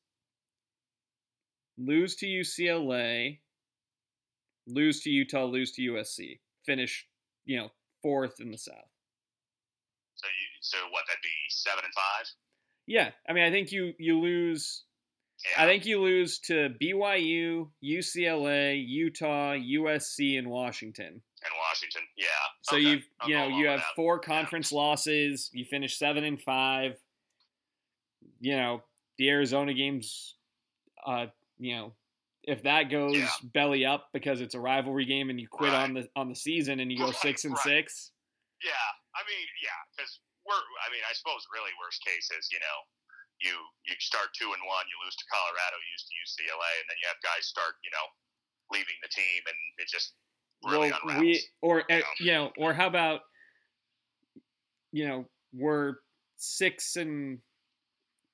Lose 1.78 2.16
to 2.18 2.26
UCLA. 2.28 3.40
Lose 4.68 5.02
to 5.02 5.10
Utah. 5.10 5.46
Lose 5.46 5.72
to 5.74 5.82
USC. 5.82 6.40
Finish, 6.66 7.08
you 7.46 7.58
know, 7.58 7.70
fourth 8.02 8.40
in 8.40 8.52
the 8.52 8.58
South. 8.58 8.90
So 10.22 10.28
you 10.28 10.48
so 10.62 10.78
what? 10.92 11.04
That'd 11.08 11.22
be 11.24 11.30
seven 11.50 11.84
and 11.84 11.94
five. 11.94 12.26
Yeah, 12.88 13.12
I 13.28 13.34
mean, 13.34 13.44
I 13.44 13.52
think 13.52 13.72
you 13.72 13.94
you 13.98 14.20
lose. 14.20 14.84
Yeah. 15.56 15.64
I 15.64 15.66
think 15.68 15.86
you 15.88 16.00
lose 16.02 16.38
to 16.42 16.70
BYU, 16.80 17.70
UCLA, 17.84 18.84
Utah, 18.88 19.54
USC, 19.54 20.38
and 20.38 20.48
Washington. 20.50 21.08
And 21.44 21.54
Washington. 21.68 22.04
Yeah. 22.16 22.26
So 22.62 22.76
Okay. 22.76 22.86
you've 22.86 23.04
I'll 23.20 23.30
you 23.30 23.36
know 23.38 23.48
you 23.48 23.68
have 23.68 23.80
that. 23.80 23.96
four 23.96 24.20
conference 24.20 24.72
losses. 24.72 25.50
You 25.54 25.66
finish 25.66 25.98
seven 25.98 26.24
and 26.24 26.40
five. 26.40 26.98
You 28.40 28.58
know 28.58 28.84
the 29.18 29.30
Arizona 29.30 29.74
games. 29.74 30.36
Uh, 31.06 31.28
you 31.58 31.76
know 31.76 31.94
if 32.44 32.64
that 32.64 32.90
goes 32.90 33.16
Yeah. 33.18 33.30
belly 33.44 33.86
up 33.86 34.10
because 34.14 34.42
it's 34.42 34.56
a 34.56 34.60
rivalry 34.60 35.06
game 35.06 35.30
and 35.30 35.40
you 35.40 35.48
quit 35.48 35.72
Right. 35.74 35.84
on 35.84 35.94
the 35.96 36.10
on 36.16 36.30
the 36.30 36.36
season 36.36 36.80
and 36.80 36.92
you 36.92 36.98
go 37.00 37.06
Right, 37.08 37.16
six 37.16 37.46
and 37.46 37.54
right. 37.54 37.64
six. 37.64 38.12
Yeah, 38.64 38.72
I 39.16 39.22
mean, 39.28 39.46
yeah, 39.60 39.76
because 39.94 40.20
we're. 40.48 40.60
I 40.86 40.88
mean, 40.92 41.04
I 41.08 41.14
suppose 41.14 41.44
really 41.52 41.72
worst 41.82 42.00
case 42.04 42.32
is 42.36 42.48
you 42.52 42.60
know, 42.64 42.78
you 43.44 43.54
you 43.88 43.94
start 44.00 44.32
two 44.38 44.52
and 44.52 44.64
one, 44.66 44.86
you 44.88 44.98
lose 45.04 45.16
to 45.20 45.26
Colorado, 45.28 45.76
you 45.80 45.90
lose 45.92 46.06
to 46.08 46.14
UCLA, 46.16 46.72
and 46.82 46.88
then 46.88 46.98
you 47.02 47.08
have 47.12 47.20
guys 47.26 47.48
start 47.50 47.76
you 47.84 47.92
know 47.92 48.06
leaving 48.72 48.96
the 49.04 49.12
team, 49.12 49.42
and 49.48 49.60
it 49.84 49.88
just 49.92 50.16
really 50.64 50.92
well, 50.94 51.00
unravels. 51.04 51.26
we 51.26 51.44
or 51.62 51.84
you 51.90 51.96
uh, 51.96 52.00
know? 52.00 52.14
you 52.22 52.32
know 52.34 52.46
or 52.58 52.72
how 52.74 52.88
about 52.88 53.22
you 54.92 55.08
know 55.08 55.26
we're 55.54 55.96
six 56.38 56.96
and 56.96 57.40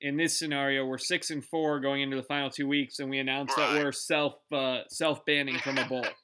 in 0.00 0.16
this 0.16 0.38
scenario 0.38 0.86
we're 0.86 0.98
six 1.00 1.30
and 1.30 1.42
four 1.44 1.80
going 1.80 2.02
into 2.02 2.14
the 2.16 2.22
final 2.22 2.48
two 2.50 2.68
weeks 2.68 3.00
and 3.00 3.10
we 3.10 3.18
announce 3.18 3.50
that 3.56 3.74
we're 3.74 3.90
self 3.92 4.34
uh, 4.54 4.86
self 4.88 5.24
banning 5.26 5.58
from 5.58 5.78
a 5.78 5.84
bowl. 5.88 6.06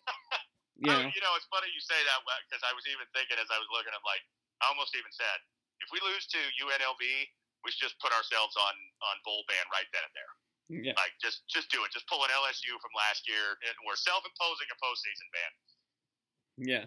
You 0.74 0.90
I- 0.90 1.06
know, 1.06 1.06
you 1.06 1.22
know, 1.22 1.32
it's 1.38 1.46
funny 1.54 1.70
you 1.70 1.78
say 1.78 1.94
that 1.94 2.18
because 2.50 2.58
I 2.66 2.74
was 2.74 2.82
even 2.90 3.06
thinking 3.14 3.38
as 3.38 3.46
I 3.46 3.62
was 3.62 3.70
looking, 3.70 3.94
I'm 3.94 4.02
like, 4.02 4.18
I 4.26 4.43
almost 4.68 4.94
even 4.96 5.10
said, 5.12 5.38
if 5.84 5.88
we 5.92 5.98
lose 6.04 6.24
to 6.32 6.40
UNLV, 6.64 7.02
we 7.64 7.68
should 7.72 7.88
just 7.90 7.98
put 8.00 8.12
ourselves 8.12 8.54
on 8.56 8.74
on 9.12 9.14
bowl 9.24 9.42
ban 9.48 9.64
right 9.72 9.88
then 9.92 10.04
and 10.04 10.14
there. 10.16 10.32
yeah, 10.92 10.96
Like, 11.00 11.12
just 11.20 11.44
just 11.48 11.68
do 11.72 11.84
it. 11.84 11.92
Just 11.92 12.06
pull 12.08 12.22
an 12.24 12.30
LSU 12.32 12.72
from 12.80 12.92
last 12.96 13.24
year, 13.28 13.56
and 13.68 13.74
we're 13.88 13.96
self-imposing 14.00 14.68
a 14.72 14.76
postseason 14.80 15.28
ban. 15.32 15.52
yeah. 16.60 16.84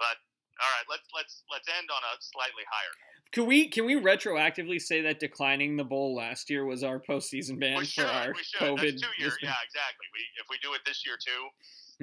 But 0.00 0.16
all 0.60 0.70
right, 0.76 0.86
let's 0.88 1.04
let's 1.14 1.44
let's 1.52 1.68
end 1.68 1.88
on 1.92 2.02
a 2.04 2.12
slightly 2.20 2.64
higher. 2.68 2.94
Can 3.32 3.46
we 3.46 3.68
can 3.68 3.84
we 3.86 3.94
retroactively 4.00 4.80
say 4.80 5.00
that 5.06 5.20
declining 5.20 5.76
the 5.76 5.84
bowl 5.84 6.16
last 6.16 6.50
year 6.50 6.64
was 6.66 6.82
our 6.82 6.98
postseason 6.98 7.60
ban 7.60 7.84
should. 7.84 8.04
for 8.04 8.10
our 8.10 8.32
We 8.34 8.42
should. 8.42 8.60
COVID? 8.60 8.80
That's 8.90 9.00
two 9.00 9.12
this- 9.22 9.38
Yeah, 9.40 9.54
exactly. 9.64 10.06
We 10.12 10.20
if 10.40 10.46
we 10.50 10.58
do 10.64 10.74
it 10.74 10.80
this 10.84 11.04
year 11.06 11.16
too, 11.16 11.42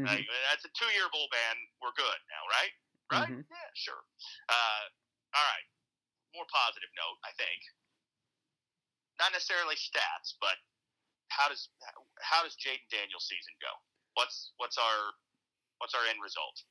Mhm, 0.02 0.06
like, 0.08 0.26
that's 0.50 0.64
a 0.66 0.70
two-year 0.78 1.10
bowl 1.12 1.28
ban. 1.34 1.58
We're 1.82 1.92
good 1.98 2.20
now, 2.30 2.44
right? 2.54 2.72
Right? 3.12 3.30
mhm. 3.30 3.44
Yeah, 3.48 3.72
sure. 3.74 4.04
Uh, 4.50 4.84
all 5.36 5.48
right. 5.48 5.68
More 6.36 6.48
positive 6.52 6.92
note, 6.96 7.18
I 7.24 7.32
think. 7.40 7.60
Not 9.20 9.32
necessarily 9.34 9.76
stats, 9.76 10.38
but 10.40 10.60
how 11.30 11.50
does 11.50 11.70
how 12.22 12.44
does 12.44 12.56
Jayden 12.56 12.86
Daniels' 12.92 13.26
season 13.28 13.56
go? 13.62 13.72
What's 14.14 14.54
what's 14.58 14.78
our 14.78 15.14
what's 15.80 15.96
our 15.96 16.06
end 16.10 16.20
result? 16.22 16.62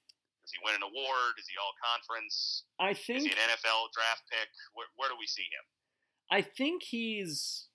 Does 0.46 0.52
he 0.54 0.60
win 0.62 0.76
an 0.78 0.82
award? 0.86 1.34
Is 1.40 1.48
he 1.48 1.56
all 1.58 1.74
conference? 1.82 2.64
I 2.78 2.90
Is 2.94 3.02
think 3.02 3.26
he 3.26 3.30
an 3.34 3.42
NFL 3.50 3.90
draft 3.90 4.22
pick? 4.30 4.46
Where, 4.74 4.86
where 4.94 5.08
do 5.10 5.16
we 5.18 5.26
see 5.26 5.42
him? 5.42 5.64
I 6.30 6.42
think 6.42 6.84
he's 6.84 7.66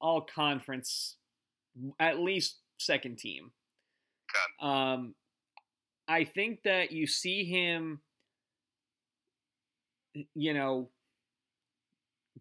all 0.00 0.20
conference, 0.20 1.16
at 1.98 2.20
least 2.20 2.58
second 2.78 3.18
team. 3.18 3.52
Okay. 4.28 4.68
Um, 4.68 5.14
I 6.10 6.24
think 6.24 6.64
that 6.64 6.90
you 6.90 7.06
see 7.06 7.44
him. 7.44 8.00
You 10.34 10.54
know, 10.54 10.88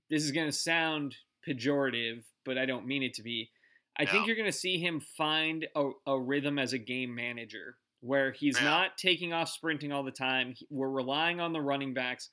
this 0.09 0.23
is 0.23 0.31
going 0.31 0.47
to 0.47 0.51
sound 0.51 1.15
pejorative, 1.47 2.23
but 2.43 2.57
I 2.57 2.65
don't 2.65 2.87
mean 2.87 3.03
it 3.03 3.13
to 3.15 3.23
be. 3.23 3.51
I 3.97 4.05
think 4.05 4.25
you're 4.25 4.35
going 4.37 4.51
to 4.51 4.57
see 4.57 4.79
him 4.79 5.01
find 5.01 5.67
a, 5.75 5.89
a 6.07 6.19
rhythm 6.19 6.57
as 6.57 6.73
a 6.73 6.77
game 6.77 7.13
manager 7.13 7.75
where 7.99 8.31
he's 8.31 8.57
Yeah. 8.57 8.63
not 8.63 8.97
taking 8.97 9.33
off 9.33 9.49
sprinting 9.49 9.91
all 9.91 10.03
the 10.03 10.11
time. 10.11 10.55
We're 10.69 10.89
relying 10.89 11.39
on 11.39 11.51
the 11.53 11.61
running 11.61 11.93
backs. 11.93 12.29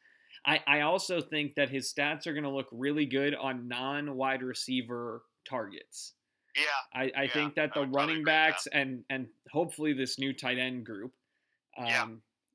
I, 0.46 0.62
I 0.66 0.80
also 0.82 1.20
think 1.20 1.56
that 1.56 1.68
his 1.68 1.92
stats 1.92 2.26
are 2.26 2.32
going 2.32 2.44
to 2.44 2.50
look 2.50 2.68
really 2.70 3.04
good 3.04 3.34
on 3.34 3.66
non 3.68 4.16
wide 4.16 4.42
receiver 4.42 5.22
targets. 5.46 6.14
Yeah. 6.54 6.62
I, 6.94 7.10
I 7.16 7.22
Yeah, 7.24 7.32
think 7.32 7.54
that 7.56 7.74
the 7.74 7.86
running 7.86 8.22
backs 8.24 8.66
and 8.72 9.04
and 9.10 9.26
hopefully 9.50 9.92
this 9.92 10.18
new 10.18 10.32
tight 10.32 10.58
end 10.58 10.86
group 10.86 11.12
um, 11.78 11.86
Yeah. 11.86 12.06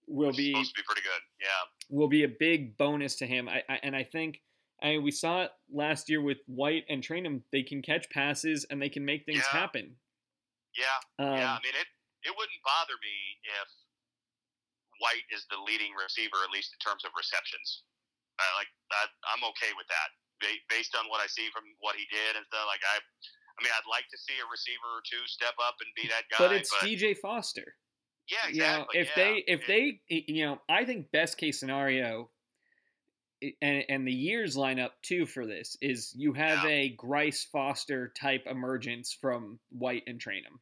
will 0.07 0.33
be 0.33 0.51
supposed 0.51 0.75
to 0.75 0.81
be 0.81 0.85
pretty 0.85 1.01
good. 1.01 1.21
Yeah. 1.41 1.63
will 1.89 2.07
be 2.09 2.23
a 2.23 2.27
big 2.27 2.77
bonus 2.77 3.15
to 3.17 3.27
him. 3.27 3.49
I, 3.49 3.63
I 3.69 3.79
and 3.83 3.95
I 3.95 4.03
think 4.03 4.41
I 4.81 4.97
mean, 4.97 5.03
we 5.03 5.11
saw 5.11 5.43
it 5.45 5.51
last 5.69 6.09
year 6.09 6.21
with 6.21 6.39
White 6.47 6.85
and 6.89 7.05
Trayanum. 7.05 7.43
They 7.51 7.61
can 7.61 7.81
catch 7.85 8.09
passes 8.09 8.65
and 8.69 8.81
they 8.81 8.89
can 8.89 9.05
make 9.05 9.25
things 9.25 9.45
Yeah. 9.45 9.59
happen. 9.59 9.95
Yeah. 10.75 10.97
Um, 11.19 11.37
yeah. 11.37 11.53
I 11.53 11.59
mean, 11.61 11.75
it 11.77 11.87
it 12.23 12.33
wouldn't 12.37 12.61
bother 12.65 12.93
me 13.01 13.17
if 13.45 13.69
White 15.01 15.25
is 15.33 15.45
the 15.49 15.57
leading 15.57 15.93
receiver, 15.97 16.37
at 16.45 16.53
least 16.53 16.73
in 16.73 16.79
terms 16.81 17.01
of 17.05 17.11
receptions. 17.17 17.83
Uh, 18.37 18.53
like 18.57 18.69
that, 18.93 19.09
I'm 19.33 19.43
okay 19.53 19.73
with 19.77 19.87
that 19.89 20.09
based 20.69 20.97
on 20.97 21.05
what 21.09 21.21
I 21.21 21.27
see 21.29 21.49
from 21.53 21.65
what 21.81 21.93
he 21.95 22.05
did 22.09 22.33
and 22.37 22.45
stuff. 22.49 22.65
Like 22.65 22.81
I, 22.81 22.97
I 22.97 23.59
mean, 23.61 23.73
I'd 23.73 23.89
like 23.89 24.09
to 24.09 24.17
see 24.17 24.33
a 24.41 24.47
receiver 24.49 24.89
or 24.89 25.05
two 25.05 25.21
step 25.29 25.53
up 25.61 25.77
and 25.81 25.89
be 25.93 26.09
that 26.09 26.25
guy. 26.33 26.41
But 26.41 26.53
it's 26.57 26.73
but, 26.73 26.85
DJ 26.89 27.13
Foster. 27.17 27.77
Yeah, 28.31 28.49
exactly. 28.49 28.55
You 28.55 28.77
know, 28.79 28.85
if 28.93 29.09
yeah. 29.09 29.23
they, 29.23 29.43
if 29.47 29.67
they, 29.67 30.01
you 30.07 30.45
know, 30.45 30.61
I 30.69 30.85
think 30.85 31.11
best 31.11 31.37
case 31.37 31.59
scenario, 31.59 32.29
and 33.61 33.83
and 33.89 34.07
the 34.07 34.13
years 34.13 34.55
line 34.55 34.79
up 34.79 34.93
too 35.01 35.25
for 35.25 35.45
this 35.45 35.75
is 35.81 36.13
you 36.15 36.33
have 36.33 36.63
yeah. 36.63 36.69
a 36.69 36.89
Grice 36.89 37.47
Foster 37.51 38.13
type 38.19 38.43
emergence 38.45 39.17
from 39.19 39.59
White 39.69 40.03
and 40.07 40.19
Trayanum. 40.19 40.59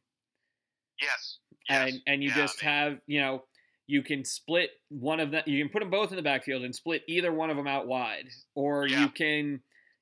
Yes. 1.00 1.38
yes. 1.68 1.92
And 1.92 2.02
and 2.06 2.22
you 2.22 2.30
yeah, 2.30 2.36
just 2.36 2.64
I 2.64 2.66
mean, 2.66 2.74
have 2.74 3.00
you 3.06 3.20
know 3.20 3.44
you 3.86 4.02
can 4.02 4.24
split 4.24 4.70
one 4.88 5.20
of 5.20 5.30
them. 5.30 5.42
You 5.46 5.62
can 5.62 5.70
put 5.70 5.80
them 5.80 5.90
both 5.90 6.10
in 6.10 6.16
the 6.16 6.22
backfield 6.22 6.62
and 6.62 6.74
split 6.74 7.02
either 7.06 7.32
one 7.32 7.50
of 7.50 7.56
them 7.56 7.66
out 7.66 7.86
wide, 7.86 8.28
or 8.54 8.86
yeah. 8.86 9.02
you 9.02 9.08
can 9.10 9.60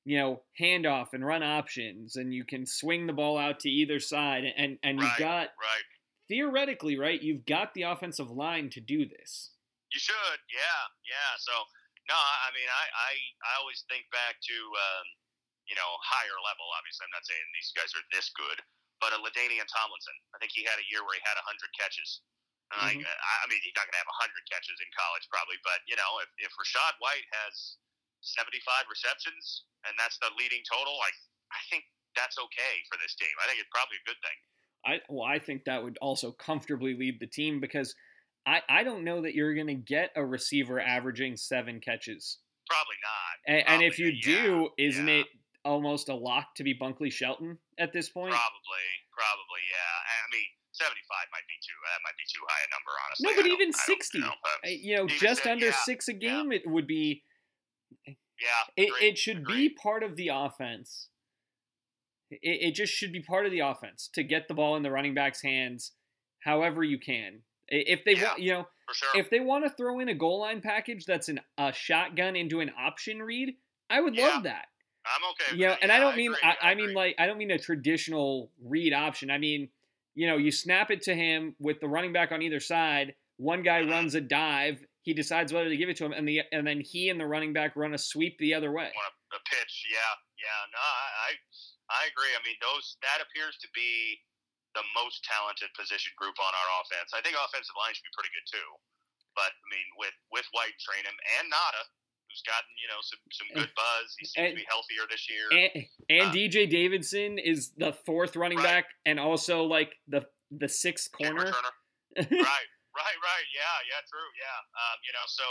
you 0.08 0.16
know, 0.16 0.40
handoff 0.58 1.08
and 1.12 1.22
run 1.22 1.42
options, 1.42 2.16
and 2.16 2.32
you 2.32 2.42
can 2.42 2.64
swing 2.64 3.06
the 3.06 3.12
ball 3.12 3.36
out 3.36 3.60
to 3.60 3.68
either 3.68 4.00
side, 4.00 4.42
and 4.56 4.78
and 4.82 4.98
you've 4.98 5.18
got 5.18 5.48
right. 5.48 5.84
Theoretically, 6.28 7.00
right, 7.00 7.20
you've 7.20 7.48
got 7.48 7.74
the 7.74 7.88
offensive 7.88 8.30
line 8.30 8.70
to 8.76 8.80
do 8.80 9.08
this. 9.08 9.56
You 9.92 10.00
should, 10.00 10.40
yeah, 10.52 10.80
yeah. 11.08 11.32
So 11.40 11.52
no, 12.08 12.16
I 12.16 12.48
mean, 12.52 12.68
I 12.68 12.84
I, 12.92 13.12
I 13.48 13.52
always 13.60 13.84
think 13.88 14.04
back 14.12 14.36
to 14.36 14.56
um, 14.56 15.06
you 15.68 15.76
know 15.76 15.88
higher 16.04 16.38
level. 16.44 16.68
Obviously, 16.76 17.08
I'm 17.08 17.16
not 17.16 17.24
saying 17.24 17.44
these 17.56 17.72
guys 17.72 17.92
are 17.96 18.04
this 18.12 18.28
good, 18.36 18.60
but 19.00 19.16
a 19.16 19.18
LaDainian 19.20 19.68
Tomlinson. 19.68 20.16
I 20.32 20.40
think 20.40 20.52
he 20.52 20.64
had 20.68 20.76
a 20.76 20.86
year 20.92 21.04
where 21.04 21.16
he 21.16 21.24
had 21.24 21.40
hundred 21.40 21.72
catches. 21.76 22.20
Mm-hmm. 22.68 23.00
Like, 23.00 23.00
I 23.00 23.44
mean, 23.48 23.64
he's 23.64 23.72
not 23.72 23.88
going 23.88 23.96
to 23.96 24.02
have 24.04 24.12
hundred 24.20 24.44
catches 24.52 24.76
in 24.76 24.88
college, 24.92 25.24
probably, 25.32 25.56
but 25.64 25.80
you 25.88 25.96
know, 25.96 26.20
if 26.20 26.28
if 26.40 26.52
Rachaad 26.52 27.00
White 27.00 27.24
has 27.44 27.80
75 28.20 28.60
receptions, 28.92 29.64
and 29.88 29.96
that's 29.96 30.20
the 30.20 30.28
leading 30.36 30.60
total, 30.68 30.92
like 31.00 31.16
I 31.48 31.60
think 31.72 31.88
that's 32.12 32.36
okay 32.36 32.74
for 32.92 33.00
this 33.00 33.16
team. 33.16 33.32
I 33.40 33.48
think 33.48 33.60
it's 33.60 33.72
probably 33.72 33.96
a 34.00 34.06
good 34.08 34.20
thing. 34.20 34.38
I 34.84 35.00
well, 35.08 35.26
I 35.26 35.38
think 35.38 35.64
that 35.64 35.82
would 35.82 35.98
also 36.00 36.32
comfortably 36.32 36.94
lead 36.94 37.20
the 37.20 37.26
team 37.26 37.60
because 37.60 37.94
I 38.46 38.62
I 38.68 38.84
don't 38.84 39.04
know 39.04 39.22
that 39.22 39.34
you're 39.34 39.54
going 39.54 39.68
to 39.68 39.74
get 39.74 40.10
a 40.16 40.24
receiver 40.24 40.80
averaging 40.80 41.36
seven 41.36 41.80
catches. 41.80 42.38
Probably 42.68 42.96
not. 43.02 43.54
And, 43.56 43.66
probably, 43.66 43.86
and 43.86 43.92
if 43.92 43.98
you 43.98 44.06
yeah, 44.08 44.42
do, 44.42 44.68
isn't 44.78 45.08
yeah. 45.08 45.20
it 45.20 45.26
almost 45.64 46.08
a 46.08 46.14
lock 46.14 46.54
to 46.56 46.64
be 46.64 46.74
Bunkley 46.74 47.10
Shelton 47.10 47.58
at 47.78 47.92
this 47.92 48.08
point? 48.08 48.30
Probably, 48.30 48.88
probably, 49.10 49.62
yeah. 49.72 49.94
I 50.04 50.28
mean, 50.30 50.48
75 50.72 51.00
might 51.32 51.48
be 51.48 51.56
too 51.64 51.74
that 51.82 51.98
might 52.04 52.16
be 52.16 52.28
too 52.28 52.44
high 52.46 52.62
a 52.62 52.70
number 52.70 52.92
honestly 53.02 53.24
no 53.26 53.34
but 53.34 53.46
even 53.50 53.72
60 53.72 54.18
you 54.18 54.24
know, 54.24 54.32
you 54.64 54.96
know 54.96 55.06
just 55.08 55.44
under 55.44 55.66
yeah, 55.66 55.72
six 55.84 56.06
a 56.06 56.12
game 56.12 56.52
yeah. 56.52 56.58
it 56.58 56.70
would 56.70 56.86
be 56.86 57.24
yeah, 58.40 58.84
it, 58.84 58.92
it 59.02 59.18
should 59.18 59.44
be 59.44 59.68
part 59.68 60.02
of 60.02 60.16
the 60.16 60.30
offense. 60.32 61.08
It, 62.30 62.40
it 62.42 62.74
just 62.74 62.92
should 62.92 63.12
be 63.12 63.20
part 63.20 63.46
of 63.46 63.52
the 63.52 63.60
offense 63.60 64.08
to 64.14 64.22
get 64.22 64.48
the 64.48 64.54
ball 64.54 64.76
in 64.76 64.82
the 64.82 64.90
running 64.90 65.14
back's 65.14 65.42
hands, 65.42 65.92
however 66.40 66.82
you 66.82 66.98
can. 66.98 67.40
If 67.68 68.04
they 68.04 68.14
yeah, 68.14 68.28
want, 68.28 68.40
you 68.40 68.52
know, 68.52 68.66
sure. 68.92 69.20
if 69.20 69.30
they 69.30 69.40
want 69.40 69.64
to 69.64 69.70
throw 69.70 70.00
in 70.00 70.08
a 70.08 70.14
goal 70.14 70.40
line 70.40 70.60
package 70.60 71.04
that's 71.04 71.28
an, 71.28 71.40
a 71.58 71.72
shotgun 71.72 72.34
into 72.34 72.60
an 72.60 72.70
option 72.78 73.20
read, 73.20 73.54
I 73.90 74.00
would 74.00 74.16
yeah. 74.16 74.28
love 74.28 74.42
that. 74.44 74.66
I'm 75.06 75.30
okay. 75.30 75.58
Yeah, 75.58 75.76
and 75.80 75.90
I 75.90 76.00
don't 76.00 76.14
I 76.14 76.16
mean 76.16 76.34
I, 76.42 76.48
I, 76.60 76.70
I 76.70 76.74
mean 76.74 76.92
like 76.92 77.14
I 77.18 77.26
don't 77.26 77.38
mean 77.38 77.50
a 77.50 77.58
traditional 77.58 78.50
read 78.62 78.92
option. 78.92 79.30
I 79.30 79.38
mean, 79.38 79.68
you 80.14 80.26
know, 80.26 80.36
you 80.36 80.50
snap 80.50 80.90
it 80.90 81.02
to 81.02 81.14
him 81.14 81.54
with 81.58 81.80
the 81.80 81.88
running 81.88 82.12
back 82.12 82.32
on 82.32 82.42
either 82.42 82.60
side. 82.60 83.14
One 83.36 83.62
guy 83.62 83.82
mm-hmm. 83.82 83.90
runs 83.90 84.14
a 84.14 84.20
dive, 84.20 84.84
he 85.08 85.14
decides 85.14 85.54
whether 85.54 85.70
to 85.70 85.76
give 85.76 85.88
it 85.88 85.96
to 85.96 86.04
him, 86.04 86.12
and 86.12 86.28
the 86.28 86.42
and 86.52 86.66
then 86.66 86.82
he 86.84 87.08
and 87.08 87.18
the 87.18 87.26
running 87.26 87.54
back 87.54 87.76
run 87.76 87.94
a 87.94 87.98
sweep 87.98 88.36
the 88.38 88.52
other 88.52 88.70
way. 88.70 88.84
A, 88.84 89.36
a 89.36 89.40
pitch, 89.48 89.86
yeah, 89.90 90.12
yeah. 90.36 90.60
No, 90.68 90.78
I 90.78 91.32
I 91.88 92.08
agree. 92.08 92.32
I 92.36 92.40
mean, 92.44 92.56
those 92.60 93.00
that 93.00 93.24
appears 93.24 93.56
to 93.64 93.68
be 93.72 94.20
the 94.76 94.84
most 94.92 95.24
talented 95.24 95.72
position 95.72 96.12
group 96.20 96.36
on 96.36 96.52
our 96.52 96.68
offense. 96.84 97.16
I 97.16 97.24
think 97.24 97.34
offensive 97.34 97.74
line 97.76 97.96
should 97.96 98.04
be 98.04 98.14
pretty 98.14 98.32
good 98.36 98.46
too. 98.48 98.68
But 99.32 99.50
I 99.50 99.66
mean, 99.72 99.88
with 99.96 100.16
with 100.28 100.46
White 100.52 100.76
Trayanum 100.82 101.16
and 101.40 101.48
Ngata, 101.48 101.82
who's 102.28 102.44
gotten 102.44 102.68
you 102.76 102.88
know 102.92 103.00
some 103.00 103.22
some 103.32 103.48
good 103.56 103.72
buzz. 103.72 104.06
He 104.20 104.28
seems 104.28 104.36
and, 104.36 104.50
to 104.52 104.60
be 104.60 104.68
healthier 104.68 105.04
this 105.08 105.24
year. 105.28 105.46
And, 105.48 105.70
and 106.12 106.26
uh, 106.28 106.34
DJ 106.34 106.68
Davidson 106.68 107.40
is 107.40 107.72
the 107.76 107.96
fourth 108.04 108.36
running 108.36 108.60
right. 108.60 108.84
back, 108.84 108.92
and 109.08 109.16
also 109.16 109.64
like 109.64 109.96
the 110.06 110.26
the 110.52 110.68
sixth 110.68 111.10
corner. 111.12 111.52
right. 112.16 112.68
Right, 112.98 113.20
right, 113.22 113.46
yeah, 113.54 113.78
yeah, 113.86 114.02
true, 114.10 114.26
yeah. 114.34 114.58
Um, 114.74 114.98
you 115.06 115.14
know, 115.14 115.22
so 115.30 115.46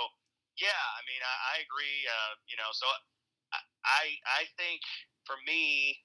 yeah, 0.60 0.84
I 1.00 1.02
mean, 1.08 1.22
I, 1.24 1.36
I 1.56 1.56
agree. 1.64 2.00
Uh, 2.04 2.34
you 2.52 2.60
know, 2.60 2.68
so 2.76 2.84
I 3.88 4.20
I 4.28 4.44
think 4.60 4.84
for 5.24 5.40
me, 5.48 5.96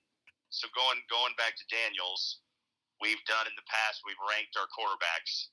so 0.53 0.69
going 0.77 1.01
going 1.09 1.33
back 1.41 1.57
to 1.57 1.65
Daniels, 1.73 2.45
we've 3.01 3.21
done 3.25 3.49
in 3.49 3.57
the 3.57 3.65
past. 3.65 4.05
We've 4.05 4.21
ranked 4.21 4.53
our 4.61 4.69
quarterbacks. 4.69 5.49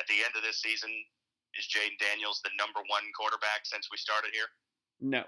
At 0.00 0.08
the 0.08 0.24
end 0.24 0.32
of 0.32 0.40
this 0.40 0.64
season, 0.64 0.88
is 1.58 1.68
Jayden 1.68 1.98
Daniels 2.00 2.40
the 2.40 2.54
number 2.56 2.80
one 2.88 3.04
quarterback 3.12 3.68
since 3.68 3.92
we 3.92 4.00
started 4.00 4.32
here? 4.32 4.48
No. 5.02 5.26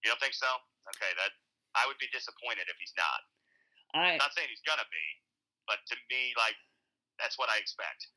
You 0.00 0.08
don't 0.08 0.22
think 0.22 0.32
so? 0.32 0.48
Okay, 0.96 1.12
that 1.20 1.32
I 1.76 1.84
would 1.84 2.00
be 2.00 2.08
disappointed 2.08 2.64
if 2.72 2.78
he's 2.80 2.94
not. 2.96 3.20
I, 3.92 4.16
am 4.16 4.22
not 4.22 4.32
saying 4.32 4.48
he's 4.48 4.64
gonna 4.64 4.86
be, 4.88 5.06
but 5.68 5.82
to 5.92 5.96
me, 6.08 6.32
like 6.40 6.56
that's 7.20 7.36
what 7.36 7.52
I 7.52 7.60
expect. 7.60 8.08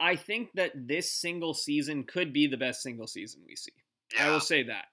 I 0.00 0.16
think 0.16 0.52
that 0.54 0.72
this 0.74 1.12
single 1.12 1.54
season 1.54 2.04
could 2.04 2.32
be 2.32 2.46
the 2.46 2.56
best 2.56 2.82
single 2.82 3.06
season 3.06 3.42
we 3.46 3.56
see. 3.56 3.72
Yeah. 4.14 4.28
I 4.28 4.30
will 4.32 4.40
say 4.40 4.64
that. 4.64 4.86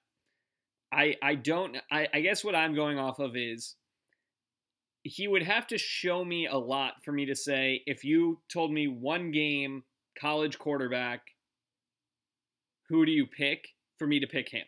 I 0.91 1.16
I 1.22 1.36
don't 1.36 1.76
I, 1.91 2.08
I 2.14 2.22
guess 2.22 2.43
what 2.43 2.56
I'm 2.56 2.76
going 2.76 3.00
off 3.00 3.20
of 3.20 3.36
is 3.36 3.76
he 5.08 5.28
would 5.28 5.43
have 5.43 5.68
to 5.68 5.78
show 5.78 6.24
me 6.24 6.47
a 6.47 6.58
lot 6.58 6.93
for 7.03 7.12
me 7.12 7.26
to 7.26 7.36
say 7.36 7.82
if 7.86 8.03
you 8.03 8.39
told 8.51 8.72
me 8.72 8.88
one 8.88 9.32
game 9.32 9.84
college 10.20 10.58
quarterback 10.58 11.22
who 12.89 13.05
do 13.05 13.12
you 13.12 13.26
pick 13.26 13.68
for 13.97 14.08
me 14.08 14.20
to 14.20 14.28
pick 14.28 14.49
him 14.49 14.66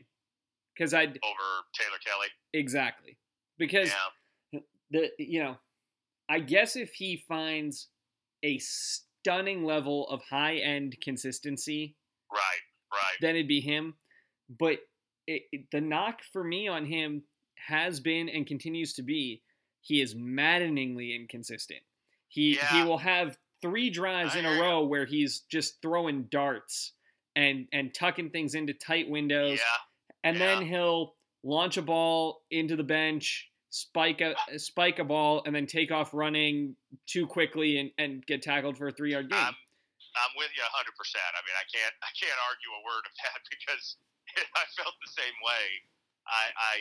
because 0.74 0.94
i'd 0.94 1.10
over 1.10 1.66
taylor 1.74 1.98
kelly 2.06 2.28
exactly 2.54 3.18
because 3.58 3.92
yeah. 4.52 4.60
the 4.92 5.10
you 5.18 5.44
know 5.44 5.56
i 6.30 6.40
guess 6.40 6.76
if 6.76 6.92
he 6.94 7.24
finds 7.28 7.88
a 8.44 8.58
stunning 8.60 9.64
level 9.64 10.08
of 10.10 10.22
high 10.30 10.58
end 10.58 10.98
consistency, 11.02 11.96
right, 12.32 12.94
right, 12.94 13.18
then 13.22 13.36
it'd 13.36 13.48
be 13.48 13.62
him. 13.62 13.96
But 14.60 14.80
it, 15.28 15.44
it, 15.52 15.66
the 15.72 15.82
knock 15.82 16.22
for 16.34 16.44
me 16.44 16.68
on 16.68 16.86
him 16.86 17.24
has 17.68 18.00
been 18.00 18.30
and 18.30 18.48
continues 18.48 18.94
to 18.94 19.04
be 19.04 19.42
he 19.82 20.02
is 20.02 20.16
maddeningly 20.16 21.16
inconsistent. 21.16 21.82
He 22.28 22.56
yeah. 22.56 22.68
he 22.68 22.84
will 22.84 22.98
have 22.98 23.38
three 23.62 23.90
drives 23.90 24.36
I 24.36 24.40
in 24.40 24.46
a 24.46 24.62
row 24.62 24.86
where 24.86 25.06
he's 25.06 25.42
just 25.50 25.82
throwing 25.82 26.24
darts 26.24 26.94
and 27.36 27.68
and 27.74 27.94
tucking 27.94 28.30
things 28.32 28.56
into 28.56 28.74
tight 28.74 29.10
windows. 29.10 29.60
Yeah. 29.60 30.30
And 30.30 30.38
yeah. 30.38 30.46
then 30.46 30.66
he'll 30.66 31.16
launch 31.44 31.78
a 31.78 31.82
ball 31.82 32.42
into 32.52 32.76
the 32.76 32.84
bench 32.84 33.50
spike 33.70 34.22
a 34.22 34.34
spike 34.58 34.98
a 34.98 35.06
ball 35.06 35.44
and 35.46 35.54
then 35.54 35.66
take 35.66 35.92
off 35.92 36.14
running 36.14 36.76
too 37.06 37.28
quickly 37.28 37.78
and, 37.78 37.92
and 37.98 38.26
get 38.26 38.42
tackled 38.42 38.78
for 38.78 38.90
a 38.90 38.92
three 38.92 39.14
yard 39.14 39.30
gain. 39.30 39.38
I'm, 39.38 39.54
I'm 39.54 40.34
with 40.36 40.50
you 40.58 40.66
100. 40.66 40.98
percent 40.98 41.30
I 41.38 41.42
mean, 41.46 41.58
I 41.58 41.66
can't 41.70 41.96
I 42.02 42.12
can't 42.18 42.40
argue 42.50 42.72
a 42.74 42.82
word 42.82 43.06
of 43.06 43.14
that 43.24 43.42
because 43.50 43.98
I 44.62 44.66
felt 44.74 44.94
the 45.06 45.14
same 45.14 45.38
way. 45.46 45.66
I, 46.26 46.44
I 46.54 46.76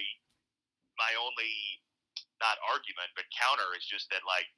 my 0.96 1.12
only 1.20 1.53
not 2.39 2.59
argument 2.70 3.11
but 3.18 3.26
counter 3.34 3.74
is 3.74 3.84
just 3.86 4.07
that 4.14 4.22
like 4.22 4.49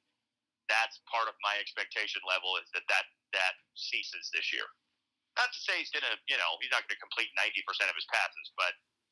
that's 0.69 1.03
part 1.09 1.27
of 1.27 1.35
my 1.43 1.59
expectation 1.59 2.23
level 2.23 2.55
is 2.61 2.67
that 2.71 2.85
that 2.87 3.05
that 3.35 3.55
ceases 3.75 4.31
this 4.31 4.51
year. 4.55 4.67
Not 5.35 5.51
to 5.51 5.59
say 5.59 5.79
he's 5.79 5.91
gonna 5.91 6.15
you 6.31 6.39
know 6.39 6.55
he's 6.63 6.71
not 6.71 6.87
gonna 6.87 7.01
complete 7.01 7.31
90 7.35 7.59
percent 7.67 7.91
of 7.91 7.97
his 7.99 8.07
passes, 8.07 8.47
but 8.55 8.71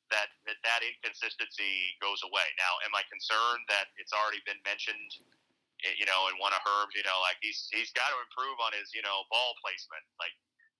that, 0.09 0.33
that 0.49 0.57
that 0.65 0.81
inconsistency 0.81 1.93
goes 2.01 2.17
away. 2.25 2.47
Now, 2.57 2.81
am 2.81 2.97
I 2.97 3.05
concerned 3.13 3.61
that 3.69 3.93
it's 4.01 4.13
already 4.13 4.41
been 4.45 4.57
mentioned? 4.65 5.21
Eh, 5.85 5.95
you 5.95 6.05
know, 6.09 6.27
in 6.27 6.35
one 6.41 6.51
of 6.51 6.59
Herm's, 6.65 6.97
you 6.97 7.05
know, 7.05 7.19
like 7.23 7.37
he's 7.39 7.69
he's 7.71 7.93
got 7.93 8.09
to 8.09 8.17
improve 8.25 8.57
on 8.59 8.73
his 8.75 8.91
you 8.91 9.05
know 9.05 9.25
ball 9.29 9.55
placement. 9.61 10.03
Like, 10.17 10.33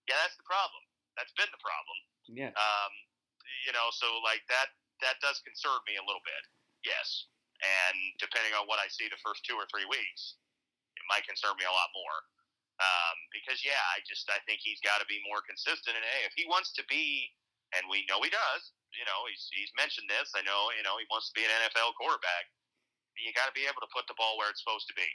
yeah, 0.09 0.17
that's 0.25 0.35
the 0.35 0.47
problem. 0.47 0.81
That's 1.15 1.33
been 1.37 1.49
the 1.51 1.61
problem. 1.61 1.97
Yeah. 2.29 2.51
Um, 2.55 2.91
you 3.67 3.71
know, 3.75 3.93
so 3.93 4.07
like 4.25 4.43
that 4.49 4.73
that 5.05 5.21
does 5.23 5.39
concern 5.45 5.79
me 5.87 5.95
a 5.95 6.03
little 6.03 6.23
bit. 6.25 6.43
Yes, 6.83 7.29
and 7.59 7.95
depending 8.19 8.55
on 8.55 8.67
what 8.67 8.79
I 8.79 8.87
see 8.87 9.11
the 9.11 9.19
first 9.19 9.43
two 9.43 9.55
or 9.59 9.67
three 9.67 9.87
weeks, 9.87 10.39
it 10.95 11.05
might 11.11 11.27
concern 11.27 11.55
me 11.59 11.67
a 11.67 11.73
lot 11.73 11.91
more. 11.91 12.17
Um, 12.79 13.17
because 13.35 13.59
yeah, 13.59 13.79
I 13.91 13.99
just 14.07 14.23
I 14.31 14.39
think 14.47 14.63
he's 14.63 14.79
got 14.79 15.03
to 15.03 15.07
be 15.11 15.19
more 15.27 15.43
consistent. 15.43 15.99
And 15.99 16.03
hey, 16.03 16.23
if 16.23 16.31
he 16.39 16.47
wants 16.47 16.71
to 16.79 16.83
be, 16.87 17.27
and 17.75 17.83
we 17.91 18.07
know 18.07 18.23
he 18.23 18.31
does, 18.31 18.71
you 18.95 19.03
know, 19.03 19.27
he's 19.27 19.51
he's 19.51 19.71
mentioned 19.75 20.07
this. 20.07 20.31
I 20.31 20.41
know, 20.47 20.71
you 20.79 20.83
know, 20.87 20.95
he 20.95 21.03
wants 21.11 21.27
to 21.27 21.35
be 21.35 21.43
an 21.43 21.51
NFL 21.51 21.99
quarterback. 21.99 22.47
You 23.19 23.35
got 23.35 23.51
to 23.51 23.55
be 23.55 23.67
able 23.67 23.83
to 23.83 23.91
put 23.91 24.07
the 24.07 24.15
ball 24.15 24.39
where 24.39 24.47
it's 24.47 24.63
supposed 24.63 24.87
to 24.87 24.95
be. 24.95 25.09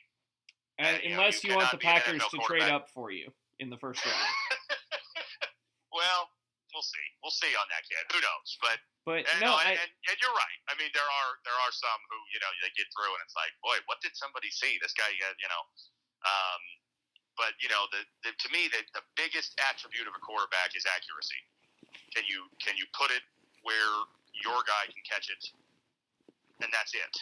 And, 0.76 0.92
and 0.92 0.96
you 1.00 1.16
unless 1.16 1.40
know, 1.40 1.48
you, 1.48 1.50
you 1.56 1.60
want 1.64 1.72
the 1.72 1.80
Packers 1.80 2.20
to 2.20 2.36
trade 2.44 2.68
up 2.68 2.92
for 2.92 3.08
you 3.08 3.32
in 3.64 3.72
the 3.72 3.80
first 3.80 4.04
round. 4.04 4.28
well, 5.98 6.28
we'll 6.74 6.84
see. 6.84 7.06
We'll 7.22 7.34
see 7.34 7.54
on 7.54 7.66
that 7.70 7.86
kid. 7.86 8.02
Who 8.10 8.20
knows? 8.20 8.48
But 8.58 8.78
But 9.06 9.22
and, 9.24 9.38
no, 9.40 9.54
no, 9.54 9.62
I, 9.62 9.72
and, 9.72 9.78
and, 9.78 9.90
and 10.10 10.16
you're 10.18 10.34
right. 10.34 10.60
I 10.68 10.74
mean, 10.76 10.90
there 10.92 11.06
are 11.06 11.32
there 11.46 11.58
are 11.64 11.72
some 11.72 12.00
who 12.10 12.18
you 12.34 12.42
know 12.42 12.50
they 12.60 12.74
get 12.74 12.90
through 12.92 13.14
and 13.14 13.22
it's 13.24 13.38
like, 13.38 13.54
boy, 13.62 13.78
what 13.86 14.02
did 14.02 14.12
somebody 14.18 14.50
see? 14.50 14.76
This 14.82 14.92
guy, 14.92 15.08
you 15.14 15.48
know. 15.48 15.62
Um, 16.26 16.62
but 17.38 17.54
you 17.58 17.70
know, 17.70 17.86
the, 17.90 18.02
the 18.26 18.30
to 18.34 18.48
me, 18.50 18.70
the, 18.70 18.82
the 18.94 19.04
biggest 19.14 19.54
attribute 19.62 20.06
of 20.06 20.14
a 20.14 20.22
quarterback 20.22 20.74
is 20.74 20.86
accuracy. 20.86 21.40
Can 22.14 22.26
you 22.26 22.46
can 22.62 22.74
you 22.78 22.86
put 22.94 23.10
it 23.10 23.22
where 23.62 23.94
your 24.34 24.62
guy 24.66 24.90
can 24.90 25.02
catch 25.06 25.30
it, 25.30 25.42
and 26.62 26.70
that's 26.74 26.94
it. 26.94 27.14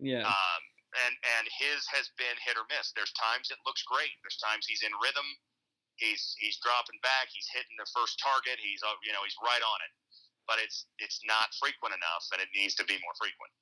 yeah. 0.00 0.24
Um, 0.24 0.62
and 0.94 1.14
and 1.38 1.44
his 1.50 1.84
has 1.90 2.12
been 2.14 2.36
hit 2.44 2.54
or 2.54 2.64
miss. 2.70 2.94
There's 2.94 3.12
times 3.18 3.50
it 3.50 3.58
looks 3.66 3.82
great. 3.82 4.14
There's 4.22 4.38
times 4.38 4.68
he's 4.68 4.84
in 4.86 4.92
rhythm. 5.02 5.26
He's 5.96 6.34
he's 6.38 6.58
dropping 6.58 6.98
back. 7.02 7.30
He's 7.30 7.46
hitting 7.54 7.76
the 7.78 7.86
first 7.94 8.18
target. 8.18 8.58
He's 8.58 8.82
uh, 8.82 8.94
you 9.06 9.12
know 9.12 9.22
he's 9.24 9.36
right 9.42 9.62
on 9.62 9.78
it. 9.86 9.92
But 10.46 10.56
it's 10.62 10.86
it's 10.98 11.20
not 11.26 11.54
frequent 11.58 11.94
enough, 11.94 12.24
and 12.32 12.42
it 12.42 12.48
needs 12.54 12.74
to 12.76 12.84
be 12.84 12.94
more 13.00 13.16
frequent. 13.16 13.52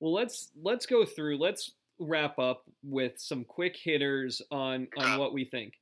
Well, 0.00 0.12
let's 0.12 0.50
let's 0.60 0.86
go 0.86 1.04
through. 1.04 1.38
Let's 1.38 1.70
wrap 2.00 2.38
up 2.38 2.64
with 2.82 3.14
some 3.18 3.44
quick 3.44 3.76
hitters 3.76 4.40
on 4.50 4.88
on 4.96 5.18
what 5.18 5.32
we 5.32 5.44
think. 5.44 5.74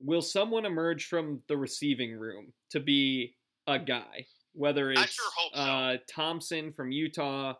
Will 0.00 0.22
someone 0.22 0.66
emerge 0.66 1.06
from 1.06 1.42
the 1.48 1.56
receiving 1.56 2.12
room 2.12 2.52
to 2.70 2.80
be 2.80 3.34
a 3.66 3.78
guy? 3.78 4.26
Whether 4.54 4.90
it's 4.92 5.14
sure 5.14 5.30
so. 5.54 5.58
uh, 5.58 5.96
Thompson 6.08 6.72
from 6.72 6.92
Utah, 6.92 7.54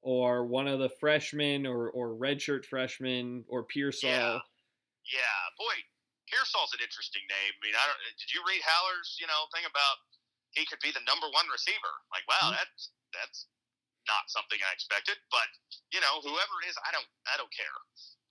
or 0.00 0.46
one 0.46 0.66
of 0.66 0.78
the 0.78 0.88
freshmen, 1.00 1.66
or 1.66 1.90
or 1.90 2.08
redshirt 2.08 2.64
freshmen, 2.64 3.44
or 3.48 3.64
Pearsall. 3.64 4.10
Yeah. 4.10 4.38
Yeah, 5.12 5.42
boy, 5.58 5.74
Pearsall's 6.32 6.72
an 6.72 6.80
interesting 6.80 7.22
name. 7.28 7.52
I 7.52 7.60
mean, 7.60 7.76
I 7.76 7.84
don't. 7.84 8.00
Did 8.16 8.32
you 8.32 8.40
read 8.48 8.64
Haller's 8.64 9.20
you 9.20 9.28
know 9.28 9.44
thing 9.52 9.68
about 9.68 9.96
he 10.56 10.64
could 10.64 10.80
be 10.80 10.90
the 10.90 11.04
number 11.04 11.28
one 11.30 11.44
receiver? 11.52 11.92
Like, 12.08 12.24
wow, 12.24 12.50
Mhm. 12.50 12.56
that's 12.56 12.90
that's 13.12 13.38
not 14.08 14.26
something 14.32 14.58
I 14.64 14.72
expected. 14.72 15.20
But 15.30 15.46
you 15.92 16.00
know, 16.00 16.24
whoever 16.24 16.54
it 16.64 16.72
is, 16.72 16.76
I 16.82 16.90
don't 16.90 17.06
I 17.28 17.36
don't 17.36 17.52
care. 17.52 17.76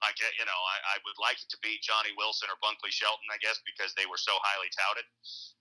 Like, 0.02 0.18
uh, 0.18 0.34
you 0.34 0.45
know, 0.49 0.58
I, 0.66 0.97
I 0.97 0.99
would 1.06 1.14
like 1.22 1.38
it 1.38 1.45
to 1.54 1.60
be 1.62 1.78
Johnny 1.78 2.10
Wilson 2.18 2.49
or 2.49 2.58
Bunkley 2.58 2.89
Shelton, 2.89 3.30
I 3.30 3.38
guess, 3.38 3.62
because 3.70 3.93
they 3.93 4.10
were 4.10 4.18
so 4.18 4.34
highly 4.41 4.66
touted. 4.74 5.06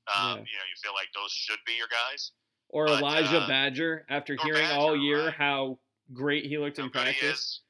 Um, 0.09 0.39
You 0.49 0.57
know, 0.57 0.65
you 0.65 0.77
feel 0.83 0.95
like 0.97 1.13
those 1.13 1.29
should 1.31 1.61
be 1.67 1.75
your 1.77 1.93
guys. 1.93 2.33
Or 2.73 2.87
But, 2.87 3.01
Elijah 3.05 3.45
uh, 3.45 3.47
Badger, 3.47 4.07
after 4.09 4.39
hearing 4.43 4.65
all 4.71 4.97
year 4.97 5.27
right. 5.27 5.35
how 5.35 5.79
great 6.15 6.47
he 6.47 6.57
looked 6.57 6.79
in 6.79 6.89
practice. 6.89 7.61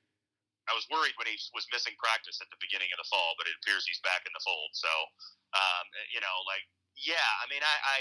I 0.70 0.74
was 0.78 0.86
worried 0.86 1.18
when 1.18 1.26
he 1.26 1.34
was 1.50 1.66
missing 1.74 1.98
practice 1.98 2.38
at 2.38 2.46
the 2.54 2.60
beginning 2.62 2.88
of 2.94 3.02
the 3.02 3.10
fall, 3.10 3.34
but 3.34 3.50
it 3.50 3.58
appears 3.58 3.82
he's 3.82 4.00
back 4.06 4.22
in 4.22 4.30
the 4.30 4.44
fold. 4.46 4.70
So, 4.78 4.92
um, 5.58 5.84
you 6.14 6.22
know, 6.22 6.36
like, 6.46 6.62
yeah, 6.94 7.28
I 7.42 7.50
mean, 7.50 7.60
I, 7.60 7.76
I 7.82 7.98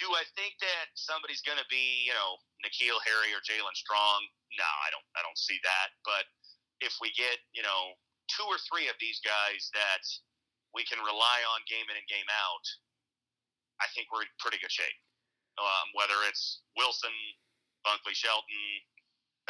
do. 0.00 0.08
I 0.16 0.24
think 0.32 0.56
that 0.64 0.88
somebody's 0.96 1.44
going 1.44 1.60
to 1.60 1.68
be, 1.68 2.08
you 2.08 2.16
know, 2.16 2.40
N'Keal 2.64 2.96
Harry 3.04 3.36
or 3.36 3.44
Jaelen 3.44 3.76
Strong. 3.76 4.24
No, 4.56 4.68
I 4.84 4.88
don't. 4.88 5.04
I 5.14 5.20
don't 5.20 5.36
see 5.36 5.60
that. 5.60 5.92
But 6.08 6.24
if 6.80 6.96
we 7.04 7.12
get, 7.12 7.36
you 7.52 7.60
know, 7.60 7.92
two 8.32 8.46
or 8.48 8.56
three 8.72 8.88
of 8.88 8.96
these 8.96 9.20
guys 9.20 9.68
that 9.76 10.04
we 10.72 10.86
can 10.88 11.02
rely 11.04 11.44
on 11.52 11.60
game 11.68 11.84
in 11.92 11.96
and 11.98 12.08
game 12.08 12.28
out, 12.30 12.64
I 13.84 13.90
think 13.92 14.08
we're 14.08 14.24
in 14.24 14.32
pretty 14.40 14.62
good 14.62 14.72
shape. 14.72 15.00
Um, 15.60 15.92
whether 15.92 16.16
it's 16.24 16.64
Wilson, 16.78 17.12
Bunkley 17.84 18.16
Shelton, 18.16 18.64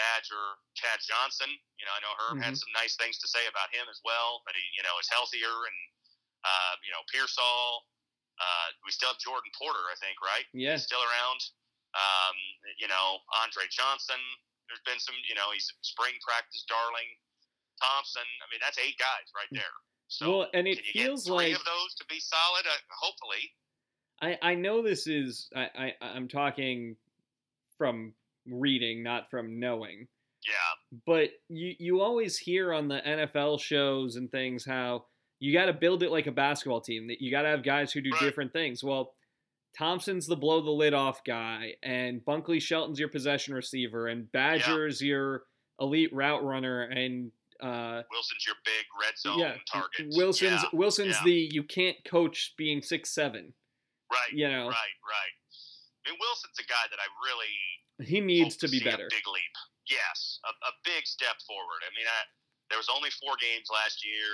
Badger, 0.00 0.46
Chad 0.72 1.04
Johnson. 1.04 1.52
You 1.76 1.84
know, 1.84 1.92
I 1.92 2.00
know 2.00 2.12
Herm 2.16 2.40
had 2.40 2.56
some 2.56 2.72
nice 2.72 2.96
things 2.96 3.20
to 3.20 3.28
say 3.28 3.44
about 3.44 3.68
him 3.68 3.84
as 3.92 4.00
well. 4.00 4.40
but 4.48 4.56
he, 4.56 4.64
you 4.72 4.80
know, 4.80 4.96
is 4.96 5.12
healthier 5.12 5.52
and 5.52 5.78
uh, 6.40 6.74
you 6.80 6.88
know 6.88 7.04
Pearsall. 7.12 7.84
Uh, 8.40 8.68
we 8.88 8.90
still 8.90 9.12
have 9.12 9.20
Geordon 9.20 9.52
Porter, 9.52 9.84
I 9.92 9.96
think, 10.00 10.16
right? 10.24 10.48
Yeah. 10.56 10.80
He's 10.80 10.88
still 10.88 11.04
around. 11.04 11.40
Um, 11.92 12.36
you 12.80 12.88
know, 12.88 13.20
Andre 13.44 13.68
Johnson. 13.68 14.16
There's 14.72 14.80
been 14.88 14.96
some. 14.96 15.16
You 15.28 15.36
know, 15.36 15.52
he's 15.52 15.68
a 15.68 15.76
spring 15.84 16.16
practice 16.24 16.64
darling. 16.64 17.10
Thompson. 17.80 18.28
I 18.40 18.46
mean, 18.52 18.60
that's 18.62 18.78
eight 18.78 18.96
guys 18.98 19.26
right 19.36 19.48
there. 19.52 19.76
So 20.08 20.38
well, 20.38 20.48
and 20.54 20.66
it 20.66 20.80
feels 20.92 21.28
like 21.28 21.54
of 21.54 21.64
those 21.64 21.94
to 21.96 22.04
be 22.08 22.20
solid? 22.20 22.66
Uh, 22.66 22.76
hopefully. 22.90 23.52
I, 24.22 24.38
I 24.42 24.54
know 24.54 24.82
this 24.82 25.06
is 25.06 25.48
I, 25.56 25.68
I 25.78 25.92
I'm 26.00 26.28
talking 26.28 26.96
from 27.78 28.12
reading, 28.46 29.02
not 29.02 29.30
from 29.30 29.58
knowing. 29.60 30.08
Yeah. 30.46 30.98
But 31.06 31.30
you 31.48 31.74
you 31.78 32.00
always 32.00 32.38
hear 32.38 32.72
on 32.72 32.88
the 32.88 33.00
NFL 33.00 33.60
shows 33.60 34.16
and 34.16 34.30
things 34.30 34.64
how 34.64 35.04
you 35.38 35.52
got 35.52 35.66
to 35.66 35.72
build 35.72 36.02
it 36.02 36.10
like 36.10 36.26
a 36.26 36.32
basketball 36.32 36.80
team. 36.80 37.08
That 37.08 37.20
you 37.20 37.30
got 37.30 37.42
to 37.42 37.48
have 37.48 37.62
guys 37.62 37.92
who 37.92 38.00
do 38.00 38.10
Right. 38.10 38.20
different 38.20 38.52
things. 38.52 38.82
Well, 38.82 39.14
Thompson's 39.76 40.26
the 40.26 40.36
blow 40.36 40.60
the 40.62 40.70
lid 40.70 40.94
off 40.94 41.22
guy, 41.24 41.74
and 41.82 42.24
Bunkley 42.24 42.60
Shelton's 42.60 42.98
your 42.98 43.08
possession 43.08 43.54
receiver, 43.54 44.08
and 44.08 44.30
Badger's 44.32 45.00
your 45.00 45.44
elite 45.78 46.12
route 46.12 46.42
runner, 46.44 46.82
and 46.82 47.30
uh, 47.60 48.02
Wilson's 48.10 48.46
your 48.46 48.56
big 48.64 48.84
red 49.00 49.18
zone 49.18 49.38
yeah, 49.38 49.54
target. 49.70 50.08
Wilson's 50.16 50.62
Yeah. 50.62 50.68
Wilson's 50.72 51.16
yeah. 51.18 51.24
the 51.24 51.48
you 51.52 51.62
can't 51.62 51.96
coach 52.04 52.54
being 52.56 52.82
six 52.82 53.14
seven. 53.14 53.52
Right. 54.10 54.32
You 54.32 54.48
know, 54.48 54.66
Right, 54.68 54.96
right. 55.06 55.34
I 56.06 56.10
mean, 56.10 56.18
Wilson's 56.18 56.58
a 56.58 56.64
guy 56.64 56.88
that 56.90 56.98
I 56.98 57.06
really 57.22 57.54
he 58.02 58.20
needs 58.20 58.56
to 58.60 58.68
be 58.68 58.80
better. 58.80 59.06
A 59.06 59.12
big 59.12 59.26
leap. 59.28 59.54
Yes, 59.88 60.38
a, 60.46 60.52
a 60.70 60.72
big 60.86 61.02
step 61.06 61.36
forward. 61.46 61.82
I 61.82 61.90
mean, 61.98 62.06
I, 62.06 62.20
there 62.70 62.78
was 62.78 62.88
only 62.88 63.10
four 63.18 63.34
games 63.42 63.66
last 63.72 64.06
year, 64.06 64.30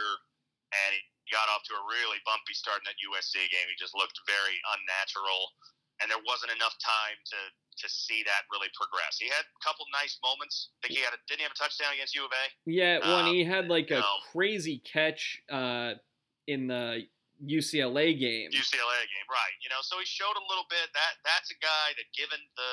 and 0.72 0.90
he 0.94 1.00
got 1.32 1.48
off 1.48 1.64
to 1.70 1.74
a 1.74 1.82
really 1.88 2.20
bumpy 2.28 2.52
start 2.52 2.84
in 2.84 2.86
that 2.92 3.00
USC 3.00 3.40
game. 3.48 3.64
He 3.66 3.76
just 3.80 3.96
looked 3.96 4.20
very 4.28 4.56
unnatural, 4.76 5.56
and 6.04 6.12
there 6.12 6.20
wasn't 6.28 6.52
enough 6.52 6.76
time 6.82 7.16
to 7.32 7.40
to 7.76 7.92
see 7.92 8.24
that 8.24 8.48
really 8.48 8.72
progress. 8.72 9.20
He 9.20 9.28
had 9.28 9.44
a 9.44 9.60
couple 9.60 9.84
nice 9.92 10.16
moments. 10.24 10.72
I 10.80 10.88
think 10.88 10.96
he 10.96 11.04
had 11.04 11.12
a, 11.12 11.20
didn't 11.28 11.44
he 11.44 11.46
have 11.48 11.52
a 11.52 11.60
touchdown 11.60 11.92
against 11.92 12.16
U 12.16 12.24
of 12.24 12.32
A? 12.32 12.44
Yeah, 12.64 13.04
when 13.04 13.28
Um, 13.28 13.34
he 13.36 13.44
had 13.44 13.68
like 13.68 13.92
a 13.92 14.00
crazy 14.32 14.80
catch 14.80 15.44
uh, 15.52 16.00
in 16.48 16.72
the 16.72 17.04
UCLA 17.44 18.16
game. 18.16 18.48
UCLA 18.48 19.00
game, 19.12 19.28
right? 19.28 19.54
You 19.60 19.68
know, 19.68 19.84
so 19.84 20.00
he 20.00 20.08
showed 20.08 20.40
a 20.40 20.44
little 20.48 20.64
bit. 20.72 20.88
That 20.96 21.20
that's 21.24 21.52
a 21.52 21.58
guy 21.60 21.92
that, 22.00 22.08
given 22.16 22.40
the 22.56 22.72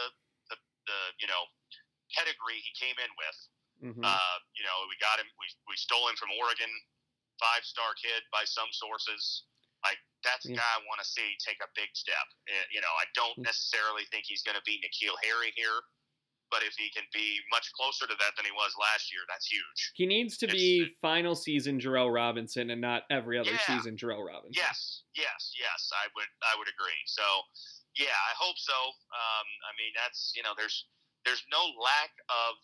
the, 0.87 0.99
you 1.19 1.27
know 1.27 1.43
pedigree 2.13 2.61
he 2.61 2.69
came 2.77 2.93
in 3.01 3.09
with, 3.17 3.37
Mhm. 3.97 4.05
uh, 4.05 4.37
you 4.53 4.63
know, 4.63 4.85
we 4.87 4.95
got 5.01 5.19
him. 5.19 5.25
We 5.39 5.47
we 5.67 5.75
stole 5.75 6.07
him 6.09 6.15
from 6.15 6.29
Oregon, 6.37 6.69
five 7.39 7.65
star 7.65 7.93
kid 7.95 8.23
by 8.31 8.45
some 8.45 8.69
sources. 8.71 9.45
Like 9.83 9.97
that's 10.23 10.45
a 10.45 10.53
guy 10.53 10.63
I 10.63 10.77
want 10.87 11.01
to 11.01 11.07
see 11.07 11.35
take 11.43 11.57
a 11.61 11.67
big 11.75 11.89
step. 11.95 12.27
Uh, 12.47 12.53
You 12.71 12.79
know, 12.81 12.93
I 13.01 13.05
don't 13.15 13.35
Yeah. 13.37 13.49
necessarily 13.49 14.05
think 14.05 14.25
he's 14.25 14.43
going 14.43 14.55
to 14.55 14.61
be 14.63 14.79
N'Keal 14.79 15.15
Harry 15.23 15.51
here, 15.57 15.81
but 16.51 16.63
if 16.63 16.75
he 16.77 16.89
can 16.91 17.05
be 17.11 17.41
much 17.51 17.69
closer 17.73 18.07
to 18.07 18.15
that 18.15 18.35
than 18.37 18.45
he 18.45 18.51
was 18.51 18.73
last 18.77 19.11
year, 19.11 19.25
that's 19.27 19.47
huge. 19.47 19.91
he 19.95 20.05
needs 20.05 20.37
to 20.37 20.45
it's- 20.45 20.55
be 20.61 20.95
final 21.01 21.35
season 21.35 21.79
Gerell 21.79 22.13
Robinson 22.13 22.69
and 22.69 22.79
not 22.79 23.05
every 23.09 23.37
other 23.39 23.51
Yeah. 23.51 23.65
season 23.65 23.97
Gerell 23.97 24.23
Robinson. 24.25 24.53
Yes, 24.53 25.03
yes, 25.15 25.51
yes. 25.57 25.91
I 25.93 26.07
would, 26.15 26.29
I 26.43 26.55
would 26.55 26.69
agree. 26.69 27.01
So, 27.07 27.47
yeah, 27.97 28.15
I 28.15 28.33
hope 28.35 28.57
so. 28.57 28.75
Um, 28.75 29.47
I 29.69 29.71
mean, 29.77 29.93
that's 29.95 30.33
you 30.35 30.41
know, 30.43 30.53
there's 30.57 30.87
there's 31.25 31.43
no 31.51 31.61
lack 31.79 32.11
of 32.29 32.57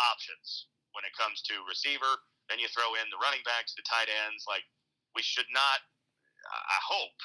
options 0.00 0.68
when 0.96 1.06
it 1.06 1.14
comes 1.14 1.42
to 1.50 1.54
receiver. 1.68 2.18
Then 2.50 2.60
you 2.60 2.68
throw 2.68 2.92
in 3.00 3.08
the 3.08 3.20
running 3.20 3.40
backs, 3.48 3.72
the 3.72 3.84
tight 3.88 4.08
ends. 4.10 4.44
Like 4.48 4.64
we 5.16 5.22
should 5.22 5.48
not. 5.52 5.80
I 6.44 6.80
hope 6.84 7.16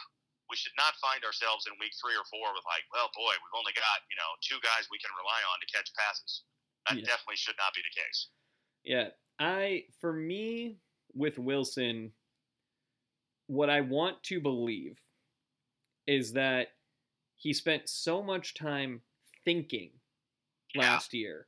we 0.47 0.55
should 0.55 0.75
not 0.79 0.95
find 1.03 1.21
ourselves 1.27 1.67
in 1.67 1.75
week 1.75 1.91
three 1.99 2.15
or 2.15 2.23
four 2.31 2.55
with 2.55 2.63
like, 2.63 2.87
well, 2.95 3.11
boy, 3.11 3.35
we've 3.35 3.57
only 3.59 3.75
got 3.75 4.03
you 4.07 4.15
know 4.15 4.31
two 4.41 4.59
guys 4.63 4.87
we 4.87 4.99
can 4.99 5.11
rely 5.19 5.41
on 5.51 5.59
to 5.59 5.67
catch 5.69 5.91
passes. 5.95 6.43
That 6.87 7.03
Yeah. 7.03 7.07
definitely 7.15 7.37
should 7.37 7.59
not 7.59 7.75
be 7.75 7.83
the 7.83 7.91
case. 7.95 8.19
Yeah, 8.83 9.07
I 9.37 9.87
for 9.99 10.13
me 10.13 10.79
with 11.13 11.37
Wilson, 11.37 12.13
what 13.47 13.69
I 13.69 13.81
want 13.81 14.23
to 14.23 14.39
believe 14.39 14.97
is 16.07 16.33
that 16.33 16.69
he 17.39 17.53
spent 17.53 17.89
so 17.89 18.21
much 18.21 18.53
time 18.53 19.01
thinking 19.45 19.91
Yeah. 20.75 20.81
last 20.93 21.13
year. 21.13 21.47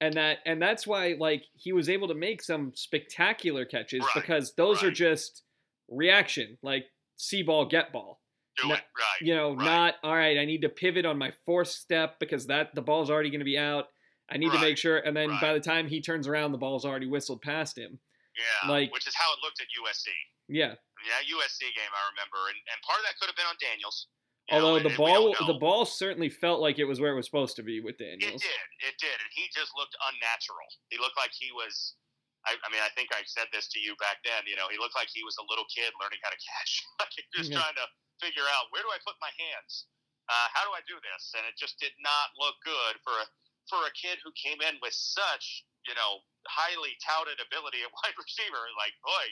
And 0.00 0.14
that 0.14 0.38
and 0.46 0.60
that's 0.60 0.86
why 0.86 1.14
like 1.18 1.44
he 1.54 1.72
was 1.72 1.88
able 1.88 2.08
to 2.08 2.14
make 2.14 2.42
some 2.42 2.72
spectacular 2.74 3.64
catches 3.64 4.00
Right, 4.00 4.14
because 4.14 4.54
those 4.54 4.82
are 4.82 4.90
just 4.90 5.42
reaction, 5.88 6.58
like 6.62 6.86
see 7.16 7.42
ball, 7.42 7.66
get 7.66 7.92
ball. 7.92 8.20
Do 8.56 8.68
No- 8.68 8.74
it 8.74 8.80
right. 8.98 9.20
You 9.20 9.34
know, 9.34 9.54
Right. 9.54 9.64
not 9.64 9.94
all 10.02 10.14
right, 10.14 10.38
I 10.38 10.44
need 10.44 10.62
to 10.62 10.68
pivot 10.68 11.04
on 11.06 11.18
my 11.18 11.32
fourth 11.44 11.68
step 11.68 12.18
because 12.18 12.46
that 12.46 12.74
the 12.74 12.82
ball's 12.82 13.10
already 13.10 13.30
gonna 13.30 13.44
be 13.44 13.58
out. 13.58 13.88
I 14.28 14.36
need 14.38 14.52
to 14.52 14.58
make 14.60 14.78
sure 14.78 14.98
and 14.98 15.16
then 15.16 15.28
by 15.40 15.52
the 15.52 15.60
time 15.60 15.88
he 15.88 16.00
turns 16.00 16.26
around 16.26 16.52
the 16.52 16.58
ball's 16.58 16.84
already 16.84 17.06
whistled 17.06 17.42
past 17.42 17.76
him. 17.78 18.00
Yeah, 18.36 18.68
like- 18.70 18.92
which 18.92 19.06
is 19.06 19.14
how 19.14 19.32
it 19.32 19.38
looked 19.42 19.60
at 19.60 19.68
USC. 19.78 20.10
Yeah. 20.48 20.66
I 20.66 21.02
mean, 21.02 21.10
that 21.10 21.24
USC 21.26 21.60
game 21.72 21.90
I 21.94 22.08
remember, 22.10 22.48
and, 22.48 22.58
and 22.72 22.82
part 22.82 22.98
of 22.98 23.04
that 23.06 23.16
could 23.18 23.26
have 23.28 23.36
been 23.36 23.46
on 23.46 23.56
Daniels. 23.60 24.08
You 24.50 24.56
Although 24.56 24.80
the 24.84 24.92
and 24.92 24.98
we 24.98 25.08
don't 25.08 25.38
ball 25.38 25.46
the 25.46 25.58
ball 25.58 25.84
certainly 25.84 26.28
felt 26.28 26.60
like 26.60 26.78
it 26.78 26.84
was 26.84 27.00
where 27.00 27.12
it 27.12 27.16
was 27.16 27.24
supposed 27.24 27.56
to 27.56 27.64
be 27.64 27.80
with 27.80 27.96
Daniels. 27.96 28.40
It 28.40 28.44
did, 28.44 28.66
it 28.92 28.96
did, 29.00 29.16
and 29.16 29.30
he 29.32 29.48
just 29.56 29.72
looked 29.72 29.96
unnatural. 30.12 30.68
He 30.92 31.00
looked 31.00 31.16
like 31.16 31.32
he 31.32 31.48
was 31.52 31.96
I, 32.44 32.60
I, 32.60 32.68
mean, 32.68 32.84
I 32.84 32.92
think 32.92 33.08
I 33.08 33.24
said 33.24 33.48
this 33.56 33.72
to 33.72 33.80
you 33.80 33.96
back 33.96 34.20
then. 34.20 34.44
You 34.44 34.56
know, 34.60 34.68
he 34.68 34.76
looked 34.76 34.92
like 34.92 35.08
he 35.08 35.24
was 35.24 35.36
a 35.40 35.46
little 35.48 35.64
kid 35.72 35.96
learning 35.96 36.20
how 36.20 36.28
to 36.28 36.40
catch, 36.40 36.84
like 37.00 37.24
just 37.32 37.48
yeah. 37.48 37.60
trying 37.60 37.76
to 37.80 37.86
figure 38.20 38.44
out 38.52 38.68
where 38.70 38.84
do 38.84 38.92
I 38.92 39.00
put 39.00 39.16
my 39.24 39.32
hands, 39.32 39.88
uh, 40.28 40.48
how 40.52 40.68
do 40.68 40.76
I 40.76 40.84
do 40.84 40.96
this, 41.00 41.32
and 41.36 41.48
it 41.48 41.56
just 41.56 41.80
did 41.80 41.96
not 42.04 42.36
look 42.36 42.56
good 42.62 43.00
for 43.00 43.16
a 43.16 43.26
for 43.72 43.88
a 43.88 43.92
kid 43.96 44.20
who 44.20 44.28
came 44.36 44.60
in 44.60 44.76
with 44.84 44.92
such 44.92 45.64
you 45.88 45.96
know 45.96 46.20
highly 46.44 46.92
touted 47.00 47.40
ability 47.40 47.80
at 47.80 47.92
wide 48.04 48.16
receiver. 48.20 48.64
Like, 48.76 48.92
boy, 49.00 49.26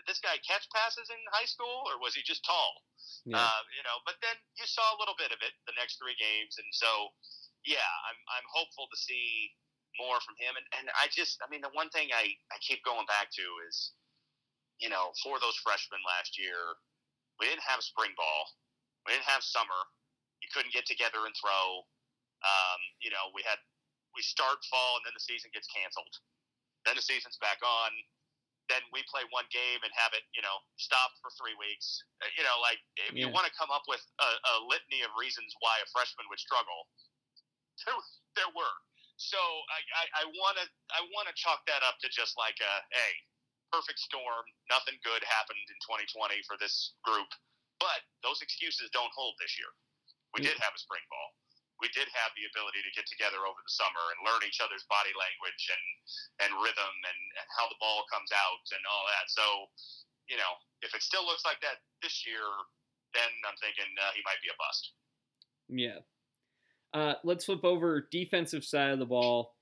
did 0.00 0.08
this 0.08 0.24
guy 0.24 0.40
catch 0.40 0.64
passes 0.72 1.12
in 1.12 1.20
high 1.36 1.44
school, 1.44 1.84
or 1.92 2.00
was 2.00 2.16
he 2.16 2.24
just 2.24 2.40
tall? 2.48 2.72
Yeah. 3.28 3.36
Uh, 3.36 3.62
you 3.76 3.84
know, 3.84 4.00
but 4.08 4.16
then 4.24 4.32
you 4.56 4.64
saw 4.64 4.96
a 4.96 5.00
little 5.00 5.16
bit 5.20 5.28
of 5.28 5.40
it 5.44 5.52
the 5.68 5.76
next 5.76 6.00
three 6.00 6.16
games, 6.16 6.56
and 6.56 6.68
so 6.72 7.12
yeah, 7.68 7.92
I'm 8.08 8.16
I'm 8.40 8.46
hopeful 8.48 8.88
to 8.88 8.96
see 8.96 9.52
more 9.98 10.22
from 10.22 10.38
him. 10.38 10.54
And, 10.54 10.66
and 10.78 10.86
I 10.94 11.10
just, 11.10 11.42
I 11.42 11.50
mean, 11.50 11.64
the 11.64 11.72
one 11.74 11.90
thing 11.90 12.14
I, 12.14 12.30
I 12.54 12.56
keep 12.62 12.84
going 12.86 13.06
back 13.10 13.32
to 13.34 13.46
is, 13.66 13.92
you 14.78 14.88
know, 14.88 15.10
for 15.20 15.42
those 15.42 15.58
freshmen 15.60 16.00
last 16.06 16.38
year, 16.38 16.78
we 17.42 17.48
didn't 17.48 17.66
have 17.66 17.82
spring 17.82 18.14
ball, 18.14 18.42
we 19.08 19.16
didn't 19.16 19.28
have 19.28 19.42
summer. 19.42 19.80
You 20.40 20.48
couldn't 20.56 20.72
get 20.72 20.88
together 20.88 21.28
and 21.28 21.36
throw. 21.36 21.84
Um, 22.40 22.80
you 23.04 23.12
know, 23.12 23.28
we 23.36 23.44
had 23.44 23.60
we 24.16 24.24
start 24.24 24.64
fall 24.72 24.96
and 24.96 25.04
then 25.04 25.12
the 25.12 25.20
season 25.20 25.52
gets 25.52 25.68
canceled. 25.68 26.16
Then 26.88 26.96
the 26.96 27.04
season's 27.04 27.36
back 27.44 27.60
on. 27.60 27.92
Then 28.70 28.86
we 28.94 29.02
play 29.10 29.26
one 29.34 29.50
game 29.50 29.82
and 29.82 29.90
have 29.98 30.14
it, 30.14 30.22
you 30.30 30.40
know, 30.46 30.62
stop 30.78 31.10
for 31.18 31.34
three 31.34 31.58
weeks. 31.58 32.06
Uh, 32.22 32.30
you 32.38 32.46
know, 32.46 32.54
like 32.62 32.78
if 33.10 33.10
yeah. 33.10 33.26
you 33.26 33.28
want 33.34 33.50
to 33.50 33.54
come 33.58 33.74
up 33.74 33.82
with 33.90 34.00
a, 34.22 34.30
a 34.30 34.54
litany 34.70 35.02
of 35.02 35.10
reasons 35.18 35.50
why 35.58 35.74
a 35.82 35.86
freshman 35.90 36.30
would 36.30 36.38
struggle, 36.38 36.86
there, 37.84 37.98
there 38.38 38.52
were. 38.54 38.76
So 39.20 39.36
I 39.36 40.24
want 40.40 40.56
to 40.56 40.64
I, 40.96 41.04
want 41.12 41.28
to 41.28 41.36
chalk 41.36 41.60
that 41.68 41.84
up 41.84 42.00
to 42.00 42.08
just 42.08 42.40
like 42.40 42.56
a 42.64 42.74
hey, 42.88 43.12
perfect 43.68 44.00
storm. 44.00 44.48
Nothing 44.72 44.96
good 45.04 45.20
happened 45.28 45.60
in 45.60 45.76
2020 45.84 46.40
for 46.48 46.56
this 46.56 46.96
group, 47.04 47.28
but 47.76 48.00
those 48.24 48.40
excuses 48.40 48.88
don't 48.96 49.12
hold 49.12 49.36
this 49.36 49.60
year. 49.60 49.68
We 50.32 50.40
did 50.40 50.56
have 50.64 50.72
a 50.72 50.80
spring 50.80 51.04
ball. 51.12 51.30
We 51.80 51.88
did 51.96 52.08
have 52.12 52.30
the 52.36 52.44
ability 52.44 52.84
to 52.84 52.92
get 52.92 53.08
together 53.08 53.48
over 53.48 53.56
the 53.60 53.72
summer 53.72 54.04
and 54.12 54.20
learn 54.22 54.44
each 54.44 54.60
other's 54.60 54.84
body 54.86 55.12
language 55.16 55.64
and 55.72 55.84
and 56.44 56.50
rhythm 56.60 56.94
and, 57.08 57.20
and 57.40 57.48
how 57.56 57.66
the 57.72 57.80
ball 57.80 58.04
comes 58.12 58.28
out 58.32 58.64
and 58.72 58.82
all 58.84 59.04
that. 59.08 59.26
So, 59.32 59.44
you 60.28 60.36
know, 60.36 60.52
if 60.84 60.92
it 60.92 61.00
still 61.00 61.24
looks 61.24 61.44
like 61.48 61.60
that 61.64 61.80
this 62.04 62.24
year, 62.28 62.44
then 63.16 63.30
I'm 63.48 63.56
thinking 63.58 63.88
uh, 63.96 64.12
he 64.12 64.20
might 64.24 64.40
be 64.44 64.52
a 64.52 64.56
bust. 64.60 64.92
Yeah, 65.72 66.00
uh, 66.92 67.14
let's 67.24 67.44
flip 67.44 67.64
over 67.64 68.08
defensive 68.10 68.64
side 68.64 68.92
of 68.92 68.98
the 68.98 69.06
ball. 69.06 69.54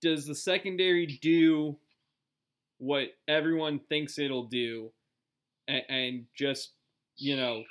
Does 0.00 0.26
the 0.26 0.34
secondary 0.34 1.06
do 1.06 1.76
what 2.78 3.08
everyone 3.26 3.80
thinks 3.88 4.18
it'll 4.18 4.46
do, 4.46 4.92
and, 5.66 5.82
and 5.88 6.24
just 6.36 6.72
you 7.16 7.36
know 7.36 7.64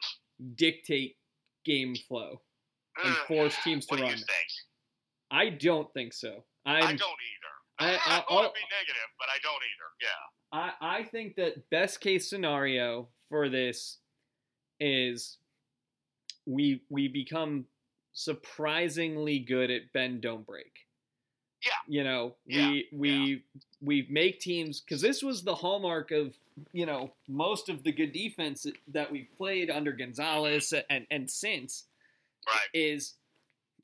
dictate 0.55 1.17
game 1.63 1.95
flow 2.07 2.41
and 3.03 3.13
uh, 3.13 3.25
force 3.27 3.55
teams 3.63 3.85
to 3.87 3.95
what 3.95 4.01
run? 4.01 4.15
Do 4.15 4.23
I 5.31 5.49
don't 5.49 5.91
think 5.93 6.13
so. 6.13 6.43
I'm, 6.65 6.83
I 6.83 6.91
do 6.91 6.97
not 6.97 7.01
either. 7.01 7.55
I, 7.77 7.85
I, 7.87 8.23
I 8.29 8.33
want 8.33 8.47
to 8.47 8.53
be 8.53 8.65
negative, 8.71 9.09
but 9.19 9.27
I 9.29 9.37
don't 9.43 9.61
either. 9.73 9.89
Yeah. 10.01 10.35
I, 10.51 10.99
I 10.99 11.03
think 11.03 11.35
that 11.35 11.69
best 11.69 11.99
case 11.99 12.29
scenario 12.29 13.09
for 13.29 13.49
this 13.49 13.97
is 14.79 15.37
we 16.45 16.81
we 16.89 17.07
become 17.07 17.65
surprisingly 18.13 19.39
good 19.39 19.71
at 19.71 19.91
bend 19.93 20.21
don't 20.21 20.45
break. 20.45 20.71
Yeah. 21.63 21.71
You 21.87 22.03
know, 22.03 22.35
yeah. 22.45 22.69
we 22.69 22.87
we 22.93 23.09
yeah. 23.09 23.61
we 23.81 24.07
make 24.09 24.39
teams 24.39 24.81
because 24.81 25.01
this 25.01 25.23
was 25.23 25.43
the 25.43 25.55
hallmark 25.55 26.11
of 26.11 26.33
you 26.71 26.85
know 26.85 27.11
most 27.27 27.69
of 27.69 27.83
the 27.83 27.91
good 27.91 28.13
defense 28.13 28.65
that 28.87 29.11
we've 29.11 29.27
played 29.37 29.69
under 29.69 29.91
Gonzales 29.91 30.73
and 30.89 31.05
and 31.09 31.29
since. 31.29 31.85
Right. 32.47 32.69
Is 32.73 33.15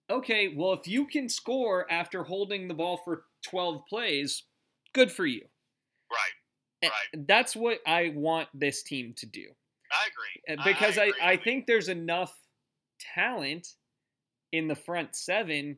okay. 0.10 0.54
Well, 0.56 0.74
if 0.74 0.88
you 0.88 1.06
can 1.06 1.30
score 1.30 1.92
after 1.92 2.24
holding 2.24 2.68
the 2.68 2.74
ball 2.74 3.02
for 3.04 3.24
twelve 3.44 3.84
plays, 3.88 4.44
good 4.94 5.12
for 5.12 5.26
you. 5.26 5.42
Right. 6.12 6.90
Right. 6.90 6.92
And 7.14 7.28
that's 7.28 7.56
what 7.56 7.80
I 7.86 8.12
want 8.16 8.50
this 8.54 8.82
team 8.84 9.14
to 9.18 9.26
do. 9.26 9.46
I 9.92 10.56
agree. 10.56 10.64
Because 10.74 10.98
I, 10.98 11.02
I, 11.02 11.06
agree. 11.06 11.22
I, 11.22 11.32
I 11.32 11.38
think 11.38 11.68
there's 11.68 11.90
enough 11.90 12.34
talent 13.14 13.68
in 14.52 14.68
the 14.68 14.76
front 14.76 15.16
seven 15.16 15.78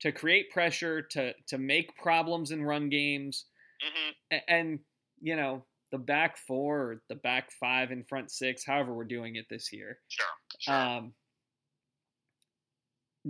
to 0.00 0.12
create 0.12 0.50
pressure, 0.50 1.02
to 1.02 1.32
to 1.48 1.58
make 1.58 1.96
problems 1.96 2.50
in 2.50 2.64
run 2.64 2.88
games, 2.88 3.46
mm-hmm. 3.84 4.12
and, 4.30 4.42
and 4.48 4.78
you 5.20 5.36
know 5.36 5.64
the 5.92 5.98
back 5.98 6.38
four 6.38 6.78
or 6.78 7.02
the 7.08 7.16
back 7.16 7.50
five 7.58 7.90
and 7.90 8.06
front 8.08 8.30
six, 8.30 8.64
however 8.64 8.94
we're 8.94 9.04
doing 9.04 9.36
it 9.36 9.46
this 9.50 9.72
year. 9.72 9.98
Sure. 10.08 10.26
sure. 10.58 10.74
Um, 10.74 11.12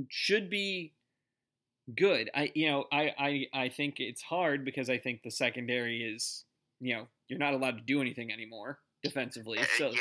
should 0.08 0.50
be 0.50 0.94
good. 1.96 2.30
I 2.34 2.50
you 2.54 2.70
know 2.70 2.84
I, 2.92 3.12
I 3.18 3.46
I 3.52 3.68
think 3.68 3.96
it's 3.98 4.22
hard 4.22 4.64
because 4.64 4.88
I 4.90 4.98
think 4.98 5.22
the 5.22 5.30
secondary 5.30 6.02
is 6.02 6.44
you 6.80 6.94
know 6.94 7.06
you're 7.28 7.38
not 7.38 7.54
allowed 7.54 7.78
to 7.78 7.84
do 7.84 8.00
anything 8.00 8.32
anymore 8.32 8.78
defensively. 9.02 9.58
Uh, 9.58 9.64
so 9.76 9.90
yeah. 9.90 10.00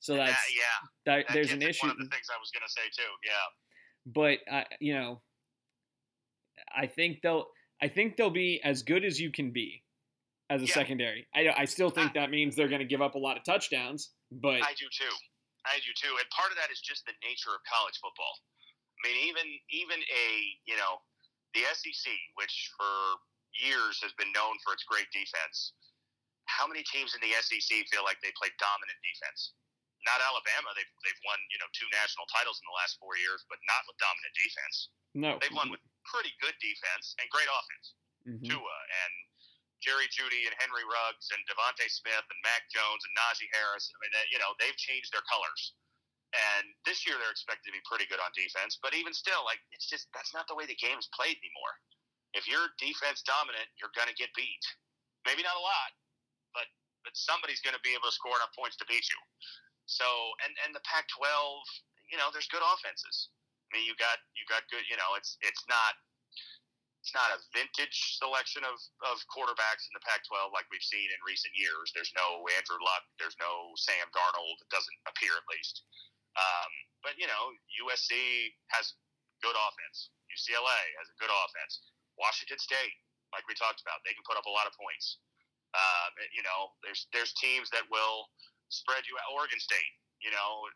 So 0.00 0.14
that's 0.14 0.30
that, 0.30 0.38
yeah. 0.54 0.62
That, 1.06 1.28
that 1.28 1.34
there's 1.34 1.52
an 1.52 1.62
issue. 1.62 1.86
One 1.86 1.90
of 1.92 1.98
the 1.98 2.08
things 2.08 2.26
I 2.30 2.38
was 2.40 2.50
gonna 2.52 2.68
say 2.68 2.88
too. 2.96 3.10
Yeah. 3.24 3.46
But 4.06 4.38
uh, 4.50 4.64
you 4.80 4.94
know, 4.94 5.20
I 6.74 6.86
think 6.86 7.20
they'll. 7.22 7.46
I 7.82 7.88
think 7.88 8.16
they'll 8.16 8.28
be 8.28 8.60
as 8.62 8.82
good 8.82 9.04
as 9.04 9.18
you 9.18 9.32
can 9.32 9.52
be 9.52 9.82
as 10.50 10.60
a 10.60 10.66
yeah. 10.66 10.74
secondary. 10.74 11.26
I 11.34 11.48
I 11.56 11.64
still 11.64 11.90
think 11.90 12.12
that 12.14 12.30
means 12.30 12.56
they're 12.56 12.68
going 12.68 12.80
to 12.80 12.88
give 12.88 13.00
up 13.00 13.14
a 13.14 13.18
lot 13.18 13.36
of 13.36 13.44
touchdowns, 13.44 14.10
but 14.30 14.60
I 14.60 14.74
do 14.76 14.88
too. 14.92 15.14
I 15.64 15.76
do 15.80 15.92
too. 15.96 16.12
And 16.16 16.28
part 16.28 16.50
of 16.50 16.56
that 16.56 16.72
is 16.72 16.80
just 16.80 17.04
the 17.06 17.12
nature 17.24 17.52
of 17.52 17.60
college 17.68 17.96
football. 18.00 18.32
I 19.00 19.08
mean, 19.08 19.18
even 19.32 19.46
even 19.72 19.98
a 20.04 20.26
you 20.68 20.76
know 20.76 21.00
the 21.56 21.64
SEC, 21.72 22.04
which 22.36 22.54
for 22.76 22.92
years 23.56 23.98
has 24.04 24.12
been 24.20 24.30
known 24.36 24.60
for 24.62 24.76
its 24.76 24.84
great 24.84 25.08
defense. 25.10 25.72
How 26.46 26.66
many 26.66 26.82
teams 26.86 27.14
in 27.14 27.22
the 27.22 27.32
SEC 27.40 27.70
feel 27.88 28.02
like 28.02 28.18
they 28.20 28.34
play 28.36 28.50
dominant 28.58 28.98
defense? 29.00 29.54
not 30.04 30.20
Alabama. 30.24 30.72
They've 30.76 30.94
they've 31.04 31.22
won 31.28 31.38
you 31.52 31.58
know 31.60 31.68
two 31.76 31.88
national 31.92 32.24
titles 32.32 32.60
in 32.60 32.66
the 32.68 32.76
last 32.76 32.96
four 33.00 33.16
years, 33.20 33.44
but 33.48 33.60
not 33.68 33.84
with 33.88 33.96
dominant 34.00 34.34
defense. 34.36 34.76
No, 35.12 35.36
they've 35.40 35.54
won 35.54 35.68
with 35.68 35.82
pretty 36.06 36.32
good 36.40 36.56
defense 36.62 37.16
and 37.20 37.26
great 37.28 37.48
offense. 37.50 37.86
Mm-hmm. 38.24 38.46
Tua 38.52 38.78
and 39.04 39.12
Jerry 39.80 40.08
Jeudy 40.12 40.44
and 40.44 40.54
Henry 40.60 40.84
Ruggs 40.84 41.32
and 41.32 41.40
DeVonta 41.48 41.88
Smith 41.88 42.26
and 42.28 42.40
Mac 42.44 42.68
Jones 42.68 43.00
and 43.04 43.12
Najee 43.16 43.48
Harris. 43.56 43.88
I 43.88 43.96
mean, 44.04 44.12
you 44.28 44.38
know, 44.40 44.52
they've 44.60 44.76
changed 44.76 45.08
their 45.12 45.24
colors. 45.24 45.72
And 46.30 46.70
this 46.86 47.02
year 47.02 47.18
they're 47.18 47.34
expected 47.34 47.74
to 47.74 47.74
be 47.74 47.82
pretty 47.82 48.06
good 48.06 48.22
on 48.22 48.30
defense, 48.38 48.78
but 48.78 48.94
even 48.94 49.10
still, 49.10 49.42
like 49.42 49.58
it's 49.74 49.90
just 49.90 50.06
that's 50.14 50.30
not 50.30 50.46
the 50.46 50.54
way 50.54 50.62
the 50.62 50.78
game 50.78 50.94
is 50.94 51.10
played 51.10 51.34
anymore. 51.42 51.74
If 52.38 52.46
you're 52.46 52.70
defense 52.78 53.26
dominant, 53.26 53.66
you're 53.82 53.90
gonna 53.98 54.14
get 54.14 54.30
beat. 54.38 54.62
Maybe 55.26 55.42
not 55.42 55.58
a 55.58 55.64
lot, 55.64 55.90
but 56.54 56.70
but 57.02 57.18
somebody's 57.18 57.58
gonna 57.58 57.82
be 57.82 57.98
able 57.98 58.06
to 58.06 58.14
score 58.14 58.38
enough 58.38 58.54
points 58.54 58.78
to 58.78 58.86
beat 58.86 59.10
you. 59.10 59.18
So 59.90 60.06
and 60.46 60.54
and 60.62 60.70
the 60.70 60.84
Pac-12, 60.86 61.18
you 62.14 62.18
know, 62.22 62.30
there's 62.30 62.46
good 62.46 62.62
offenses. 62.62 63.34
I 63.66 63.78
mean, 63.78 63.86
you 63.90 63.98
got 63.98 64.22
you 64.38 64.46
got 64.46 64.62
good. 64.70 64.86
You 64.86 64.94
know, 65.02 65.18
it's 65.18 65.34
it's 65.42 65.66
not 65.66 65.98
it's 67.00 67.16
not 67.16 67.32
a 67.32 67.40
vintage 67.56 68.20
selection 68.20 68.60
of, 68.68 68.76
of 69.08 69.16
quarterbacks 69.32 69.88
in 69.88 69.96
the 69.96 70.04
Pac-12 70.04 70.52
like 70.52 70.68
we've 70.68 70.84
seen 70.84 71.08
in 71.08 71.18
recent 71.24 71.56
years. 71.56 71.88
There's 71.96 72.12
no 72.12 72.44
Andrew 72.60 72.76
Luck. 72.84 73.04
There's 73.16 73.36
no 73.40 73.72
Sam 73.80 74.04
Darnold. 74.12 74.60
It 74.60 74.68
doesn't 74.68 75.00
appear 75.08 75.32
at 75.32 75.48
least. 75.48 75.80
Um, 76.36 76.70
but 77.02 77.16
you 77.16 77.26
know, 77.26 77.42
USC 77.86 78.12
has 78.70 78.94
good 79.40 79.56
offense. 79.56 80.12
UCLA 80.30 80.82
has 81.00 81.08
a 81.10 81.16
good 81.18 81.32
offense. 81.32 81.90
Washington 82.20 82.60
State, 82.60 82.94
like 83.32 83.42
we 83.48 83.56
talked 83.56 83.80
about, 83.80 84.04
they 84.04 84.12
can 84.12 84.22
put 84.28 84.36
up 84.36 84.46
a 84.46 84.52
lot 84.52 84.68
of 84.68 84.76
points. 84.76 85.18
Um, 85.72 86.10
you 86.34 86.42
know, 86.42 86.74
there's 86.82 87.06
there's 87.14 87.32
teams 87.38 87.70
that 87.70 87.86
will 87.88 88.28
spread 88.68 89.06
you 89.06 89.14
out. 89.18 89.32
Oregon 89.34 89.58
State, 89.58 89.92
you 90.20 90.30
know, 90.30 90.66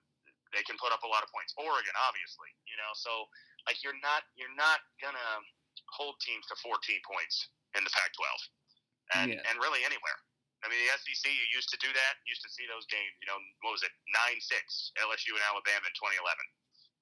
they 0.55 0.63
can 0.63 0.79
put 0.79 0.95
up 0.95 1.03
a 1.03 1.11
lot 1.11 1.27
of 1.27 1.31
points. 1.35 1.51
Oregon, 1.59 1.95
obviously, 1.99 2.51
you 2.71 2.79
know, 2.79 2.91
so 2.95 3.27
like 3.67 3.83
you're 3.83 3.99
not 4.01 4.23
you're 4.39 4.55
not 4.55 4.81
gonna 5.03 5.31
hold 5.91 6.15
teams 6.23 6.47
to 6.51 6.55
14 6.63 6.79
points 7.05 7.51
in 7.75 7.83
the 7.83 7.91
Pac-12, 7.91 8.25
and 9.19 9.29
yeah. 9.35 9.49
and 9.51 9.59
really 9.59 9.83
anywhere. 9.83 10.19
I 10.65 10.73
mean, 10.73 10.81
the 10.81 10.97
SEC 10.97 11.29
you 11.29 11.47
used 11.53 11.69
to 11.77 11.79
do 11.79 11.93
that. 11.93 12.13
Used 12.25 12.41
to 12.41 12.51
see 12.51 12.65
those 12.65 12.89
games. 12.89 13.13
You 13.21 13.29
know, 13.29 13.37
what 13.61 13.77
was 13.77 13.85
it? 13.85 13.93
Nine 14.09 14.41
six 14.41 14.97
LSU 14.97 15.37
and 15.37 15.45
Alabama 15.45 15.85
in 15.85 15.95
2011. 15.95 16.25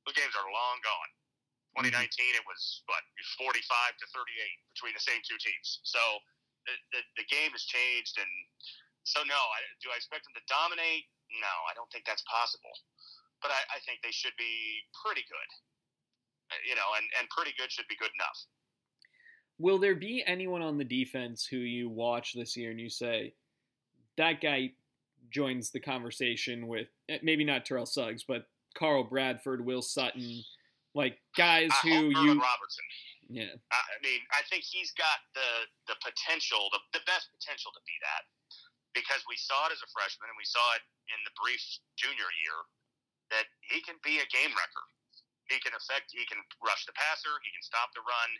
Those 0.02 0.18
games 0.18 0.34
are 0.34 0.44
long 0.50 0.82
gone. 0.82 1.10
2019 1.78 2.04
mm-hmm. 2.04 2.36
it 2.36 2.44
was 2.44 2.84
what 2.84 3.00
45 3.40 3.56
to 3.96 4.04
38 4.12 4.28
between 4.76 4.92
the 4.92 5.00
same 5.00 5.22
two 5.24 5.40
teams. 5.40 5.80
So 5.88 6.02
the, 6.68 6.74
the, 6.92 7.00
the 7.22 7.26
game 7.32 7.54
has 7.56 7.64
changed 7.64 8.20
and 8.20 8.28
so 9.08 9.24
no, 9.26 9.34
I, 9.34 9.58
do 9.82 9.90
I 9.90 9.98
expect 9.98 10.28
them 10.28 10.36
to 10.38 10.44
dominate? 10.46 11.10
No, 11.40 11.54
I 11.66 11.74
don't 11.74 11.90
think 11.90 12.06
that's 12.06 12.22
possible. 12.28 12.70
But 13.42 13.50
I, 13.50 13.60
I 13.74 13.78
think 13.82 13.98
they 14.04 14.14
should 14.14 14.36
be 14.38 14.84
pretty 15.02 15.26
good. 15.26 15.50
Uh, 16.54 16.60
you 16.62 16.76
know, 16.78 16.86
and, 16.94 17.06
and 17.18 17.26
pretty 17.34 17.50
good 17.58 17.72
should 17.72 17.88
be 17.90 17.98
good 17.98 18.14
enough. 18.14 18.38
Will 19.58 19.78
there 19.78 19.96
be 19.96 20.22
anyone 20.26 20.62
on 20.62 20.78
the 20.78 20.86
defense 20.86 21.46
who 21.46 21.58
you 21.58 21.88
watch 21.88 22.34
this 22.34 22.56
year 22.56 22.70
and 22.70 22.78
you 22.78 22.90
say 22.90 23.34
that 24.16 24.40
guy 24.40 24.72
joins 25.30 25.70
the 25.70 25.80
conversation 25.80 26.68
with 26.68 26.88
eh, 27.08 27.18
maybe 27.22 27.44
not 27.44 27.64
Terrell 27.64 27.86
Suggs, 27.86 28.24
but 28.26 28.46
Carl 28.76 29.04
Bradford, 29.04 29.64
Will 29.64 29.82
Sutton, 29.82 30.44
like 30.94 31.18
guys 31.36 31.70
I 31.72 31.88
who 31.88 32.12
hope 32.12 32.24
you 32.24 32.32
Robertson. 32.36 32.86
yeah 33.28 33.56
I 33.72 33.80
I 33.80 33.96
mean, 34.04 34.20
I 34.32 34.44
think 34.48 34.64
he's 34.64 34.92
got 34.92 35.24
the 35.32 35.68
the 35.88 35.96
potential, 36.04 36.68
the, 36.72 36.80
the 36.96 37.04
best 37.08 37.32
potential 37.32 37.72
to 37.72 37.82
be 37.88 37.96
that, 38.04 38.24
because 38.92 39.24
we 39.28 39.36
saw 39.40 39.68
it 39.68 39.72
as 39.72 39.80
a 39.80 39.88
freshman 39.92 40.28
and 40.28 40.36
we 40.36 40.48
saw 40.48 40.62
it 40.76 40.84
in 41.08 41.18
the 41.24 41.32
brief 41.40 41.60
junior 41.96 42.28
year 42.44 42.58
that 43.32 43.48
he 43.64 43.80
can 43.80 43.96
be 44.04 44.20
a 44.20 44.28
game 44.28 44.52
wrecker. 44.52 44.86
He 45.48 45.58
can 45.64 45.72
affect. 45.76 46.12
He 46.12 46.24
can 46.28 46.38
rush 46.64 46.84
the 46.84 46.92
passer. 46.96 47.32
He 47.44 47.50
can 47.52 47.64
stop 47.64 47.92
the 47.96 48.04
run. 48.04 48.30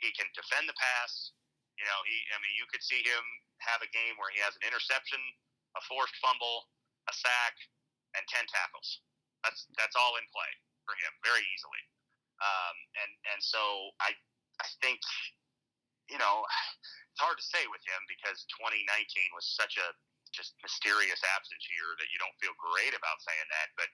He 0.00 0.10
can 0.16 0.26
defend 0.32 0.68
the 0.68 0.76
pass. 0.76 1.32
You 1.78 1.86
know, 1.86 2.00
he. 2.04 2.16
I 2.34 2.42
mean, 2.42 2.54
you 2.58 2.66
could 2.68 2.82
see 2.82 3.00
him 3.00 3.24
have 3.62 3.80
a 3.80 3.90
game 3.94 4.18
where 4.18 4.30
he 4.34 4.42
has 4.42 4.54
an 4.58 4.66
interception, 4.66 5.22
a 5.78 5.82
forced 5.86 6.14
fumble, 6.18 6.66
a 7.06 7.14
sack, 7.14 7.54
and 8.18 8.22
ten 8.26 8.44
tackles. 8.50 9.02
That's 9.46 9.64
that's 9.78 9.94
all 9.94 10.18
in 10.18 10.26
play 10.34 10.50
for 10.82 10.98
him 10.98 11.12
very 11.22 11.44
easily. 11.54 11.82
Um, 12.42 12.76
and 13.02 13.12
and 13.34 13.40
so 13.42 13.62
I 14.02 14.14
I 14.58 14.66
think, 14.82 14.98
you 16.10 16.18
know, 16.18 16.42
it's 17.10 17.22
hard 17.22 17.38
to 17.38 17.46
say 17.46 17.62
with 17.70 17.82
him 17.86 18.02
because 18.10 18.42
2019 18.58 18.86
was 19.34 19.46
such 19.54 19.78
a 19.78 19.88
just 20.34 20.58
mysterious 20.60 21.22
absence 21.34 21.64
year 21.72 21.94
that 21.98 22.10
you 22.12 22.18
don't 22.20 22.34
feel 22.42 22.54
great 22.58 22.92
about 22.92 23.18
saying 23.22 23.48
that. 23.54 23.70
But 23.78 23.88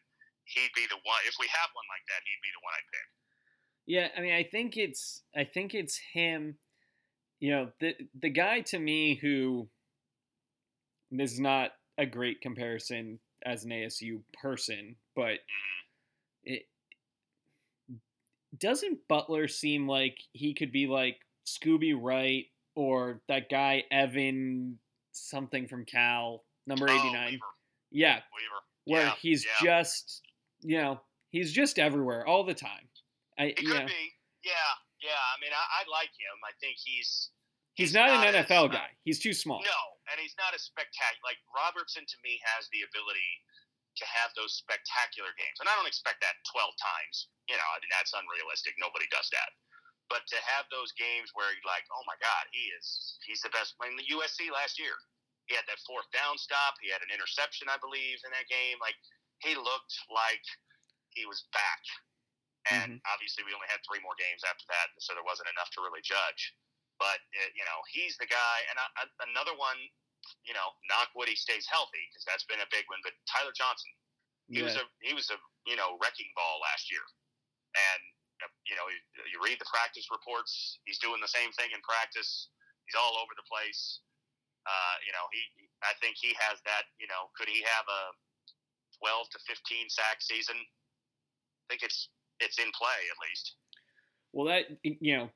he'd 0.48 0.72
be 0.76 0.88
the 0.88 1.00
one. 1.04 1.20
If 1.28 1.36
we 1.40 1.48
have 1.52 1.70
one 1.72 1.88
like 1.88 2.04
that, 2.10 2.20
he'd 2.24 2.44
be 2.44 2.52
the 2.52 2.64
one 2.64 2.74
I 2.74 2.82
pick. 2.88 3.08
Yeah, 3.84 4.08
I 4.16 4.18
mean, 4.24 4.32
I 4.32 4.44
think 4.44 4.76
it's 4.76 5.22
I 5.36 5.44
think 5.44 5.76
it's 5.76 6.00
him. 6.12 6.56
You 7.40 7.50
know, 7.52 7.72
the 7.80 7.94
the 8.20 8.30
guy 8.30 8.60
to 8.60 8.78
me 8.78 9.16
who 9.20 9.68
this 11.10 11.32
is 11.32 11.40
not 11.40 11.70
a 11.98 12.06
great 12.06 12.40
comparison 12.40 13.18
as 13.44 13.64
an 13.64 13.70
ASU 13.70 14.22
person, 14.42 14.96
but 15.14 15.34
Mm, 15.34 16.44
it 16.44 16.62
doesn't 18.58 19.00
Butler 19.08 19.48
seem 19.48 19.88
like 19.88 20.18
he 20.32 20.54
could 20.54 20.72
be 20.72 20.86
like 20.86 21.18
Scooby 21.46 21.94
Wright 22.00 22.46
or 22.74 23.20
that 23.28 23.48
guy 23.50 23.84
Evan 23.90 24.78
something 25.12 25.66
from 25.68 25.84
Cal, 25.84 26.44
number 26.66 26.86
Oh, 26.88 26.94
89. 26.94 27.26
Weaver, 27.32 27.44
Yeah, 27.90 28.14
Weaver. 28.14 28.62
where 28.84 29.02
Yeah, 29.06 29.14
he's 29.20 29.44
yeah. 29.44 29.78
just, 29.80 30.22
you 30.60 30.78
know, 30.78 31.00
he's 31.30 31.52
just 31.52 31.78
everywhere 31.78 32.26
all 32.26 32.44
the 32.44 32.54
time. 32.54 32.88
I, 33.38 33.50
could 33.56 33.68
know, 33.68 33.86
be. 33.86 34.12
Yeah, 34.44 34.52
yeah. 35.04 35.20
I 35.20 35.36
mean, 35.38 35.52
I, 35.52 35.60
I 35.60 35.82
like 35.92 36.12
him. 36.16 36.36
I 36.40 36.56
think 36.58 36.80
he's 36.80 37.28
he's, 37.76 37.92
not, 37.92 38.08
an 38.08 38.32
as- 38.32 38.48
NFL 38.48 38.72
guy. 38.72 38.88
He's 39.04 39.20
too 39.20 39.36
small. 39.36 39.60
No, 39.60 39.80
and 40.08 40.16
he's 40.16 40.34
not 40.40 40.56
as 40.56 40.64
spectacular. 40.64 41.20
Like 41.20 41.38
Robertson, 41.52 42.08
to 42.08 42.16
me, 42.24 42.40
has 42.56 42.72
the 42.72 42.88
ability 42.88 43.32
to 44.00 44.04
have 44.08 44.32
those 44.34 44.58
spectacular 44.58 45.30
games, 45.38 45.60
and 45.62 45.68
I 45.68 45.76
don't 45.76 45.86
expect 45.86 46.24
that 46.24 46.40
twelve 46.48 46.72
times. 46.80 47.28
You 47.46 47.60
know, 47.60 47.68
I 47.76 47.78
mean 47.84 47.92
that's 47.92 48.16
unrealistic. 48.16 48.74
Nobody 48.80 49.06
does 49.12 49.28
that. 49.36 49.52
But 50.12 50.28
to 50.28 50.38
have 50.56 50.68
those 50.68 50.92
games 51.00 51.32
where 51.32 51.48
you're 51.48 51.64
like, 51.64 51.88
oh 51.88 52.04
my 52.04 52.16
God, 52.20 52.44
he 52.52 52.72
is 52.76 53.20
he's 53.24 53.40
the 53.44 53.52
best. 53.52 53.76
I 53.80 53.88
mean, 53.88 54.00
the 54.00 54.10
USC 54.16 54.52
last 54.52 54.76
year, 54.76 54.96
he 55.48 55.56
had 55.56 55.64
that 55.68 55.80
fourth 55.84 56.08
down 56.12 56.36
stop. 56.36 56.76
He 56.80 56.92
had 56.92 57.00
an 57.04 57.12
interception, 57.12 57.68
I 57.72 57.80
believe, 57.80 58.20
in 58.24 58.32
that 58.32 58.48
game. 58.48 58.76
Like 58.80 58.96
he 59.40 59.56
looked 59.56 59.96
like 60.12 60.44
he 61.12 61.24
was 61.24 61.44
back. 61.52 61.82
And 62.72 62.96
obviously, 63.12 63.44
we 63.44 63.52
only 63.52 63.68
had 63.68 63.84
three 63.84 64.00
more 64.00 64.16
games 64.16 64.40
after 64.40 64.64
that, 64.72 64.88
so 64.96 65.12
there 65.12 65.26
wasn't 65.26 65.52
enough 65.52 65.68
to 65.76 65.84
really 65.84 66.00
judge. 66.00 66.56
But 66.96 67.20
it, 67.36 67.52
you 67.52 67.64
know, 67.68 67.84
he's 67.92 68.16
the 68.16 68.24
guy. 68.24 68.56
And 68.72 68.80
I, 68.80 68.86
I, 68.96 69.02
another 69.28 69.52
one, 69.60 69.76
you 70.48 70.56
know, 70.56 70.72
knock 70.88 71.12
wood 71.12 71.28
he 71.28 71.36
stays 71.36 71.68
healthy 71.68 72.00
because 72.08 72.24
that's 72.24 72.48
been 72.48 72.64
a 72.64 72.70
big 72.72 72.88
one. 72.88 73.04
But 73.04 73.12
Tyler 73.28 73.52
Johnson, 73.52 73.92
he 74.48 74.60
was 74.60 74.76
a 74.76 74.84
he 75.00 75.12
was 75.16 75.28
a 75.32 75.38
you 75.64 75.76
know 75.76 75.96
wrecking 76.00 76.28
ball 76.36 76.60
last 76.60 76.92
year, 76.92 77.04
and 77.76 78.02
uh, 78.44 78.52
you 78.68 78.76
know 78.76 78.84
you, 78.92 79.00
you 79.32 79.36
read 79.40 79.56
the 79.56 79.68
practice 79.68 80.08
reports. 80.12 80.80
He's 80.84 81.00
doing 81.00 81.20
the 81.20 81.30
same 81.30 81.52
thing 81.56 81.72
in 81.72 81.80
practice. 81.80 82.52
He's 82.84 82.96
all 82.96 83.16
over 83.16 83.32
the 83.36 83.46
place. 83.48 84.04
Uh, 84.64 84.96
you 85.04 85.12
know, 85.12 85.24
he 85.32 85.40
I 85.84 85.96
think 86.00 86.16
he 86.20 86.36
has 86.40 86.60
that. 86.68 86.88
You 87.00 87.08
know, 87.08 87.32
could 87.36 87.48
he 87.48 87.64
have 87.64 87.86
a 87.88 88.02
twelve 89.00 89.32
to 89.32 89.38
fifteen 89.48 89.88
sack 89.88 90.20
season? 90.20 90.56
I 90.56 91.64
think 91.72 91.84
it's 91.84 92.12
it's 92.40 92.58
in 92.58 92.70
play 92.76 93.00
at 93.10 93.18
least. 93.28 93.54
Well, 94.32 94.46
that 94.46 94.64
you 94.82 95.16
know, 95.16 95.30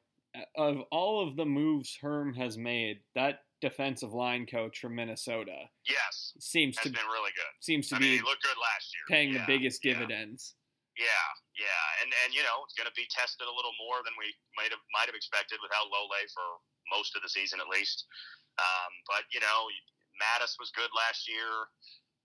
of 0.56 0.82
all 0.90 1.26
of 1.26 1.36
the 1.36 1.46
moves 1.46 1.96
Herm 2.00 2.34
has 2.34 2.58
made, 2.58 2.98
that 3.14 3.40
defensive 3.60 4.14
line 4.14 4.46
coach 4.46 4.78
from 4.78 4.94
Minnesota 4.94 5.66
Yes, 5.82 6.30
seems 6.38 6.78
has 6.78 6.86
to 6.86 6.94
been 6.94 7.10
really 7.10 7.34
good. 7.34 7.54
seems 7.58 7.88
to 7.90 7.96
I 7.96 7.98
mean, 7.98 8.10
be 8.14 8.16
he 8.18 8.22
looked 8.22 8.42
good 8.46 8.58
last 8.58 8.86
year. 8.94 9.04
paying 9.10 9.34
Yeah, 9.34 9.42
the 9.42 9.50
biggest 9.50 9.82
yeah. 9.84 9.94
dividends. 9.94 10.54
Yeah, 10.98 11.30
yeah, 11.54 12.02
and 12.02 12.10
and 12.26 12.34
you 12.34 12.42
know 12.42 12.66
it's 12.66 12.74
going 12.74 12.90
to 12.90 12.94
be 12.98 13.06
tested 13.10 13.46
a 13.46 13.54
little 13.54 13.74
more 13.78 14.02
than 14.02 14.14
we 14.18 14.34
might 14.58 14.74
have 14.74 14.82
might 14.90 15.06
have 15.06 15.14
expected 15.14 15.62
without 15.62 15.86
Lole 15.94 16.10
for 16.34 16.58
most 16.90 17.14
of 17.14 17.22
the 17.22 17.30
season 17.30 17.62
at 17.62 17.70
least. 17.70 18.02
Um, 18.58 18.90
but 19.06 19.22
you 19.30 19.38
know, 19.38 19.70
Matus 20.18 20.58
was 20.58 20.74
good 20.74 20.90
last 20.98 21.30
year. 21.30 21.70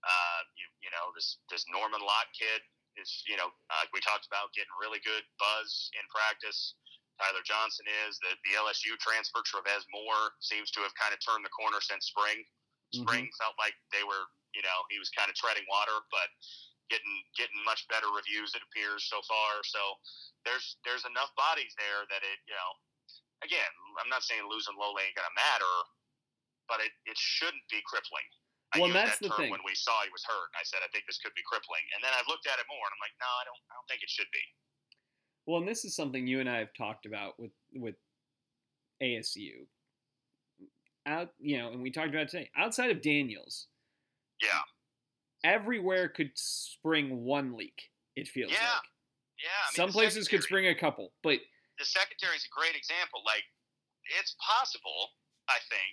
Uh, 0.02 0.40
you, 0.58 0.66
you 0.82 0.90
know 0.90 1.14
this 1.14 1.38
this 1.54 1.62
Norman 1.70 2.02
Lott 2.02 2.26
kid 2.34 2.66
is 3.00 3.22
you 3.26 3.36
know 3.36 3.50
uh, 3.70 3.84
we 3.92 4.00
talked 4.00 4.26
about 4.26 4.52
getting 4.54 4.72
really 4.78 5.00
good 5.02 5.24
buzz 5.38 5.90
in 5.94 6.04
practice. 6.10 6.74
Tyler 7.20 7.46
Johnson 7.46 7.86
is 8.06 8.18
the 8.18 8.34
the 8.46 8.58
LSU 8.58 8.98
transfer 8.98 9.42
Trevez 9.46 9.86
Moore 9.94 10.34
seems 10.42 10.70
to 10.74 10.82
have 10.82 10.94
kind 10.98 11.14
of 11.14 11.22
turned 11.22 11.46
the 11.46 11.54
corner 11.54 11.78
since 11.82 12.10
spring. 12.10 12.42
Mhm. 12.94 13.06
Spring 13.06 13.24
felt 13.38 13.54
like 13.58 13.74
they 13.94 14.02
were 14.02 14.26
you 14.54 14.62
know 14.62 14.78
he 14.90 14.98
was 14.98 15.10
kind 15.14 15.30
of 15.30 15.34
treading 15.38 15.66
water, 15.70 15.94
but 16.10 16.30
getting 16.90 17.14
getting 17.38 17.58
much 17.64 17.86
better 17.88 18.10
reviews 18.12 18.52
it 18.54 18.62
appears 18.62 19.06
so 19.06 19.22
far. 19.24 19.62
So 19.64 19.80
there's 20.44 20.76
there's 20.84 21.06
enough 21.06 21.32
bodies 21.38 21.72
there 21.78 22.04
that 22.10 22.22
it 22.22 22.38
you 22.46 22.54
know 22.54 22.70
again 23.42 23.72
I'm 24.02 24.10
not 24.10 24.22
saying 24.26 24.44
losing 24.50 24.76
Lole 24.76 24.98
ain't 24.98 25.14
gonna 25.14 25.34
matter, 25.38 25.74
but 26.68 26.80
it, 26.82 26.92
it 27.06 27.16
shouldn't 27.18 27.64
be 27.70 27.80
crippling. 27.86 28.26
I 28.74 28.80
Well, 28.80 28.92
that's 28.92 29.18
that 29.18 29.28
the 29.28 29.34
thing. 29.36 29.50
when 29.50 29.62
we 29.64 29.74
saw 29.74 30.02
he 30.02 30.10
was 30.10 30.24
hurt. 30.24 30.50
I 30.58 30.64
said 30.64 30.80
I 30.84 30.88
think 30.92 31.04
this 31.06 31.18
could 31.18 31.34
be 31.34 31.42
crippling, 31.46 31.82
and 31.94 32.02
then 32.02 32.12
I've 32.18 32.26
looked 32.26 32.46
at 32.46 32.58
it 32.58 32.66
more 32.68 32.82
and 32.86 32.92
I'm 32.94 33.02
like, 33.02 33.14
no, 33.20 33.26
I 33.26 33.44
don't 33.46 33.62
I 33.70 33.74
don't 33.78 33.88
think 33.88 34.02
it 34.02 34.10
should 34.10 34.30
be. 34.32 34.42
Well, 35.46 35.60
and 35.60 35.68
this 35.68 35.84
is 35.84 35.94
something 35.94 36.26
you 36.26 36.40
and 36.40 36.48
I 36.48 36.58
have 36.58 36.72
talked 36.76 37.06
about 37.06 37.38
with 37.38 37.52
with 37.74 37.96
ASU. 39.02 39.66
Out, 41.06 41.34
you 41.38 41.58
know, 41.58 41.68
and 41.68 41.82
we 41.82 41.90
talked 41.92 42.08
about 42.08 42.22
it 42.22 42.28
today. 42.30 42.50
Outside 42.56 42.90
of 42.90 43.02
Daniels, 43.02 43.68
Yeah, 44.40 44.62
everywhere 45.44 46.08
could 46.08 46.32
spring 46.34 47.24
one 47.24 47.52
leak. 47.56 47.90
It 48.16 48.26
feels 48.26 48.50
Yeah, 48.52 48.58
like 48.80 48.88
yeah. 49.42 49.48
I 49.52 49.68
mean, 49.68 49.76
some 49.76 49.92
places 49.92 50.28
could 50.28 50.42
spring 50.42 50.66
a 50.66 50.74
couple, 50.74 51.12
but 51.22 51.40
the 51.78 51.84
secondary 51.84 52.36
is 52.36 52.46
a 52.48 52.54
great 52.56 52.74
example. 52.74 53.20
Like, 53.26 53.44
it's 54.18 54.34
possible, 54.40 55.10
I 55.50 55.58
think, 55.68 55.92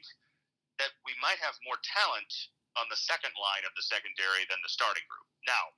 that 0.80 0.91
we 1.03 1.12
might 1.22 1.40
have 1.44 1.56
more 1.68 1.76
talent 1.84 2.32
on 2.80 2.88
the 2.89 2.99
second 2.99 3.34
line 3.39 3.64
of 3.68 3.73
the 3.76 3.84
secondary 3.84 4.43
than 4.48 4.60
the 4.64 4.72
starting 4.72 5.03
group. 5.11 5.27
Now, 5.48 5.73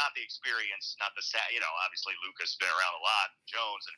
not 0.00 0.10
the 0.16 0.24
experience, 0.24 0.96
not 0.98 1.12
the 1.14 1.22
you 1.52 1.60
know, 1.60 1.72
obviously 1.84 2.16
Lucas 2.24 2.56
been 2.58 2.70
around 2.72 2.94
a 2.96 3.02
lot, 3.04 3.28
Jones, 3.46 3.84
and 3.92 3.96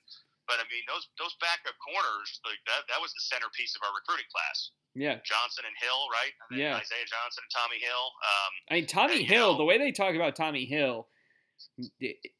but 0.51 0.59
I 0.61 0.66
mean 0.69 0.85
those 0.91 1.07
those 1.16 1.33
backup 1.41 1.79
corners, 1.81 2.41
like 2.45 2.61
that 2.69 2.85
that 2.93 3.01
was 3.01 3.15
the 3.16 3.25
centerpiece 3.25 3.73
of 3.79 3.81
our 3.87 3.95
recruiting 3.97 4.29
class. 4.29 4.75
yeah. 4.95 5.23
Johnson 5.25 5.65
and 5.66 5.77
Hill, 5.81 6.01
right? 6.12 6.35
Mean, 6.51 6.61
Yeah. 6.66 6.77
Isaiah 6.77 7.07
Johnson 7.09 7.43
and 7.47 7.53
Tommy 7.55 7.79
Hill. 7.81 8.05
Um, 8.21 8.53
I 8.69 8.73
mean, 8.83 8.87
Tommy 8.87 9.23
And, 9.23 9.31
Hill. 9.31 9.53
know- 9.55 9.59
the 9.59 9.65
way 9.65 9.79
they 9.79 9.91
talk 9.95 10.15
about 10.15 10.37
Tommy 10.37 10.66
Hill, 10.66 11.09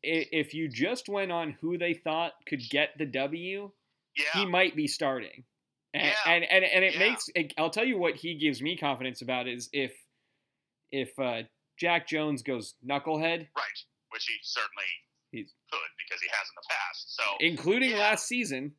if 0.03 0.55
you 0.55 0.69
just 0.69 1.09
went 1.09 1.33
on 1.33 1.57
who 1.61 1.79
they 1.79 1.95
thought 1.95 2.33
could 2.47 2.61
get 2.71 2.91
the 2.99 3.07
W, 3.07 3.71
yeah, 4.17 4.25
he 4.35 4.47
might 4.47 4.77
be 4.77 4.87
starting. 4.87 5.45
And 5.95 6.03
Yeah. 6.03 6.15
and, 6.27 6.45
and, 6.45 6.65
and 6.65 6.85
it 6.85 6.95
Yeah. 6.95 6.99
makes 6.99 7.25
it, 7.35 7.55
I'll 7.57 7.71
tell 7.71 7.85
you 7.87 7.97
what 7.99 8.17
he 8.17 8.35
gives 8.35 8.61
me 8.61 8.77
confidence 8.77 9.23
about 9.23 9.47
is 9.49 9.71
if 9.73 9.95
if 10.91 11.17
uh, 11.19 11.43
Jack 11.79 12.07
Jones 12.07 12.43
goes 12.43 12.75
knucklehead, 12.85 13.49
right. 13.57 13.79
Which 14.11 14.27
he 14.27 14.37
certainly 14.43 14.91
He's- 15.33 15.51
could 15.73 15.91
because 15.99 16.21
he 16.23 16.29
has 16.29 16.47
in 16.51 16.55
the 16.55 16.67
past. 16.71 17.15
So 17.17 17.25
including 17.41 17.91
Yeah. 17.91 17.99
last 18.11 18.27
season, 18.29 18.75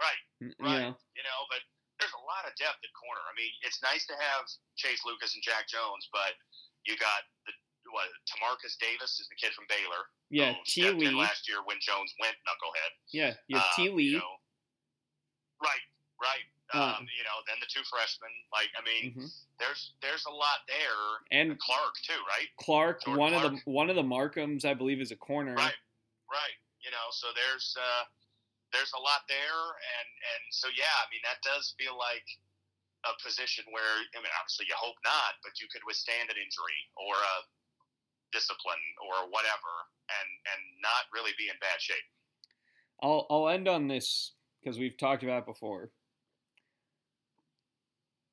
right. 0.00 0.22
you 0.40 0.54
Right. 0.60 0.82
know, 0.82 0.98
You 1.16 1.22
know, 1.24 1.40
but 1.50 1.62
there's 1.98 2.12
a 2.14 2.24
lot 2.30 2.46
of 2.46 2.54
depth 2.54 2.78
at 2.82 2.92
corner. 2.94 3.20
I 3.26 3.34
mean, 3.34 3.50
it's 3.62 3.82
nice 3.82 4.06
to 4.06 4.14
have 4.14 4.46
Chase 4.76 5.04
Lucas 5.04 5.34
and 5.34 5.42
Jack 5.42 5.66
Jones, 5.68 6.08
but 6.12 6.34
you 6.86 6.96
got 6.96 7.22
the 7.46 7.52
what 7.90 8.06
Tamarcus 8.28 8.76
Davis 8.78 9.18
is 9.18 9.26
the 9.28 9.34
kid 9.36 9.52
from 9.54 9.64
Baylor. 9.68 10.06
yeah, 10.30 10.54
T 10.66 10.88
Lee, 10.90 11.08
last 11.10 11.48
year 11.48 11.62
when 11.64 11.78
Jones 11.80 12.12
went 12.20 12.36
knucklehead. 12.46 12.90
yeah, 13.12 13.34
you 13.48 13.56
have 13.56 13.66
Um, 13.66 13.72
T 13.76 13.88
Lee, 13.90 14.04
you 14.12 14.18
know, 14.18 14.36
right, 15.62 15.80
right. 16.20 16.46
Um, 16.76 17.08
you 17.08 17.24
know, 17.24 17.40
then 17.48 17.56
the 17.64 17.70
two 17.70 17.80
freshmen. 17.88 18.28
Like, 18.52 18.68
I 18.76 18.84
mean, 18.84 19.16
mhm. 19.16 19.28
there's 19.56 19.96
there's 20.04 20.28
a 20.28 20.34
lot 20.34 20.68
there. 20.68 21.24
and 21.32 21.56
Clark 21.56 21.96
too, 22.04 22.20
right? 22.28 22.48
Clark, 22.60 23.08
Jordan 23.08 23.16
one 23.16 23.32
of 23.32 23.40
the 23.40 23.52
one 23.64 23.88
of 23.88 23.96
the 23.96 24.04
Markhams, 24.04 24.68
I 24.68 24.76
believe, 24.76 25.00
is 25.00 25.08
a 25.08 25.16
corner. 25.16 25.56
Right, 25.56 25.80
right. 26.28 26.56
You 26.84 26.92
know, 26.92 27.08
so 27.08 27.32
there's 27.32 27.72
uh, 27.72 28.04
there's 28.76 28.92
a 28.92 29.00
lot 29.00 29.24
there, 29.32 29.60
and 29.72 30.08
and 30.36 30.42
so 30.52 30.68
yeah, 30.76 30.92
I 31.00 31.08
mean 31.08 31.24
that 31.24 31.40
does 31.40 31.72
feel 31.80 31.96
like 31.96 32.26
a 33.08 33.16
position 33.24 33.64
where 33.72 34.04
I 34.12 34.20
mean 34.20 34.32
obviously 34.36 34.68
you 34.68 34.76
hope 34.76 35.00
not, 35.08 35.40
but 35.40 35.56
you 35.56 35.72
could 35.72 35.82
withstand 35.88 36.28
an 36.28 36.36
injury 36.36 36.80
or 37.00 37.16
a 37.16 37.36
discipline 38.28 38.84
or 39.00 39.24
whatever, 39.32 39.72
and 40.20 40.28
and 40.52 40.60
not 40.84 41.08
really 41.16 41.32
be 41.40 41.48
in 41.48 41.56
bad 41.64 41.80
shape. 41.80 42.08
I'll 43.00 43.24
I'll 43.32 43.48
end 43.48 43.72
on 43.72 43.88
this 43.88 44.36
because 44.60 44.76
we've 44.76 45.00
talked 45.00 45.24
about 45.24 45.48
it 45.48 45.48
before. 45.48 45.96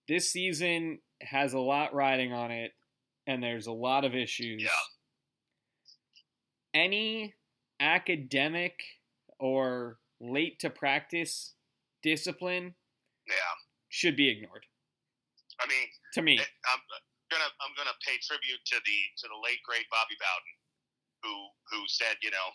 This 0.08 0.32
season 0.32 1.00
has 1.22 1.54
a 1.54 1.60
lot 1.60 1.94
riding 1.94 2.32
on 2.34 2.52
it, 2.52 2.72
and 3.26 3.42
there's 3.42 3.68
a 3.68 3.72
lot 3.74 4.06
of 4.06 4.14
issues. 4.14 4.62
Yeah. 4.64 4.70
Any 6.74 7.34
academic 7.80 8.80
or 9.40 9.98
late 10.20 10.60
to 10.60 10.70
practice 10.70 11.56
discipline 12.04 12.76
Yeah, 13.28 13.54
should 13.90 14.16
be 14.16 14.30
ignored. 14.30 14.66
I 15.60 15.66
mean 15.68 15.88
To 16.14 16.22
me, 16.22 16.36
it- 16.40 16.50
I'm 16.68 16.82
gonna 17.32 17.50
I'm 17.64 17.74
gonna 17.76 17.96
pay 18.06 18.18
tribute 18.22 18.60
to 18.66 18.78
the 18.86 19.00
to 19.24 19.26
the 19.28 19.40
late 19.42 19.64
great 19.64 19.88
Bobby 19.90 20.16
Bowden, 20.20 20.56
who 21.24 21.34
who 21.72 21.88
said 21.88 22.18
you 22.22 22.30
know 22.30 22.48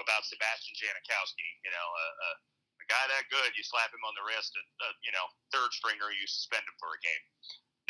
about 0.00 0.24
Sebastian 0.24 0.74
Janikowski, 0.74 1.48
you 1.64 1.70
know 1.70 1.88
a, 1.88 2.06
a, 2.08 2.30
a 2.88 2.92
guy 2.96 3.04
that 3.12 3.28
good, 3.28 3.52
you 3.52 3.60
slap 3.60 3.92
him 3.92 4.00
on 4.08 4.16
the 4.16 4.24
wrist, 4.24 4.56
and 4.56 4.64
uh, 4.80 4.96
you 5.04 5.12
know 5.12 5.28
third 5.52 5.68
stringer, 5.76 6.08
you 6.16 6.24
suspend 6.24 6.64
him 6.64 6.76
for 6.80 6.96
a 6.96 7.00
game. 7.04 7.24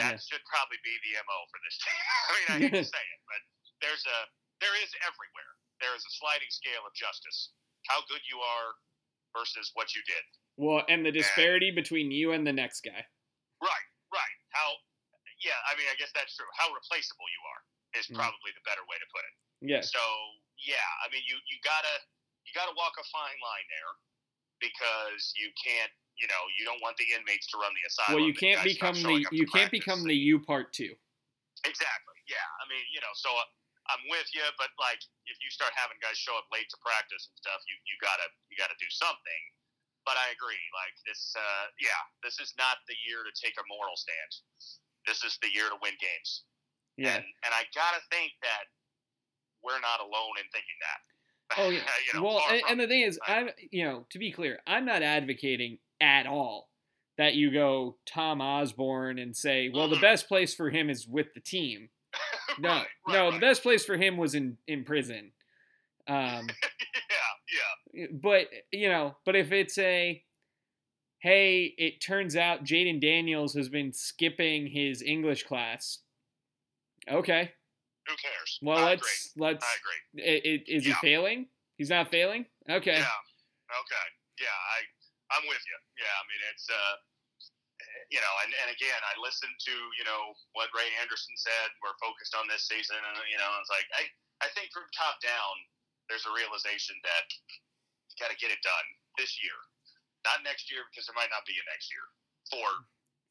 That 0.02 0.18
Yeah. 0.18 0.26
should 0.26 0.44
probably 0.50 0.78
be 0.82 0.94
the 1.06 1.22
mo 1.22 1.38
for 1.50 1.58
this 1.62 1.76
team. 1.82 2.02
I 2.02 2.30
mean, 2.34 2.46
I 2.50 2.54
hate 2.66 2.74
to 2.82 2.90
say 2.98 3.04
it, 3.14 3.20
but 3.30 3.40
there's 3.78 4.02
a 4.10 4.18
there 4.58 4.74
is 4.82 4.90
everywhere. 5.06 5.52
There 5.78 5.94
is 5.94 6.02
a 6.02 6.12
sliding 6.18 6.50
scale 6.50 6.82
of 6.82 6.90
justice. 6.98 7.54
How 7.86 8.02
good 8.10 8.22
you 8.26 8.42
are 8.42 8.74
versus 9.30 9.70
what 9.78 9.94
you 9.94 10.02
did. 10.02 10.24
well, 10.58 10.82
and 10.90 11.06
the 11.06 11.14
disparity 11.14 11.70
between 11.70 12.10
you 12.10 12.34
and 12.34 12.42
the 12.42 12.50
next 12.52 12.82
guy. 12.82 13.06
Right, 13.62 13.86
right. 14.10 14.36
How? 14.50 14.74
Yeah, 15.38 15.54
I 15.70 15.78
mean, 15.78 15.86
I 15.86 15.94
guess 15.94 16.10
that's 16.10 16.34
true. 16.34 16.50
How 16.58 16.66
replaceable 16.74 17.30
you 17.30 17.42
are 17.46 17.62
is 18.02 18.10
Mm. 18.10 18.18
probably 18.18 18.50
the 18.58 18.64
better 18.66 18.82
way 18.90 18.98
to 18.98 19.08
put 19.14 19.22
it. 19.22 19.34
Yeah. 19.70 19.82
So 19.86 20.02
yeah, 20.66 20.82
I 21.06 21.10
mean, 21.14 21.22
you 21.30 21.38
you 21.46 21.56
gotta 21.62 21.94
you 22.42 22.50
gotta 22.58 22.74
walk 22.74 22.98
a 22.98 23.06
fine 23.14 23.38
line 23.38 23.66
there 23.70 23.92
because 24.60 25.32
you 25.38 25.50
can't, 25.58 25.90
you 26.18 26.26
know, 26.26 26.42
you 26.58 26.66
don't 26.66 26.82
want 26.82 26.98
the 26.98 27.06
inmates 27.14 27.46
to 27.54 27.56
run 27.58 27.70
the 27.74 27.84
asylum. 27.86 28.18
Well, 28.18 28.26
you 28.26 28.34
can't 28.34 28.62
become 28.62 28.98
the 28.98 29.22
you 29.30 29.46
can't 29.46 29.70
practice. 29.70 29.78
become 29.78 30.00
the 30.02 30.14
you 30.14 30.42
part 30.42 30.74
two. 30.74 30.94
exactly. 31.62 32.16
Yeah, 32.26 32.44
I 32.60 32.64
mean, 32.68 32.84
you 32.92 33.00
know, 33.00 33.14
so 33.16 33.32
uh, 33.32 33.48
I'm 33.88 34.04
with 34.12 34.28
you, 34.36 34.44
but 34.60 34.68
like 34.76 35.00
if 35.30 35.40
you 35.40 35.48
start 35.48 35.72
having 35.72 35.96
guys 36.04 36.20
show 36.20 36.36
up 36.36 36.44
late 36.52 36.68
to 36.68 36.78
practice 36.84 37.24
and 37.30 37.36
stuff, 37.40 37.64
you 37.64 37.76
you 37.88 37.96
gotta 38.04 38.28
you 38.52 38.58
gotta 38.60 38.76
do 38.76 38.90
something. 38.92 39.42
But 40.04 40.16
I 40.16 40.32
agree. 40.32 40.60
Like 40.72 40.96
this, 41.04 41.36
uh, 41.36 41.66
yeah, 41.80 42.00
this 42.24 42.40
is 42.40 42.56
not 42.56 42.80
the 42.88 42.96
year 43.04 43.24
to 43.28 43.32
take 43.36 43.56
a 43.60 43.64
moral 43.68 43.92
stand. 43.96 44.30
This 45.04 45.20
is 45.20 45.36
the 45.44 45.52
year 45.52 45.68
to 45.68 45.76
win 45.84 45.96
games. 46.00 46.48
Yeah. 46.96 47.20
And, 47.20 47.24
and 47.44 47.52
I 47.52 47.68
gotta 47.76 48.00
think 48.08 48.32
that 48.40 48.72
we're 49.60 49.80
not 49.84 50.00
alone 50.00 50.34
in 50.40 50.46
thinking 50.50 50.78
that. 50.80 51.00
Oh 51.56 51.70
yeah. 51.70 51.80
you 52.12 52.18
know, 52.20 52.24
well, 52.26 52.42
and, 52.50 52.62
and 52.70 52.80
the 52.80 52.86
thing 52.86 53.02
is, 53.02 53.18
I'm 53.26 53.50
you 53.70 53.84
know 53.84 54.06
to 54.10 54.18
be 54.18 54.30
clear, 54.32 54.60
I'm 54.66 54.84
not 54.84 55.02
advocating 55.02 55.78
at 56.00 56.26
all 56.26 56.68
that 57.16 57.34
you 57.34 57.50
go 57.52 57.96
Tom 58.06 58.40
Osborne 58.40 59.18
and 59.18 59.36
say, 59.36 59.68
well, 59.68 59.88
the 59.88 59.96
Mhm. 59.96 60.00
best 60.02 60.28
place 60.28 60.54
for 60.54 60.70
him 60.70 60.88
is 60.88 61.06
with 61.06 61.34
the 61.34 61.40
team. 61.40 61.90
No, 62.60 62.70
Right, 62.70 62.86
right, 63.06 63.12
no, 63.14 63.30
the 63.30 63.38
best 63.38 63.62
place 63.62 63.84
for 63.84 63.96
him 63.96 64.16
was 64.16 64.34
in 64.34 64.56
in 64.66 64.82
prison. 64.84 65.32
Um, 66.08 66.48
yeah, 67.10 67.92
yeah, 67.92 68.06
but 68.10 68.48
you 68.72 68.88
know, 68.88 69.16
but 69.24 69.36
if 69.36 69.52
it's 69.52 69.78
a 69.78 70.24
hey, 71.20 71.74
it 71.78 72.00
turns 72.00 72.36
out 72.36 72.64
Jayden 72.64 73.00
Daniels 73.00 73.54
has 73.54 73.68
been 73.68 73.92
skipping 73.92 74.66
his 74.66 75.02
English 75.02 75.44
class. 75.44 75.98
Okay, 77.08 77.52
who 78.08 78.16
cares? 78.16 78.58
well 78.64 78.78
I 78.80 78.96
let's 78.96 79.32
let's. 79.36 79.62
I 79.64 79.72
agree. 79.78 80.00
i- 80.24 80.42
i- 80.42 80.64
Is 80.66 80.84
he 80.88 80.92
failing? 81.04 81.46
He's 81.76 81.90
not 81.92 82.10
failing. 82.10 82.46
Okay. 82.68 82.98
Yeah. 82.98 83.78
Okay. 83.84 84.06
Yeah, 84.40 84.48
I 84.74 84.78
I'm 85.36 85.44
with 85.46 85.60
you. 85.68 85.76
Yeah, 86.00 86.10
I 86.10 86.22
mean 86.26 86.42
it's 86.50 86.66
uh 86.72 86.94
you 88.08 88.20
know, 88.24 88.34
and, 88.44 88.50
and 88.64 88.68
again, 88.72 89.00
I 89.04 89.12
listened 89.20 89.52
to 89.68 89.74
you 90.00 90.04
know 90.08 90.32
what 90.56 90.72
Ray 90.72 90.88
Anderson 91.04 91.36
said. 91.36 91.68
We're 91.84 91.96
focused 92.00 92.32
on 92.32 92.48
this 92.48 92.64
season, 92.64 92.96
and 92.96 93.16
you 93.28 93.36
know, 93.36 93.50
it's 93.60 93.68
like 93.70 93.84
I 93.94 94.08
I 94.40 94.48
think 94.56 94.72
from 94.72 94.88
top 94.96 95.20
down, 95.20 95.54
there's 96.08 96.24
a 96.24 96.32
realization 96.32 96.96
that 97.04 97.26
you 98.08 98.16
got 98.16 98.32
to 98.32 98.38
get 98.40 98.48
it 98.50 98.58
done 98.64 98.86
this 99.20 99.36
year, 99.44 99.54
not 100.24 100.40
next 100.46 100.72
year 100.72 100.82
because 100.88 101.04
there 101.06 101.14
might 101.18 101.28
not 101.30 101.44
be 101.44 101.52
a 101.58 101.64
next 101.68 101.92
year 101.92 102.06
for 102.48 102.68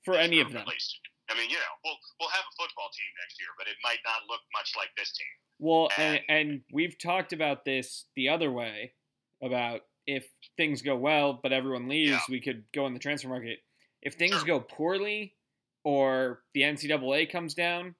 For 0.06 0.16
any 0.20 0.38
of 0.40 0.54
them. 0.54 0.62
at 0.64 0.70
least. 0.70 1.00
I 1.30 1.36
mean, 1.38 1.50
you 1.50 1.58
know, 1.58 1.74
we'll 1.84 1.98
we'll 2.20 2.30
have 2.30 2.44
a 2.46 2.56
football 2.62 2.90
team 2.96 3.12
next 3.22 3.40
year, 3.40 3.50
but 3.58 3.68
it 3.68 3.76
might 3.84 4.00
not 4.06 4.22
look 4.30 4.42
much 4.54 4.72
like 4.78 4.90
this 4.98 5.12
team. 5.12 5.28
Well, 5.60 5.90
and, 5.98 6.22
And- 6.30 6.40
and 6.40 6.62
we've 6.72 6.98
talked 6.98 7.34
about 7.34 7.66
this 7.66 8.06
the 8.16 8.30
other 8.30 8.52
way 8.52 8.94
about 9.44 9.82
if 10.06 10.26
things 10.56 10.82
go 10.82 10.96
well, 10.96 11.34
but 11.42 11.52
everyone 11.52 11.88
leaves, 11.90 12.12
Yeah. 12.12 12.20
we 12.30 12.40
could 12.40 12.64
go 12.74 12.88
in 12.88 12.94
the 12.94 13.00
transfer 13.00 13.28
market. 13.28 13.60
If 14.02 14.14
things 14.16 14.36
Sure. 14.38 14.46
go 14.46 14.60
poorly 14.62 15.36
or 15.84 16.44
the 16.54 16.62
NCAA 16.64 17.26
comes 17.30 17.54
down, 17.54 17.96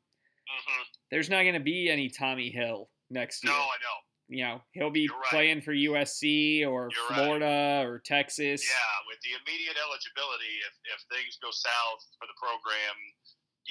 hmm 0.48 0.82
there's 1.12 1.30
not 1.30 1.44
going 1.44 1.54
to 1.54 1.60
be 1.62 1.90
any 1.90 2.10
Tommy 2.10 2.50
Hill 2.50 2.90
next 3.10 3.44
year. 3.44 3.52
No, 3.54 3.60
I 3.60 3.78
know. 3.82 3.98
You 4.28 4.44
know, 4.44 4.60
he'll 4.76 4.92
be 4.92 5.08
right. 5.08 5.32
playing 5.32 5.64
for 5.64 5.72
USC 5.72 6.68
or 6.68 6.92
You're 6.92 7.08
right. 7.08 7.16
Florida 7.16 7.88
or 7.88 8.04
Texas. 8.04 8.60
Yeah, 8.60 8.96
with 9.08 9.24
the 9.24 9.40
immediate 9.40 9.80
eligibility, 9.80 10.52
if, 10.68 10.76
if 10.92 11.00
things 11.08 11.40
go 11.40 11.48
south 11.48 12.04
for 12.20 12.28
the 12.28 12.36
program, 12.36 12.96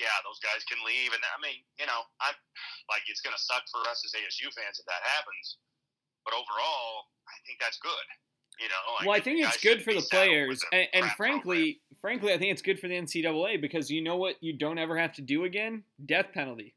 yeah, 0.01 0.17
those 0.25 0.41
guys 0.41 0.65
can 0.65 0.81
leave. 0.81 1.13
And 1.13 1.21
I 1.21 1.37
mean, 1.45 1.61
you 1.77 1.85
know, 1.85 2.01
I'm 2.25 2.37
like, 2.89 3.05
it's 3.09 3.21
going 3.21 3.37
to 3.37 3.43
suck 3.43 3.69
for 3.69 3.85
us 3.85 4.01
as 4.01 4.17
ASU 4.17 4.49
fans 4.57 4.81
if 4.81 4.89
that 4.89 5.05
happens. 5.05 5.61
But 6.25 6.33
overall, 6.33 7.13
I 7.29 7.37
think 7.45 7.61
that's 7.61 7.77
good. 7.77 8.07
You 8.61 8.69
know, 8.69 9.07
well, 9.07 9.17
I 9.17 9.21
think 9.21 9.45
it's 9.45 9.61
good 9.61 9.83
for 9.83 9.93
the 9.93 10.01
players, 10.11 10.65
and, 10.73 10.89
and 10.95 11.05
frankly, 11.13 11.83
frankly, 12.01 12.33
I 12.33 12.39
think 12.39 12.53
it's 12.53 12.63
good 12.63 12.81
for 12.81 12.89
the 12.89 12.95
NCAA 12.95 13.61
because 13.61 13.91
you 13.91 14.01
know 14.01 14.17
what 14.17 14.37
you 14.41 14.57
don't 14.57 14.79
ever 14.79 14.97
have 14.97 15.13
to 15.15 15.23
do 15.23 15.45
again: 15.45 15.83
death 16.07 16.29
penalty. 16.33 16.75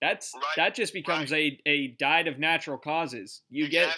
That's 0.00 0.32
Right, 0.34 0.42
that 0.56 0.74
just 0.74 0.92
becomes 0.92 1.32
a, 1.32 1.58
a 1.66 1.88
died 1.98 2.28
of 2.28 2.38
natural 2.38 2.78
causes. 2.78 3.42
You 3.50 3.68
get 3.68 3.88
yeah. 3.88 3.94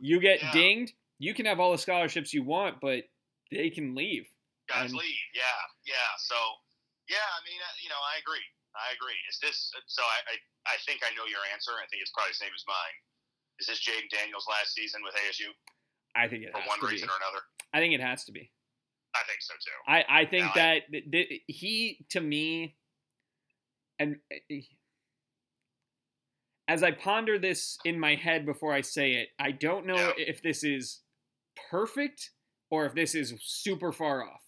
you 0.00 0.20
get 0.20 0.42
Yeah. 0.42 0.52
dinged. 0.52 0.92
You 1.18 1.32
can 1.34 1.46
have 1.46 1.60
all 1.60 1.72
the 1.72 1.78
scholarships 1.78 2.32
you 2.32 2.42
want, 2.44 2.80
but 2.80 3.04
they 3.50 3.70
can 3.70 3.94
leave. 3.94 4.28
Guys 4.68 4.90
And- 4.90 4.98
leave, 5.00 5.24
yeah, 5.34 5.42
yeah. 5.86 6.10
So, 6.18 6.36
yeah, 7.08 7.16
I 7.24 7.40
mean, 7.48 7.58
uh, 7.60 7.74
you 7.82 7.88
know, 7.88 8.00
I 8.14 8.18
agree. 8.20 8.44
I 8.76 8.92
agree. 8.94 9.16
Is 9.28 9.38
this 9.42 9.72
so? 9.86 10.02
I, 10.02 10.18
I 10.32 10.74
I 10.74 10.76
think 10.86 11.00
I 11.02 11.12
know 11.16 11.24
your 11.26 11.40
answer. 11.52 11.72
I 11.72 11.86
think 11.90 12.02
it's 12.02 12.12
probably 12.12 12.30
the 12.30 12.34
same 12.44 12.54
as 12.54 12.64
mine. 12.68 12.96
Is 13.58 13.66
this 13.66 13.80
Jayden 13.84 14.08
Daniels' 14.10 14.46
last 14.48 14.74
season 14.74 15.02
with 15.02 15.14
ASU 15.14 15.50
I 16.14 16.28
think 16.28 16.44
it 16.44 16.52
for 16.52 16.60
has 16.60 16.68
one 16.68 16.78
to 16.80 16.86
be. 16.86 16.92
reason 16.92 17.08
or 17.08 17.16
another? 17.16 17.42
I 17.74 17.80
think 17.80 17.94
it 17.94 18.00
has 18.00 18.24
to 18.24 18.32
be. 18.32 18.52
I 19.14 19.20
think 19.26 19.40
so 19.42 19.54
too. 19.58 19.78
I, 19.90 20.04
I 20.22 20.24
think 20.26 20.44
No, 20.44 20.50
I- 20.50 20.54
that 20.54 20.82
th- 20.92 21.10
th- 21.10 21.42
he 21.48 22.06
to 22.10 22.20
me 22.20 22.76
and 23.98 24.16
uh, 24.32 24.36
as 26.70 26.84
I 26.84 26.92
ponder 26.92 27.36
this 27.36 27.78
in 27.84 27.98
my 27.98 28.14
head 28.14 28.46
before 28.46 28.72
I 28.72 28.80
say 28.82 29.14
it, 29.14 29.30
I 29.40 29.50
don't 29.50 29.86
know 29.86 29.96
Yeah. 29.96 30.12
if 30.16 30.40
this 30.40 30.62
is 30.62 31.02
perfect 31.68 32.30
or 32.70 32.86
if 32.86 32.94
this 32.94 33.16
is 33.16 33.34
super 33.42 33.90
far 33.90 34.22
off. 34.24 34.40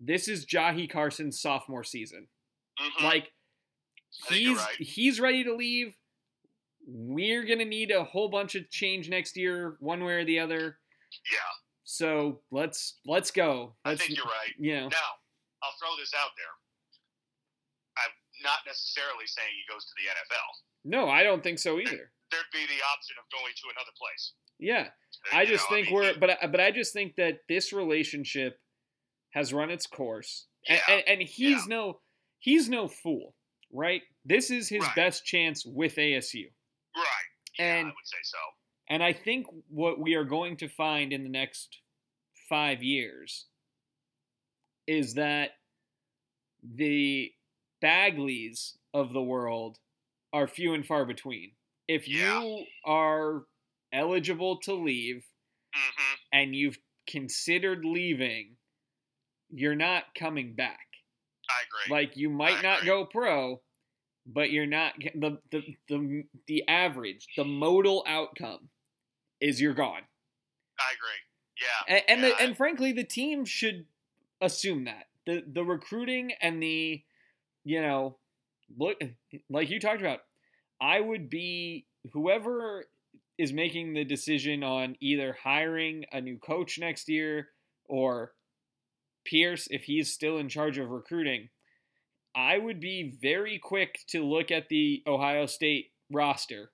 This 0.00 0.28
is 0.28 0.46
Jahi 0.46 0.90
Carson's 0.90 1.40
sophomore 1.42 1.84
season. 1.84 2.28
Mhm. 2.80 3.02
Like 3.02 3.34
I 4.30 4.34
he's 4.34 4.56
right. 4.56 4.76
he's 4.80 5.20
ready 5.20 5.44
to 5.44 5.54
leave. 5.54 5.94
We're 6.86 7.44
gonna 7.44 7.66
need 7.66 7.90
a 7.90 8.02
whole 8.04 8.30
bunch 8.30 8.54
of 8.54 8.70
change 8.70 9.10
next 9.10 9.36
year, 9.36 9.76
one 9.80 10.02
way 10.04 10.14
or 10.14 10.24
the 10.24 10.38
other. 10.38 10.80
yeah, 11.30 11.38
So 11.84 12.42
let's 12.50 12.98
let's 13.04 13.30
go. 13.30 13.76
I 13.84 13.90
Let's, 13.90 14.06
think 14.06 14.16
you're 14.16 14.24
right. 14.24 14.54
You 14.58 14.74
know, 14.76 14.88
Now, 14.88 15.10
I'll 15.62 15.76
throw 15.78 15.94
this 15.96 16.14
out 16.14 16.30
there. 16.38 16.54
I'm 17.98 18.12
not 18.42 18.60
necessarily 18.66 19.26
saying 19.26 19.52
he 19.54 19.64
goes 19.70 19.84
to 19.84 19.92
the 19.98 20.08
NFL. 20.08 20.48
No, 20.84 21.08
I 21.08 21.22
don't 21.22 21.42
think 21.42 21.58
so 21.58 21.78
either. 21.78 22.10
There'd 22.30 22.52
be 22.52 22.66
the 22.66 22.82
option 22.92 23.16
of 23.18 23.24
going 23.30 23.52
to 23.54 23.68
another 23.74 23.92
place. 23.98 24.32
Yeah, 24.58 24.88
Uh, 25.32 25.36
I 25.36 25.44
just 25.44 25.68
know, 25.70 25.76
think 25.76 25.86
mean, 25.88 25.94
we're, 25.94 26.18
but 26.18 26.38
but 26.50 26.60
I 26.60 26.70
just 26.70 26.92
think 26.92 27.16
that 27.16 27.40
this 27.48 27.72
relationship 27.72 28.58
has 29.30 29.52
run 29.52 29.70
its 29.70 29.86
course, 29.86 30.46
and, 30.68 30.80
Yeah, 30.88 30.94
and, 30.94 31.08
and 31.08 31.22
he's 31.22 31.62
yeah. 31.66 31.76
no 31.76 32.00
he's 32.38 32.68
no 32.68 32.86
fool, 32.88 33.34
right? 33.72 34.02
This 34.24 34.50
is 34.50 34.68
his 34.68 34.82
Right. 34.82 34.94
best 34.96 35.24
chance 35.24 35.64
with 35.66 35.96
ASU, 35.96 36.46
right. 36.96 37.04
Yeah, 37.58 37.64
and 37.78 37.86
I 37.88 37.90
would 37.90 37.94
say 38.06 38.18
so. 38.22 38.38
and 38.88 39.02
I 39.02 39.12
think 39.12 39.46
what 39.68 39.98
we 39.98 40.14
are 40.14 40.24
going 40.24 40.56
to 40.58 40.68
find 40.68 41.12
in 41.12 41.22
the 41.24 41.28
next 41.30 41.78
five 42.48 42.82
years 42.82 43.46
is 44.86 45.14
that 45.14 45.50
the 46.62 47.32
Bagleys 47.82 48.76
of 48.92 49.12
the 49.12 49.22
world 49.22 49.78
are 50.34 50.48
few 50.48 50.74
and 50.74 50.86
far 50.86 51.06
between. 51.06 51.56
If 51.88 52.08
Yeah. 52.08 52.42
you 52.42 52.66
are 52.84 53.46
eligible 53.92 54.58
to 54.62 54.74
leave 54.74 55.26
hmm 55.74 56.14
and 56.32 56.54
you've 56.54 56.78
considered 57.06 57.84
leaving, 57.84 58.56
you're 59.50 59.74
not 59.76 60.14
coming 60.14 60.54
back. 60.54 60.88
I 61.48 61.62
agree. 61.66 61.92
Like 61.94 62.16
you 62.16 62.30
might 62.30 62.58
I 62.58 62.62
not 62.62 62.78
agree. 62.78 62.86
go 62.86 63.06
pro, 63.06 63.62
but 64.26 64.50
you're 64.52 64.66
not 64.66 64.94
the 64.98 65.38
the 65.50 65.76
the 65.88 66.24
the 66.46 66.68
average, 66.68 67.28
the 67.36 67.44
modal 67.44 68.04
outcome 68.08 68.70
is 69.40 69.60
you're 69.60 69.74
gone. 69.74 70.02
I 70.78 70.92
agree. 70.94 71.20
Yeah. 71.60 71.96
And 71.96 72.04
and, 72.08 72.22
yeah, 72.22 72.28
the, 72.30 72.42
and 72.42 72.56
frankly, 72.56 72.92
the 72.92 73.04
team 73.04 73.44
should 73.44 73.86
assume 74.40 74.84
that 74.84 75.06
the 75.26 75.44
the 75.46 75.64
recruiting 75.64 76.32
and 76.40 76.62
the 76.62 77.04
you 77.64 77.82
know 77.82 78.18
look 78.78 78.98
like 79.50 79.70
you 79.70 79.80
talked 79.80 80.00
about. 80.00 80.20
I 80.80 81.00
would 81.00 81.30
be 81.30 81.86
whoever 82.12 82.86
is 83.38 83.52
making 83.52 83.94
the 83.94 84.04
decision 84.04 84.62
on 84.62 84.96
either 85.00 85.36
hiring 85.42 86.04
a 86.12 86.20
new 86.20 86.38
coach 86.38 86.78
next 86.78 87.08
year 87.08 87.48
or 87.86 88.32
Pierce 89.24 89.66
if 89.70 89.84
he's 89.84 90.12
still 90.12 90.38
in 90.38 90.48
charge 90.48 90.78
of 90.78 90.90
recruiting. 90.90 91.48
I 92.36 92.58
would 92.58 92.80
be 92.80 93.16
very 93.22 93.58
quick 93.58 94.00
to 94.08 94.24
look 94.24 94.50
at 94.50 94.68
the 94.68 95.02
Ohio 95.06 95.46
State 95.46 95.90
roster 96.12 96.70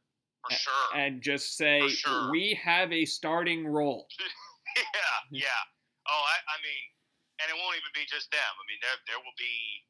for 0.49 0.57
sure. 0.57 0.97
and 0.97 1.23
just 1.23 1.57
say 1.57 1.87
sure. 1.89 2.31
we 2.31 2.59
have 2.63 2.93
a 2.93 3.05
starting 3.05 3.67
role. 3.67 4.07
yeah, 4.77 5.41
yeah. 5.45 5.63
Oh, 6.09 6.25
I, 6.25 6.37
I 6.49 6.57
mean, 6.65 6.85
and 7.41 7.49
it 7.53 7.57
won't 7.61 7.77
even 7.77 7.93
be 7.95 8.09
just 8.09 8.31
them. 8.33 8.41
I 8.41 8.65
mean, 8.69 8.81
there 8.81 8.99
there 9.07 9.21
will 9.21 9.37
be 9.37 9.85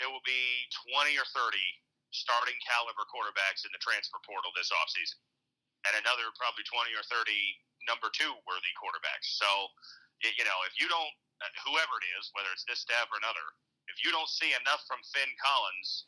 there 0.00 0.08
will 0.10 0.24
be 0.26 0.42
twenty 0.88 1.14
or 1.20 1.26
thirty 1.36 1.66
starting 2.10 2.56
caliber 2.66 3.06
quarterbacks 3.06 3.62
in 3.62 3.70
the 3.70 3.78
transfer 3.78 4.18
portal 4.26 4.50
this 4.58 4.72
offseason. 4.74 5.20
and 5.86 5.94
another 6.02 6.28
probably 6.36 6.64
twenty 6.68 6.92
or 6.96 7.04
thirty 7.08 7.40
number 7.88 8.10
two 8.12 8.28
worthy 8.44 8.72
quarterbacks. 8.76 9.38
So, 9.40 9.48
you 10.20 10.44
know, 10.44 10.58
if 10.68 10.76
you 10.76 10.84
don't, 10.92 11.12
uh, 11.40 11.48
whoever 11.64 11.96
it 12.00 12.06
is, 12.20 12.28
whether 12.36 12.52
it's 12.52 12.64
this 12.68 12.84
staff 12.84 13.08
or 13.08 13.16
another, 13.16 13.40
if 13.88 14.04
you 14.04 14.12
don't 14.12 14.28
see 14.28 14.52
enough 14.52 14.84
from 14.84 15.00
Finn 15.16 15.30
Collins, 15.40 16.04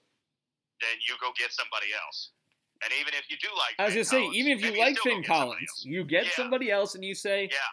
then 0.84 1.00
you 1.08 1.16
go 1.24 1.32
get 1.40 1.48
somebody 1.56 1.88
else. 1.96 2.36
And 2.84 2.92
even 3.00 3.14
if 3.16 3.30
you 3.32 3.40
do 3.40 3.48
like, 3.56 3.72
I 3.80 3.88
was 3.88 3.94
Finn 3.96 4.04
gonna 4.04 4.12
say, 4.12 4.20
Collins, 4.28 4.36
even 4.36 4.50
if 4.52 4.60
you 4.60 4.72
like 4.76 4.96
go 4.96 5.02
Finn 5.08 5.20
get 5.24 5.32
somebody 5.32 5.56
Collins, 5.56 5.70
else. 5.72 5.84
you 5.88 6.00
get 6.04 6.24
Yeah. 6.28 6.36
somebody 6.36 6.66
else 6.70 6.90
and 6.94 7.04
you 7.04 7.14
say, 7.16 7.48
Yeah. 7.48 7.72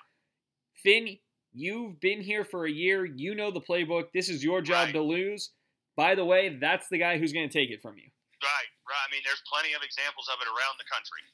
Finn, 0.80 1.20
you've 1.52 2.00
been 2.00 2.22
here 2.22 2.46
for 2.46 2.66
a 2.66 2.72
year. 2.72 3.04
You 3.04 3.36
know 3.36 3.52
the 3.52 3.60
playbook. 3.62 4.14
This 4.14 4.30
is 4.30 4.44
your 4.44 4.62
job 4.62 4.86
Right. 4.88 4.94
to 4.96 5.02
lose. 5.02 5.52
By 6.00 6.16
the 6.16 6.24
way, 6.24 6.56
that's 6.56 6.88
the 6.88 6.96
guy 6.96 7.20
who's 7.20 7.36
going 7.36 7.44
to 7.44 7.52
take 7.52 7.76
it 7.76 7.84
from 7.84 8.00
you. 8.00 8.08
Right, 8.40 8.72
right. 8.88 9.04
I 9.04 9.10
mean, 9.12 9.20
there's 9.28 9.44
plenty 9.52 9.76
of 9.76 9.84
examples 9.84 10.32
of 10.32 10.40
it 10.40 10.48
around 10.48 10.80
the 10.80 10.88
country. 10.88 11.28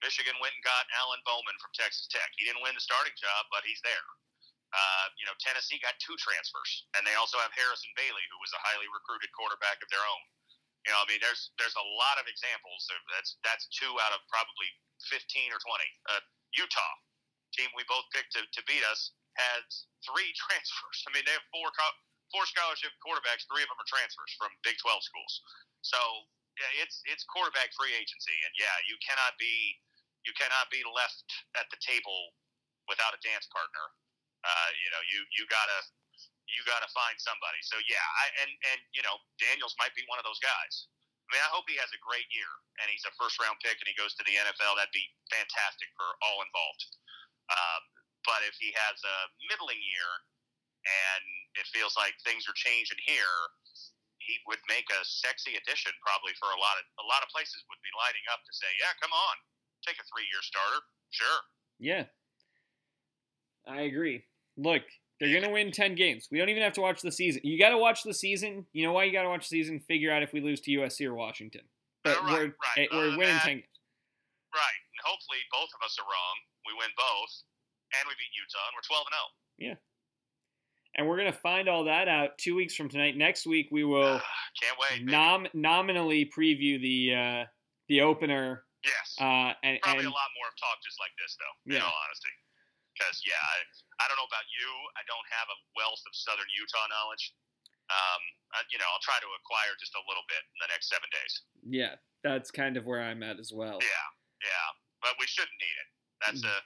Michigan 0.00 0.32
went 0.40 0.56
and 0.56 0.64
got 0.64 0.88
Alan 0.96 1.20
Bowman 1.28 1.56
from 1.60 1.68
Texas 1.76 2.08
Tech. 2.08 2.32
He 2.40 2.48
didn't 2.48 2.64
win 2.64 2.72
the 2.72 2.80
starting 2.80 3.12
job, 3.20 3.44
but 3.52 3.60
he's 3.68 3.80
there. 3.84 4.08
Uh, 4.72 5.06
you 5.20 5.28
know, 5.28 5.36
Tennessee 5.36 5.76
got 5.84 6.00
two 6.00 6.16
transfers, 6.16 6.88
and 6.96 7.04
they 7.04 7.12
also 7.20 7.36
have 7.44 7.52
Harrison 7.52 7.92
Bailey, 7.92 8.24
who 8.32 8.40
was 8.40 8.56
a 8.56 8.60
highly 8.64 8.88
recruited 8.88 9.28
quarterback 9.36 9.84
of 9.84 9.88
their 9.92 10.00
own. 10.00 10.24
You 10.88 10.96
know, 10.96 11.00
I 11.04 11.06
mean, 11.12 11.20
there's 11.20 11.52
there's 11.60 11.76
a 11.76 11.86
lot 12.00 12.16
of 12.16 12.24
examples. 12.24 12.88
That's 13.12 13.36
that's 13.44 13.68
two 13.68 13.92
out 14.00 14.16
of 14.16 14.24
probably 14.32 14.68
15 15.12 15.52
or 15.52 15.60
20. 15.60 15.84
Uh, 16.08 16.24
Utah, 16.56 16.94
team 17.52 17.68
we 17.76 17.84
both 17.84 18.08
picked 18.16 18.32
to, 18.36 18.42
to 18.44 18.60
beat 18.64 18.84
us, 18.88 19.12
has 19.36 19.88
three 20.08 20.32
transfers. 20.44 20.98
I 21.04 21.12
mean, 21.12 21.24
they 21.28 21.36
have 21.36 21.46
four 21.52 21.68
co- 21.76 22.00
four 22.34 22.44
scholarship 22.48 22.92
quarterbacks. 23.02 23.46
Three 23.46 23.62
of 23.62 23.70
them 23.70 23.78
are 23.78 23.88
transfers 23.88 24.32
from 24.38 24.50
Big 24.66 24.76
12 24.80 25.02
schools. 25.02 25.32
So 25.82 25.98
yeah, 26.56 26.82
it's 26.82 27.04
it's 27.04 27.22
quarterback 27.28 27.70
free 27.76 27.92
agency, 27.92 28.36
and 28.48 28.52
yeah, 28.56 28.72
you 28.88 28.96
cannot 29.04 29.36
be 29.36 29.76
you 30.24 30.32
cannot 30.34 30.66
be 30.72 30.80
left 30.88 31.28
at 31.54 31.68
the 31.68 31.78
table 31.84 32.32
without 32.88 33.12
a 33.12 33.20
dance 33.20 33.46
partner. 33.52 33.86
Uh, 34.42 34.70
you 34.80 34.88
know, 34.90 35.02
you 35.06 35.20
you 35.36 35.44
gotta 35.52 35.80
you 36.48 36.60
gotta 36.64 36.88
find 36.96 37.14
somebody. 37.20 37.60
So 37.60 37.76
yeah, 37.86 38.02
I 38.02 38.24
and 38.46 38.50
and 38.72 38.80
you 38.96 39.04
know, 39.04 39.20
Daniels 39.36 39.76
might 39.76 39.92
be 39.92 40.02
one 40.08 40.16
of 40.16 40.24
those 40.24 40.40
guys. 40.40 40.88
I 41.26 41.28
mean, 41.34 41.42
I 41.42 41.50
hope 41.50 41.66
he 41.66 41.74
has 41.82 41.90
a 41.90 41.98
great 41.98 42.26
year 42.30 42.46
and 42.78 42.86
he's 42.86 43.02
a 43.02 43.10
first 43.18 43.34
round 43.42 43.58
pick 43.58 43.82
and 43.82 43.88
he 43.90 43.98
goes 43.98 44.14
to 44.14 44.22
the 44.22 44.38
NFL. 44.38 44.78
That'd 44.78 44.94
be 44.94 45.10
fantastic 45.26 45.90
for 45.98 46.06
all 46.22 46.38
involved. 46.46 46.86
Um, 47.50 47.82
but 48.22 48.46
if 48.46 48.54
he 48.62 48.70
has 48.78 49.02
a 49.02 49.16
middling 49.50 49.82
year 49.82 50.10
and 50.86 51.26
it 51.56 51.66
feels 51.72 51.96
like 51.96 52.14
things 52.22 52.44
are 52.46 52.56
changing 52.56 53.00
here, 53.04 53.38
he 54.22 54.36
would 54.50 54.60
make 54.66 54.86
a 54.90 55.00
sexy 55.06 55.54
addition 55.54 55.94
probably 56.02 56.34
for 56.36 56.50
a 56.50 56.58
lot 56.58 56.76
of 56.80 56.84
a 56.98 57.06
lot 57.06 57.22
of 57.22 57.28
places 57.30 57.62
would 57.70 57.82
be 57.82 57.92
lining 57.94 58.24
up 58.32 58.42
to 58.42 58.52
say, 58.52 58.68
yeah, 58.78 58.92
come 58.98 59.14
on, 59.14 59.34
take 59.86 59.96
a 59.96 60.06
three 60.10 60.26
year 60.28 60.42
starter, 60.42 60.82
sure. 61.10 61.40
Yeah. 61.78 62.10
I 63.66 63.90
agree. 63.90 64.24
Look, 64.56 64.82
they're 65.18 65.32
going 65.32 65.44
to 65.44 65.50
win 65.50 65.72
10 65.72 65.94
games. 65.96 66.28
We 66.30 66.38
don't 66.38 66.48
even 66.48 66.62
have 66.62 66.76
to 66.78 66.84
watch 66.84 67.02
the 67.02 67.10
season. 67.10 67.42
You 67.44 67.58
got 67.58 67.70
to 67.70 67.78
watch 67.78 68.04
the 68.04 68.14
season. 68.14 68.66
You 68.72 68.86
know 68.86 68.92
why 68.92 69.04
you 69.04 69.12
got 69.12 69.24
to 69.24 69.32
watch 69.32 69.48
the 69.48 69.58
season? 69.58 69.80
Figure 69.80 70.12
out 70.12 70.22
if 70.22 70.32
we 70.32 70.40
lose 70.40 70.60
to 70.62 70.70
USC 70.70 71.04
or 71.04 71.14
Washington. 71.14 71.62
But 72.04 72.22
right, 72.22 72.32
we're, 72.32 72.54
right. 72.54 72.78
eh, 72.78 72.86
we're 72.92 73.18
winning 73.18 73.34
than 73.42 73.58
10 73.58 73.66
games. 73.66 73.76
Right, 74.54 74.80
and 74.94 75.00
hopefully 75.04 75.42
both 75.52 75.68
of 75.76 75.84
us 75.84 75.98
are 76.00 76.06
wrong. 76.06 76.36
We 76.64 76.72
win 76.78 76.88
both, 76.96 77.32
and 77.98 78.08
we 78.08 78.14
beat 78.16 78.32
Utah, 78.32 78.64
and 78.70 78.74
we're 78.78 78.88
twelve 78.88 79.04
and 79.04 79.16
oh. 79.20 79.28
zero. 79.60 79.76
And 80.96 81.04
we're 81.06 81.20
going 81.20 81.30
to 81.32 81.38
find 81.44 81.68
all 81.68 81.84
that 81.84 82.08
out 82.08 82.40
two 82.40 82.56
weeks 82.56 82.72
from 82.74 82.88
tonight. 82.88 83.16
Next 83.20 83.44
week, 83.46 83.68
we 83.70 83.84
will 83.84 84.16
Can't 84.56 84.78
wait. 84.80 85.04
nom- 85.04 85.48
nominally 85.52 86.24
preview 86.32 86.80
the 86.80 86.98
uh, 87.12 87.42
the 87.92 88.00
opener. 88.00 88.64
yes, 88.82 89.12
Uh, 89.20 89.52
and, 89.62 89.76
probably 89.84 90.08
and 90.08 90.10
a 90.10 90.16
lot 90.16 90.30
more 90.40 90.48
of 90.48 90.56
talk 90.56 90.80
just 90.82 90.96
like 90.98 91.12
this, 91.20 91.36
though. 91.36 91.54
In 91.68 91.76
Yeah. 91.78 91.84
all 91.86 91.92
honesty, 92.08 92.32
because 92.96 93.20
yeah, 93.28 93.36
I, 93.38 93.56
I 94.00 94.04
don't 94.08 94.16
know 94.16 94.26
about 94.26 94.48
you. 94.48 94.68
I 94.96 95.04
don't 95.04 95.28
have 95.36 95.46
a 95.52 95.58
wealth 95.76 96.00
of 96.08 96.12
Southern 96.16 96.48
Utah 96.56 96.88
knowledge. 96.88 97.30
Um, 97.92 98.22
I, 98.56 98.64
you 98.72 98.80
know, 98.82 98.88
I'll 98.90 99.04
try 99.04 99.20
to 99.22 99.28
acquire 99.38 99.76
just 99.78 99.94
a 99.94 100.02
little 100.10 100.24
bit 100.26 100.42
in 100.42 100.58
the 100.64 100.70
next 100.74 100.88
seven 100.90 101.06
days. 101.12 101.32
yeah, 101.62 101.94
that's 102.26 102.50
kind 102.50 102.74
of 102.80 102.88
where 102.88 102.98
I'm 103.04 103.22
at 103.22 103.38
as 103.38 103.52
well. 103.54 103.78
Yeah, 103.78 104.06
yeah, 104.42 104.66
but 105.04 105.14
we 105.22 105.28
shouldn't 105.30 105.54
need 105.60 105.76
it. 105.78 105.88
That's 106.24 106.40
Mm. 106.42 106.50
a 106.50 106.56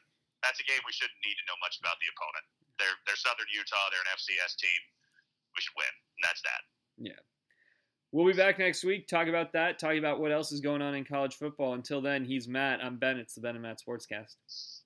that's 0.41 0.57
a 0.63 0.65
game 0.71 0.81
we 0.89 0.95
shouldn't 0.97 1.19
need 1.21 1.37
to 1.37 1.45
know 1.51 1.59
much 1.61 1.77
about 1.83 1.99
the 2.01 2.09
opponent. 2.17 2.47
They're 2.81 2.99
they're 3.05 3.21
Southern 3.21 3.47
Utah. 3.53 3.87
They're 3.93 4.03
an 4.09 4.17
FCS 4.17 4.57
team. 4.57 4.81
We 5.55 5.61
should 5.61 5.77
win. 5.77 5.93
And 5.93 6.25
that's 6.25 6.43
that. 6.43 6.63
Yeah. 6.97 7.21
We'll 8.13 8.27
be 8.27 8.33
back 8.33 8.59
next 8.59 8.83
week, 8.83 9.07
talk 9.07 9.29
about 9.29 9.53
that, 9.53 9.79
talk 9.79 9.95
about 9.95 10.19
what 10.19 10.33
else 10.33 10.51
is 10.51 10.61
going 10.61 10.83
on 10.83 10.97
in 10.97 11.05
college 11.05 11.37
football. 11.37 11.75
Until 11.75 12.01
then, 12.01 12.25
he's 12.25 12.49
Matt. 12.49 12.83
I'm 12.83 12.99
Ben. 12.99 13.19
It's 13.19 13.35
the 13.35 13.41
Ben 13.41 13.55
and 13.55 13.63
Matt 13.63 13.79
Sportscast. 13.79 14.80